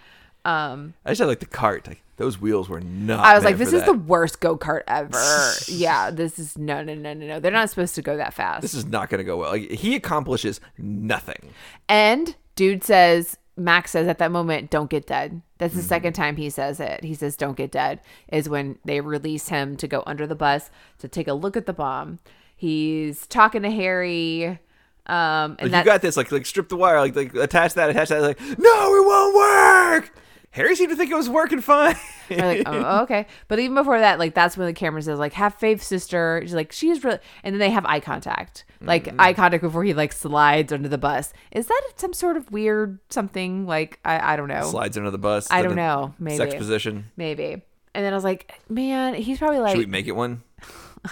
Um 0.45 0.93
I 1.05 1.09
just 1.09 1.19
had 1.19 1.27
like 1.27 1.39
the 1.39 1.45
cart. 1.45 1.87
Like 1.87 2.01
those 2.17 2.39
wheels 2.39 2.69
were 2.69 2.81
not. 2.81 3.25
I 3.25 3.35
was 3.35 3.43
like, 3.43 3.57
this 3.57 3.73
is 3.73 3.83
the 3.85 3.93
worst 3.93 4.39
go 4.39 4.57
kart 4.57 4.83
ever. 4.87 5.53
yeah, 5.67 6.11
this 6.11 6.39
is 6.39 6.57
no, 6.57 6.83
no, 6.83 6.93
no, 6.93 7.13
no, 7.13 7.27
no. 7.27 7.39
They're 7.39 7.51
not 7.51 7.69
supposed 7.69 7.95
to 7.95 8.01
go 8.01 8.17
that 8.17 8.33
fast. 8.33 8.61
This 8.61 8.73
is 8.73 8.85
not 8.85 9.09
going 9.09 9.19
to 9.19 9.23
go 9.23 9.37
well. 9.37 9.51
Like 9.51 9.71
he 9.71 9.95
accomplishes 9.95 10.59
nothing. 10.77 11.53
And 11.87 12.35
dude 12.55 12.83
says, 12.83 13.37
Max 13.59 13.91
says 13.91 14.07
at 14.07 14.17
that 14.19 14.31
moment, 14.31 14.69
don't 14.69 14.89
get 14.89 15.05
dead. 15.05 15.41
That's 15.57 15.75
the 15.75 15.81
second 15.81 16.13
time 16.13 16.37
he 16.37 16.49
says 16.49 16.79
it. 16.79 17.03
He 17.03 17.13
says, 17.13 17.35
don't 17.35 17.57
get 17.57 17.71
dead, 17.71 17.99
is 18.29 18.47
when 18.47 18.79
they 18.85 19.01
release 19.01 19.49
him 19.49 19.75
to 19.77 19.87
go 19.87 20.03
under 20.07 20.25
the 20.25 20.35
bus 20.35 20.69
to 20.99 21.07
take 21.07 21.27
a 21.27 21.33
look 21.33 21.57
at 21.57 21.65
the 21.65 21.73
bomb. 21.73 22.19
He's 22.55 23.27
talking 23.27 23.61
to 23.63 23.71
Harry. 23.71 24.59
Um, 25.05 25.57
and 25.59 25.61
Like 25.63 25.71
that, 25.71 25.85
you 25.85 25.91
got 25.91 26.01
this. 26.01 26.17
Like 26.17 26.31
like 26.31 26.45
strip 26.45 26.69
the 26.69 26.77
wire. 26.77 26.99
Like 26.99 27.15
like 27.15 27.33
attach 27.33 27.73
that. 27.75 27.89
Attach 27.89 28.09
that. 28.09 28.21
Like 28.21 28.39
no, 28.39 28.95
it 28.95 29.05
won't 29.05 29.35
work. 29.35 30.13
Harry 30.51 30.75
seemed 30.75 30.89
to 30.89 30.95
think 30.95 31.11
it 31.11 31.15
was 31.15 31.29
working 31.29 31.61
fine. 31.61 31.95
Like, 32.29 32.63
oh, 32.65 33.01
okay. 33.03 33.27
But 33.47 33.59
even 33.59 33.75
before 33.75 33.99
that, 33.99 34.17
like 34.19 34.33
that's 34.33 34.57
when 34.57 34.65
the 34.67 34.73
camera 34.73 35.01
says, 35.01 35.19
like, 35.19 35.33
have 35.33 35.53
faith, 35.55 35.83
sister. 35.83 36.39
She's 36.43 36.53
like, 36.55 36.71
she's 36.71 37.03
really 37.03 37.19
and 37.43 37.53
then 37.53 37.59
they 37.59 37.69
have 37.69 37.85
eye 37.85 37.99
contact. 37.99 38.65
Like 38.81 39.05
Mm-hmm. 39.05 39.19
eye 39.21 39.33
contact 39.33 39.61
before 39.61 39.83
he 39.83 39.93
like 39.93 40.11
slides 40.13 40.71
under 40.73 40.89
the 40.89 40.97
bus. 40.97 41.33
Is 41.51 41.67
that 41.67 41.81
some 41.97 42.13
sort 42.13 42.35
of 42.37 42.51
weird 42.51 42.99
something? 43.09 43.67
Like 43.67 43.99
I, 44.03 44.33
I 44.33 44.35
don't 44.37 44.47
know. 44.47 44.63
Slides 44.63 44.97
under 44.97 45.11
the 45.11 45.17
bus. 45.19 45.47
I 45.51 45.61
don't 45.61 45.75
know. 45.75 46.13
Maybe. 46.17 46.37
Sex 46.37 46.55
position. 46.55 47.05
Maybe. 47.15 47.61
And 47.93 48.05
then 48.05 48.13
I 48.13 48.15
was 48.15 48.23
like, 48.23 48.53
man, 48.69 49.13
he's 49.15 49.37
probably 49.39 49.59
like 49.59 49.71
Should 49.71 49.79
we 49.79 49.85
make 49.85 50.07
it 50.07 50.15
one? 50.15 50.41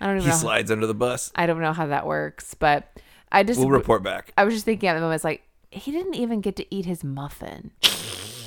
I 0.00 0.06
don't 0.06 0.16
even 0.16 0.22
He 0.22 0.28
know. 0.28 0.34
slides 0.34 0.70
under 0.70 0.86
the 0.86 0.94
bus. 0.94 1.32
I 1.34 1.46
don't 1.46 1.60
know 1.60 1.72
how 1.72 1.86
that 1.86 2.06
works, 2.06 2.54
but 2.54 2.88
I 3.32 3.42
just 3.42 3.58
We'll 3.58 3.70
report 3.70 4.02
back. 4.02 4.32
I 4.36 4.44
was 4.44 4.54
just 4.54 4.64
thinking 4.64 4.88
at 4.88 4.94
the 4.94 5.00
moment, 5.00 5.16
it's 5.16 5.24
like 5.24 5.42
he 5.70 5.90
didn't 5.92 6.14
even 6.14 6.40
get 6.40 6.56
to 6.56 6.74
eat 6.74 6.86
his 6.86 7.02
muffin. 7.04 7.70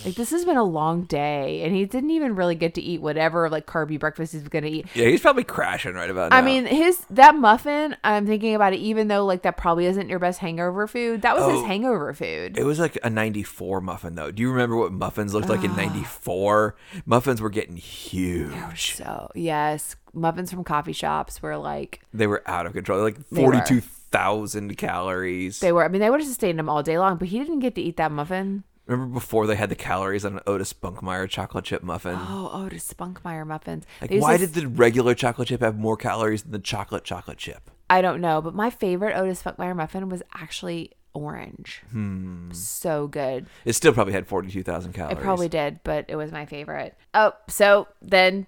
Like 0.04 0.16
this 0.16 0.32
has 0.32 0.46
been 0.46 0.58
a 0.58 0.64
long 0.64 1.04
day, 1.04 1.62
and 1.64 1.76
he 1.76 1.86
didn't 1.86 2.10
even 2.12 2.36
really 2.36 2.56
get 2.56 2.74
to 2.76 2.82
eat 2.82 3.02
whatever 3.02 3.50
like 3.50 3.66
carby 3.68 4.00
breakfast 4.00 4.34
he's 4.34 4.48
gonna 4.48 4.68
eat. 4.68 4.88
Yeah, 4.96 5.06
he's 5.08 5.22
probably 5.22 5.44
crashing 5.44 5.94
right 5.94 6.10
about 6.10 6.32
now. 6.32 6.38
I 6.38 6.42
mean, 6.42 6.66
his 6.66 7.06
that 7.12 7.36
muffin. 7.36 7.96
I'm 8.04 8.26
thinking 8.26 8.56
about 8.56 8.74
it, 8.74 8.80
even 8.80 9.08
though 9.10 9.26
like 9.26 9.44
that 9.44 9.58
probably 9.58 9.86
isn't 9.86 10.10
your 10.10 10.20
best 10.20 10.40
hangover 10.40 10.88
food. 10.88 11.22
That 11.22 11.36
was 11.36 11.46
his 11.46 11.62
Oh. 11.62 11.66
hangover 11.66 12.14
food. 12.14 12.58
it 12.58 12.64
was 12.64 12.80
like 12.80 12.98
a 13.04 13.10
94 13.10 13.82
muffin, 13.82 14.16
though. 14.16 14.32
Do 14.32 14.42
you 14.42 14.50
remember 14.52 14.76
what 14.76 14.92
muffins 14.92 15.34
looked 15.34 15.50
like 15.50 15.64
in 15.64 15.76
94? 15.76 16.76
Muffins 17.06 17.42
were 17.42 17.50
getting 17.50 17.78
huge. 17.78 18.96
so 18.96 19.30
yes, 19.36 19.96
muffins 20.14 20.52
from 20.52 20.64
coffee 20.64 20.94
shops 20.94 21.42
were 21.42 21.58
like 21.58 22.02
They 22.14 22.28
were 22.28 22.42
out 22.48 22.66
of 22.66 22.74
control. 22.74 23.02
Like 23.02 23.18
They 23.30 23.42
were. 23.46 23.52
42,000 23.54 24.78
calories. 24.78 25.60
they 25.60 25.72
were. 25.72 25.84
I 25.86 25.88
mean, 25.88 26.02
they 26.02 26.10
would 26.10 26.20
have 26.20 26.28
sustained 26.28 26.60
him 26.60 26.70
all 26.70 26.84
day 26.84 26.98
long, 26.98 27.18
but 27.18 27.28
he 27.30 27.40
didn't 27.40 27.60
get 27.60 27.76
to 27.76 27.82
eat 27.82 27.98
that 27.98 28.12
muffin. 28.12 28.64
Remember 28.92 29.14
before 29.14 29.48
they 29.48 29.56
had 29.56 29.70
the 29.70 29.76
calories 29.76 30.26
on 30.26 30.34
an 30.34 30.42
Otis 30.46 30.74
Spunkmeyer 30.74 31.30
chocolate 31.30 31.66
chip 31.66 31.82
muffin? 31.82 32.18
Oh, 32.18 32.50
Otis 32.54 32.94
Spunkmeyer 32.94 33.48
muffins. 33.48 33.86
like, 34.02 34.12
why 34.12 34.38
to 34.38 34.46
did 34.46 34.54
the 34.54 34.68
regular 34.68 35.16
chocolate 35.16 35.48
chip 35.48 35.62
have 35.62 35.78
more 35.78 35.96
calories 35.96 36.44
than 36.44 36.52
the 36.52 36.60
chocolate 36.60 37.04
chocolate 37.04 37.38
chip? 37.38 37.72
I 37.90 38.02
don't 38.02 38.22
know, 38.22 38.42
but 38.42 38.54
my 38.54 38.70
favorite 38.70 39.16
Otis 39.16 39.42
Spunkmeyer 39.44 39.76
muffin 39.76 40.10
was 40.10 40.22
actually 40.34 40.92
orange. 41.14 41.82
Hmm. 41.92 42.52
So 42.52 43.08
good. 43.08 43.46
It 43.66 43.74
still 43.74 43.94
probably 43.94 44.14
had 44.14 44.28
42,000 44.28 44.94
calories. 44.94 45.18
It 45.18 45.22
probably 45.22 45.50
did, 45.50 45.80
but 45.84 46.06
it 46.08 46.16
was 46.16 46.32
my 46.32 46.46
favorite. 46.46 46.96
Oh, 47.14 47.34
so 47.48 47.88
then 48.02 48.48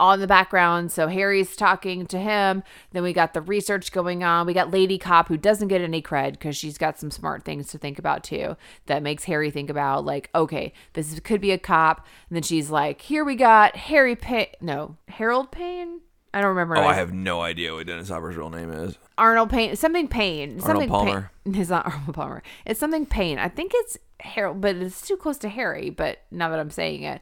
on 0.00 0.20
the 0.20 0.26
background, 0.26 0.90
so 0.90 1.08
Harry's 1.08 1.56
talking 1.56 2.06
to 2.06 2.18
him. 2.18 2.62
Then 2.92 3.02
we 3.02 3.12
got 3.12 3.34
the 3.34 3.40
research 3.40 3.92
going 3.92 4.24
on. 4.24 4.46
We 4.46 4.52
got 4.52 4.70
Lady 4.70 4.98
Cop 4.98 5.28
who 5.28 5.36
doesn't 5.36 5.68
get 5.68 5.80
any 5.80 6.02
cred 6.02 6.32
because 6.32 6.56
she's 6.56 6.78
got 6.78 6.98
some 6.98 7.10
smart 7.10 7.44
things 7.44 7.68
to 7.68 7.78
think 7.78 7.98
about 7.98 8.24
too. 8.24 8.56
That 8.86 9.02
makes 9.02 9.24
Harry 9.24 9.50
think 9.50 9.70
about 9.70 10.04
like, 10.04 10.30
okay, 10.34 10.72
this 10.94 11.18
could 11.20 11.40
be 11.40 11.52
a 11.52 11.58
cop. 11.58 12.06
And 12.28 12.36
then 12.36 12.42
she's 12.42 12.70
like, 12.70 13.02
here 13.02 13.24
we 13.24 13.36
got 13.36 13.76
Harry 13.76 14.16
Payne. 14.16 14.48
No, 14.60 14.96
Harold 15.08 15.52
Payne. 15.52 16.00
I 16.32 16.40
don't 16.40 16.50
remember. 16.50 16.76
Oh, 16.76 16.84
I 16.84 16.94
have 16.94 17.12
no 17.12 17.42
idea 17.42 17.72
what 17.72 17.86
Dennis 17.86 18.08
Hopper's 18.08 18.36
real 18.36 18.50
name 18.50 18.72
is. 18.72 18.98
Arnold 19.16 19.50
Payne, 19.50 19.76
something 19.76 20.08
Payne, 20.08 20.58
something 20.58 20.88
Palmer. 20.88 21.30
Payne. 21.44 21.54
It's 21.60 21.70
not 21.70 21.86
Arnold 21.86 22.14
Palmer. 22.14 22.42
It's 22.66 22.80
something 22.80 23.06
Payne. 23.06 23.38
I 23.38 23.48
think 23.48 23.70
it's 23.72 23.96
Harold, 24.18 24.60
but 24.60 24.74
it's 24.74 25.06
too 25.06 25.16
close 25.16 25.38
to 25.38 25.48
Harry. 25.48 25.90
But 25.90 26.22
now 26.32 26.48
that 26.48 26.58
I'm 26.58 26.70
saying 26.70 27.04
it, 27.04 27.20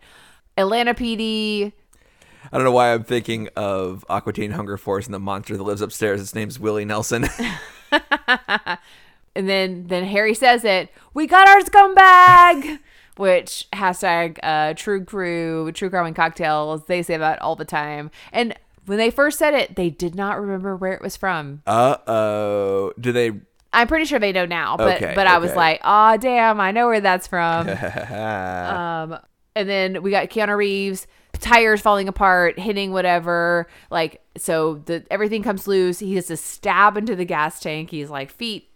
Atlanta 0.56 0.94
PD. 0.94 1.72
I 2.50 2.56
don't 2.56 2.64
know 2.64 2.72
why 2.72 2.92
I'm 2.92 3.04
thinking 3.04 3.48
of 3.56 4.04
Aqua 4.08 4.32
Teen 4.32 4.52
Hunger 4.52 4.76
Force 4.76 5.06
and 5.06 5.14
the 5.14 5.18
monster 5.18 5.56
that 5.56 5.62
lives 5.62 5.80
upstairs. 5.80 6.20
Its 6.20 6.34
name's 6.34 6.58
Willie 6.58 6.84
Nelson. 6.84 7.26
And 9.34 9.48
then 9.48 9.86
then 9.86 10.04
Harry 10.04 10.34
says 10.34 10.64
it. 10.64 10.90
We 11.14 11.26
got 11.26 11.48
our 11.48 11.60
scumbag. 11.60 12.80
Which 13.16 13.68
hashtag 13.74 14.38
uh, 14.42 14.72
True 14.74 15.04
Crew, 15.04 15.70
True 15.72 15.90
Crime 15.90 16.06
and 16.06 16.16
Cocktails. 16.16 16.86
They 16.86 17.02
say 17.02 17.18
that 17.18 17.42
all 17.42 17.56
the 17.56 17.64
time. 17.66 18.10
And 18.32 18.54
when 18.86 18.96
they 18.96 19.10
first 19.10 19.38
said 19.38 19.52
it, 19.52 19.76
they 19.76 19.90
did 19.90 20.14
not 20.14 20.40
remember 20.40 20.74
where 20.76 20.92
it 20.92 21.02
was 21.02 21.16
from. 21.16 21.62
uh 21.66 21.96
oh. 22.06 22.92
Do 22.98 23.12
they? 23.12 23.32
I'm 23.72 23.86
pretty 23.86 24.06
sure 24.06 24.18
they 24.18 24.32
know 24.32 24.46
now, 24.46 24.76
but 24.76 24.96
Okay, 24.96 25.12
but 25.14 25.26
I 25.26 25.38
was 25.38 25.54
like, 25.54 25.80
oh 25.84 26.16
damn, 26.16 26.60
I 26.60 26.72
know 26.72 26.86
where 26.86 27.00
that's 27.00 27.26
from. 27.26 27.68
um, 28.12 29.18
and 29.54 29.68
then 29.68 30.02
we 30.02 30.10
got 30.10 30.28
Keanu 30.28 30.56
Reeves, 30.56 31.06
tires 31.42 31.80
falling 31.80 32.08
apart, 32.08 32.58
hitting 32.58 32.92
whatever. 32.92 33.68
Like 33.90 34.22
so, 34.36 34.76
the 34.86 35.04
everything 35.10 35.42
comes 35.42 35.66
loose. 35.68 35.98
He 35.98 36.14
has 36.14 36.26
to 36.26 36.36
stab 36.36 36.96
into 36.96 37.14
the 37.14 37.24
gas 37.24 37.60
tank. 37.60 37.90
He's 37.90 38.08
like 38.08 38.30
feet, 38.30 38.70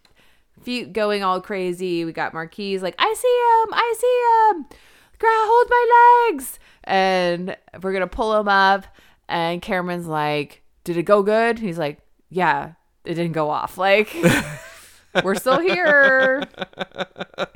feet 0.62 0.92
going 0.92 1.22
all 1.22 1.40
crazy. 1.40 2.04
We 2.04 2.12
got 2.12 2.34
Marquise 2.34 2.82
like, 2.82 2.96
I 2.98 3.14
see 3.14 3.28
him, 3.28 3.74
I 3.74 3.94
see 3.98 4.58
him. 4.58 4.78
Girl, 5.18 5.30
hold 5.30 5.70
my 5.70 6.28
legs, 6.30 6.58
and 6.84 7.56
we're 7.82 7.94
gonna 7.94 8.06
pull 8.06 8.38
him 8.38 8.48
up. 8.48 8.86
And 9.28 9.62
Cameron's 9.62 10.06
like, 10.06 10.62
did 10.84 10.96
it 10.96 11.02
go 11.04 11.22
good? 11.22 11.58
He's 11.58 11.78
like, 11.78 12.00
yeah, 12.28 12.72
it 13.04 13.14
didn't 13.14 13.32
go 13.32 13.48
off. 13.50 13.78
Like. 13.86 14.14
we're 15.24 15.34
still 15.34 15.60
here. 15.60 16.46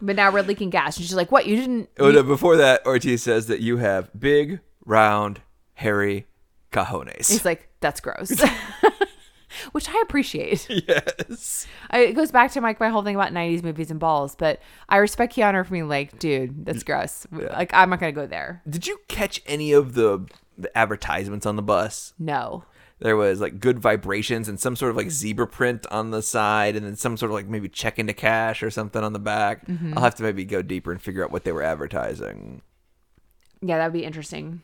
But 0.01 0.17
now 0.17 0.33
we're 0.33 0.43
leaking 0.43 0.71
gas. 0.71 0.97
And 0.97 1.05
she's 1.05 1.15
like, 1.15 1.31
What? 1.31 1.45
You 1.45 1.57
didn't. 1.57 1.91
Oh, 1.99 2.11
no, 2.11 2.23
before 2.23 2.57
that, 2.57 2.87
Ortiz 2.87 3.23
says 3.23 3.49
that 3.49 3.61
you 3.61 3.77
have 3.77 4.09
big, 4.19 4.61
round, 4.91 5.41
hairy 5.75 6.27
cajones. 6.73 7.31
He's 7.31 7.45
like, 7.45 7.69
That's 7.81 8.01
gross. 8.01 8.33
Which 9.73 9.89
I 9.89 10.01
appreciate. 10.03 10.67
yes. 10.69 11.67
I, 11.91 12.01
it 12.01 12.13
goes 12.15 12.31
back 12.31 12.53
to 12.53 12.61
my, 12.61 12.77
my 12.79 12.89
whole 12.89 13.03
thing 13.03 13.17
about 13.17 13.33
90s 13.33 13.63
movies 13.63 13.91
and 13.91 13.99
balls. 13.99 14.37
But 14.37 14.61
I 14.89 14.99
respect 14.99 15.35
Keanu 15.35 15.65
for 15.65 15.73
being 15.73 15.89
like, 15.89 16.19
Dude, 16.19 16.65
that's 16.65 16.83
gross. 16.83 17.27
Like, 17.33 17.73
I'm 17.75 17.91
not 17.91 18.01
going 18.01 18.15
to 18.15 18.21
go 18.21 18.27
there. 18.27 18.63
Did 18.69 18.87
you 18.87 18.99
catch 19.09 19.41
any 19.47 19.73
of 19.73 19.95
the, 19.95 20.27
the 20.59 20.77
advertisements 20.77 21.47
on 21.47 21.57
the 21.57 21.63
bus? 21.63 22.13
No. 22.19 22.65
There 23.01 23.17
was 23.17 23.41
like 23.41 23.61
good 23.61 23.79
vibrations 23.79 24.47
and 24.47 24.61
some 24.61 24.77
sort 24.77 24.91
of 24.91 24.97
like 24.97 25.11
zebra 25.11 25.47
print 25.47 25.87
on 25.91 26.11
the 26.11 26.21
side, 26.21 26.77
and 26.77 26.85
then 26.85 26.97
some 26.97 27.17
sort 27.17 27.31
of 27.31 27.35
like 27.35 27.49
maybe 27.49 27.67
check 27.67 27.99
into 27.99 28.13
cash 28.13 28.63
or 28.63 28.71
something 28.71 29.03
on 29.03 29.15
the 29.15 29.19
back. 29.19 29.67
Mm-hmm. 29.67 29.95
I'll 29.97 30.05
have 30.05 30.17
to 30.17 30.23
maybe 30.23 30.45
go 30.45 30.61
deeper 30.61 30.93
and 30.93 31.01
figure 31.01 31.25
out 31.25 31.31
what 31.31 31.45
they 31.45 31.53
were 31.53 31.63
advertising. 31.63 32.61
Yeah, 33.63 33.79
that 33.79 33.85
would 33.85 33.99
be 33.99 34.05
interesting. 34.05 34.61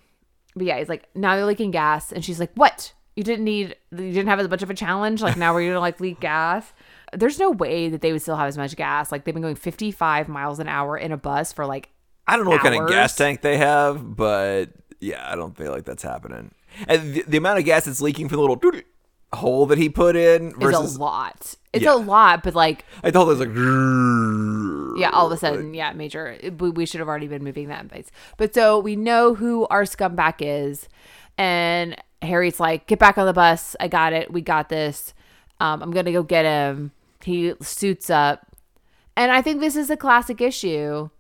But 0.57 0.67
yeah, 0.67 0.79
he's 0.79 0.89
like, 0.89 1.09
Now 1.15 1.37
they're 1.37 1.47
leaking 1.47 1.71
gas. 1.71 2.11
And 2.11 2.25
she's 2.25 2.41
like, 2.41 2.51
What? 2.55 2.93
You 3.15 3.23
didn't 3.23 3.45
need, 3.45 3.77
you 3.93 4.13
didn't 4.13 4.27
have 4.27 4.41
as 4.41 4.49
much 4.49 4.63
of 4.63 4.69
a 4.69 4.75
challenge? 4.75 5.23
Like, 5.23 5.37
now 5.39 5.55
we're 5.55 5.63
going 5.63 5.73
to 5.73 5.81
like 5.81 6.01
leak 6.01 6.21
gas? 6.21 6.73
There's 7.15 7.39
no 7.39 7.51
way 7.51 7.89
that 7.89 8.03
they 8.03 8.13
would 8.13 8.21
still 8.21 8.37
have 8.37 8.49
as 8.49 8.59
much 8.59 8.77
gas. 8.77 9.11
Like, 9.11 9.25
they've 9.25 9.33
been 9.35 9.43
going 9.43 9.55
55 9.55 10.29
miles 10.29 10.59
an 10.59 10.69
hour 10.69 10.99
in 10.99 11.13
a 11.13 11.17
bus 11.17 11.53
for 11.53 11.65
like 11.65 11.91
I 12.27 12.37
don't 12.37 12.45
know 12.45 12.51
what 12.51 12.63
kind 12.63 12.75
of 12.75 12.89
gas 12.89 13.15
tank 13.15 13.41
they 13.41 13.57
have, 13.59 14.17
but 14.17 14.71
yeah, 15.01 15.31
I 15.31 15.37
don't 15.37 15.57
feel 15.57 15.71
like 15.71 15.85
that's 15.85 16.03
happening. 16.03 16.53
And 16.89 17.15
the, 17.15 17.25
the 17.27 17.37
amount 17.37 17.59
of 17.59 17.65
gas 17.65 17.85
that's 17.85 18.01
leaking 18.01 18.29
from 18.29 18.37
the 18.37 18.43
little 18.43 18.83
hole 19.33 19.67
that 19.67 19.79
he 19.79 19.89
put 19.89 20.17
in 20.17 20.49
is 20.49 20.55
versus 20.59 20.97
a 20.97 21.01
lot. 21.01 21.55
It's 21.77 21.85
Yeah. 21.85 21.95
a 21.95 21.97
lot, 21.97 22.43
but 22.43 22.55
like, 22.55 22.85
I 23.05 23.11
thought 23.11 23.23
it 23.23 23.27
was 23.27 23.41
like 23.41 23.55
yeah, 24.99 25.11
all 25.11 25.27
of 25.27 25.33
a 25.33 25.37
sudden, 25.37 25.75
yeah, 25.75 25.93
major. 25.93 26.37
We, 26.59 26.71
we 26.71 26.87
should 26.87 27.01
have 27.01 27.09
already 27.09 27.29
been 27.29 27.45
moving 27.45 27.69
that 27.69 27.89
place. 27.89 28.11
But 28.37 28.55
so 28.55 28.79
we 28.79 28.97
know 28.97 29.35
who 29.35 29.67
our 29.69 29.83
scumbag 29.83 30.35
is, 30.41 30.89
and 31.37 31.97
Harry's 32.23 32.59
like, 32.59 32.87
"Get 32.87 32.99
back 32.99 33.19
on 33.19 33.27
the 33.27 33.33
bus. 33.33 33.77
I 33.79 33.89
got 33.89 34.13
it. 34.13 34.33
We 34.33 34.41
got 34.41 34.69
this. 34.69 35.13
Um, 35.61 35.83
I'm 35.83 35.91
gonna 35.91 36.13
go 36.13 36.23
get 36.23 36.45
him." 36.45 36.93
He 37.23 37.55
suits 37.61 38.09
up, 38.11 38.47
and 39.17 39.31
I 39.33 39.43
think 39.43 39.61
this 39.61 39.77
is 39.77 39.91
a 39.91 39.97
classic 39.97 40.41
issue. 40.41 41.11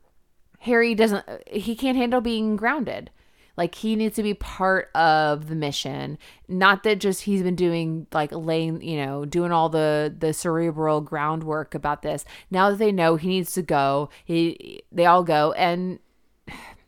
Harry 0.61 0.95
doesn't. 0.95 1.25
He 1.47 1.77
can't 1.77 1.97
handle 1.97 2.21
being 2.21 2.57
grounded. 2.57 3.11
Like 3.57 3.75
he 3.75 3.97
needs 3.97 4.17
to 4.17 4.23
be 4.23 4.35
part 4.35 4.91
of 4.95 5.49
the 5.49 5.55
mission. 5.55 6.19
Not 6.49 6.83
that 6.83 7.01
just 7.01 7.23
he's 7.23 7.43
been 7.43 7.57
doing 7.57 8.07
like 8.13 8.31
laying, 8.33 8.83
you 8.83 8.99
know, 9.05 9.25
doing 9.25 9.51
all 9.53 9.69
the 9.69 10.15
the 10.19 10.33
cerebral 10.33 11.01
groundwork 11.01 11.75
about 11.75 12.03
this. 12.03 12.25
Now 12.51 12.69
that 12.71 12.79
they 12.79 12.93
know 12.93 13.17
he 13.17 13.29
needs 13.29 13.53
to 13.55 13.63
go, 13.63 14.11
he 14.25 14.83
they 14.93 15.07
all 15.07 15.25
go, 15.25 15.53
and 15.53 15.99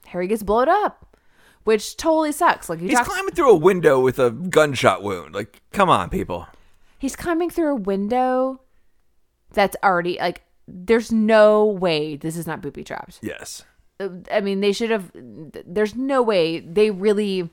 Harry 0.08 0.26
gets 0.26 0.42
blown 0.42 0.68
up, 0.68 1.16
which 1.64 1.96
totally 1.96 2.32
sucks. 2.32 2.68
Like 2.68 2.80
you 2.80 2.88
He's 2.88 2.98
talk- 2.98 3.06
climbing 3.08 3.34
through 3.34 3.50
a 3.50 3.56
window 3.56 3.98
with 4.00 4.18
a 4.18 4.30
gunshot 4.30 5.02
wound. 5.02 5.34
Like, 5.34 5.62
come 5.72 5.88
on, 5.88 6.10
people. 6.10 6.46
he's 6.98 7.16
climbing 7.16 7.48
through 7.50 7.70
a 7.72 7.76
window 7.76 8.60
that's 9.52 9.76
already 9.82 10.18
like. 10.20 10.42
There's 10.70 11.10
no 11.10 11.64
way 11.64 12.16
this 12.16 12.36
is 12.36 12.46
not 12.46 12.60
booby 12.60 12.84
trapped. 12.84 13.20
Yes. 13.22 13.64
I 14.00 14.40
mean, 14.40 14.60
they 14.60 14.72
should 14.72 14.90
have. 14.90 15.10
There's 15.14 15.94
no 15.94 16.22
way 16.22 16.60
they 16.60 16.90
really. 16.90 17.50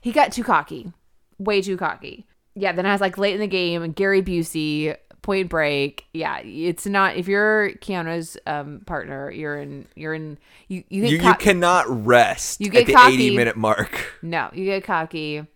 He 0.00 0.12
got 0.12 0.32
too 0.32 0.44
cocky, 0.44 0.92
way 1.38 1.60
too 1.60 1.76
cocky. 1.76 2.26
Yeah. 2.54 2.72
Then 2.72 2.86
I 2.86 2.92
was 2.92 3.00
like 3.00 3.18
late 3.18 3.34
in 3.34 3.40
the 3.40 3.46
game, 3.46 3.92
Gary 3.92 4.22
Busey, 4.22 4.96
Point 5.22 5.48
Break. 5.48 6.06
Yeah, 6.12 6.38
it's 6.38 6.86
not. 6.86 7.16
If 7.16 7.28
you're 7.28 7.72
Keanu's 7.72 8.36
um, 8.46 8.82
partner, 8.86 9.30
you're 9.30 9.58
in. 9.58 9.86
You're 9.96 10.14
in. 10.14 10.38
You 10.68 10.84
you 10.88 11.04
You, 11.06 11.18
you 11.18 11.34
cannot 11.34 12.06
rest 12.06 12.60
You 12.60 12.70
get 12.70 12.88
at 12.88 12.94
the 12.94 13.14
80 13.14 13.36
minute 13.36 13.56
mark. 13.56 14.14
no, 14.22 14.50
you 14.52 14.64
get 14.66 14.84
cocky. 14.84 15.46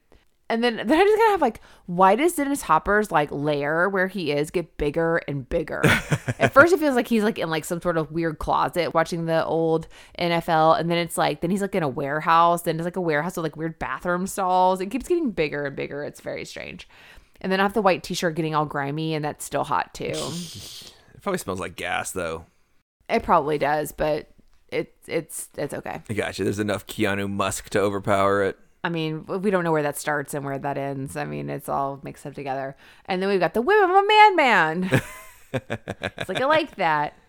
And 0.52 0.62
then, 0.62 0.76
then 0.76 0.92
I 0.92 1.02
just 1.02 1.16
kind 1.18 1.28
of 1.28 1.30
have 1.32 1.40
like, 1.40 1.62
why 1.86 2.14
does 2.14 2.34
Dennis 2.34 2.60
Hopper's 2.60 3.10
like 3.10 3.30
lair 3.32 3.88
where 3.88 4.06
he 4.06 4.32
is 4.32 4.50
get 4.50 4.76
bigger 4.76 5.16
and 5.26 5.48
bigger? 5.48 5.80
At 6.38 6.52
first, 6.52 6.74
it 6.74 6.78
feels 6.78 6.94
like 6.94 7.08
he's 7.08 7.22
like 7.22 7.38
in 7.38 7.48
like 7.48 7.64
some 7.64 7.80
sort 7.80 7.96
of 7.96 8.12
weird 8.12 8.38
closet 8.38 8.92
watching 8.92 9.24
the 9.24 9.44
old 9.46 9.88
NFL, 10.18 10.78
and 10.78 10.90
then 10.90 10.98
it's 10.98 11.16
like 11.16 11.40
then 11.40 11.50
he's 11.50 11.62
like 11.62 11.74
in 11.74 11.82
a 11.82 11.88
warehouse. 11.88 12.62
Then 12.62 12.76
it's 12.76 12.84
like 12.84 12.96
a 12.96 13.00
warehouse 13.00 13.36
with 13.36 13.44
like 13.44 13.56
weird 13.56 13.78
bathroom 13.78 14.26
stalls. 14.26 14.82
It 14.82 14.90
keeps 14.90 15.08
getting 15.08 15.30
bigger 15.30 15.64
and 15.64 15.74
bigger. 15.74 16.04
It's 16.04 16.20
very 16.20 16.44
strange. 16.44 16.86
And 17.40 17.50
then 17.50 17.58
I 17.58 17.62
have 17.62 17.72
the 17.72 17.80
white 17.82 18.02
T-shirt 18.02 18.34
getting 18.36 18.54
all 18.54 18.66
grimy, 18.66 19.14
and 19.14 19.24
that's 19.24 19.44
still 19.44 19.64
hot 19.64 19.94
too. 19.94 20.12
It 21.14 21.22
probably 21.22 21.38
smells 21.38 21.60
like 21.60 21.76
gas 21.76 22.10
though. 22.10 22.46
it 23.08 23.22
probably 23.22 23.56
does, 23.56 23.92
but 23.92 24.28
it 24.68 24.92
it's 25.06 25.48
it's 25.56 25.72
okay. 25.72 26.02
I 26.10 26.12
gotcha. 26.14 26.42
There's 26.42 26.58
enough 26.58 26.86
Keanu 26.86 27.30
Musk 27.30 27.70
to 27.70 27.80
overpower 27.80 28.42
it. 28.42 28.58
I 28.84 28.88
mean, 28.88 29.24
we 29.26 29.50
don't 29.50 29.62
know 29.62 29.72
where 29.72 29.82
that 29.82 29.98
starts 29.98 30.34
and 30.34 30.44
where 30.44 30.58
that 30.58 30.76
ends. 30.76 31.16
I 31.16 31.24
mean, 31.24 31.48
it's 31.48 31.68
all 31.68 32.00
mixed 32.02 32.26
up 32.26 32.34
together. 32.34 32.76
And 33.06 33.22
then 33.22 33.28
we've 33.28 33.40
got 33.40 33.54
the 33.54 33.62
women 33.62 33.90
of 33.90 33.96
a 33.96 34.06
man 34.06 34.36
man. 34.36 35.02
it's 35.52 36.28
like, 36.28 36.40
I 36.40 36.46
like 36.46 36.76
that. 36.76 37.16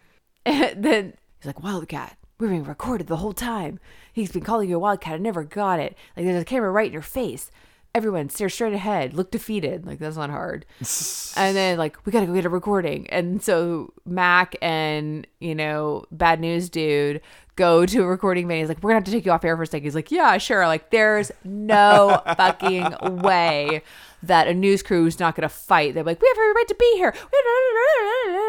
And 0.46 0.84
then 0.84 1.14
he's 1.40 1.46
like, 1.46 1.64
Wildcat, 1.64 2.18
we're 2.38 2.50
being 2.50 2.66
recorded 2.66 3.08
the 3.08 3.16
whole 3.16 3.32
time. 3.32 3.80
He's 4.12 4.34
been 4.34 4.44
calling 4.44 4.70
you 4.70 4.76
a 4.76 4.80
wildcat. 4.80 5.14
I 5.14 5.18
never 5.18 5.46
got 5.46 5.80
it. 5.80 5.96
Like, 6.18 6.26
there's 6.26 6.42
a 6.42 6.46
camera 6.46 6.70
right 6.70 6.88
in 6.88 6.92
your 6.92 7.02
face. 7.02 7.50
Everyone 7.96 8.28
stare 8.28 8.50
straight 8.50 8.74
ahead, 8.74 9.14
look 9.14 9.32
defeated. 9.32 9.86
Like, 9.86 10.00
that's 10.00 10.18
not 10.18 10.30
hard. 10.30 10.66
and 11.38 11.56
then, 11.56 11.78
like, 11.78 12.06
we 12.06 12.12
got 12.12 12.20
to 12.20 12.26
go 12.26 12.34
get 12.34 12.44
a 12.44 12.50
recording. 12.50 13.10
And 13.10 13.42
so 13.42 13.94
Mac 14.06 14.58
and, 14.62 15.26
you 15.40 15.56
know, 15.56 16.04
Bad 16.12 16.42
News 16.42 16.70
Dude 16.70 17.22
go 17.56 17.86
to 17.86 18.02
a 18.02 18.06
recording 18.06 18.48
venue. 18.48 18.64
He's 18.64 18.70
like, 18.70 18.78
we're 18.82 18.92
going 18.92 19.04
to 19.04 19.06
have 19.08 19.12
to 19.14 19.18
take 19.18 19.26
you 19.26 19.32
off 19.32 19.44
air 19.44 19.56
for 19.56 19.64
a 19.64 19.68
second. 19.68 19.84
He's 19.84 19.96
like, 19.96 20.12
yeah, 20.12 20.38
sure. 20.38 20.66
Like, 20.68 20.90
there's 20.90 21.32
no 21.44 22.22
fucking 22.38 22.96
way 23.02 23.84
that 24.24 24.48
a 24.48 24.54
news 24.54 24.82
crew 24.82 25.06
is 25.06 25.20
not 25.20 25.36
going 25.36 25.44
to 25.44 25.50
fight. 25.54 25.94
They're 25.94 26.04
like, 26.04 26.22
we 26.22 26.28
have 26.28 26.38
every 26.38 26.54
right 26.54 26.68
to 26.68 26.76
be 26.76 26.92
here. 26.96 27.16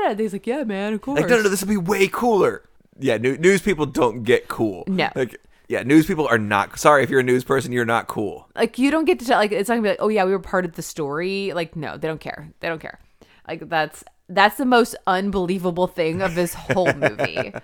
And 0.07 0.21
he's 0.21 0.33
like, 0.33 0.47
yeah, 0.47 0.65
man, 0.65 0.95
of 0.95 1.03
course. 1.03 1.21
Like, 1.21 1.31
no, 1.31 1.43
no, 1.43 1.49
this 1.49 1.61
would 1.61 1.69
be 1.69 1.77
way 1.77 2.09
cooler. 2.09 2.63
Yeah, 2.99 3.17
new, 3.17 3.37
news 3.37 3.61
people 3.61 3.87
don't 3.87 4.23
get 4.23 4.49
cool. 4.49 4.85
No. 4.87 5.11
Like, 5.15 5.41
yeah, 5.67 5.83
news 5.83 6.07
people 6.07 6.29
are 6.29 6.39
not. 6.39 6.79
Sorry, 6.79 7.03
if 7.03 7.11
you're 7.11 7.21
a 7.21 7.25
news 7.25 7.43
person, 7.43 7.73
you're 7.73 7.85
not 7.85 8.07
cool. 8.07 8.49
like 8.55 8.79
you 8.79 8.91
don't 8.91 9.05
get 9.07 9.19
to 9.19 9.25
tell 9.25 9.39
like 9.39 9.51
it's 9.51 9.69
not 9.69 9.77
gonna 9.77 9.83
be 9.83 9.89
like 9.89 9.99
oh 10.01 10.09
yeah 10.09 10.25
we 10.25 10.31
were 10.31 10.39
part 10.39 10.65
of 10.67 10.75
the 10.75 10.83
story 10.83 11.53
like 11.55 11.75
no 11.75 11.97
they 11.97 12.07
don't 12.07 12.21
care 12.21 12.51
they 12.61 12.69
don't 12.69 12.81
care 12.81 13.01
like 13.49 13.67
that's 13.69 14.05
that's 14.29 14.57
the 14.57 14.65
most 14.65 14.97
unbelievable 15.07 15.87
thing 15.87 16.23
of 16.23 16.35
this 16.35 16.55
whole 16.55 16.93
movie. 16.95 17.53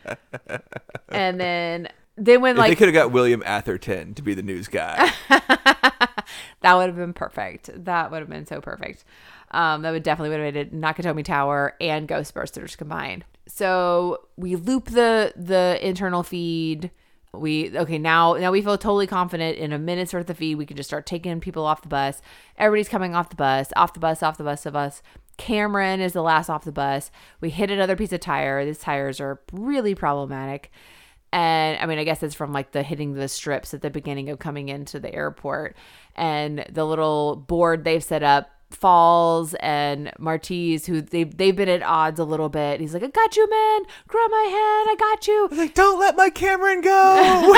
And 1.13 1.41
then 1.41 1.89
then 2.17 2.41
when 2.41 2.57
If 2.57 2.65
they 2.65 2.75
could 2.77 2.87
have 2.87 2.95
got 2.95 3.11
William 3.11 3.43
Atherton 3.45 4.15
to 4.15 4.23
be 4.23 4.33
the 4.33 4.45
news 4.45 4.69
guy. 4.69 5.13
that 5.29 6.75
would 6.75 6.87
have 6.87 6.95
been 6.95 7.13
perfect. 7.13 7.71
That 7.85 8.13
would 8.13 8.21
have 8.21 8.29
been 8.29 8.47
so 8.47 8.61
perfect. 8.61 9.05
Um 9.51 9.83
that 9.83 9.91
would 9.91 10.05
definitely 10.05 10.31
would 10.31 10.45
have 10.45 10.55
made 10.55 10.61
it 10.69 10.73
nakatomi 10.73 11.25
tower 11.25 11.75
and 11.81 12.09
ghostbusters 12.09 12.77
combined. 12.77 13.25
So 13.49 14.29
we 14.37 14.55
loop 14.55 14.91
the 14.91 15.33
the 15.35 15.79
internal 15.83 16.23
feed. 16.23 16.93
We 17.33 17.77
okay 17.77 17.99
now 17.99 18.35
now 18.35 18.53
we 18.53 18.63
feel 18.63 18.79
totally 18.79 19.09
confident 19.09 19.59
in 19.59 19.73
a 19.73 19.81
minute's 19.81 20.15
worth 20.15 20.31
of 20.31 20.37
feed 20.37 20.55
we 20.55 20.67
can 20.67 20.77
just 20.77 20.89
start 20.89 21.07
taking 21.07 21.41
people 21.41 21.65
off 21.65 21.83
the 21.83 21.89
bus. 21.89 22.23
Everybody's 22.57 22.89
coming 22.89 23.17
off 23.17 23.31
the 23.31 23.37
bus 23.37 23.73
off 23.75 23.95
the 23.95 24.01
bus 24.01 24.23
off 24.23 24.39
the 24.39 24.45
bus 24.45 24.65
of 24.65 24.77
us 24.77 25.03
cameron 25.41 26.01
is 26.01 26.13
the 26.13 26.23
last 26.23 26.51
off 26.51 26.65
the 26.65 26.71
bus. 26.71 27.11
We 27.41 27.49
hit 27.49 27.71
another 27.71 27.97
piece 27.97 28.13
of 28.13 28.21
tire. 28.21 28.63
These 28.63 28.79
tires 28.79 29.21
are 29.21 29.41
really 29.53 29.95
problematic. 29.95 30.71
And 31.33 31.79
I 31.81 31.87
mean, 31.87 31.99
I 31.99 32.05
guess 32.05 32.23
it's 32.23 32.35
from 32.35 32.53
like 32.53 32.73
the 32.73 32.83
hitting 32.83 33.15
the 33.15 33.27
strips 33.27 33.73
at 33.73 33.81
the 33.81 33.89
beginning 33.89 34.29
of 34.29 34.39
coming 34.39 34.69
into 34.69 35.01
the 35.01 35.15
airport. 35.15 35.77
And 36.15 36.67
the 36.71 36.85
little 36.85 37.37
board 37.37 37.85
they've 37.85 38.05
set 38.05 38.23
up 38.23 38.51
falls 38.71 39.55
and 39.55 40.11
Martise, 40.19 40.87
who 40.87 41.01
they've, 41.01 41.37
they've 41.37 41.55
been 41.55 41.69
at 41.69 41.83
odds 41.83 42.19
a 42.19 42.25
little 42.25 42.49
bit. 42.49 42.81
He's 42.81 42.95
like, 42.95 43.03
I 43.03 43.09
got 43.09 43.37
you, 43.37 43.49
man. 43.51 43.83
Grab 44.09 44.31
my 44.31 44.47
hand. 44.49 44.89
I 44.91 44.97
got 44.99 45.27
you. 45.27 45.49
like, 45.53 45.75
don't 45.75 45.99
let 45.99 46.17
my 46.17 46.31
Cameron 46.31 46.81
go. 46.81 47.55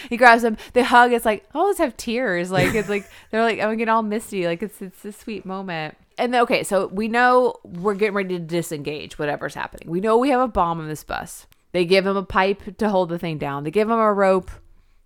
he 0.08 0.16
grabs 0.16 0.42
him. 0.42 0.56
They 0.72 0.82
hug. 0.82 1.12
It's 1.12 1.24
like, 1.24 1.48
I 1.54 1.58
almost 1.58 1.78
have 1.78 1.96
tears. 1.96 2.50
Like, 2.50 2.74
it's 2.74 2.88
like, 2.88 3.08
they're 3.30 3.42
like, 3.42 3.58
oh, 3.60 3.68
I'm 3.68 3.78
getting 3.78 3.90
all 3.90 4.02
misty. 4.02 4.46
Like, 4.46 4.62
it's, 4.62 4.82
it's 4.82 5.04
a 5.04 5.12
sweet 5.12 5.44
moment. 5.46 5.96
And 6.18 6.34
then, 6.34 6.42
okay, 6.42 6.64
so 6.64 6.88
we 6.88 7.08
know 7.08 7.54
we're 7.64 7.94
getting 7.94 8.14
ready 8.14 8.38
to 8.38 8.44
disengage 8.44 9.18
whatever's 9.18 9.54
happening. 9.54 9.88
We 9.90 10.00
know 10.00 10.18
we 10.18 10.30
have 10.30 10.40
a 10.40 10.48
bomb 10.48 10.80
on 10.80 10.88
this 10.88 11.04
bus. 11.04 11.46
They 11.72 11.84
give 11.84 12.06
him 12.06 12.16
a 12.16 12.22
pipe 12.22 12.76
to 12.78 12.88
hold 12.88 13.08
the 13.08 13.18
thing 13.18 13.38
down. 13.38 13.64
They 13.64 13.70
give 13.70 13.88
him 13.88 13.98
a 13.98 14.12
rope 14.12 14.50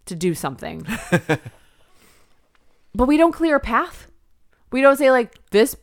to 0.07 0.15
do 0.15 0.35
something. 0.35 0.87
but 2.95 3.07
we 3.07 3.17
don't 3.17 3.33
clear 3.33 3.57
a 3.57 3.61
path. 3.61 4.09
We 4.73 4.81
don't 4.81 4.97
say 4.97 5.11
like 5.11 5.35
this 5.51 5.77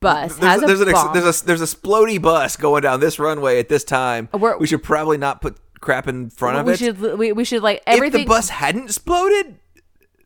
bus 0.00 0.36
there's, 0.36 0.52
has 0.52 0.62
a 0.62 0.66
there's, 0.66 0.80
an 0.80 0.92
bomb. 0.92 1.12
there's 1.14 1.42
a 1.42 1.44
there's 1.46 1.60
a 1.60 1.64
splody 1.76 2.20
bus 2.20 2.56
going 2.56 2.82
down 2.82 3.00
this 3.00 3.18
runway 3.18 3.58
at 3.58 3.68
this 3.68 3.84
time. 3.84 4.28
We're- 4.32 4.56
we 4.58 4.66
should 4.66 4.82
probably 4.82 5.18
not 5.18 5.40
put 5.40 5.58
crap 5.80 6.06
in 6.08 6.30
front 6.30 6.56
of 6.58 6.66
we 6.66 6.72
it. 6.74 6.78
should 6.78 7.00
we, 7.00 7.32
we 7.32 7.44
should 7.44 7.62
like 7.62 7.78
if 7.86 7.94
everything. 7.96 8.22
the 8.22 8.28
bus 8.28 8.48
hadn't 8.48 8.84
exploded, 8.84 9.58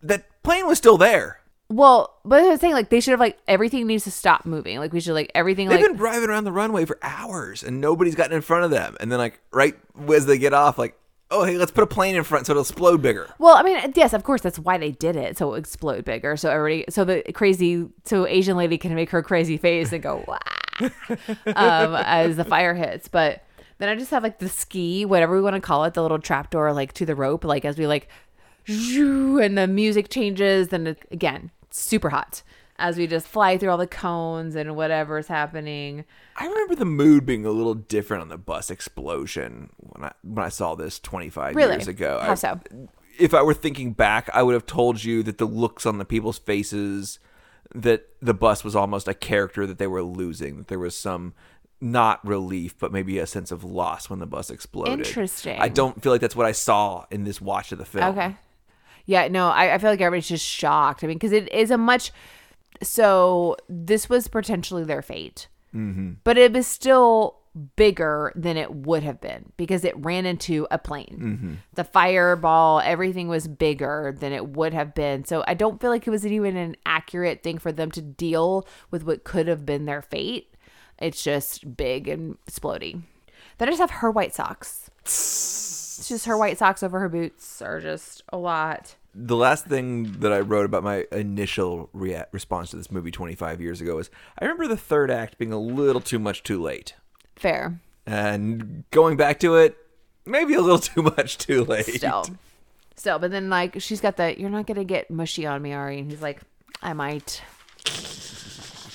that 0.02 0.42
plane 0.42 0.66
was 0.66 0.78
still 0.78 0.98
there. 0.98 1.40
well, 1.68 2.20
but 2.24 2.42
I 2.42 2.48
was 2.48 2.60
saying 2.60 2.74
like 2.74 2.90
they 2.90 3.00
should 3.00 3.10
have 3.12 3.20
like 3.20 3.38
everything 3.48 3.86
needs 3.86 4.04
to 4.04 4.10
stop 4.10 4.46
moving. 4.46 4.78
Like 4.78 4.92
we 4.92 5.00
should 5.00 5.14
like 5.14 5.30
everything 5.34 5.68
They've 5.68 5.80
like 5.80 5.88
been 5.88 5.96
driving 5.96 6.28
around 6.30 6.44
the 6.44 6.52
runway 6.52 6.84
for 6.84 6.98
hours 7.02 7.62
and 7.62 7.80
nobody's 7.80 8.14
gotten 8.14 8.36
in 8.36 8.42
front 8.42 8.64
of 8.64 8.70
them. 8.70 8.96
And 9.00 9.10
then 9.10 9.18
like 9.18 9.40
right 9.50 9.74
as 10.14 10.26
they 10.26 10.38
get 10.38 10.52
off, 10.52 10.78
like, 10.78 10.96
oh 11.30 11.44
hey, 11.44 11.58
let's 11.58 11.70
put 11.70 11.84
a 11.84 11.86
plane 11.86 12.16
in 12.16 12.24
front 12.24 12.46
so 12.46 12.52
it'll 12.52 12.62
explode 12.62 13.02
bigger. 13.02 13.28
Well, 13.38 13.56
I 13.56 13.62
mean, 13.62 13.92
yes, 13.94 14.12
of 14.12 14.24
course, 14.24 14.40
that's 14.40 14.58
why 14.58 14.78
they 14.78 14.92
did 14.92 15.16
it, 15.16 15.38
so 15.38 15.54
it 15.54 15.58
explode 15.58 16.04
bigger, 16.04 16.36
so 16.36 16.50
everybody, 16.50 16.84
so 16.88 17.04
the 17.04 17.22
crazy, 17.32 17.88
so 18.04 18.26
Asian 18.26 18.56
lady 18.56 18.78
can 18.78 18.94
make 18.94 19.10
her 19.10 19.22
crazy 19.22 19.56
face 19.56 19.92
and 19.92 20.02
go 20.02 20.24
wow, 20.28 20.38
um, 21.46 21.94
as 21.96 22.36
the 22.36 22.44
fire 22.44 22.74
hits. 22.74 23.08
But 23.08 23.44
then 23.78 23.88
I 23.88 23.94
just 23.94 24.10
have 24.10 24.22
like 24.22 24.38
the 24.38 24.48
ski, 24.48 25.04
whatever 25.04 25.34
we 25.34 25.42
want 25.42 25.54
to 25.54 25.60
call 25.60 25.84
it, 25.84 25.94
the 25.94 26.02
little 26.02 26.18
trapdoor, 26.18 26.72
like 26.72 26.92
to 26.94 27.06
the 27.06 27.14
rope, 27.14 27.44
like 27.44 27.64
as 27.64 27.78
we 27.78 27.86
like, 27.86 28.08
and 28.68 29.56
the 29.56 29.66
music 29.66 30.08
changes, 30.08 30.72
it, 30.72 30.98
again, 31.10 31.50
super 31.70 32.10
hot 32.10 32.42
as 32.78 32.96
we 32.98 33.06
just 33.06 33.26
fly 33.26 33.56
through 33.58 33.70
all 33.70 33.76
the 33.78 33.86
cones 33.86 34.54
and 34.54 34.76
whatever's 34.76 35.28
happening. 35.28 36.04
I 36.36 36.46
remember 36.46 36.74
the 36.74 36.84
mood 36.84 37.24
being 37.24 37.46
a 37.46 37.50
little 37.50 37.74
different 37.74 38.22
on 38.22 38.28
the 38.28 38.38
bus 38.38 38.70
explosion 38.70 39.70
when 39.78 40.04
I 40.04 40.12
when 40.22 40.44
I 40.44 40.48
saw 40.50 40.74
this 40.74 40.98
25 41.00 41.56
Really? 41.56 41.72
years 41.74 41.88
ago. 41.88 42.18
How 42.22 42.32
I- 42.32 42.34
so? 42.34 42.60
If 43.18 43.32
I 43.32 43.40
were 43.42 43.54
thinking 43.54 43.92
back, 43.92 44.28
I 44.34 44.42
would 44.42 44.52
have 44.52 44.66
told 44.66 45.02
you 45.02 45.22
that 45.22 45.38
the 45.38 45.46
looks 45.46 45.86
on 45.86 45.96
the 45.96 46.04
people's 46.04 46.38
faces 46.38 47.18
that 47.74 48.08
the 48.20 48.34
bus 48.34 48.62
was 48.62 48.76
almost 48.76 49.08
a 49.08 49.14
character 49.14 49.66
that 49.66 49.78
they 49.78 49.86
were 49.86 50.02
losing, 50.02 50.58
that 50.58 50.68
there 50.68 50.78
was 50.78 50.94
some 50.94 51.32
not 51.80 52.24
relief, 52.26 52.78
but 52.78 52.92
maybe 52.92 53.18
a 53.18 53.26
sense 53.26 53.50
of 53.50 53.64
loss 53.64 54.08
when 54.10 54.18
the 54.18 54.26
bus 54.26 54.50
exploded. 54.50 54.98
Interesting. 55.06 55.58
I 55.60 55.68
don't 55.68 56.02
feel 56.02 56.12
like 56.12 56.20
that's 56.20 56.36
what 56.36 56.46
I 56.46 56.52
saw 56.52 57.06
in 57.10 57.24
this 57.24 57.40
watch 57.40 57.72
of 57.72 57.78
the 57.78 57.84
film. 57.86 58.04
Okay. 58.18 58.36
Yeah, 59.06 59.28
no, 59.28 59.48
I, 59.48 59.74
I 59.74 59.78
feel 59.78 59.90
like 59.90 60.00
everybody's 60.00 60.28
just 60.28 60.44
shocked. 60.44 61.02
I 61.02 61.06
mean, 61.06 61.16
because 61.16 61.32
it 61.32 61.50
is 61.52 61.70
a 61.70 61.78
much. 61.78 62.12
So 62.82 63.56
this 63.68 64.08
was 64.08 64.28
potentially 64.28 64.84
their 64.84 65.02
fate, 65.02 65.48
mm-hmm. 65.74 66.12
but 66.24 66.36
it 66.38 66.52
was 66.52 66.66
still 66.66 67.38
bigger 67.74 68.32
than 68.34 68.58
it 68.58 68.74
would 68.74 69.02
have 69.02 69.18
been 69.20 69.50
because 69.56 69.82
it 69.84 69.96
ran 70.04 70.26
into 70.26 70.66
a 70.70 70.78
plane. 70.78 71.62
The 71.74 71.84
fireball, 71.84 72.80
everything 72.80 73.28
was 73.28 73.48
bigger 73.48 74.14
than 74.18 74.32
it 74.32 74.48
would 74.48 74.74
have 74.74 74.94
been. 74.94 75.24
So 75.24 75.42
I 75.46 75.54
don't 75.54 75.80
feel 75.80 75.90
like 75.90 76.06
it 76.06 76.10
was 76.10 76.26
even 76.26 76.56
an 76.56 76.76
accurate 76.84 77.42
thing 77.42 77.58
for 77.58 77.72
them 77.72 77.90
to 77.92 78.02
deal 78.02 78.66
with 78.90 79.04
what 79.04 79.24
could 79.24 79.48
have 79.48 79.64
been 79.64 79.86
their 79.86 80.02
fate. 80.02 80.54
It's 80.98 81.22
just 81.22 81.76
big 81.76 82.08
and 82.08 82.36
exploding. 82.46 83.04
Then 83.58 83.68
I 83.68 83.70
just 83.72 83.80
have 83.80 83.90
her 83.90 84.10
white 84.10 84.34
socks. 84.34 84.90
It's 85.02 86.08
just 86.08 86.26
her 86.26 86.36
white 86.36 86.58
socks 86.58 86.82
over 86.82 87.00
her 87.00 87.08
boots 87.08 87.62
are 87.62 87.80
just 87.80 88.22
a 88.28 88.36
lot. 88.36 88.96
The 89.18 89.36
last 89.36 89.64
thing 89.64 90.12
that 90.20 90.32
I 90.32 90.40
wrote 90.40 90.66
about 90.66 90.84
my 90.84 91.06
initial 91.10 91.88
rea- 91.94 92.26
response 92.32 92.70
to 92.70 92.76
this 92.76 92.90
movie 92.90 93.10
25 93.10 93.62
years 93.62 93.80
ago 93.80 93.98
is 93.98 94.10
I 94.38 94.44
remember 94.44 94.68
the 94.68 94.76
third 94.76 95.10
act 95.10 95.38
being 95.38 95.52
a 95.52 95.59
little 95.59 96.02
too 96.02 96.18
much 96.18 96.43
too 96.43 96.60
late. 96.62 96.94
Fair. 97.34 97.80
And 98.06 98.84
going 98.90 99.16
back 99.16 99.40
to 99.40 99.56
it, 99.56 99.76
maybe 100.26 100.55
a 100.55 100.60
little 100.60 100.78
too 100.94 101.02
much 101.02 101.38
too 101.38 101.64
late. 101.64 101.86
Still. 101.86 102.26
Still. 102.94 103.18
But 103.18 103.30
then, 103.30 103.48
like, 103.48 103.80
she's 103.80 104.01
got 104.02 104.16
the, 104.16 104.38
you're 104.38 104.51
not 104.51 104.66
going 104.66 104.76
to 104.76 104.84
get 104.84 105.10
mushy 105.10 105.47
on 105.47 105.62
me, 105.62 105.72
Ari. 105.72 105.98
And 105.98 106.10
he's 106.10 106.22
like, 106.22 106.40
I 106.82 106.93
might. 106.93 107.43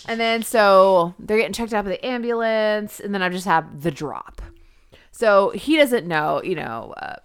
And 0.07 0.19
then, 0.19 0.43
so 0.43 1.15
they're 1.19 1.38
getting 1.38 1.53
checked 1.53 1.73
out 1.73 1.85
by 1.85 1.91
the 1.91 2.06
ambulance. 2.06 2.99
And 2.99 3.14
then 3.14 3.22
I 3.23 3.30
just 3.30 3.45
have 3.45 3.81
the 3.81 3.91
drop. 3.91 4.41
So 5.11 5.49
he 5.49 5.77
doesn't 5.77 6.07
know, 6.07 6.41
you 6.43 6.56
know, 6.56 6.93
uh, 6.98 7.15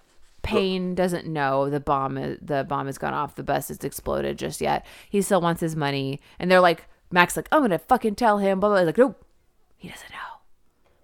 Payne 0.47 0.95
doesn't 0.95 1.27
know 1.27 1.69
the 1.71 1.81
bomb 1.81 2.17
is, 2.19 2.39
the 2.41 2.65
bomb 2.65 2.87
has 2.87 2.99
gone 2.99 3.15
off, 3.15 3.35
the 3.35 3.43
bus 3.43 3.69
has 3.69 3.79
exploded 3.85 4.39
just 4.39 4.61
yet. 4.61 4.87
He 5.09 5.23
still 5.23 5.41
wants 5.41 5.61
his 5.61 5.77
money, 5.77 6.21
and 6.39 6.51
they're 6.51 6.61
like, 6.61 6.87
Max, 7.11 7.37
like, 7.37 7.49
I'm 7.53 7.63
gonna 7.63 7.79
fucking 7.79 8.17
tell 8.17 8.39
him. 8.39 8.61
Blah 8.61 8.71
blah. 8.71 8.79
He's 8.79 8.87
like, 8.87 8.99
nope, 8.99 9.25
he 9.77 9.89
doesn't 9.89 10.11
know. 10.11 10.41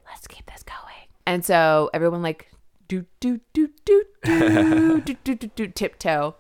Let's 0.07 0.27
keep 0.27 0.47
this 0.47 0.63
going. 0.63 1.09
And 1.27 1.45
so 1.45 1.91
everyone 1.95 2.23
like 2.23 2.51
do 2.89 3.07
do 3.21 3.41
do 3.53 3.69
do 3.85 4.05
do 4.25 5.01
do 5.05 5.17
do 5.25 5.35
do 5.35 5.47
do 5.47 5.67
tiptoe 5.69 6.35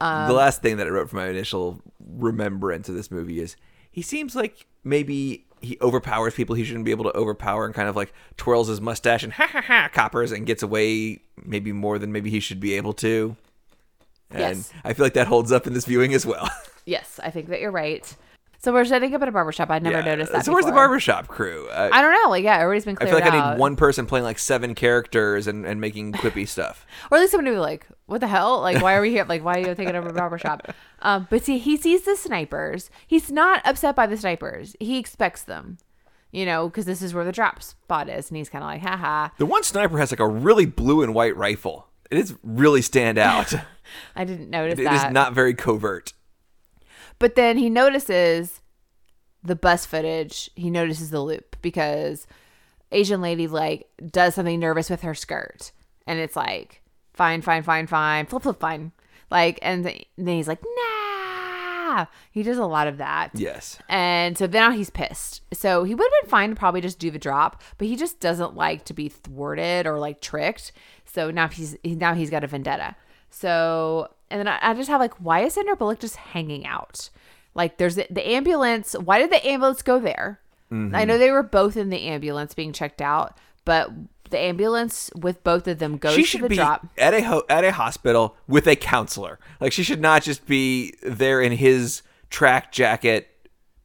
the 0.00 0.06
um, 0.06 0.32
last 0.32 0.62
thing 0.62 0.76
that 0.76 0.86
I 0.86 0.90
wrote 0.90 1.10
for 1.10 1.16
my 1.16 1.28
initial 1.28 1.80
remembrance 1.98 2.88
of 2.88 2.94
this 2.94 3.10
movie 3.10 3.40
is 3.40 3.56
he 3.90 4.02
seems 4.02 4.36
like 4.36 4.66
maybe 4.84 5.46
he 5.60 5.76
overpowers 5.80 6.34
people 6.34 6.54
he 6.54 6.64
shouldn't 6.64 6.84
be 6.84 6.90
able 6.90 7.04
to 7.04 7.16
overpower 7.16 7.66
and 7.66 7.74
kind 7.74 7.88
of 7.88 7.96
like 7.96 8.12
twirls 8.36 8.68
his 8.68 8.80
mustache 8.80 9.22
and 9.22 9.32
ha 9.32 9.46
ha 9.46 9.60
ha 9.60 9.88
coppers 9.92 10.32
and 10.32 10.46
gets 10.46 10.62
away 10.62 11.20
maybe 11.44 11.72
more 11.72 11.98
than 11.98 12.12
maybe 12.12 12.30
he 12.30 12.40
should 12.40 12.60
be 12.60 12.74
able 12.74 12.92
to. 12.94 13.36
And 14.30 14.58
Yes. 14.58 14.72
I 14.84 14.92
feel 14.92 15.06
like 15.06 15.14
that 15.14 15.26
holds 15.26 15.50
up 15.52 15.66
in 15.66 15.72
this 15.74 15.84
viewing 15.86 16.14
as 16.14 16.24
well. 16.26 16.48
Yes, 16.86 17.20
I 17.22 17.30
think 17.30 17.48
that 17.48 17.60
you're 17.60 17.70
right. 17.70 18.16
So 18.60 18.72
we're 18.72 18.84
setting 18.84 19.14
up 19.14 19.22
at 19.22 19.28
a 19.28 19.32
barbershop. 19.32 19.70
I'd 19.70 19.82
never 19.84 19.98
Yeah. 19.98 20.04
noticed 20.04 20.32
that. 20.32 20.44
So 20.44 20.52
where's 20.52 20.64
the 20.64 20.72
before. 20.72 20.86
barbershop 20.86 21.28
crew? 21.28 21.68
I, 21.70 21.90
I 21.96 22.02
don't 22.02 22.12
know. 22.12 22.30
Like, 22.30 22.42
yeah, 22.42 22.56
everybody's 22.58 22.84
been 22.84 22.98
I 23.00 23.04
feel 23.04 23.14
like 23.14 23.24
I 23.32 23.52
need 23.52 23.58
one 23.60 23.76
person 23.76 24.04
playing 24.06 24.24
like 24.24 24.38
seven 24.38 24.74
characters 24.74 25.46
and, 25.46 25.64
and 25.64 25.80
making 25.80 26.12
quippy 26.14 26.46
stuff. 26.48 26.84
Or 27.10 27.18
at 27.18 27.20
least 27.20 27.30
somebody 27.32 27.54
be 27.54 27.60
like, 27.60 27.86
what 28.06 28.20
the 28.20 28.26
hell? 28.26 28.60
Like, 28.60 28.82
why 28.82 28.94
are 28.94 29.00
we 29.00 29.10
here? 29.10 29.24
Like, 29.28 29.44
why 29.44 29.54
are 29.54 29.58
you 29.60 29.74
taking 29.76 29.94
over 29.94 30.08
a 30.08 30.12
barbershop? 30.12 30.72
Um, 31.00 31.28
but 31.30 31.44
see, 31.44 31.58
he 31.58 31.76
sees 31.76 32.02
the 32.02 32.16
snipers. 32.16 32.90
He's 33.06 33.30
not 33.30 33.64
upset 33.64 33.94
by 33.94 34.08
the 34.08 34.16
snipers. 34.16 34.74
He 34.80 34.98
expects 34.98 35.42
them, 35.44 35.78
you 36.32 36.44
know, 36.44 36.68
because 36.68 36.86
this 36.86 37.02
is 37.02 37.14
where 37.14 37.24
the 37.24 37.30
drop 37.30 37.62
spot 37.62 38.08
is. 38.08 38.28
And 38.30 38.36
he's 38.36 38.48
kind 38.48 38.64
of 38.64 38.68
like, 38.68 38.80
haha. 38.80 39.28
The 39.38 39.46
one 39.46 39.62
sniper 39.62 39.96
has 39.98 40.10
like 40.10 40.18
a 40.18 40.26
really 40.26 40.66
blue 40.66 41.04
and 41.04 41.14
white 41.14 41.36
rifle. 41.36 41.86
It 42.10 42.18
is 42.18 42.34
really 42.42 42.82
stand 42.82 43.16
out. 43.16 43.54
I 44.16 44.24
didn't 44.24 44.50
notice 44.50 44.76
is 44.76 44.84
that. 44.86 45.12
not 45.12 45.34
very 45.34 45.54
covert. 45.54 46.14
But 47.18 47.34
then 47.34 47.58
he 47.58 47.68
notices 47.68 48.60
the 49.42 49.56
bus 49.56 49.86
footage. 49.86 50.50
He 50.54 50.70
notices 50.70 51.10
the 51.10 51.20
loop 51.20 51.56
because 51.62 52.26
Asian 52.92 53.20
lady 53.20 53.46
like 53.46 53.88
does 54.06 54.34
something 54.34 54.60
nervous 54.60 54.90
with 54.90 55.02
her 55.02 55.14
skirt, 55.14 55.72
and 56.06 56.18
it's 56.18 56.36
like 56.36 56.82
fine, 57.12 57.42
fine, 57.42 57.62
fine, 57.62 57.86
fine, 57.86 58.26
flip, 58.26 58.42
flip, 58.42 58.60
fine. 58.60 58.92
Like, 59.30 59.58
and 59.60 59.84
th- 59.84 60.06
then 60.16 60.36
he's 60.36 60.48
like, 60.48 60.62
nah. 60.62 62.06
He 62.30 62.42
does 62.42 62.58
a 62.58 62.66
lot 62.66 62.86
of 62.86 62.98
that. 62.98 63.30
Yes. 63.34 63.78
And 63.88 64.38
so 64.38 64.46
now 64.46 64.70
he's 64.70 64.90
pissed. 64.90 65.42
So 65.52 65.84
he 65.84 65.94
would 65.94 66.04
have 66.04 66.22
been 66.22 66.30
fine 66.30 66.50
to 66.50 66.56
probably 66.56 66.80
just 66.80 66.98
do 66.98 67.10
the 67.10 67.18
drop, 67.18 67.62
but 67.76 67.88
he 67.88 67.96
just 67.96 68.20
doesn't 68.20 68.54
like 68.54 68.84
to 68.84 68.94
be 68.94 69.08
thwarted 69.08 69.86
or 69.86 69.98
like 69.98 70.20
tricked. 70.20 70.72
So 71.06 71.30
now 71.30 71.48
he's 71.48 71.76
now 71.84 72.14
he's 72.14 72.30
got 72.30 72.44
a 72.44 72.46
vendetta. 72.46 72.94
So 73.30 74.08
and 74.30 74.38
then 74.40 74.48
I, 74.48 74.58
I 74.60 74.74
just 74.74 74.88
have 74.88 75.00
like, 75.00 75.14
why 75.14 75.40
is 75.40 75.54
Sandra 75.54 75.76
Bullock 75.76 76.00
just 76.00 76.16
hanging 76.16 76.66
out? 76.66 77.10
Like 77.54 77.78
there's 77.78 77.96
the, 77.96 78.06
the 78.10 78.26
ambulance. 78.28 78.92
Why 78.92 79.18
did 79.18 79.30
the 79.30 79.46
ambulance 79.46 79.82
go 79.82 79.98
there? 79.98 80.40
I 80.70 80.74
know 80.74 81.14
mm-hmm. 81.14 81.20
they 81.20 81.30
were 81.30 81.42
both 81.42 81.76
in 81.78 81.88
the 81.88 82.02
ambulance 82.02 82.52
being 82.52 82.74
checked 82.74 83.00
out, 83.00 83.38
but 83.64 83.90
the 84.30 84.38
ambulance 84.38 85.10
with 85.14 85.42
both 85.42 85.66
of 85.66 85.78
them 85.78 85.96
goes 85.96 86.14
She 86.14 86.22
to 86.22 86.26
should 86.26 86.42
the 86.42 86.48
be 86.50 86.56
drop. 86.56 86.86
at 86.98 87.14
a 87.14 87.22
ho- 87.22 87.44
at 87.48 87.64
a 87.64 87.72
hospital 87.72 88.36
with 88.46 88.66
a 88.66 88.76
counselor. 88.76 89.38
Like 89.60 89.72
she 89.72 89.82
should 89.82 90.00
not 90.00 90.22
just 90.22 90.46
be 90.46 90.94
there 91.02 91.40
in 91.40 91.52
his 91.52 92.02
track 92.28 92.70
jacket 92.70 93.34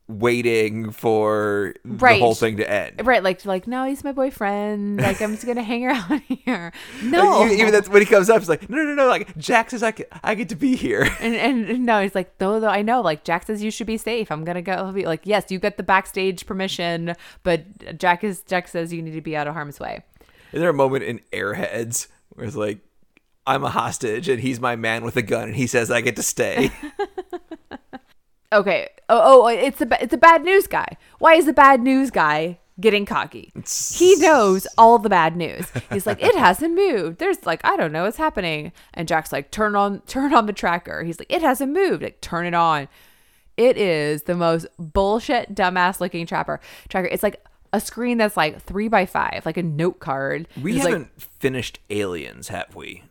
waiting 0.08 0.92
for 0.92 1.74
Right. 1.86 2.16
the 2.16 2.20
whole 2.20 2.36
thing 2.36 2.58
to 2.58 2.70
end. 2.70 3.02
Right, 3.06 3.24
like 3.24 3.46
like 3.46 3.68
no, 3.68 3.86
he's 3.86 4.04
my 4.04 4.12
boyfriend. 4.12 5.00
Like 5.02 5.22
I'm 5.22 5.32
just 5.34 5.46
gonna 5.46 5.64
hang 5.72 5.86
around 5.86 6.22
here. 6.28 6.74
No, 7.02 7.46
even, 7.46 7.60
even 7.60 7.72
that's 7.72 7.88
when 7.90 8.02
he 8.02 8.06
comes 8.06 8.30
up, 8.30 8.40
he's 8.40 8.50
like, 8.50 8.70
no, 8.70 8.78
no, 8.84 8.94
no. 8.94 9.08
Like 9.08 9.38
Jack 9.38 9.70
says, 9.70 9.82
I 9.84 9.92
get, 9.92 10.10
I 10.24 10.36
get 10.36 10.50
to 10.50 10.56
be 10.56 10.76
here. 10.76 11.04
And, 11.24 11.36
and 11.36 11.86
no, 11.86 12.02
he's 12.02 12.16
like, 12.16 12.34
no, 12.42 12.60
no, 12.60 12.68
I 12.68 12.82
know. 12.82 13.00
Like 13.02 13.24
Jack 13.24 13.46
says, 13.46 13.64
you 13.64 13.72
should 13.72 13.88
be 13.88 13.98
safe. 13.98 14.30
I'm 14.32 14.44
gonna 14.44 14.62
go. 14.62 14.92
Be 14.92 15.06
like, 15.06 15.22
yes, 15.24 15.46
you 15.50 15.58
get 15.60 15.78
the 15.78 15.84
backstage 15.84 16.46
permission, 16.46 17.16
but 17.44 17.98
Jack 17.98 18.24
is 18.24 18.42
Jack 18.42 18.68
says 18.68 18.92
you 18.92 19.02
need 19.02 19.14
to 19.14 19.22
be 19.22 19.36
out 19.38 19.48
of 19.48 19.54
harm's 19.54 19.80
way. 19.80 20.04
Is 20.52 20.60
there 20.60 20.70
a 20.70 20.74
moment 20.74 21.04
in 21.06 21.20
Airheads 21.32 22.08
where 22.30 22.46
it's 22.46 22.56
like, 22.56 22.80
I'm 23.48 23.64
a 23.64 23.70
hostage 23.70 24.30
and 24.30 24.40
he's 24.42 24.60
my 24.60 24.76
man 24.76 25.04
with 25.04 25.16
a 25.18 25.22
gun 25.22 25.44
and 25.50 25.56
he 25.56 25.66
says 25.68 25.90
I 25.90 26.02
get 26.02 26.16
to 26.18 26.24
stay? 26.24 26.72
Okay. 28.54 28.90
Oh, 29.10 29.20
oh, 29.24 29.44
oh 29.44 29.48
it's 29.48 29.80
the 29.80 29.86
ba- 29.86 30.02
it's 30.02 30.14
a 30.14 30.18
bad 30.18 30.44
news 30.44 30.68
guy. 30.68 30.98
Why 31.20 31.34
is 31.36 31.46
the 31.46 31.54
bad 31.54 31.82
news 31.82 32.10
guy 32.12 32.60
getting 32.80 33.06
cocky? 33.06 33.52
He 33.94 34.16
knows 34.20 34.66
all 34.78 34.98
the 35.00 35.10
bad 35.10 35.36
news. 35.36 35.70
He's 35.92 36.06
like, 36.08 36.22
it 36.24 36.36
hasn't 36.36 36.74
moved. 36.74 37.20
There's 37.20 37.46
like, 37.46 37.62
I 37.66 37.76
don't 37.76 37.92
know 37.92 38.04
what's 38.04 38.18
happening. 38.18 38.72
And 38.94 39.08
Jack's 39.08 39.32
like, 39.32 39.52
turn 39.52 39.76
on 39.76 40.00
turn 40.02 40.34
on 40.34 40.46
the 40.46 40.54
tracker. 40.54 41.04
He's 41.04 41.20
like, 41.20 41.32
it 41.32 41.42
hasn't 41.42 41.74
moved. 41.74 42.04
Like, 42.04 42.22
turn 42.22 42.46
it 42.46 42.54
on. 42.54 42.88
It 43.58 43.78
is 43.78 44.24
the 44.24 44.36
most 44.36 44.66
bullshit, 44.80 45.54
dumbass 45.54 46.00
looking 46.00 46.26
trapper 46.26 46.60
tracker. 46.90 47.08
It's 47.08 47.22
like 47.24 47.44
a 47.72 47.80
screen 47.80 48.18
that's 48.18 48.38
like 48.38 48.62
three 48.62 48.88
by 48.88 49.06
five, 49.06 49.44
like 49.46 49.58
a 49.58 49.64
note 49.64 50.00
card. 50.00 50.48
We 50.62 50.76
It's 50.76 50.84
like- 50.84 50.94
haven't 50.94 51.22
finished 51.22 51.80
Aliens, 51.90 52.48
have 52.48 52.74
we? 52.76 53.04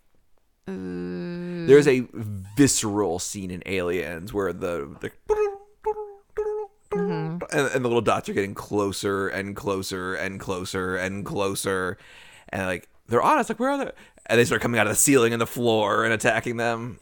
Uh, 0.68 1.66
There's 1.66 1.88
a 1.88 2.06
visceral 2.12 3.18
scene 3.18 3.50
in 3.50 3.62
Aliens 3.66 4.32
where 4.32 4.52
the, 4.52 4.96
the 5.00 5.10
mm-hmm. 6.92 7.38
and, 7.50 7.74
and 7.74 7.84
the 7.84 7.88
little 7.88 8.00
dots 8.00 8.28
are 8.28 8.32
getting 8.32 8.54
closer 8.54 9.28
and 9.28 9.56
closer 9.56 10.14
and 10.14 10.38
closer 10.38 10.96
and 10.96 11.24
closer, 11.24 11.98
and 12.50 12.66
like 12.66 12.88
they're 13.08 13.22
on 13.22 13.38
us, 13.38 13.48
like 13.48 13.58
where 13.58 13.70
are 13.70 13.84
they? 13.84 13.90
And 14.26 14.38
they 14.38 14.44
start 14.44 14.62
coming 14.62 14.78
out 14.78 14.86
of 14.86 14.92
the 14.92 14.96
ceiling 14.98 15.32
and 15.32 15.42
the 15.42 15.46
floor 15.46 16.04
and 16.04 16.12
attacking 16.12 16.58
them. 16.58 17.00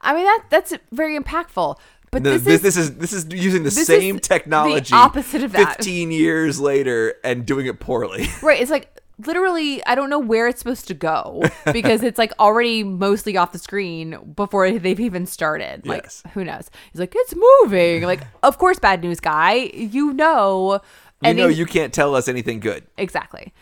I 0.00 0.14
mean 0.14 0.24
that 0.24 0.44
that's 0.48 0.72
very 0.92 1.18
impactful. 1.18 1.78
But 2.10 2.22
No, 2.22 2.38
this, 2.38 2.60
this, 2.60 2.76
is 2.76 2.96
this 2.96 3.12
is 3.12 3.24
this 3.26 3.34
is 3.34 3.42
using 3.42 3.62
the 3.62 3.70
same 3.70 4.16
is 4.16 4.22
the 4.22 4.28
technology, 4.28 4.92
opposite 4.92 5.42
of 5.44 5.52
that. 5.52 5.76
Fifteen 5.76 6.10
years 6.10 6.58
later, 6.58 7.14
and 7.22 7.46
doing 7.46 7.66
it 7.66 7.78
poorly. 7.78 8.28
right. 8.42 8.60
It's 8.60 8.70
like 8.70 9.00
literally, 9.26 9.84
I 9.86 9.94
don't 9.94 10.10
know 10.10 10.18
where 10.18 10.48
it's 10.48 10.58
supposed 10.58 10.86
to 10.88 10.94
go 10.94 11.42
because 11.72 12.02
it's 12.02 12.18
like 12.18 12.32
already 12.38 12.82
mostly 12.84 13.36
off 13.36 13.52
the 13.52 13.58
screen 13.58 14.32
before 14.34 14.70
they've 14.70 15.00
even 15.00 15.26
started. 15.26 15.86
Like 15.86 16.04
Yes. 16.04 16.22
who 16.34 16.44
knows? 16.44 16.70
He's 16.92 17.00
like, 17.00 17.12
it's 17.14 17.34
moving. 17.62 18.02
Like 18.02 18.20
of 18.42 18.58
course, 18.58 18.78
bad 18.78 19.02
news 19.02 19.20
guy. 19.20 19.70
You 19.74 20.12
know, 20.12 20.80
You 21.22 21.34
know, 21.34 21.48
you 21.48 21.66
can't 21.66 21.92
tell 21.92 22.14
us 22.14 22.28
anything 22.28 22.60
good. 22.60 22.84
exactly. 22.98 23.52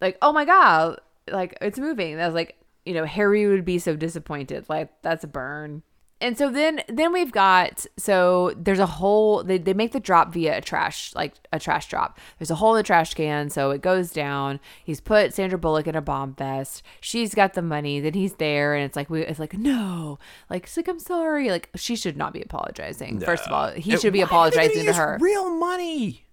Like 0.00 0.16
oh 0.22 0.32
my 0.32 0.44
god, 0.44 0.98
like 1.30 1.56
it's 1.60 1.78
moving. 1.78 2.16
That 2.16 2.26
was 2.26 2.34
like 2.34 2.56
you 2.86 2.94
know 2.94 3.04
Harry 3.04 3.46
would 3.46 3.64
be 3.64 3.78
so 3.78 3.94
disappointed. 3.96 4.66
Like 4.68 4.88
that's 5.02 5.24
a 5.24 5.28
burn. 5.28 5.82
And 6.20 6.36
so 6.36 6.50
then 6.50 6.82
then 6.88 7.12
we've 7.12 7.32
got 7.32 7.86
so 7.96 8.52
there's 8.56 8.78
a 8.78 8.86
hole 8.86 9.42
they, 9.42 9.58
they 9.58 9.72
make 9.72 9.92
the 9.92 10.00
drop 10.00 10.32
via 10.32 10.58
a 10.58 10.60
trash 10.60 11.14
like 11.14 11.34
a 11.52 11.58
trash 11.58 11.88
drop. 11.88 12.18
There's 12.38 12.50
a 12.50 12.56
hole 12.56 12.74
in 12.74 12.78
the 12.78 12.82
trash 12.82 13.14
can, 13.14 13.48
so 13.48 13.70
it 13.70 13.80
goes 13.80 14.10
down. 14.10 14.60
He's 14.84 15.00
put 15.00 15.32
Sandra 15.32 15.58
Bullock 15.58 15.86
in 15.86 15.94
a 15.96 16.02
bomb 16.02 16.34
vest. 16.34 16.82
She's 17.00 17.34
got 17.34 17.54
the 17.54 17.62
money. 17.62 18.00
Then 18.00 18.12
he's 18.12 18.34
there, 18.34 18.74
and 18.74 18.84
it's 18.84 18.96
like 18.96 19.08
we 19.08 19.22
it's 19.22 19.38
like 19.38 19.54
no, 19.54 20.18
like 20.50 20.64
it's 20.64 20.76
like 20.76 20.88
I'm 20.88 20.98
sorry. 20.98 21.50
Like 21.50 21.70
she 21.74 21.96
should 21.96 22.16
not 22.16 22.32
be 22.32 22.42
apologizing. 22.42 23.20
First 23.20 23.46
of 23.46 23.52
all, 23.52 23.70
he 23.70 23.92
And 23.92 24.00
should 24.00 24.12
be 24.12 24.22
why 24.22 24.24
are 24.24 24.50
they 24.50 24.56
gonna 24.56 24.66
apologizing 24.66 24.86
to 24.86 24.92
her. 24.92 25.18
Real 25.20 25.50
money. 25.50 26.26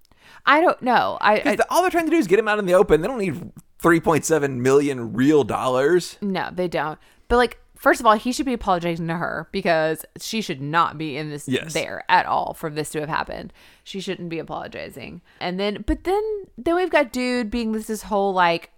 I 0.45 0.61
don't 0.61 0.81
know. 0.81 1.17
I, 1.19 1.33
I 1.33 1.37
Because 1.39 1.65
all 1.69 1.81
they're 1.81 1.91
trying 1.91 2.05
to 2.05 2.11
do 2.11 2.17
is 2.17 2.27
get 2.27 2.39
him 2.39 2.47
out 2.47 2.59
in 2.59 2.65
the 2.65 2.73
open. 2.73 3.01
They 3.01 3.07
don't 3.07 3.19
need 3.19 3.51
3.7 3.81 4.55
million 4.57 5.13
real 5.13 5.43
dollars. 5.43 6.17
No, 6.21 6.49
they 6.51 6.67
don't. 6.67 6.97
But 7.27 7.37
like, 7.37 7.59
first 7.77 7.99
of 7.99 8.05
all, 8.05 8.15
he 8.15 8.31
should 8.31 8.45
be 8.45 8.53
apologizing 8.53 9.07
to 9.07 9.15
her 9.15 9.47
because 9.51 10.05
she 10.19 10.41
should 10.41 10.61
not 10.61 10.97
be 10.97 11.15
in 11.17 11.29
this 11.29 11.47
Yes. 11.47 11.73
there 11.73 12.03
at 12.09 12.25
all 12.25 12.53
for 12.53 12.69
this 12.69 12.89
to 12.91 12.99
have 12.99 13.09
happened. 13.09 13.53
She 13.83 13.99
shouldn't 13.99 14.29
be 14.29 14.39
apologizing. 14.39 15.21
And 15.39 15.59
then, 15.59 15.83
but 15.87 16.03
then, 16.03 16.23
then 16.57 16.75
we've 16.75 16.89
got 16.89 17.11
dude 17.13 17.49
being 17.51 17.71
this 17.71 17.87
this 17.87 18.03
whole 18.03 18.33
like 18.33 18.71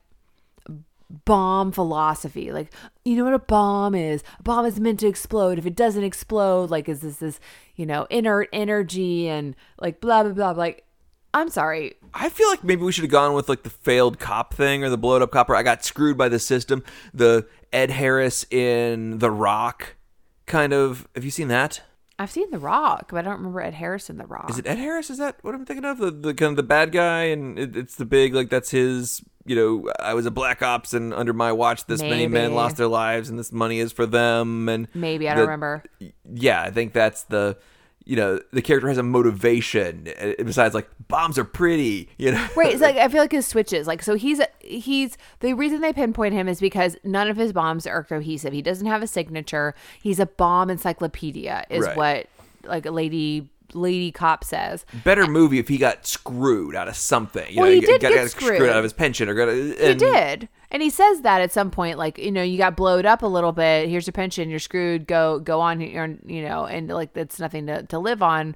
bomb 1.26 1.72
philosophy. 1.72 2.52
Like, 2.52 2.72
you 3.06 3.16
know 3.16 3.24
what 3.24 3.34
a 3.34 3.40
bomb 3.40 3.96
is? 3.96 4.24
A 4.40 4.44
bomb 4.44 4.66
is 4.66 4.80
meant 4.80 5.00
to 5.00 5.08
explode. 5.08 5.58
If 5.58 5.66
it 5.66 5.76
doesn't 5.76 6.04
explode, 6.04 6.70
like, 6.70 6.88
is 6.88 7.02
this 7.02 7.18
this 7.18 7.40
you 7.76 7.86
know 7.86 8.06
inert 8.10 8.50
energy 8.54 9.28
and 9.28 9.56
like 9.80 10.02
blah 10.02 10.24
blah 10.24 10.34
blah. 10.34 10.52
Like, 10.52 10.86
I'm 11.34 11.50
sorry. 11.50 11.96
I 12.14 12.30
feel 12.30 12.50
like 12.50 12.64
maybe 12.64 12.82
we 12.84 12.92
should 12.92 13.04
have 13.04 13.12
gone 13.12 13.34
with 13.34 13.50
like 13.50 13.64
the 13.64 13.70
failed 13.70 14.20
cop 14.20 14.54
thing 14.54 14.84
or 14.84 14.90
the 14.90 14.98
blowed 14.98 15.22
up 15.22 15.32
cop. 15.32 15.50
Or 15.50 15.56
I 15.56 15.64
got 15.64 15.84
screwed 15.86 16.18
by 16.18 16.28
the 16.30 16.40
system. 16.40 16.84
The 17.14 17.48
Ed 17.72 17.92
Harris 17.92 18.46
in 18.52 19.20
The 19.20 19.30
Rock 19.32 19.96
kind 20.48 20.74
of. 20.74 21.08
Have 21.16 21.24
you 21.26 21.32
seen 21.32 21.48
that? 21.50 21.82
I've 22.18 22.32
seen 22.32 22.52
The 22.52 22.60
Rock, 22.60 23.12
but 23.12 23.20
I 23.20 23.22
don't 23.22 23.38
remember 23.38 23.62
Ed 23.62 23.76
Harris 23.76 24.10
in 24.10 24.18
The 24.18 24.26
Rock. 24.26 24.50
Is 24.50 24.58
it 24.60 24.68
Ed 24.68 24.78
Harris? 24.78 25.10
Is 25.10 25.20
that 25.20 25.38
what 25.42 25.56
I'm 25.56 25.66
thinking 25.66 25.86
of? 25.86 26.00
The, 26.00 26.12
the 26.12 26.34
kind 26.34 26.50
of 26.52 26.58
the 26.58 26.64
bad 26.64 26.92
guy, 26.92 27.24
and 27.26 27.58
it, 27.58 27.78
it's 27.78 27.96
the 27.96 28.04
big 28.06 28.34
like 28.34 28.50
that's 28.50 28.72
his. 28.72 29.22
You 29.46 29.56
know, 29.56 29.92
I 30.00 30.14
was 30.16 30.26
a 30.26 30.32
black 30.32 30.62
ops, 30.62 30.94
and 30.94 31.14
under 31.14 31.32
my 31.34 31.52
watch, 31.54 31.86
this 31.86 32.02
many 32.02 32.28
men 32.28 32.54
lost 32.54 32.76
their 32.78 32.88
lives, 32.88 33.30
and 33.30 33.40
this 33.40 33.52
money 33.54 33.80
is 33.80 33.92
for 33.94 34.06
them. 34.06 34.68
And 34.68 34.88
Maybe 34.94 35.30
I 35.30 35.34
the- 35.34 35.40
don't 35.42 35.48
remember. 35.48 35.84
yeah, 36.30 36.62
I 36.62 36.72
think 36.72 36.92
that's 36.94 37.24
the 37.24 37.58
you 38.10 38.16
know 38.16 38.40
the 38.52 38.62
character 38.62 38.88
has 38.88 38.98
a 38.98 39.04
motivation 39.04 40.08
uh, 40.20 40.32
besides 40.44 40.74
like 40.74 40.90
bombs 41.08 41.38
are 41.38 41.44
pretty. 41.46 42.10
You 42.18 42.32
know, 42.32 42.48
Right, 42.56 42.74
it's 42.74 42.82
like 42.82 42.96
I 42.98 43.08
feel 43.08 43.22
like 43.22 43.32
his 43.32 43.46
switches. 43.46 43.86
Like 43.88 44.02
so 44.02 44.16
he's 44.16 44.42
he's 44.62 45.18
the 45.42 45.54
reason 45.54 45.82
they 45.82 45.94
pinpoint 45.94 46.34
him 46.34 46.48
is 46.48 46.60
because 46.60 46.98
none 47.04 47.28
of 47.30 47.38
his 47.38 47.54
bombs 47.54 47.86
are 47.86 48.04
cohesive. 48.04 48.52
He 48.52 48.62
doesn't 48.62 48.88
have 48.88 49.04
a 49.04 49.08
signature. 49.08 49.76
He's 50.02 50.20
a 50.20 50.26
bomb 50.26 50.70
encyclopedia 50.70 51.66
is 51.70 51.86
Right. 51.86 51.96
what 51.98 52.28
like 52.64 52.86
a 52.86 52.92
Lady 52.92 53.50
lady 53.74 54.12
cop 54.12 54.44
says. 54.44 54.84
Better 55.04 55.28
movie 55.28 55.60
if 55.60 55.68
he 55.68 55.78
got 55.78 56.06
screwed 56.08 56.76
out 56.76 56.88
of 56.88 56.96
something. 56.96 57.46
You 57.54 57.62
Well, 57.62 57.68
know, 57.70 57.76
he 57.76 57.82
did 57.82 58.02
got, 58.02 58.10
get 58.12 58.16
got 58.24 58.30
screwed. 58.32 58.70
out 58.70 58.78
of 58.78 58.84
his 58.84 58.94
pension 58.94 59.30
or 59.30 59.36
got. 59.36 59.50
He 59.54 59.76
And 59.80 60.00
did. 60.00 60.50
And 60.72 60.84
he 60.84 60.90
says 60.90 61.22
that 61.22 61.42
at 61.42 61.52
some 61.52 61.72
point, 61.72 61.98
like, 61.98 62.18
you 62.20 62.32
know, 62.32 62.44
you 62.44 62.58
got 62.58 62.76
blowed 62.76 63.06
up 63.06 63.24
a 63.24 63.28
little 63.28 63.52
bit. 63.52 63.90
Here's 63.90 64.06
your 64.06 64.12
pension. 64.14 64.50
You're 64.50 64.60
screwed. 64.60 65.08
Go, 65.08 65.40
go 65.40 65.62
on. 65.62 65.82
You 65.82 66.42
know, 66.44 66.66
and 66.66 66.88
like, 66.90 67.14
that's 67.14 67.40
nothing 67.40 67.66
to, 67.68 67.84
to 67.84 67.98
live 67.98 68.22
on. 68.22 68.56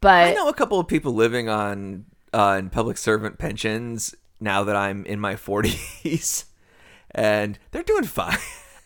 But 0.00 0.28
I 0.28 0.32
know 0.32 0.48
a 0.48 0.54
couple 0.54 0.80
of 0.80 0.88
people 0.88 1.12
living 1.12 1.48
on 1.48 2.06
uh, 2.32 2.56
in 2.58 2.70
public 2.70 2.96
servant 2.96 3.38
pensions 3.38 4.14
now 4.40 4.64
that 4.64 4.76
I'm 4.76 5.04
in 5.06 5.20
my 5.20 5.34
40s, 5.34 6.44
and 7.12 7.58
they're 7.70 7.82
doing 7.82 8.04
fine. 8.04 8.38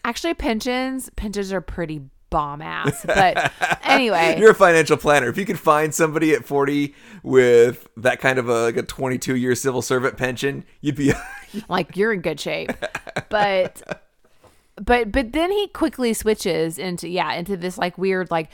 actually, 0.05 0.35
pensions, 0.35 1.11
pensions 1.17 1.53
are 1.53 1.61
pretty 1.61 2.03
bomb 2.31 2.63
ass. 2.63 3.05
But 3.07 3.53
anyway, 3.85 4.37
You're 4.39 4.53
a 4.53 4.55
financial 4.55 4.97
planner. 4.97 5.29
If 5.29 5.37
you 5.37 5.45
could 5.45 5.59
find 5.59 5.95
somebody 5.95 6.33
at 6.33 6.45
40 6.45 6.95
with 7.23 7.89
that 7.97 8.21
kind 8.21 8.39
of 8.39 8.49
a 8.49 8.63
like 8.63 8.77
a 8.77 8.83
22 8.83 9.37
year 9.37 9.55
civil 9.55 9.83
servant 9.83 10.17
pension, 10.17 10.65
you'd 10.81 10.97
be. 10.97 11.13
like 11.69 11.97
you're 11.97 12.13
in 12.13 12.21
good 12.21 12.39
shape 12.39 12.71
but 13.29 13.83
but 14.81 15.11
but 15.11 15.33
then 15.33 15.51
he 15.51 15.67
quickly 15.69 16.13
switches 16.15 16.79
into 16.79 17.09
yeah 17.09 17.33
into 17.33 17.57
this 17.57 17.77
like 17.77 17.99
weird 17.99 18.31
like 18.31 18.49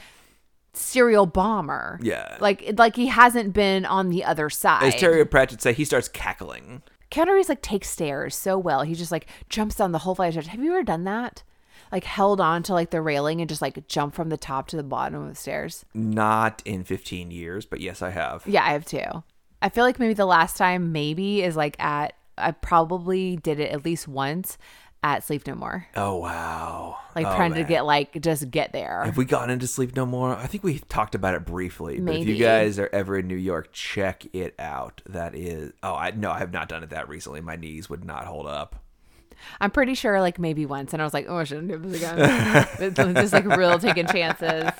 serial 0.73 1.27
bomber 1.27 1.99
Yeah. 2.01 2.37
like 2.39 2.73
like 2.77 2.95
he 2.95 3.05
hasn't 3.07 3.53
been 3.53 3.85
on 3.85 4.09
the 4.09 4.23
other 4.23 4.49
side 4.49 4.83
As 4.83 4.95
Terry 4.95 5.23
Pratchett 5.25 5.61
say, 5.61 5.73
he 5.73 5.85
starts 5.85 6.07
cackling. 6.07 6.81
Keanu 7.11 7.33
Reeves 7.35 7.49
like 7.49 7.61
takes 7.61 7.89
stairs 7.89 8.35
so 8.35 8.57
well 8.57 8.81
he 8.81 8.95
just 8.95 9.11
like 9.11 9.27
jumps 9.49 9.75
down 9.75 9.91
the 9.91 9.99
whole 9.99 10.15
flight 10.15 10.29
of 10.29 10.33
stairs 10.33 10.47
have 10.47 10.63
you 10.63 10.71
ever 10.73 10.83
done 10.83 11.03
that 11.03 11.43
like 11.91 12.03
held 12.03 12.39
on 12.41 12.63
to 12.63 12.73
like 12.73 12.89
the 12.91 13.01
railing 13.01 13.41
and 13.41 13.49
just 13.49 13.61
like 13.61 13.87
jump 13.87 14.13
from 14.15 14.29
the 14.29 14.37
top 14.37 14.67
to 14.67 14.75
the 14.75 14.83
bottom 14.83 15.21
of 15.21 15.29
the 15.29 15.35
stairs 15.35 15.85
Not 15.93 16.61
in 16.65 16.83
15 16.83 17.31
years, 17.31 17.65
but 17.65 17.79
yes, 17.81 18.01
I 18.01 18.09
have. 18.11 18.43
yeah 18.45 18.63
i 18.65 18.71
have 18.71 18.85
too 18.85 19.23
i 19.61 19.69
feel 19.69 19.83
like 19.83 19.99
maybe 19.99 20.13
the 20.13 20.25
last 20.25 20.57
time 20.57 20.91
maybe 20.91 21.41
is 21.43 21.55
like 21.55 21.75
at 21.79 22.13
i 22.37 22.51
probably 22.51 23.35
did 23.37 23.59
it 23.59 23.71
at 23.71 23.83
least 23.85 24.07
once 24.07 24.57
at 25.03 25.23
sleep 25.23 25.45
no 25.47 25.53
more 25.55 25.87
Oh 25.95 26.17
wow! 26.17 26.97
like 27.15 27.25
Oh, 27.25 27.35
trying 27.35 27.53
to 27.53 27.63
get 27.63 27.85
like 27.85 28.19
just 28.21 28.49
get 28.51 28.73
there. 28.73 29.03
Have 29.05 29.15
we 29.15 29.25
gotten 29.25 29.51
into 29.51 29.67
Sleep 29.67 29.95
No 29.95 30.05
More? 30.07 30.35
I 30.35 30.47
think 30.47 30.63
we 30.63 30.79
talked 30.79 31.13
about 31.13 31.35
it 31.35 31.45
briefly. 31.45 31.99
But 31.99 32.15
if 32.15 32.27
you 32.27 32.35
guys 32.35 32.79
are 32.79 32.89
ever 32.91 33.17
in 33.19 33.27
New 33.27 33.35
York, 33.35 33.69
check 33.71 34.25
it 34.33 34.55
out. 34.59 35.01
That 35.07 35.35
is. 35.35 35.71
Oh, 35.83 35.93
I 35.93 36.11
no, 36.11 36.31
I 36.31 36.39
have 36.39 36.51
not 36.51 36.67
done 36.67 36.83
it 36.83 36.89
that 36.89 37.07
recently. 37.09 37.41
My 37.41 37.55
knees 37.55 37.89
would 37.89 38.05
not 38.05 38.25
hold 38.25 38.47
up. 38.47 38.83
I'm 39.61 39.71
pretty 39.71 39.93
sure 39.93 40.21
like 40.21 40.39
maybe 40.39 40.65
once, 40.65 40.93
and 40.93 41.01
I 41.01 41.05
was 41.05 41.13
like, 41.13 41.25
oh, 41.29 41.37
I 41.37 41.43
shouldn't 41.43 41.69
do 41.69 41.77
this 41.77 41.97
again. 41.97 42.17
it's 42.79 42.97
just 42.97 43.33
like 43.33 43.45
real 43.45 43.79
taking 43.79 44.07
chances. 44.07 44.71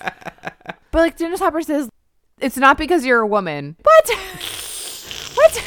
But 0.91 0.99
like 0.99 1.18
Dennis 1.18 1.40
Hopper 1.40 1.61
says, 1.61 1.90
it's 2.40 2.57
not 2.57 2.78
because 2.78 3.06
you're 3.06 3.19
a 3.19 3.28
woman. 3.28 3.76
What? 3.82 4.10
what? 5.36 5.64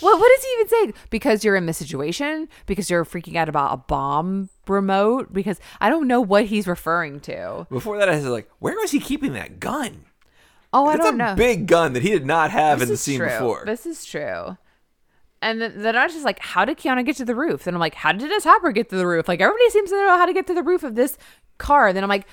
What? 0.00 0.20
What 0.20 0.32
does 0.36 0.44
he 0.44 0.50
even 0.52 0.68
say? 0.68 1.00
Because 1.10 1.44
you're 1.44 1.56
in 1.56 1.66
this 1.66 1.78
situation? 1.78 2.48
Because 2.66 2.88
you're 2.88 3.04
freaking 3.04 3.36
out 3.36 3.48
about 3.48 3.72
a 3.72 3.76
bomb 3.76 4.48
remote? 4.66 5.32
Because 5.32 5.60
I 5.80 5.90
don't 5.90 6.06
know 6.06 6.20
what 6.20 6.46
he's 6.46 6.66
referring 6.66 7.20
to. 7.20 7.66
Before 7.70 7.98
that, 7.98 8.08
I 8.08 8.16
was 8.16 8.24
like, 8.26 8.48
where 8.58 8.74
was 8.74 8.90
he 8.90 9.00
keeping 9.00 9.32
that 9.34 9.60
gun? 9.60 10.04
Oh, 10.72 10.86
I 10.86 10.96
don't 10.96 11.14
a 11.14 11.30
know. 11.30 11.34
big 11.34 11.66
gun 11.66 11.94
that 11.94 12.02
he 12.02 12.10
did 12.10 12.26
not 12.26 12.50
have 12.50 12.82
in 12.82 12.88
the 12.88 12.96
scene 12.96 13.18
true. 13.18 13.28
before. 13.28 13.62
This 13.64 13.86
is 13.86 14.04
true. 14.04 14.58
And 15.40 15.60
then, 15.60 15.82
then 15.82 15.96
I 15.96 16.04
was 16.04 16.12
just 16.12 16.24
like, 16.24 16.40
how 16.40 16.64
did 16.64 16.78
Keanu 16.78 17.04
get 17.04 17.16
to 17.16 17.24
the 17.24 17.34
roof? 17.34 17.64
Then 17.64 17.74
I'm 17.74 17.80
like, 17.80 17.94
how 17.94 18.12
did 18.12 18.20
Dennis 18.20 18.44
Hopper 18.44 18.72
get 18.72 18.88
to 18.90 18.96
the 18.96 19.06
roof? 19.06 19.28
Like 19.28 19.40
everybody 19.40 19.70
seems 19.70 19.90
to 19.90 19.96
know 19.96 20.16
how 20.16 20.26
to 20.26 20.32
get 20.32 20.46
to 20.48 20.54
the 20.54 20.62
roof 20.62 20.82
of 20.82 20.94
this 20.94 21.16
car. 21.58 21.88
And 21.88 21.96
then 21.96 22.02
I'm 22.02 22.08
like, 22.08 22.26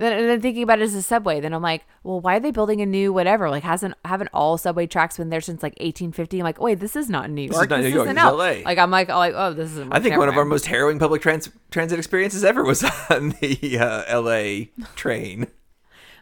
then, 0.00 0.14
and 0.14 0.28
then 0.28 0.40
thinking 0.40 0.62
about 0.62 0.78
it 0.78 0.84
as 0.84 0.94
a 0.94 1.02
subway. 1.02 1.40
Then 1.40 1.52
I'm 1.52 1.62
like, 1.62 1.84
well, 2.02 2.20
why 2.20 2.36
are 2.36 2.40
they 2.40 2.50
building 2.50 2.80
a 2.80 2.86
new 2.86 3.12
whatever? 3.12 3.50
Like, 3.50 3.62
hasn't 3.62 3.94
haven't 4.04 4.30
all 4.32 4.56
subway 4.56 4.86
tracks 4.86 5.18
been 5.18 5.28
there 5.28 5.42
since 5.42 5.62
like 5.62 5.72
1850? 5.72 6.38
I'm 6.38 6.44
like, 6.44 6.58
wait, 6.58 6.80
this 6.80 6.96
is 6.96 7.10
not 7.10 7.28
New 7.28 7.42
York. 7.42 7.64
is 7.64 7.68
not 7.68 7.80
New 7.80 7.88
York, 7.88 8.08
this 8.08 8.16
is 8.16 8.22
LA. 8.22 8.62
Like 8.64 8.78
I'm 8.78 8.90
like, 8.90 9.10
oh, 9.10 9.18
like 9.18 9.34
oh, 9.36 9.52
this 9.52 9.76
is. 9.76 9.86
I 9.90 10.00
think 10.00 10.16
one 10.16 10.30
of 10.30 10.38
our 10.38 10.46
most 10.46 10.66
harrowing 10.66 10.98
public 10.98 11.20
trans- 11.20 11.50
transit 11.70 11.98
experiences 11.98 12.44
ever 12.44 12.64
was 12.64 12.82
on 13.10 13.34
the 13.40 13.78
uh, 13.78 14.04
L.A. 14.06 14.70
train. 14.96 15.48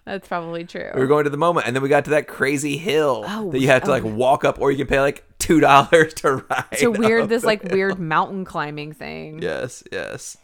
That's 0.09 0.27
probably 0.27 0.65
true. 0.65 0.91
We 0.95 1.01
were 1.01 1.07
going 1.07 1.25
to 1.25 1.31
the 1.31 1.37
moment, 1.37 1.67
and 1.67 1.77
then 1.77 1.83
we 1.83 1.89
got 1.89 2.05
to 2.07 2.11
that 2.11 2.27
crazy 2.27 2.79
hill 2.79 3.25
Oh, 3.27 3.51
that 3.51 3.61
you 3.61 3.69
have 3.69 3.83
to 3.85 3.91
like 3.91 4.05
walk 4.05 4.45
up, 4.45 4.61
or 4.61 4.71
you 4.71 4.79
can 4.79 4.87
pay 4.87 5.01
like 5.01 5.25
two 5.39 5.61
dollars 5.61 6.15
to 6.15 6.37
ride. 6.51 6.65
so 6.79 6.91
weird. 6.91 7.29
This 7.29 7.45
like 7.45 7.63
hill. 7.63 7.73
weird 7.73 7.99
mountain 7.99 8.45
climbing 8.45 8.93
thing. 8.93 9.41
Yes, 9.43 9.85
yes. 9.93 10.37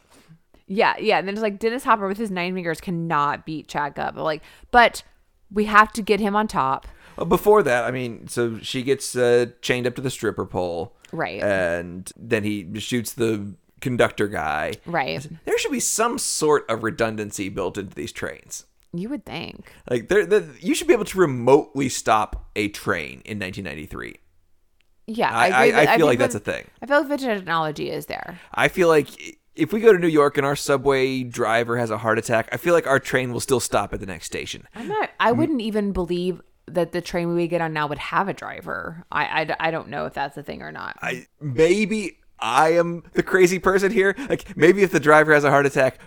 Yeah, 0.66 0.95
yeah. 0.99 1.19
And 1.19 1.27
then 1.28 1.35
it's 1.35 1.43
like 1.43 1.59
Dennis 1.59 1.85
Hopper 1.85 2.09
with 2.09 2.19
his 2.19 2.31
nine 2.31 2.55
fingers 2.55 2.81
cannot 2.81 3.45
beat 3.45 3.69
Chad 3.69 3.95
Gubb. 3.95 4.16
Like, 4.16 4.43
but 4.70 5.03
we 5.51 5.65
have 5.66 5.93
to 5.95 6.03
get 6.03 6.20
him 6.20 6.35
on 6.36 6.49
top. 6.49 6.86
Well, 7.16 7.27
before 7.27 7.62
that, 7.62 7.85
I 7.85 7.91
mean, 7.91 8.28
so 8.28 8.59
she 8.59 8.82
gets 8.82 9.15
uh, 9.15 9.47
chained 9.62 9.86
up 9.86 9.95
to 9.97 10.03
the 10.03 10.11
stripper 10.11 10.47
pole, 10.47 10.95
Right. 11.12 11.41
And 11.43 12.11
then 12.16 12.43
he 12.45 12.69
shoots 12.81 13.12
the 13.12 13.55
conductor 13.81 14.27
guy. 14.27 14.74
Right. 14.85 15.24
There 15.45 15.57
should 15.59 15.70
be 15.70 15.81
some 15.81 16.19
sort 16.19 16.69
of 16.69 16.82
redundancy 16.82 17.49
built 17.51 17.78
into 17.78 17.95
these 17.95 18.11
trains. 18.12 18.65
You 18.96 19.08
would 19.10 19.24
think. 19.26 19.72
Like, 19.90 20.08
there, 20.08 20.24
there- 20.26 20.46
you 20.60 20.74
should 20.74 20.86
be 20.86 20.92
able 20.94 21.04
to 21.06 21.18
remotely 21.18 21.88
stop 21.88 22.48
a 22.56 22.68
train 22.68 23.22
in 23.24 23.38
1993. 23.38 24.16
Yeah, 25.06 25.30
I, 25.30 25.46
I, 25.46 25.70
that- 25.70 25.88
I 25.88 25.96
feel 25.96 26.06
like 26.06 26.18
that's 26.18 26.34
a 26.34 26.40
thing. 26.40 26.66
I 26.80 26.86
feel 26.86 27.00
like 27.00 27.08
the 27.08 27.18
technology 27.18 27.90
is 27.90 28.06
there. 28.06 28.40
I 28.54 28.68
feel 28.68 28.88
like 28.88 29.08
if 29.54 29.72
we 29.72 29.80
go 29.80 29.92
to 29.92 29.98
New 29.98 30.08
York 30.08 30.36
and 30.38 30.46
our 30.46 30.56
subway 30.56 31.22
driver 31.22 31.76
has 31.78 31.90
a 31.90 31.98
heart 31.98 32.18
attack, 32.18 32.48
I 32.52 32.56
feel 32.56 32.72
like 32.74 32.86
our 32.86 32.98
train 32.98 33.32
will 33.32 33.40
still 33.40 33.60
stop 33.60 33.92
at 33.92 34.00
the 34.00 34.06
next 34.06 34.26
station. 34.26 34.66
I'm 34.74 34.88
not. 34.88 35.10
I 35.20 35.32
wouldn't 35.32 35.60
even 35.60 35.92
believe 35.92 36.40
that 36.66 36.92
the 36.92 37.02
train 37.02 37.34
we 37.34 37.46
get 37.46 37.60
on 37.60 37.74
now 37.74 37.86
would 37.86 37.98
have 37.98 38.28
a 38.28 38.32
driver. 38.32 39.04
I, 39.12 39.42
I, 39.42 39.68
I 39.68 39.70
don't 39.70 39.88
know 39.88 40.06
if 40.06 40.14
that's 40.14 40.36
a 40.38 40.42
thing 40.42 40.62
or 40.62 40.72
not. 40.72 40.96
I 41.02 41.26
maybe 41.40 42.18
I 42.40 42.70
am 42.72 43.02
the 43.12 43.22
crazy 43.22 43.58
person 43.58 43.92
here. 43.92 44.14
Like 44.30 44.56
maybe 44.56 44.82
if 44.82 44.90
the 44.90 44.98
driver 45.00 45.34
has 45.34 45.44
a 45.44 45.50
heart 45.50 45.66
attack, 45.66 45.98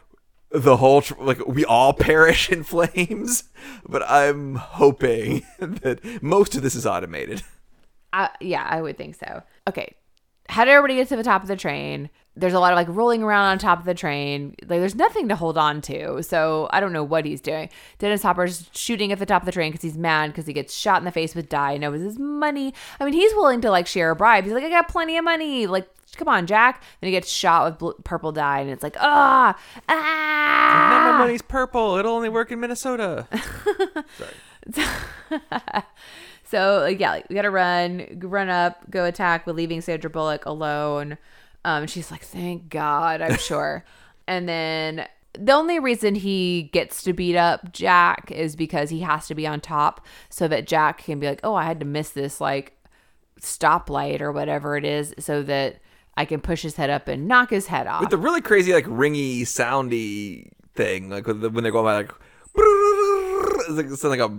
the 0.51 0.77
whole 0.77 1.01
tr- 1.01 1.21
like 1.21 1.45
we 1.47 1.65
all 1.65 1.93
perish 1.93 2.49
in 2.49 2.63
flames. 2.63 3.43
But 3.87 4.03
I'm 4.09 4.55
hoping 4.55 5.43
that 5.59 6.21
most 6.21 6.55
of 6.55 6.61
this 6.61 6.75
is 6.75 6.85
automated. 6.85 7.43
I, 8.13 8.29
yeah, 8.39 8.65
I 8.69 8.81
would 8.81 8.97
think 8.97 9.15
so. 9.15 9.43
Okay. 9.67 9.95
How 10.49 10.63
did 10.63 10.71
everybody 10.71 10.95
get 10.95 11.09
to 11.09 11.17
the 11.17 11.23
top 11.23 11.41
of 11.41 11.49
the 11.49 11.57
train? 11.57 12.09
There's 12.35 12.53
a 12.53 12.59
lot 12.59 12.71
of 12.71 12.77
like 12.77 12.87
rolling 12.89 13.21
around 13.21 13.47
on 13.47 13.57
top 13.57 13.79
of 13.79 13.85
the 13.85 13.93
train. 13.93 14.55
Like 14.61 14.79
there's 14.79 14.95
nothing 14.95 15.27
to 15.27 15.35
hold 15.35 15.57
on 15.57 15.81
to. 15.81 16.23
So 16.23 16.69
I 16.71 16.79
don't 16.79 16.93
know 16.93 17.03
what 17.03 17.25
he's 17.25 17.41
doing. 17.41 17.69
Dennis 17.97 18.23
Hopper's 18.23 18.69
shooting 18.71 19.11
at 19.11 19.19
the 19.19 19.25
top 19.25 19.41
of 19.41 19.45
the 19.45 19.51
train 19.51 19.71
because 19.71 19.81
he's 19.81 19.97
mad 19.97 20.27
because 20.27 20.45
he 20.45 20.53
gets 20.53 20.73
shot 20.73 20.99
in 20.99 21.05
the 21.05 21.11
face 21.11 21.35
with 21.35 21.49
dye 21.49 21.73
and 21.73 21.83
it 21.83 21.89
was 21.89 22.01
his 22.01 22.17
money. 22.17 22.73
I 22.99 23.05
mean, 23.05 23.13
he's 23.13 23.33
willing 23.33 23.59
to 23.61 23.71
like 23.71 23.87
share 23.87 24.11
a 24.11 24.15
bribe. 24.15 24.45
He's 24.45 24.53
like, 24.53 24.63
I 24.63 24.69
got 24.69 24.87
plenty 24.87 25.17
of 25.17 25.25
money. 25.25 25.67
Like, 25.67 25.89
come 26.17 26.27
on, 26.27 26.47
Jack. 26.47 26.83
Then 26.99 27.07
he 27.07 27.11
gets 27.11 27.29
shot 27.29 27.81
with 27.81 28.03
purple 28.03 28.31
dye 28.31 28.59
and 28.59 28.69
it's 28.69 28.83
like, 28.83 28.97
ah, 28.99 29.57
ah. 29.87 31.11
My 31.11 31.17
money's 31.19 31.41
purple. 31.41 31.95
It'll 31.97 32.13
only 32.13 32.29
work 32.29 32.51
in 32.51 32.59
Minnesota. 32.59 33.27
So 36.49 36.79
like, 36.79 36.99
yeah, 36.99 37.11
like, 37.11 37.29
we 37.29 37.35
gotta 37.35 37.51
run, 37.51 38.19
run 38.21 38.47
up, 38.49 38.89
go 38.89 39.03
attack. 39.03 39.45
We're 39.45 39.53
leaving 39.53 39.81
Sandra 39.81 40.09
Bullock 40.09 40.45
alone. 40.45 41.17
Um, 41.65 41.87
she's 41.87 42.09
like, 42.09 42.21
thank 42.23 42.69
God, 42.69 43.21
I'm 43.21 43.37
sure. 43.37 43.83
and 44.27 44.47
then 44.47 45.07
the 45.33 45.51
only 45.51 45.77
reason 45.77 46.15
he 46.15 46.69
gets 46.73 47.03
to 47.03 47.13
beat 47.13 47.35
up 47.35 47.71
Jack 47.73 48.31
is 48.31 48.55
because 48.55 48.89
he 48.89 49.01
has 49.01 49.27
to 49.27 49.35
be 49.35 49.45
on 49.45 49.59
top, 49.59 50.05
so 50.29 50.47
that 50.47 50.65
Jack 50.65 50.99
can 51.03 51.19
be 51.19 51.27
like, 51.27 51.41
oh, 51.43 51.53
I 51.53 51.65
had 51.65 51.79
to 51.81 51.85
miss 51.85 52.11
this 52.11 52.39
like 52.39 52.77
stoplight 53.41 54.21
or 54.21 54.31
whatever 54.31 54.77
it 54.77 54.85
is, 54.85 55.13
so 55.19 55.43
that 55.43 55.79
I 56.17 56.25
can 56.25 56.41
push 56.41 56.63
his 56.63 56.75
head 56.75 56.89
up 56.89 57.07
and 57.07 57.27
knock 57.27 57.51
his 57.51 57.67
head 57.67 57.87
off. 57.87 58.01
With 58.01 58.09
the 58.09 58.17
really 58.17 58.41
crazy 58.41 58.73
like 58.73 58.85
ringy 58.85 59.41
soundy 59.41 60.49
thing, 60.73 61.09
like 61.09 61.27
with 61.27 61.41
the, 61.41 61.49
when 61.49 61.63
they're 61.63 61.71
going 61.71 61.85
by 61.85 61.95
like, 61.95 62.11
it's 63.69 64.03
like, 64.03 64.17
like 64.17 64.29
a 64.29 64.37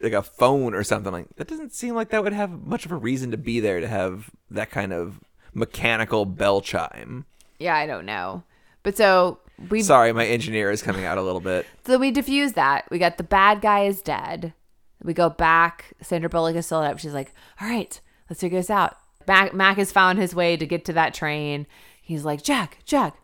like 0.00 0.12
a 0.14 0.22
phone 0.22 0.74
or 0.74 0.82
something 0.82 1.12
like 1.12 1.26
that. 1.36 1.46
Doesn't 1.48 1.72
seem 1.72 1.94
like 1.94 2.08
that 2.08 2.24
would 2.24 2.32
have 2.32 2.50
much 2.66 2.86
of 2.86 2.92
a 2.92 2.96
reason 2.96 3.30
to 3.30 3.36
be 3.36 3.60
there 3.60 3.80
to 3.80 3.86
have 3.86 4.30
that 4.50 4.70
kind 4.70 4.92
of 4.92 5.20
mechanical 5.54 6.24
bell 6.24 6.60
chime. 6.60 7.26
yeah, 7.58 7.76
I 7.76 7.86
don't 7.86 8.06
know, 8.06 8.42
but 8.82 8.96
so 8.96 9.38
we 9.68 9.82
Sorry, 9.82 10.12
my 10.12 10.26
engineer 10.26 10.70
is 10.70 10.82
coming 10.82 11.04
out 11.04 11.18
a 11.18 11.22
little 11.22 11.40
bit. 11.40 11.66
So 11.84 11.98
we 11.98 12.10
diffuse 12.10 12.52
that. 12.52 12.84
We 12.90 12.98
got 12.98 13.16
the 13.18 13.24
bad 13.24 13.60
guy 13.60 13.84
is 13.84 14.00
dead. 14.02 14.54
We 15.02 15.14
go 15.14 15.28
back. 15.28 15.92
Sandra 16.00 16.30
Bullock 16.30 16.54
is 16.56 16.64
still 16.66 16.78
up. 16.78 16.98
She's 17.00 17.12
like, 17.12 17.34
all 17.60 17.68
right, 17.68 18.00
let's 18.30 18.40
figure 18.40 18.58
this 18.60 18.70
out. 18.70 18.96
Mac, 19.26 19.54
Mac 19.54 19.76
has 19.76 19.92
found 19.92 20.18
his 20.18 20.34
way 20.34 20.56
to 20.56 20.66
get 20.66 20.84
to 20.86 20.92
that 20.94 21.14
train. 21.14 21.66
He's 22.00 22.24
like, 22.24 22.42
Jack, 22.42 22.78
Jack, 22.84 23.14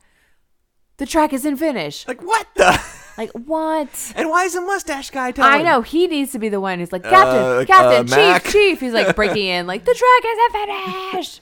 the 0.98 1.06
track 1.06 1.32
isn't 1.32 1.56
finished. 1.56 2.06
Like 2.08 2.22
what 2.22 2.46
the? 2.54 2.80
Like, 3.16 3.32
what? 3.32 4.12
And 4.14 4.28
why 4.30 4.44
is 4.44 4.54
the 4.54 4.60
mustache 4.60 5.10
guy 5.10 5.32
telling? 5.32 5.52
I 5.52 5.62
know 5.62 5.82
he 5.82 6.06
needs 6.06 6.30
to 6.32 6.38
be 6.38 6.48
the 6.48 6.60
one 6.60 6.78
who's 6.78 6.92
like, 6.92 7.02
Captain, 7.02 7.42
Uh, 7.42 7.64
Captain, 7.66 8.00
uh, 8.00 8.04
Chief, 8.04 8.16
Mac." 8.16 8.44
Chief. 8.44 8.80
He's 8.80 8.92
like 8.92 9.16
breaking 9.16 9.46
in, 9.46 9.66
like 9.66 9.84
the 9.84 9.92
track 9.94 10.32
isn't 10.32 11.12
finished. 11.12 11.40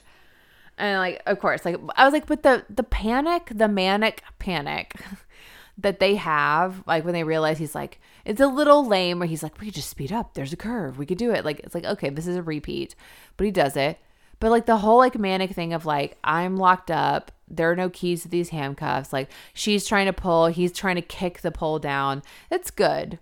And 0.79 0.99
like, 0.99 1.21
of 1.27 1.39
course, 1.39 1.65
like 1.65 1.77
I 1.95 2.03
was 2.05 2.13
like, 2.13 2.25
but 2.25 2.41
the 2.43 2.65
the 2.69 2.83
panic, 2.83 3.51
the 3.53 3.67
manic 3.67 4.23
panic 4.39 4.95
that 5.77 5.99
they 5.99 6.15
have, 6.15 6.83
like 6.87 7.03
when 7.05 7.13
they 7.13 7.23
realize 7.23 7.59
he's 7.59 7.75
like, 7.75 7.99
it's 8.25 8.41
a 8.41 8.47
little 8.47 8.85
lame 8.85 9.19
where 9.19 9.27
he's 9.27 9.43
like, 9.43 9.59
we 9.59 9.67
could 9.67 9.75
just 9.75 9.89
speed 9.89 10.11
up. 10.11 10.33
There's 10.33 10.53
a 10.53 10.57
curve. 10.57 10.97
We 10.97 11.05
could 11.05 11.17
do 11.19 11.31
it. 11.31 11.45
Like, 11.45 11.59
it's 11.61 11.73
like, 11.75 11.85
okay, 11.85 12.09
this 12.09 12.27
is 12.27 12.35
a 12.35 12.43
repeat, 12.43 12.95
but 13.37 13.45
he 13.45 13.51
does 13.51 13.75
it. 13.77 13.99
But 14.39 14.51
like 14.51 14.65
the 14.65 14.77
whole 14.77 14.97
like 14.97 15.17
manic 15.17 15.51
thing 15.51 15.73
of 15.73 15.85
like, 15.85 16.17
I'm 16.23 16.57
locked 16.57 16.91
up. 16.91 17.31
There 17.47 17.71
are 17.71 17.75
no 17.75 17.89
keys 17.89 18.23
to 18.23 18.27
these 18.27 18.49
handcuffs. 18.49 19.13
Like, 19.13 19.29
she's 19.53 19.87
trying 19.87 20.07
to 20.07 20.13
pull, 20.13 20.47
he's 20.47 20.73
trying 20.73 20.95
to 20.95 21.01
kick 21.01 21.41
the 21.41 21.51
pole 21.51 21.79
down. 21.79 22.21
It's 22.51 22.69
good. 22.69 23.19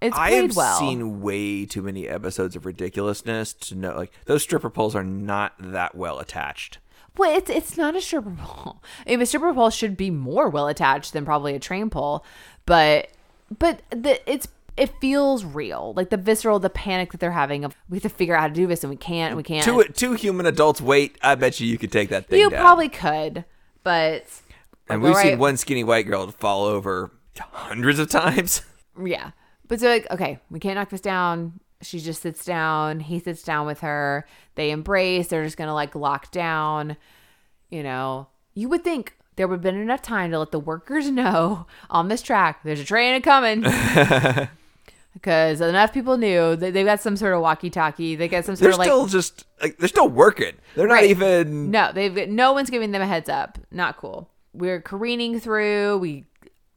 It's 0.00 0.18
I 0.18 0.32
have 0.32 0.54
well. 0.54 0.78
seen 0.78 1.22
way 1.22 1.64
too 1.64 1.80
many 1.80 2.06
episodes 2.06 2.56
of 2.56 2.66
ridiculousness 2.66 3.54
to 3.54 3.74
know 3.74 3.96
like 3.96 4.12
those 4.26 4.42
stripper 4.42 4.68
poles 4.68 4.94
are 4.94 5.04
not 5.04 5.54
that 5.58 5.94
well 5.94 6.18
attached. 6.18 6.78
Well, 7.16 7.34
it's 7.34 7.48
it's 7.48 7.76
not 7.78 7.96
a 7.96 8.02
stripper 8.02 8.36
pole. 8.38 8.82
I 9.06 9.10
mean, 9.10 9.22
a 9.22 9.26
stripper 9.26 9.54
pole 9.54 9.70
should 9.70 9.96
be 9.96 10.10
more 10.10 10.50
well 10.50 10.68
attached 10.68 11.14
than 11.14 11.24
probably 11.24 11.54
a 11.54 11.58
train 11.58 11.88
pole, 11.88 12.24
but 12.66 13.08
but 13.58 13.82
the 13.90 14.20
it's 14.30 14.48
it 14.76 14.98
feels 15.00 15.44
real, 15.44 15.92
like 15.96 16.10
the 16.10 16.16
visceral, 16.16 16.58
the 16.58 16.70
panic 16.70 17.12
that 17.12 17.20
they're 17.20 17.30
having 17.30 17.64
of 17.64 17.76
we 17.88 17.96
have 17.96 18.02
to 18.02 18.08
figure 18.08 18.34
out 18.34 18.40
how 18.40 18.48
to 18.48 18.54
do 18.54 18.66
this 18.66 18.82
and 18.82 18.90
we 18.90 18.96
can't, 18.96 19.30
and 19.30 19.36
we 19.36 19.42
can't. 19.42 19.64
Two 19.64 19.84
two 19.92 20.14
human 20.14 20.46
adults 20.46 20.80
wait. 20.80 21.16
I 21.22 21.34
bet 21.36 21.60
you 21.60 21.66
you 21.66 21.78
could 21.78 21.92
take 21.92 22.08
that 22.08 22.26
thing 22.26 22.40
you 22.40 22.50
down. 22.50 22.60
probably 22.60 22.88
could, 22.88 23.44
but 23.82 24.24
and 24.88 25.00
we've 25.02 25.16
seen 25.16 25.38
one 25.38 25.56
skinny 25.56 25.84
white 25.84 26.06
girl 26.06 26.30
fall 26.30 26.64
over 26.64 27.10
hundreds 27.38 27.98
of 27.98 28.08
times. 28.08 28.62
Yeah. 29.04 29.32
But 29.66 29.80
so 29.80 29.88
like, 29.88 30.08
okay, 30.12 30.38
we 30.50 30.60
can't 30.60 30.76
knock 30.76 30.90
this 30.90 31.00
down. 31.00 31.58
She 31.82 31.98
just 31.98 32.22
sits 32.22 32.44
down. 32.44 33.00
He 33.00 33.18
sits 33.18 33.42
down 33.42 33.66
with 33.66 33.80
her. 33.80 34.24
They 34.54 34.70
embrace. 34.70 35.26
They're 35.26 35.42
just 35.42 35.56
gonna 35.56 35.74
like 35.74 35.96
lock 35.96 36.30
down. 36.30 36.96
You 37.70 37.82
know, 37.82 38.28
you 38.54 38.68
would 38.68 38.84
think 38.84 39.16
there 39.34 39.48
would 39.48 39.54
have 39.56 39.62
been 39.62 39.74
enough 39.74 40.00
time 40.00 40.30
to 40.30 40.38
let 40.38 40.52
the 40.52 40.60
workers 40.60 41.10
know 41.10 41.66
on 41.90 42.06
this 42.06 42.22
track 42.22 42.60
there's 42.62 42.78
a 42.78 42.84
train 42.84 43.20
coming. 43.20 43.64
Because 45.14 45.60
enough 45.60 45.92
people 45.92 46.18
knew 46.18 46.56
that 46.56 46.74
they've 46.74 46.84
got 46.84 47.00
some 47.00 47.16
sort 47.16 47.34
of 47.34 47.40
walkie-talkie. 47.40 48.16
They 48.16 48.28
got 48.28 48.44
some 48.44 48.56
sort 48.56 48.62
They're 48.64 48.72
of 48.72 48.78
like 48.78 48.86
still 48.88 49.06
just 49.06 49.46
like 49.62 49.78
they're 49.78 49.88
still 49.88 50.08
working. 50.08 50.54
They're 50.74 50.88
not 50.88 50.94
Right. 50.94 51.10
even. 51.10 51.70
no, 51.70 51.92
they've 51.92 52.28
no 52.28 52.52
one's 52.52 52.68
giving 52.68 52.90
them 52.90 53.00
a 53.00 53.06
heads 53.06 53.28
up. 53.28 53.58
Not 53.70 53.96
cool. 53.96 54.28
We're 54.52 54.80
careening 54.80 55.38
through. 55.40 55.98
We 55.98 56.24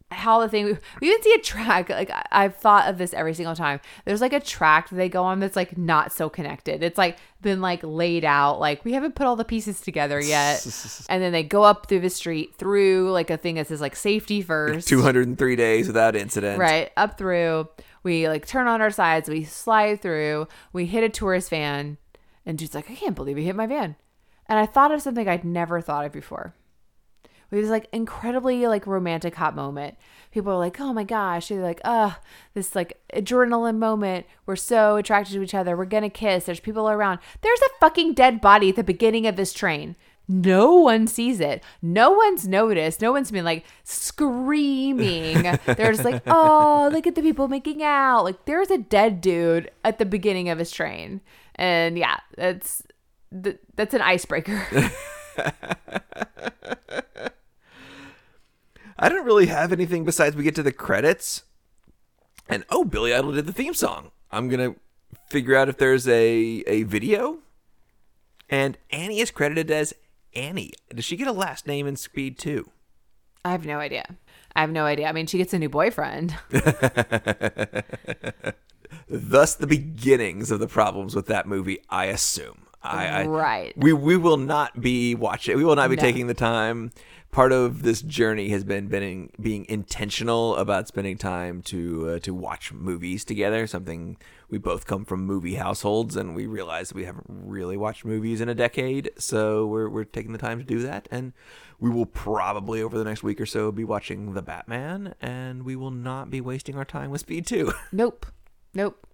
how 0.10 0.40
the 0.40 0.48
thing 0.48 0.64
we, 0.66 0.78
we 1.02 1.10
even 1.10 1.22
see 1.22 1.34
a 1.34 1.40
track 1.40 1.90
like 1.90 2.10
I, 2.10 2.24
I've 2.32 2.56
thought 2.56 2.88
of 2.88 2.98
this 2.98 3.14
every 3.14 3.34
single 3.34 3.56
time. 3.56 3.82
There's 4.06 4.22
like 4.22 4.34
a 4.34 4.40
track 4.40 4.90
that 4.90 4.96
they 4.96 5.10
go 5.10 5.24
on 5.24 5.40
that's 5.40 5.56
like 5.56 5.78
not 5.78 6.14
so 6.14 6.30
connected. 6.30 6.82
It's 6.82 6.98
like 6.98 7.18
been 7.42 7.60
like 7.60 7.82
laid 7.84 8.24
out 8.24 8.60
like 8.60 8.86
we 8.86 8.94
haven't 8.94 9.16
put 9.16 9.28
all 9.28 9.36
the 9.36 9.44
pieces 9.44 9.82
together 9.82 10.22
yet. 10.22 10.66
and 11.10 11.22
then 11.22 11.32
they 11.34 11.44
go 11.44 11.64
up 11.64 11.88
through 11.90 12.00
the 12.02 12.10
street 12.10 12.56
through 12.56 13.12
like 13.12 13.30
a 13.30 13.36
thing 13.38 13.56
that 13.56 13.68
says 13.68 13.82
like 13.82 13.96
safety 13.96 14.42
first. 14.42 14.88
203 14.88 15.56
days 15.56 15.88
without 15.88 16.16
incident. 16.16 16.60
Right, 16.60 16.92
up 16.96 17.18
through. 17.18 17.68
We 18.08 18.30
like 18.30 18.48
turn 18.48 18.68
on 18.68 18.82
our 18.82 18.90
sides, 18.90 19.28
we 19.28 19.44
slide 19.44 20.02
through, 20.02 20.48
we 20.72 20.86
hit 20.86 21.04
a 21.04 21.10
tourist 21.10 21.50
van, 21.50 21.98
and 22.46 22.58
dude's 22.58 22.74
like, 22.74 22.90
I 22.90 22.96
can't 22.96 23.18
believe 23.18 23.38
you 23.38 23.44
hit 23.44 23.54
my 23.54 23.68
van. 23.68 23.98
And 24.46 24.58
I 24.58 24.66
thought 24.66 24.94
of 24.94 25.02
something 25.02 25.28
I'd 25.28 25.44
never 25.44 25.82
thought 25.82 26.06
of 26.06 26.14
before. 26.14 26.54
It 27.52 27.58
was 27.58 27.70
like 27.70 27.90
incredibly 27.92 28.66
like 28.66 28.88
romantic 28.88 29.36
hot 29.36 29.58
moment. 29.58 29.98
People 30.32 30.54
are 30.54 30.58
like, 30.58 30.80
oh 30.80 30.94
my 30.94 31.04
gosh. 31.04 31.50
They're 31.50 31.62
like, 31.62 31.82
uh, 31.84 32.14
this 32.54 32.76
like 32.76 32.98
adrenaline 33.14 33.78
moment. 33.78 34.26
We're 34.46 34.56
so 34.56 34.96
attracted 34.96 35.34
to 35.34 35.42
each 35.42 35.54
other. 35.54 35.76
We're 35.76 35.84
gonna 35.84 36.10
kiss. 36.10 36.46
There's 36.46 36.62
people 36.62 36.90
around. 36.90 37.20
There's 37.42 37.60
a 37.60 37.80
fucking 37.82 38.14
dead 38.14 38.40
body 38.40 38.70
at 38.70 38.78
the 38.78 38.86
beginning 38.86 39.28
of 39.28 39.36
this 39.36 39.52
train. 39.52 39.98
No 40.28 40.76
one 40.76 41.08
sees 41.08 41.40
it. 41.40 41.64
No 41.82 42.12
one's 42.12 42.48
noticed. 42.48 43.02
No 43.02 43.14
one's 43.14 43.32
been 43.32 43.46
like 43.46 43.66
screaming. 43.84 45.42
They're 45.66 45.92
just 45.92 46.04
like, 46.04 46.22
oh, 46.28 46.90
look 46.92 47.08
at 47.08 47.16
the 47.16 47.22
people 47.22 47.48
making 47.48 47.82
out. 47.82 48.24
Like 48.24 48.46
there's 48.46 48.70
a 48.70 48.78
dead 48.78 49.22
dude 49.22 49.72
at 49.86 50.00
the 50.00 50.06
beginning 50.06 50.50
of 50.50 50.60
his 50.60 50.72
train. 50.72 51.22
And 51.56 51.98
yeah, 51.98 52.18
that's 52.36 52.84
th- 53.44 53.60
that's 53.76 53.94
an 53.94 54.02
icebreaker. 54.02 54.68
I 59.00 59.10
don't 59.10 59.26
really 59.26 59.46
have 59.46 59.72
anything 59.72 60.04
besides 60.04 60.36
we 60.36 60.44
get 60.44 60.56
to 60.56 60.64
the 60.64 60.72
credits. 60.72 61.44
And 62.50 62.66
oh, 62.70 62.84
Billy 62.84 63.14
Idol 63.14 63.34
did 63.34 63.46
the 63.46 63.54
theme 63.54 63.74
song. 63.74 64.12
I'm 64.32 64.50
gonna 64.50 64.76
figure 65.30 65.56
out 65.56 65.70
if 65.70 65.78
there's 65.78 66.08
a 66.08 66.64
a 66.68 66.84
video. 66.84 67.40
And 68.50 68.78
Annie 68.92 69.20
is 69.20 69.32
credited 69.32 69.70
as 69.72 69.94
Annie. 70.36 70.72
Does 70.94 71.06
she 71.06 71.16
get 71.16 71.28
a 71.28 71.32
last 71.32 71.68
name 71.68 71.88
in 71.88 71.96
Speed 71.96 72.38
2? 72.38 72.70
I 73.46 73.52
have 73.52 73.66
no 73.66 73.80
idea. 73.80 74.06
I 74.56 74.62
have 74.62 74.72
no 74.72 74.86
idea. 74.86 75.08
I 75.08 75.12
mean, 75.12 75.28
she 75.28 75.38
gets 75.38 75.54
a 75.54 75.60
new 75.60 75.70
boyfriend. 75.70 76.36
Thus, 79.10 79.56
the 79.56 79.68
beginnings 79.68 80.52
of 80.52 80.60
the 80.60 80.68
problems 80.68 81.16
with 81.16 81.28
that 81.28 81.48
movie, 81.48 81.80
I 81.90 82.06
assume. 82.06 82.64
I, 82.82 83.08
I 83.08 83.26
Right. 83.26 83.74
We 83.78 83.92
we 83.94 84.18
will 84.18 84.38
not 84.38 84.80
be 84.80 85.16
watching. 85.16 85.58
We 85.58 85.64
will 85.66 85.76
not 85.76 85.90
be 85.90 85.96
No. 85.96 86.02
taking 86.02 86.28
the 86.28 86.34
time. 86.34 86.92
Part 87.32 87.52
of 87.52 87.84
this 87.84 88.02
journey 88.02 88.50
has 88.50 88.64
been 88.64 88.88
being 88.88 89.32
being 89.40 89.66
intentional 89.70 90.56
about 90.56 90.88
spending 90.88 91.18
time 91.18 91.62
to 91.64 92.10
uh, 92.10 92.20
to 92.20 92.34
watch 92.34 92.74
movies 92.74 93.24
together. 93.24 93.68
Something 93.68 94.18
we 94.50 94.58
both 94.58 94.88
come 94.88 95.06
from 95.06 95.26
movie 95.26 95.56
households, 95.56 96.16
and 96.16 96.36
we 96.36 96.48
realize 96.48 96.94
we 96.94 97.06
haven't 97.06 97.26
really 97.28 97.78
watched 97.78 98.06
movies 98.06 98.42
in 98.42 98.50
a 98.50 98.56
decade. 98.56 99.12
So 99.20 99.68
we're 99.68 99.90
we're 99.90 100.06
taking 100.06 100.32
the 100.32 100.40
time 100.40 100.58
to 100.58 100.66
do 100.66 100.80
that, 100.84 101.08
and 101.12 101.34
we 101.80 101.90
will 101.90 102.08
probably 102.08 102.82
over 102.82 102.98
the 102.98 103.04
next 103.04 103.22
week 103.24 103.40
or 103.40 103.46
so 103.46 103.72
be 103.72 103.84
watching 103.84 104.34
the 104.34 104.42
Batman, 104.42 105.14
and 105.22 105.64
we 105.64 105.76
will 105.76 105.92
not 105.92 106.32
be 106.32 106.42
wasting 106.42 106.76
our 106.76 106.86
time 106.86 107.12
with 107.12 107.22
Speed 107.22 107.46
Two. 107.46 107.72
Nope. 107.92 108.26
Nope. 108.74 109.08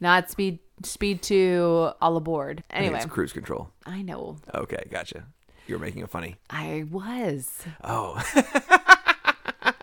Not 0.00 0.30
speed 0.30 0.60
speed 0.82 1.22
two 1.22 1.90
all 2.00 2.16
aboard. 2.16 2.64
I 2.70 2.76
Anyway, 2.76 2.96
it's 2.96 3.06
cruise 3.06 3.32
control. 3.32 3.70
I 3.84 4.02
know. 4.02 4.36
Okay, 4.54 4.82
gotcha. 4.90 5.26
You 5.70 5.76
were 5.76 5.84
making 5.84 6.02
it 6.02 6.10
funny. 6.10 6.34
I 6.50 6.84
was. 6.90 7.62
Oh. 7.84 8.20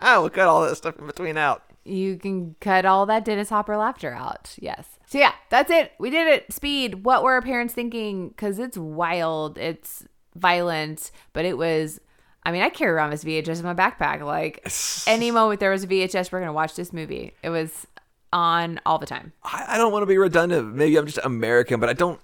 we'll 0.02 0.28
cut 0.28 0.46
all 0.46 0.60
that 0.60 0.76
stuff 0.76 0.98
in 0.98 1.06
between 1.06 1.38
out. 1.38 1.62
You 1.86 2.18
can 2.18 2.56
cut 2.60 2.84
all 2.84 3.06
that 3.06 3.24
Dennis 3.24 3.48
Hopper 3.48 3.74
laughter 3.74 4.12
out. 4.12 4.54
Yes. 4.60 4.86
So 5.06 5.16
yeah, 5.16 5.32
that's 5.48 5.70
it. 5.70 5.92
We 5.98 6.10
did 6.10 6.26
it. 6.26 6.52
Speed. 6.52 7.06
What 7.06 7.22
were 7.22 7.32
our 7.32 7.40
parents 7.40 7.72
thinking? 7.72 8.28
Because 8.28 8.58
it's 8.58 8.76
wild. 8.76 9.56
It's 9.56 10.04
violent, 10.36 11.10
but 11.32 11.46
it 11.46 11.56
was. 11.56 12.02
I 12.42 12.52
mean, 12.52 12.60
I 12.60 12.68
carry 12.68 12.90
around 12.90 13.08
this 13.08 13.24
VHS 13.24 13.60
in 13.60 13.64
my 13.64 13.72
backpack. 13.72 14.20
Like 14.20 14.70
any 15.06 15.30
moment 15.30 15.58
there 15.58 15.70
was 15.70 15.84
a 15.84 15.86
VHS, 15.86 16.30
we're 16.30 16.40
gonna 16.40 16.52
watch 16.52 16.74
this 16.74 16.92
movie. 16.92 17.32
It 17.42 17.48
was 17.48 17.86
on 18.30 18.78
all 18.84 18.98
the 18.98 19.06
time. 19.06 19.32
I, 19.42 19.64
I 19.68 19.78
don't 19.78 19.90
want 19.90 20.02
to 20.02 20.06
be 20.06 20.18
redundant. 20.18 20.74
Maybe 20.74 20.98
I'm 20.98 21.06
just 21.06 21.20
American, 21.24 21.80
but 21.80 21.88
I 21.88 21.94
don't. 21.94 22.20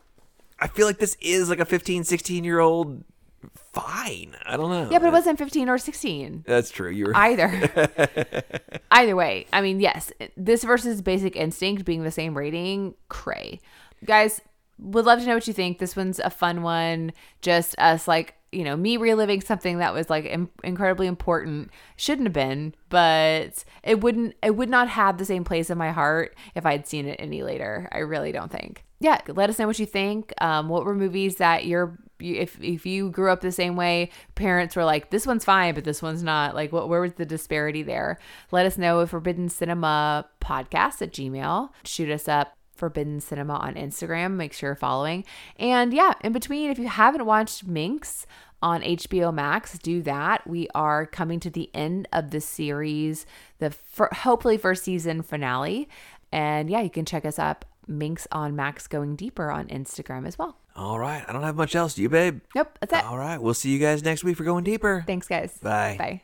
I 0.61 0.69
feel 0.69 0.87
like 0.87 0.99
this 0.99 1.17
is 1.23 1.49
like 1.49 1.61
a 1.61 1.65
15, 1.65 2.05
16 2.05 2.45
year 2.45 2.61
old. 2.61 3.03
Fine. 3.73 4.37
I 4.47 4.57
don't 4.57 4.71
know. 4.71 4.89
Yeah, 4.91 4.99
but 4.99 5.09
it 5.09 5.13
wasn't 5.13 5.39
15 5.39 5.69
or 5.69 5.79
16. 5.79 6.45
That's 6.47 6.71
true. 6.71 6.91
You 6.91 7.07
were. 7.07 7.17
either. 7.17 8.31
either 8.91 9.17
way, 9.17 9.47
I 9.53 9.61
mean, 9.61 9.81
yes, 9.81 10.13
this 10.37 10.65
versus 10.65 11.03
Basic 11.03 11.37
Instinct 11.37 11.85
being 11.85 12.03
the 12.05 12.11
same 12.11 12.37
rating, 12.37 12.95
cray. 13.09 13.61
Guys, 14.05 14.41
would 14.79 15.05
love 15.05 15.21
to 15.21 15.27
know 15.27 15.35
what 15.35 15.47
you 15.47 15.53
think. 15.53 15.79
This 15.79 15.97
one's 15.97 16.19
a 16.19 16.31
fun 16.31 16.63
one. 16.63 17.13
Just 17.43 17.75
us, 17.79 18.09
like, 18.09 18.35
you 18.53 18.65
know, 18.65 18.77
me 18.77 18.97
reliving 18.97 19.41
something 19.41 19.79
that 19.79 19.93
was 19.95 20.09
like 20.09 20.25
Im- 20.27 20.51
incredibly 20.63 21.07
important. 21.07 21.71
Shouldn't 21.97 22.27
have 22.27 22.33
been, 22.33 22.75
but 22.89 23.65
it 23.83 24.01
wouldn't, 24.01 24.35
it 24.43 24.57
would 24.57 24.69
not 24.69 24.89
have 24.89 25.19
the 25.19 25.25
same 25.25 25.45
place 25.45 25.71
in 25.71 25.79
my 25.79 25.91
heart 25.91 26.37
if 26.55 26.65
I'd 26.65 26.87
seen 26.87 27.07
it 27.07 27.17
any 27.19 27.43
later. 27.43 27.89
I 27.93 27.99
really 27.99 28.33
don't 28.33 28.53
think. 28.53 28.85
Yeah, 29.05 29.21
let 29.29 29.51
us 29.51 29.59
know 29.59 29.67
what 29.67 29.79
you 29.79 29.85
think. 29.85 30.33
Um, 30.41 30.71
what 30.71 30.87
were 30.87 30.95
movies 30.95 31.37
that 31.37 31.67
you're 31.67 31.99
if 32.19 32.59
if 32.63 32.87
you 32.87 33.11
grew 33.11 33.31
up 33.31 33.43
the 33.43 33.53
same 33.53 33.77
way, 33.77 34.09
parents 34.35 34.75
were 34.75 34.85
like, 34.87 35.11
"This 35.11 35.27
one's 35.27 35.45
fine, 35.45 35.75
but 35.75 35.85
this 35.85 36.01
one's 36.01 36.23
not." 36.23 36.55
Like, 36.55 36.73
what 36.73 36.89
where 36.89 37.03
was 37.03 37.13
the 37.13 37.27
disparity 37.27 37.83
there? 37.83 38.19
Let 38.51 38.65
us 38.65 38.79
know 38.79 39.07
Forbidden 39.07 39.51
Cinema 39.51 40.25
Podcast 40.41 41.03
at 41.03 41.13
Gmail. 41.13 41.69
Shoot 41.85 42.09
us 42.09 42.29
up 42.29 42.57
Forbidden 42.75 43.21
Cinema 43.21 43.57
on 43.57 43.75
Instagram. 43.75 44.37
Make 44.37 44.55
sure 44.55 44.71
you're 44.71 44.75
following. 44.75 45.27
And 45.59 45.93
yeah, 45.93 46.15
in 46.23 46.33
between, 46.33 46.71
if 46.71 46.79
you 46.79 46.89
haven't 46.89 47.27
watched 47.27 47.67
Minx 47.67 48.27
on 48.63 48.81
HBO 48.81 49.35
Max, 49.35 49.79
do 49.81 50.01
that. 50.01 50.47
We 50.47 50.67
are 50.75 51.05
coming 51.05 51.41
to 51.41 51.51
the 51.51 51.69
end 51.75 52.09
of 52.11 52.31
the 52.31 52.41
series, 52.41 53.27
the 53.59 53.71
fir- 53.71 54.09
hopefully 54.11 54.57
first 54.57 54.83
season 54.83 55.21
finale. 55.21 55.91
And 56.33 56.71
yeah, 56.71 56.81
you 56.81 56.89
can 56.89 57.05
check 57.05 57.27
us 57.27 57.39
up 57.39 57.67
Minx 57.89 58.27
on 58.33 58.57
Max 58.57 58.87
Going 58.87 59.17
Deeper 59.17 59.51
on 59.51 59.69
Instagram 59.69 60.27
as 60.27 60.39
well. 60.39 60.59
All 60.77 60.99
right. 60.99 61.25
I 61.27 61.33
don't 61.33 61.43
have 61.43 61.57
much 61.57 61.75
else. 61.77 61.95
Do 61.95 62.03
you, 62.03 62.09
babe? 62.09 62.41
Nope, 62.55 62.79
that's 62.81 62.93
it. 62.93 63.05
All 63.05 63.19
right. 63.19 63.41
We'll 63.41 63.55
see 63.55 63.71
you 63.71 63.79
guys 63.79 64.03
next 64.03 64.25
week 64.25 64.37
for 64.37 64.45
going 64.45 64.65
deeper. 64.65 65.05
Thanks, 65.07 65.29
guys. 65.29 65.59
Bye. 65.63 65.97
Bye. 65.99 66.23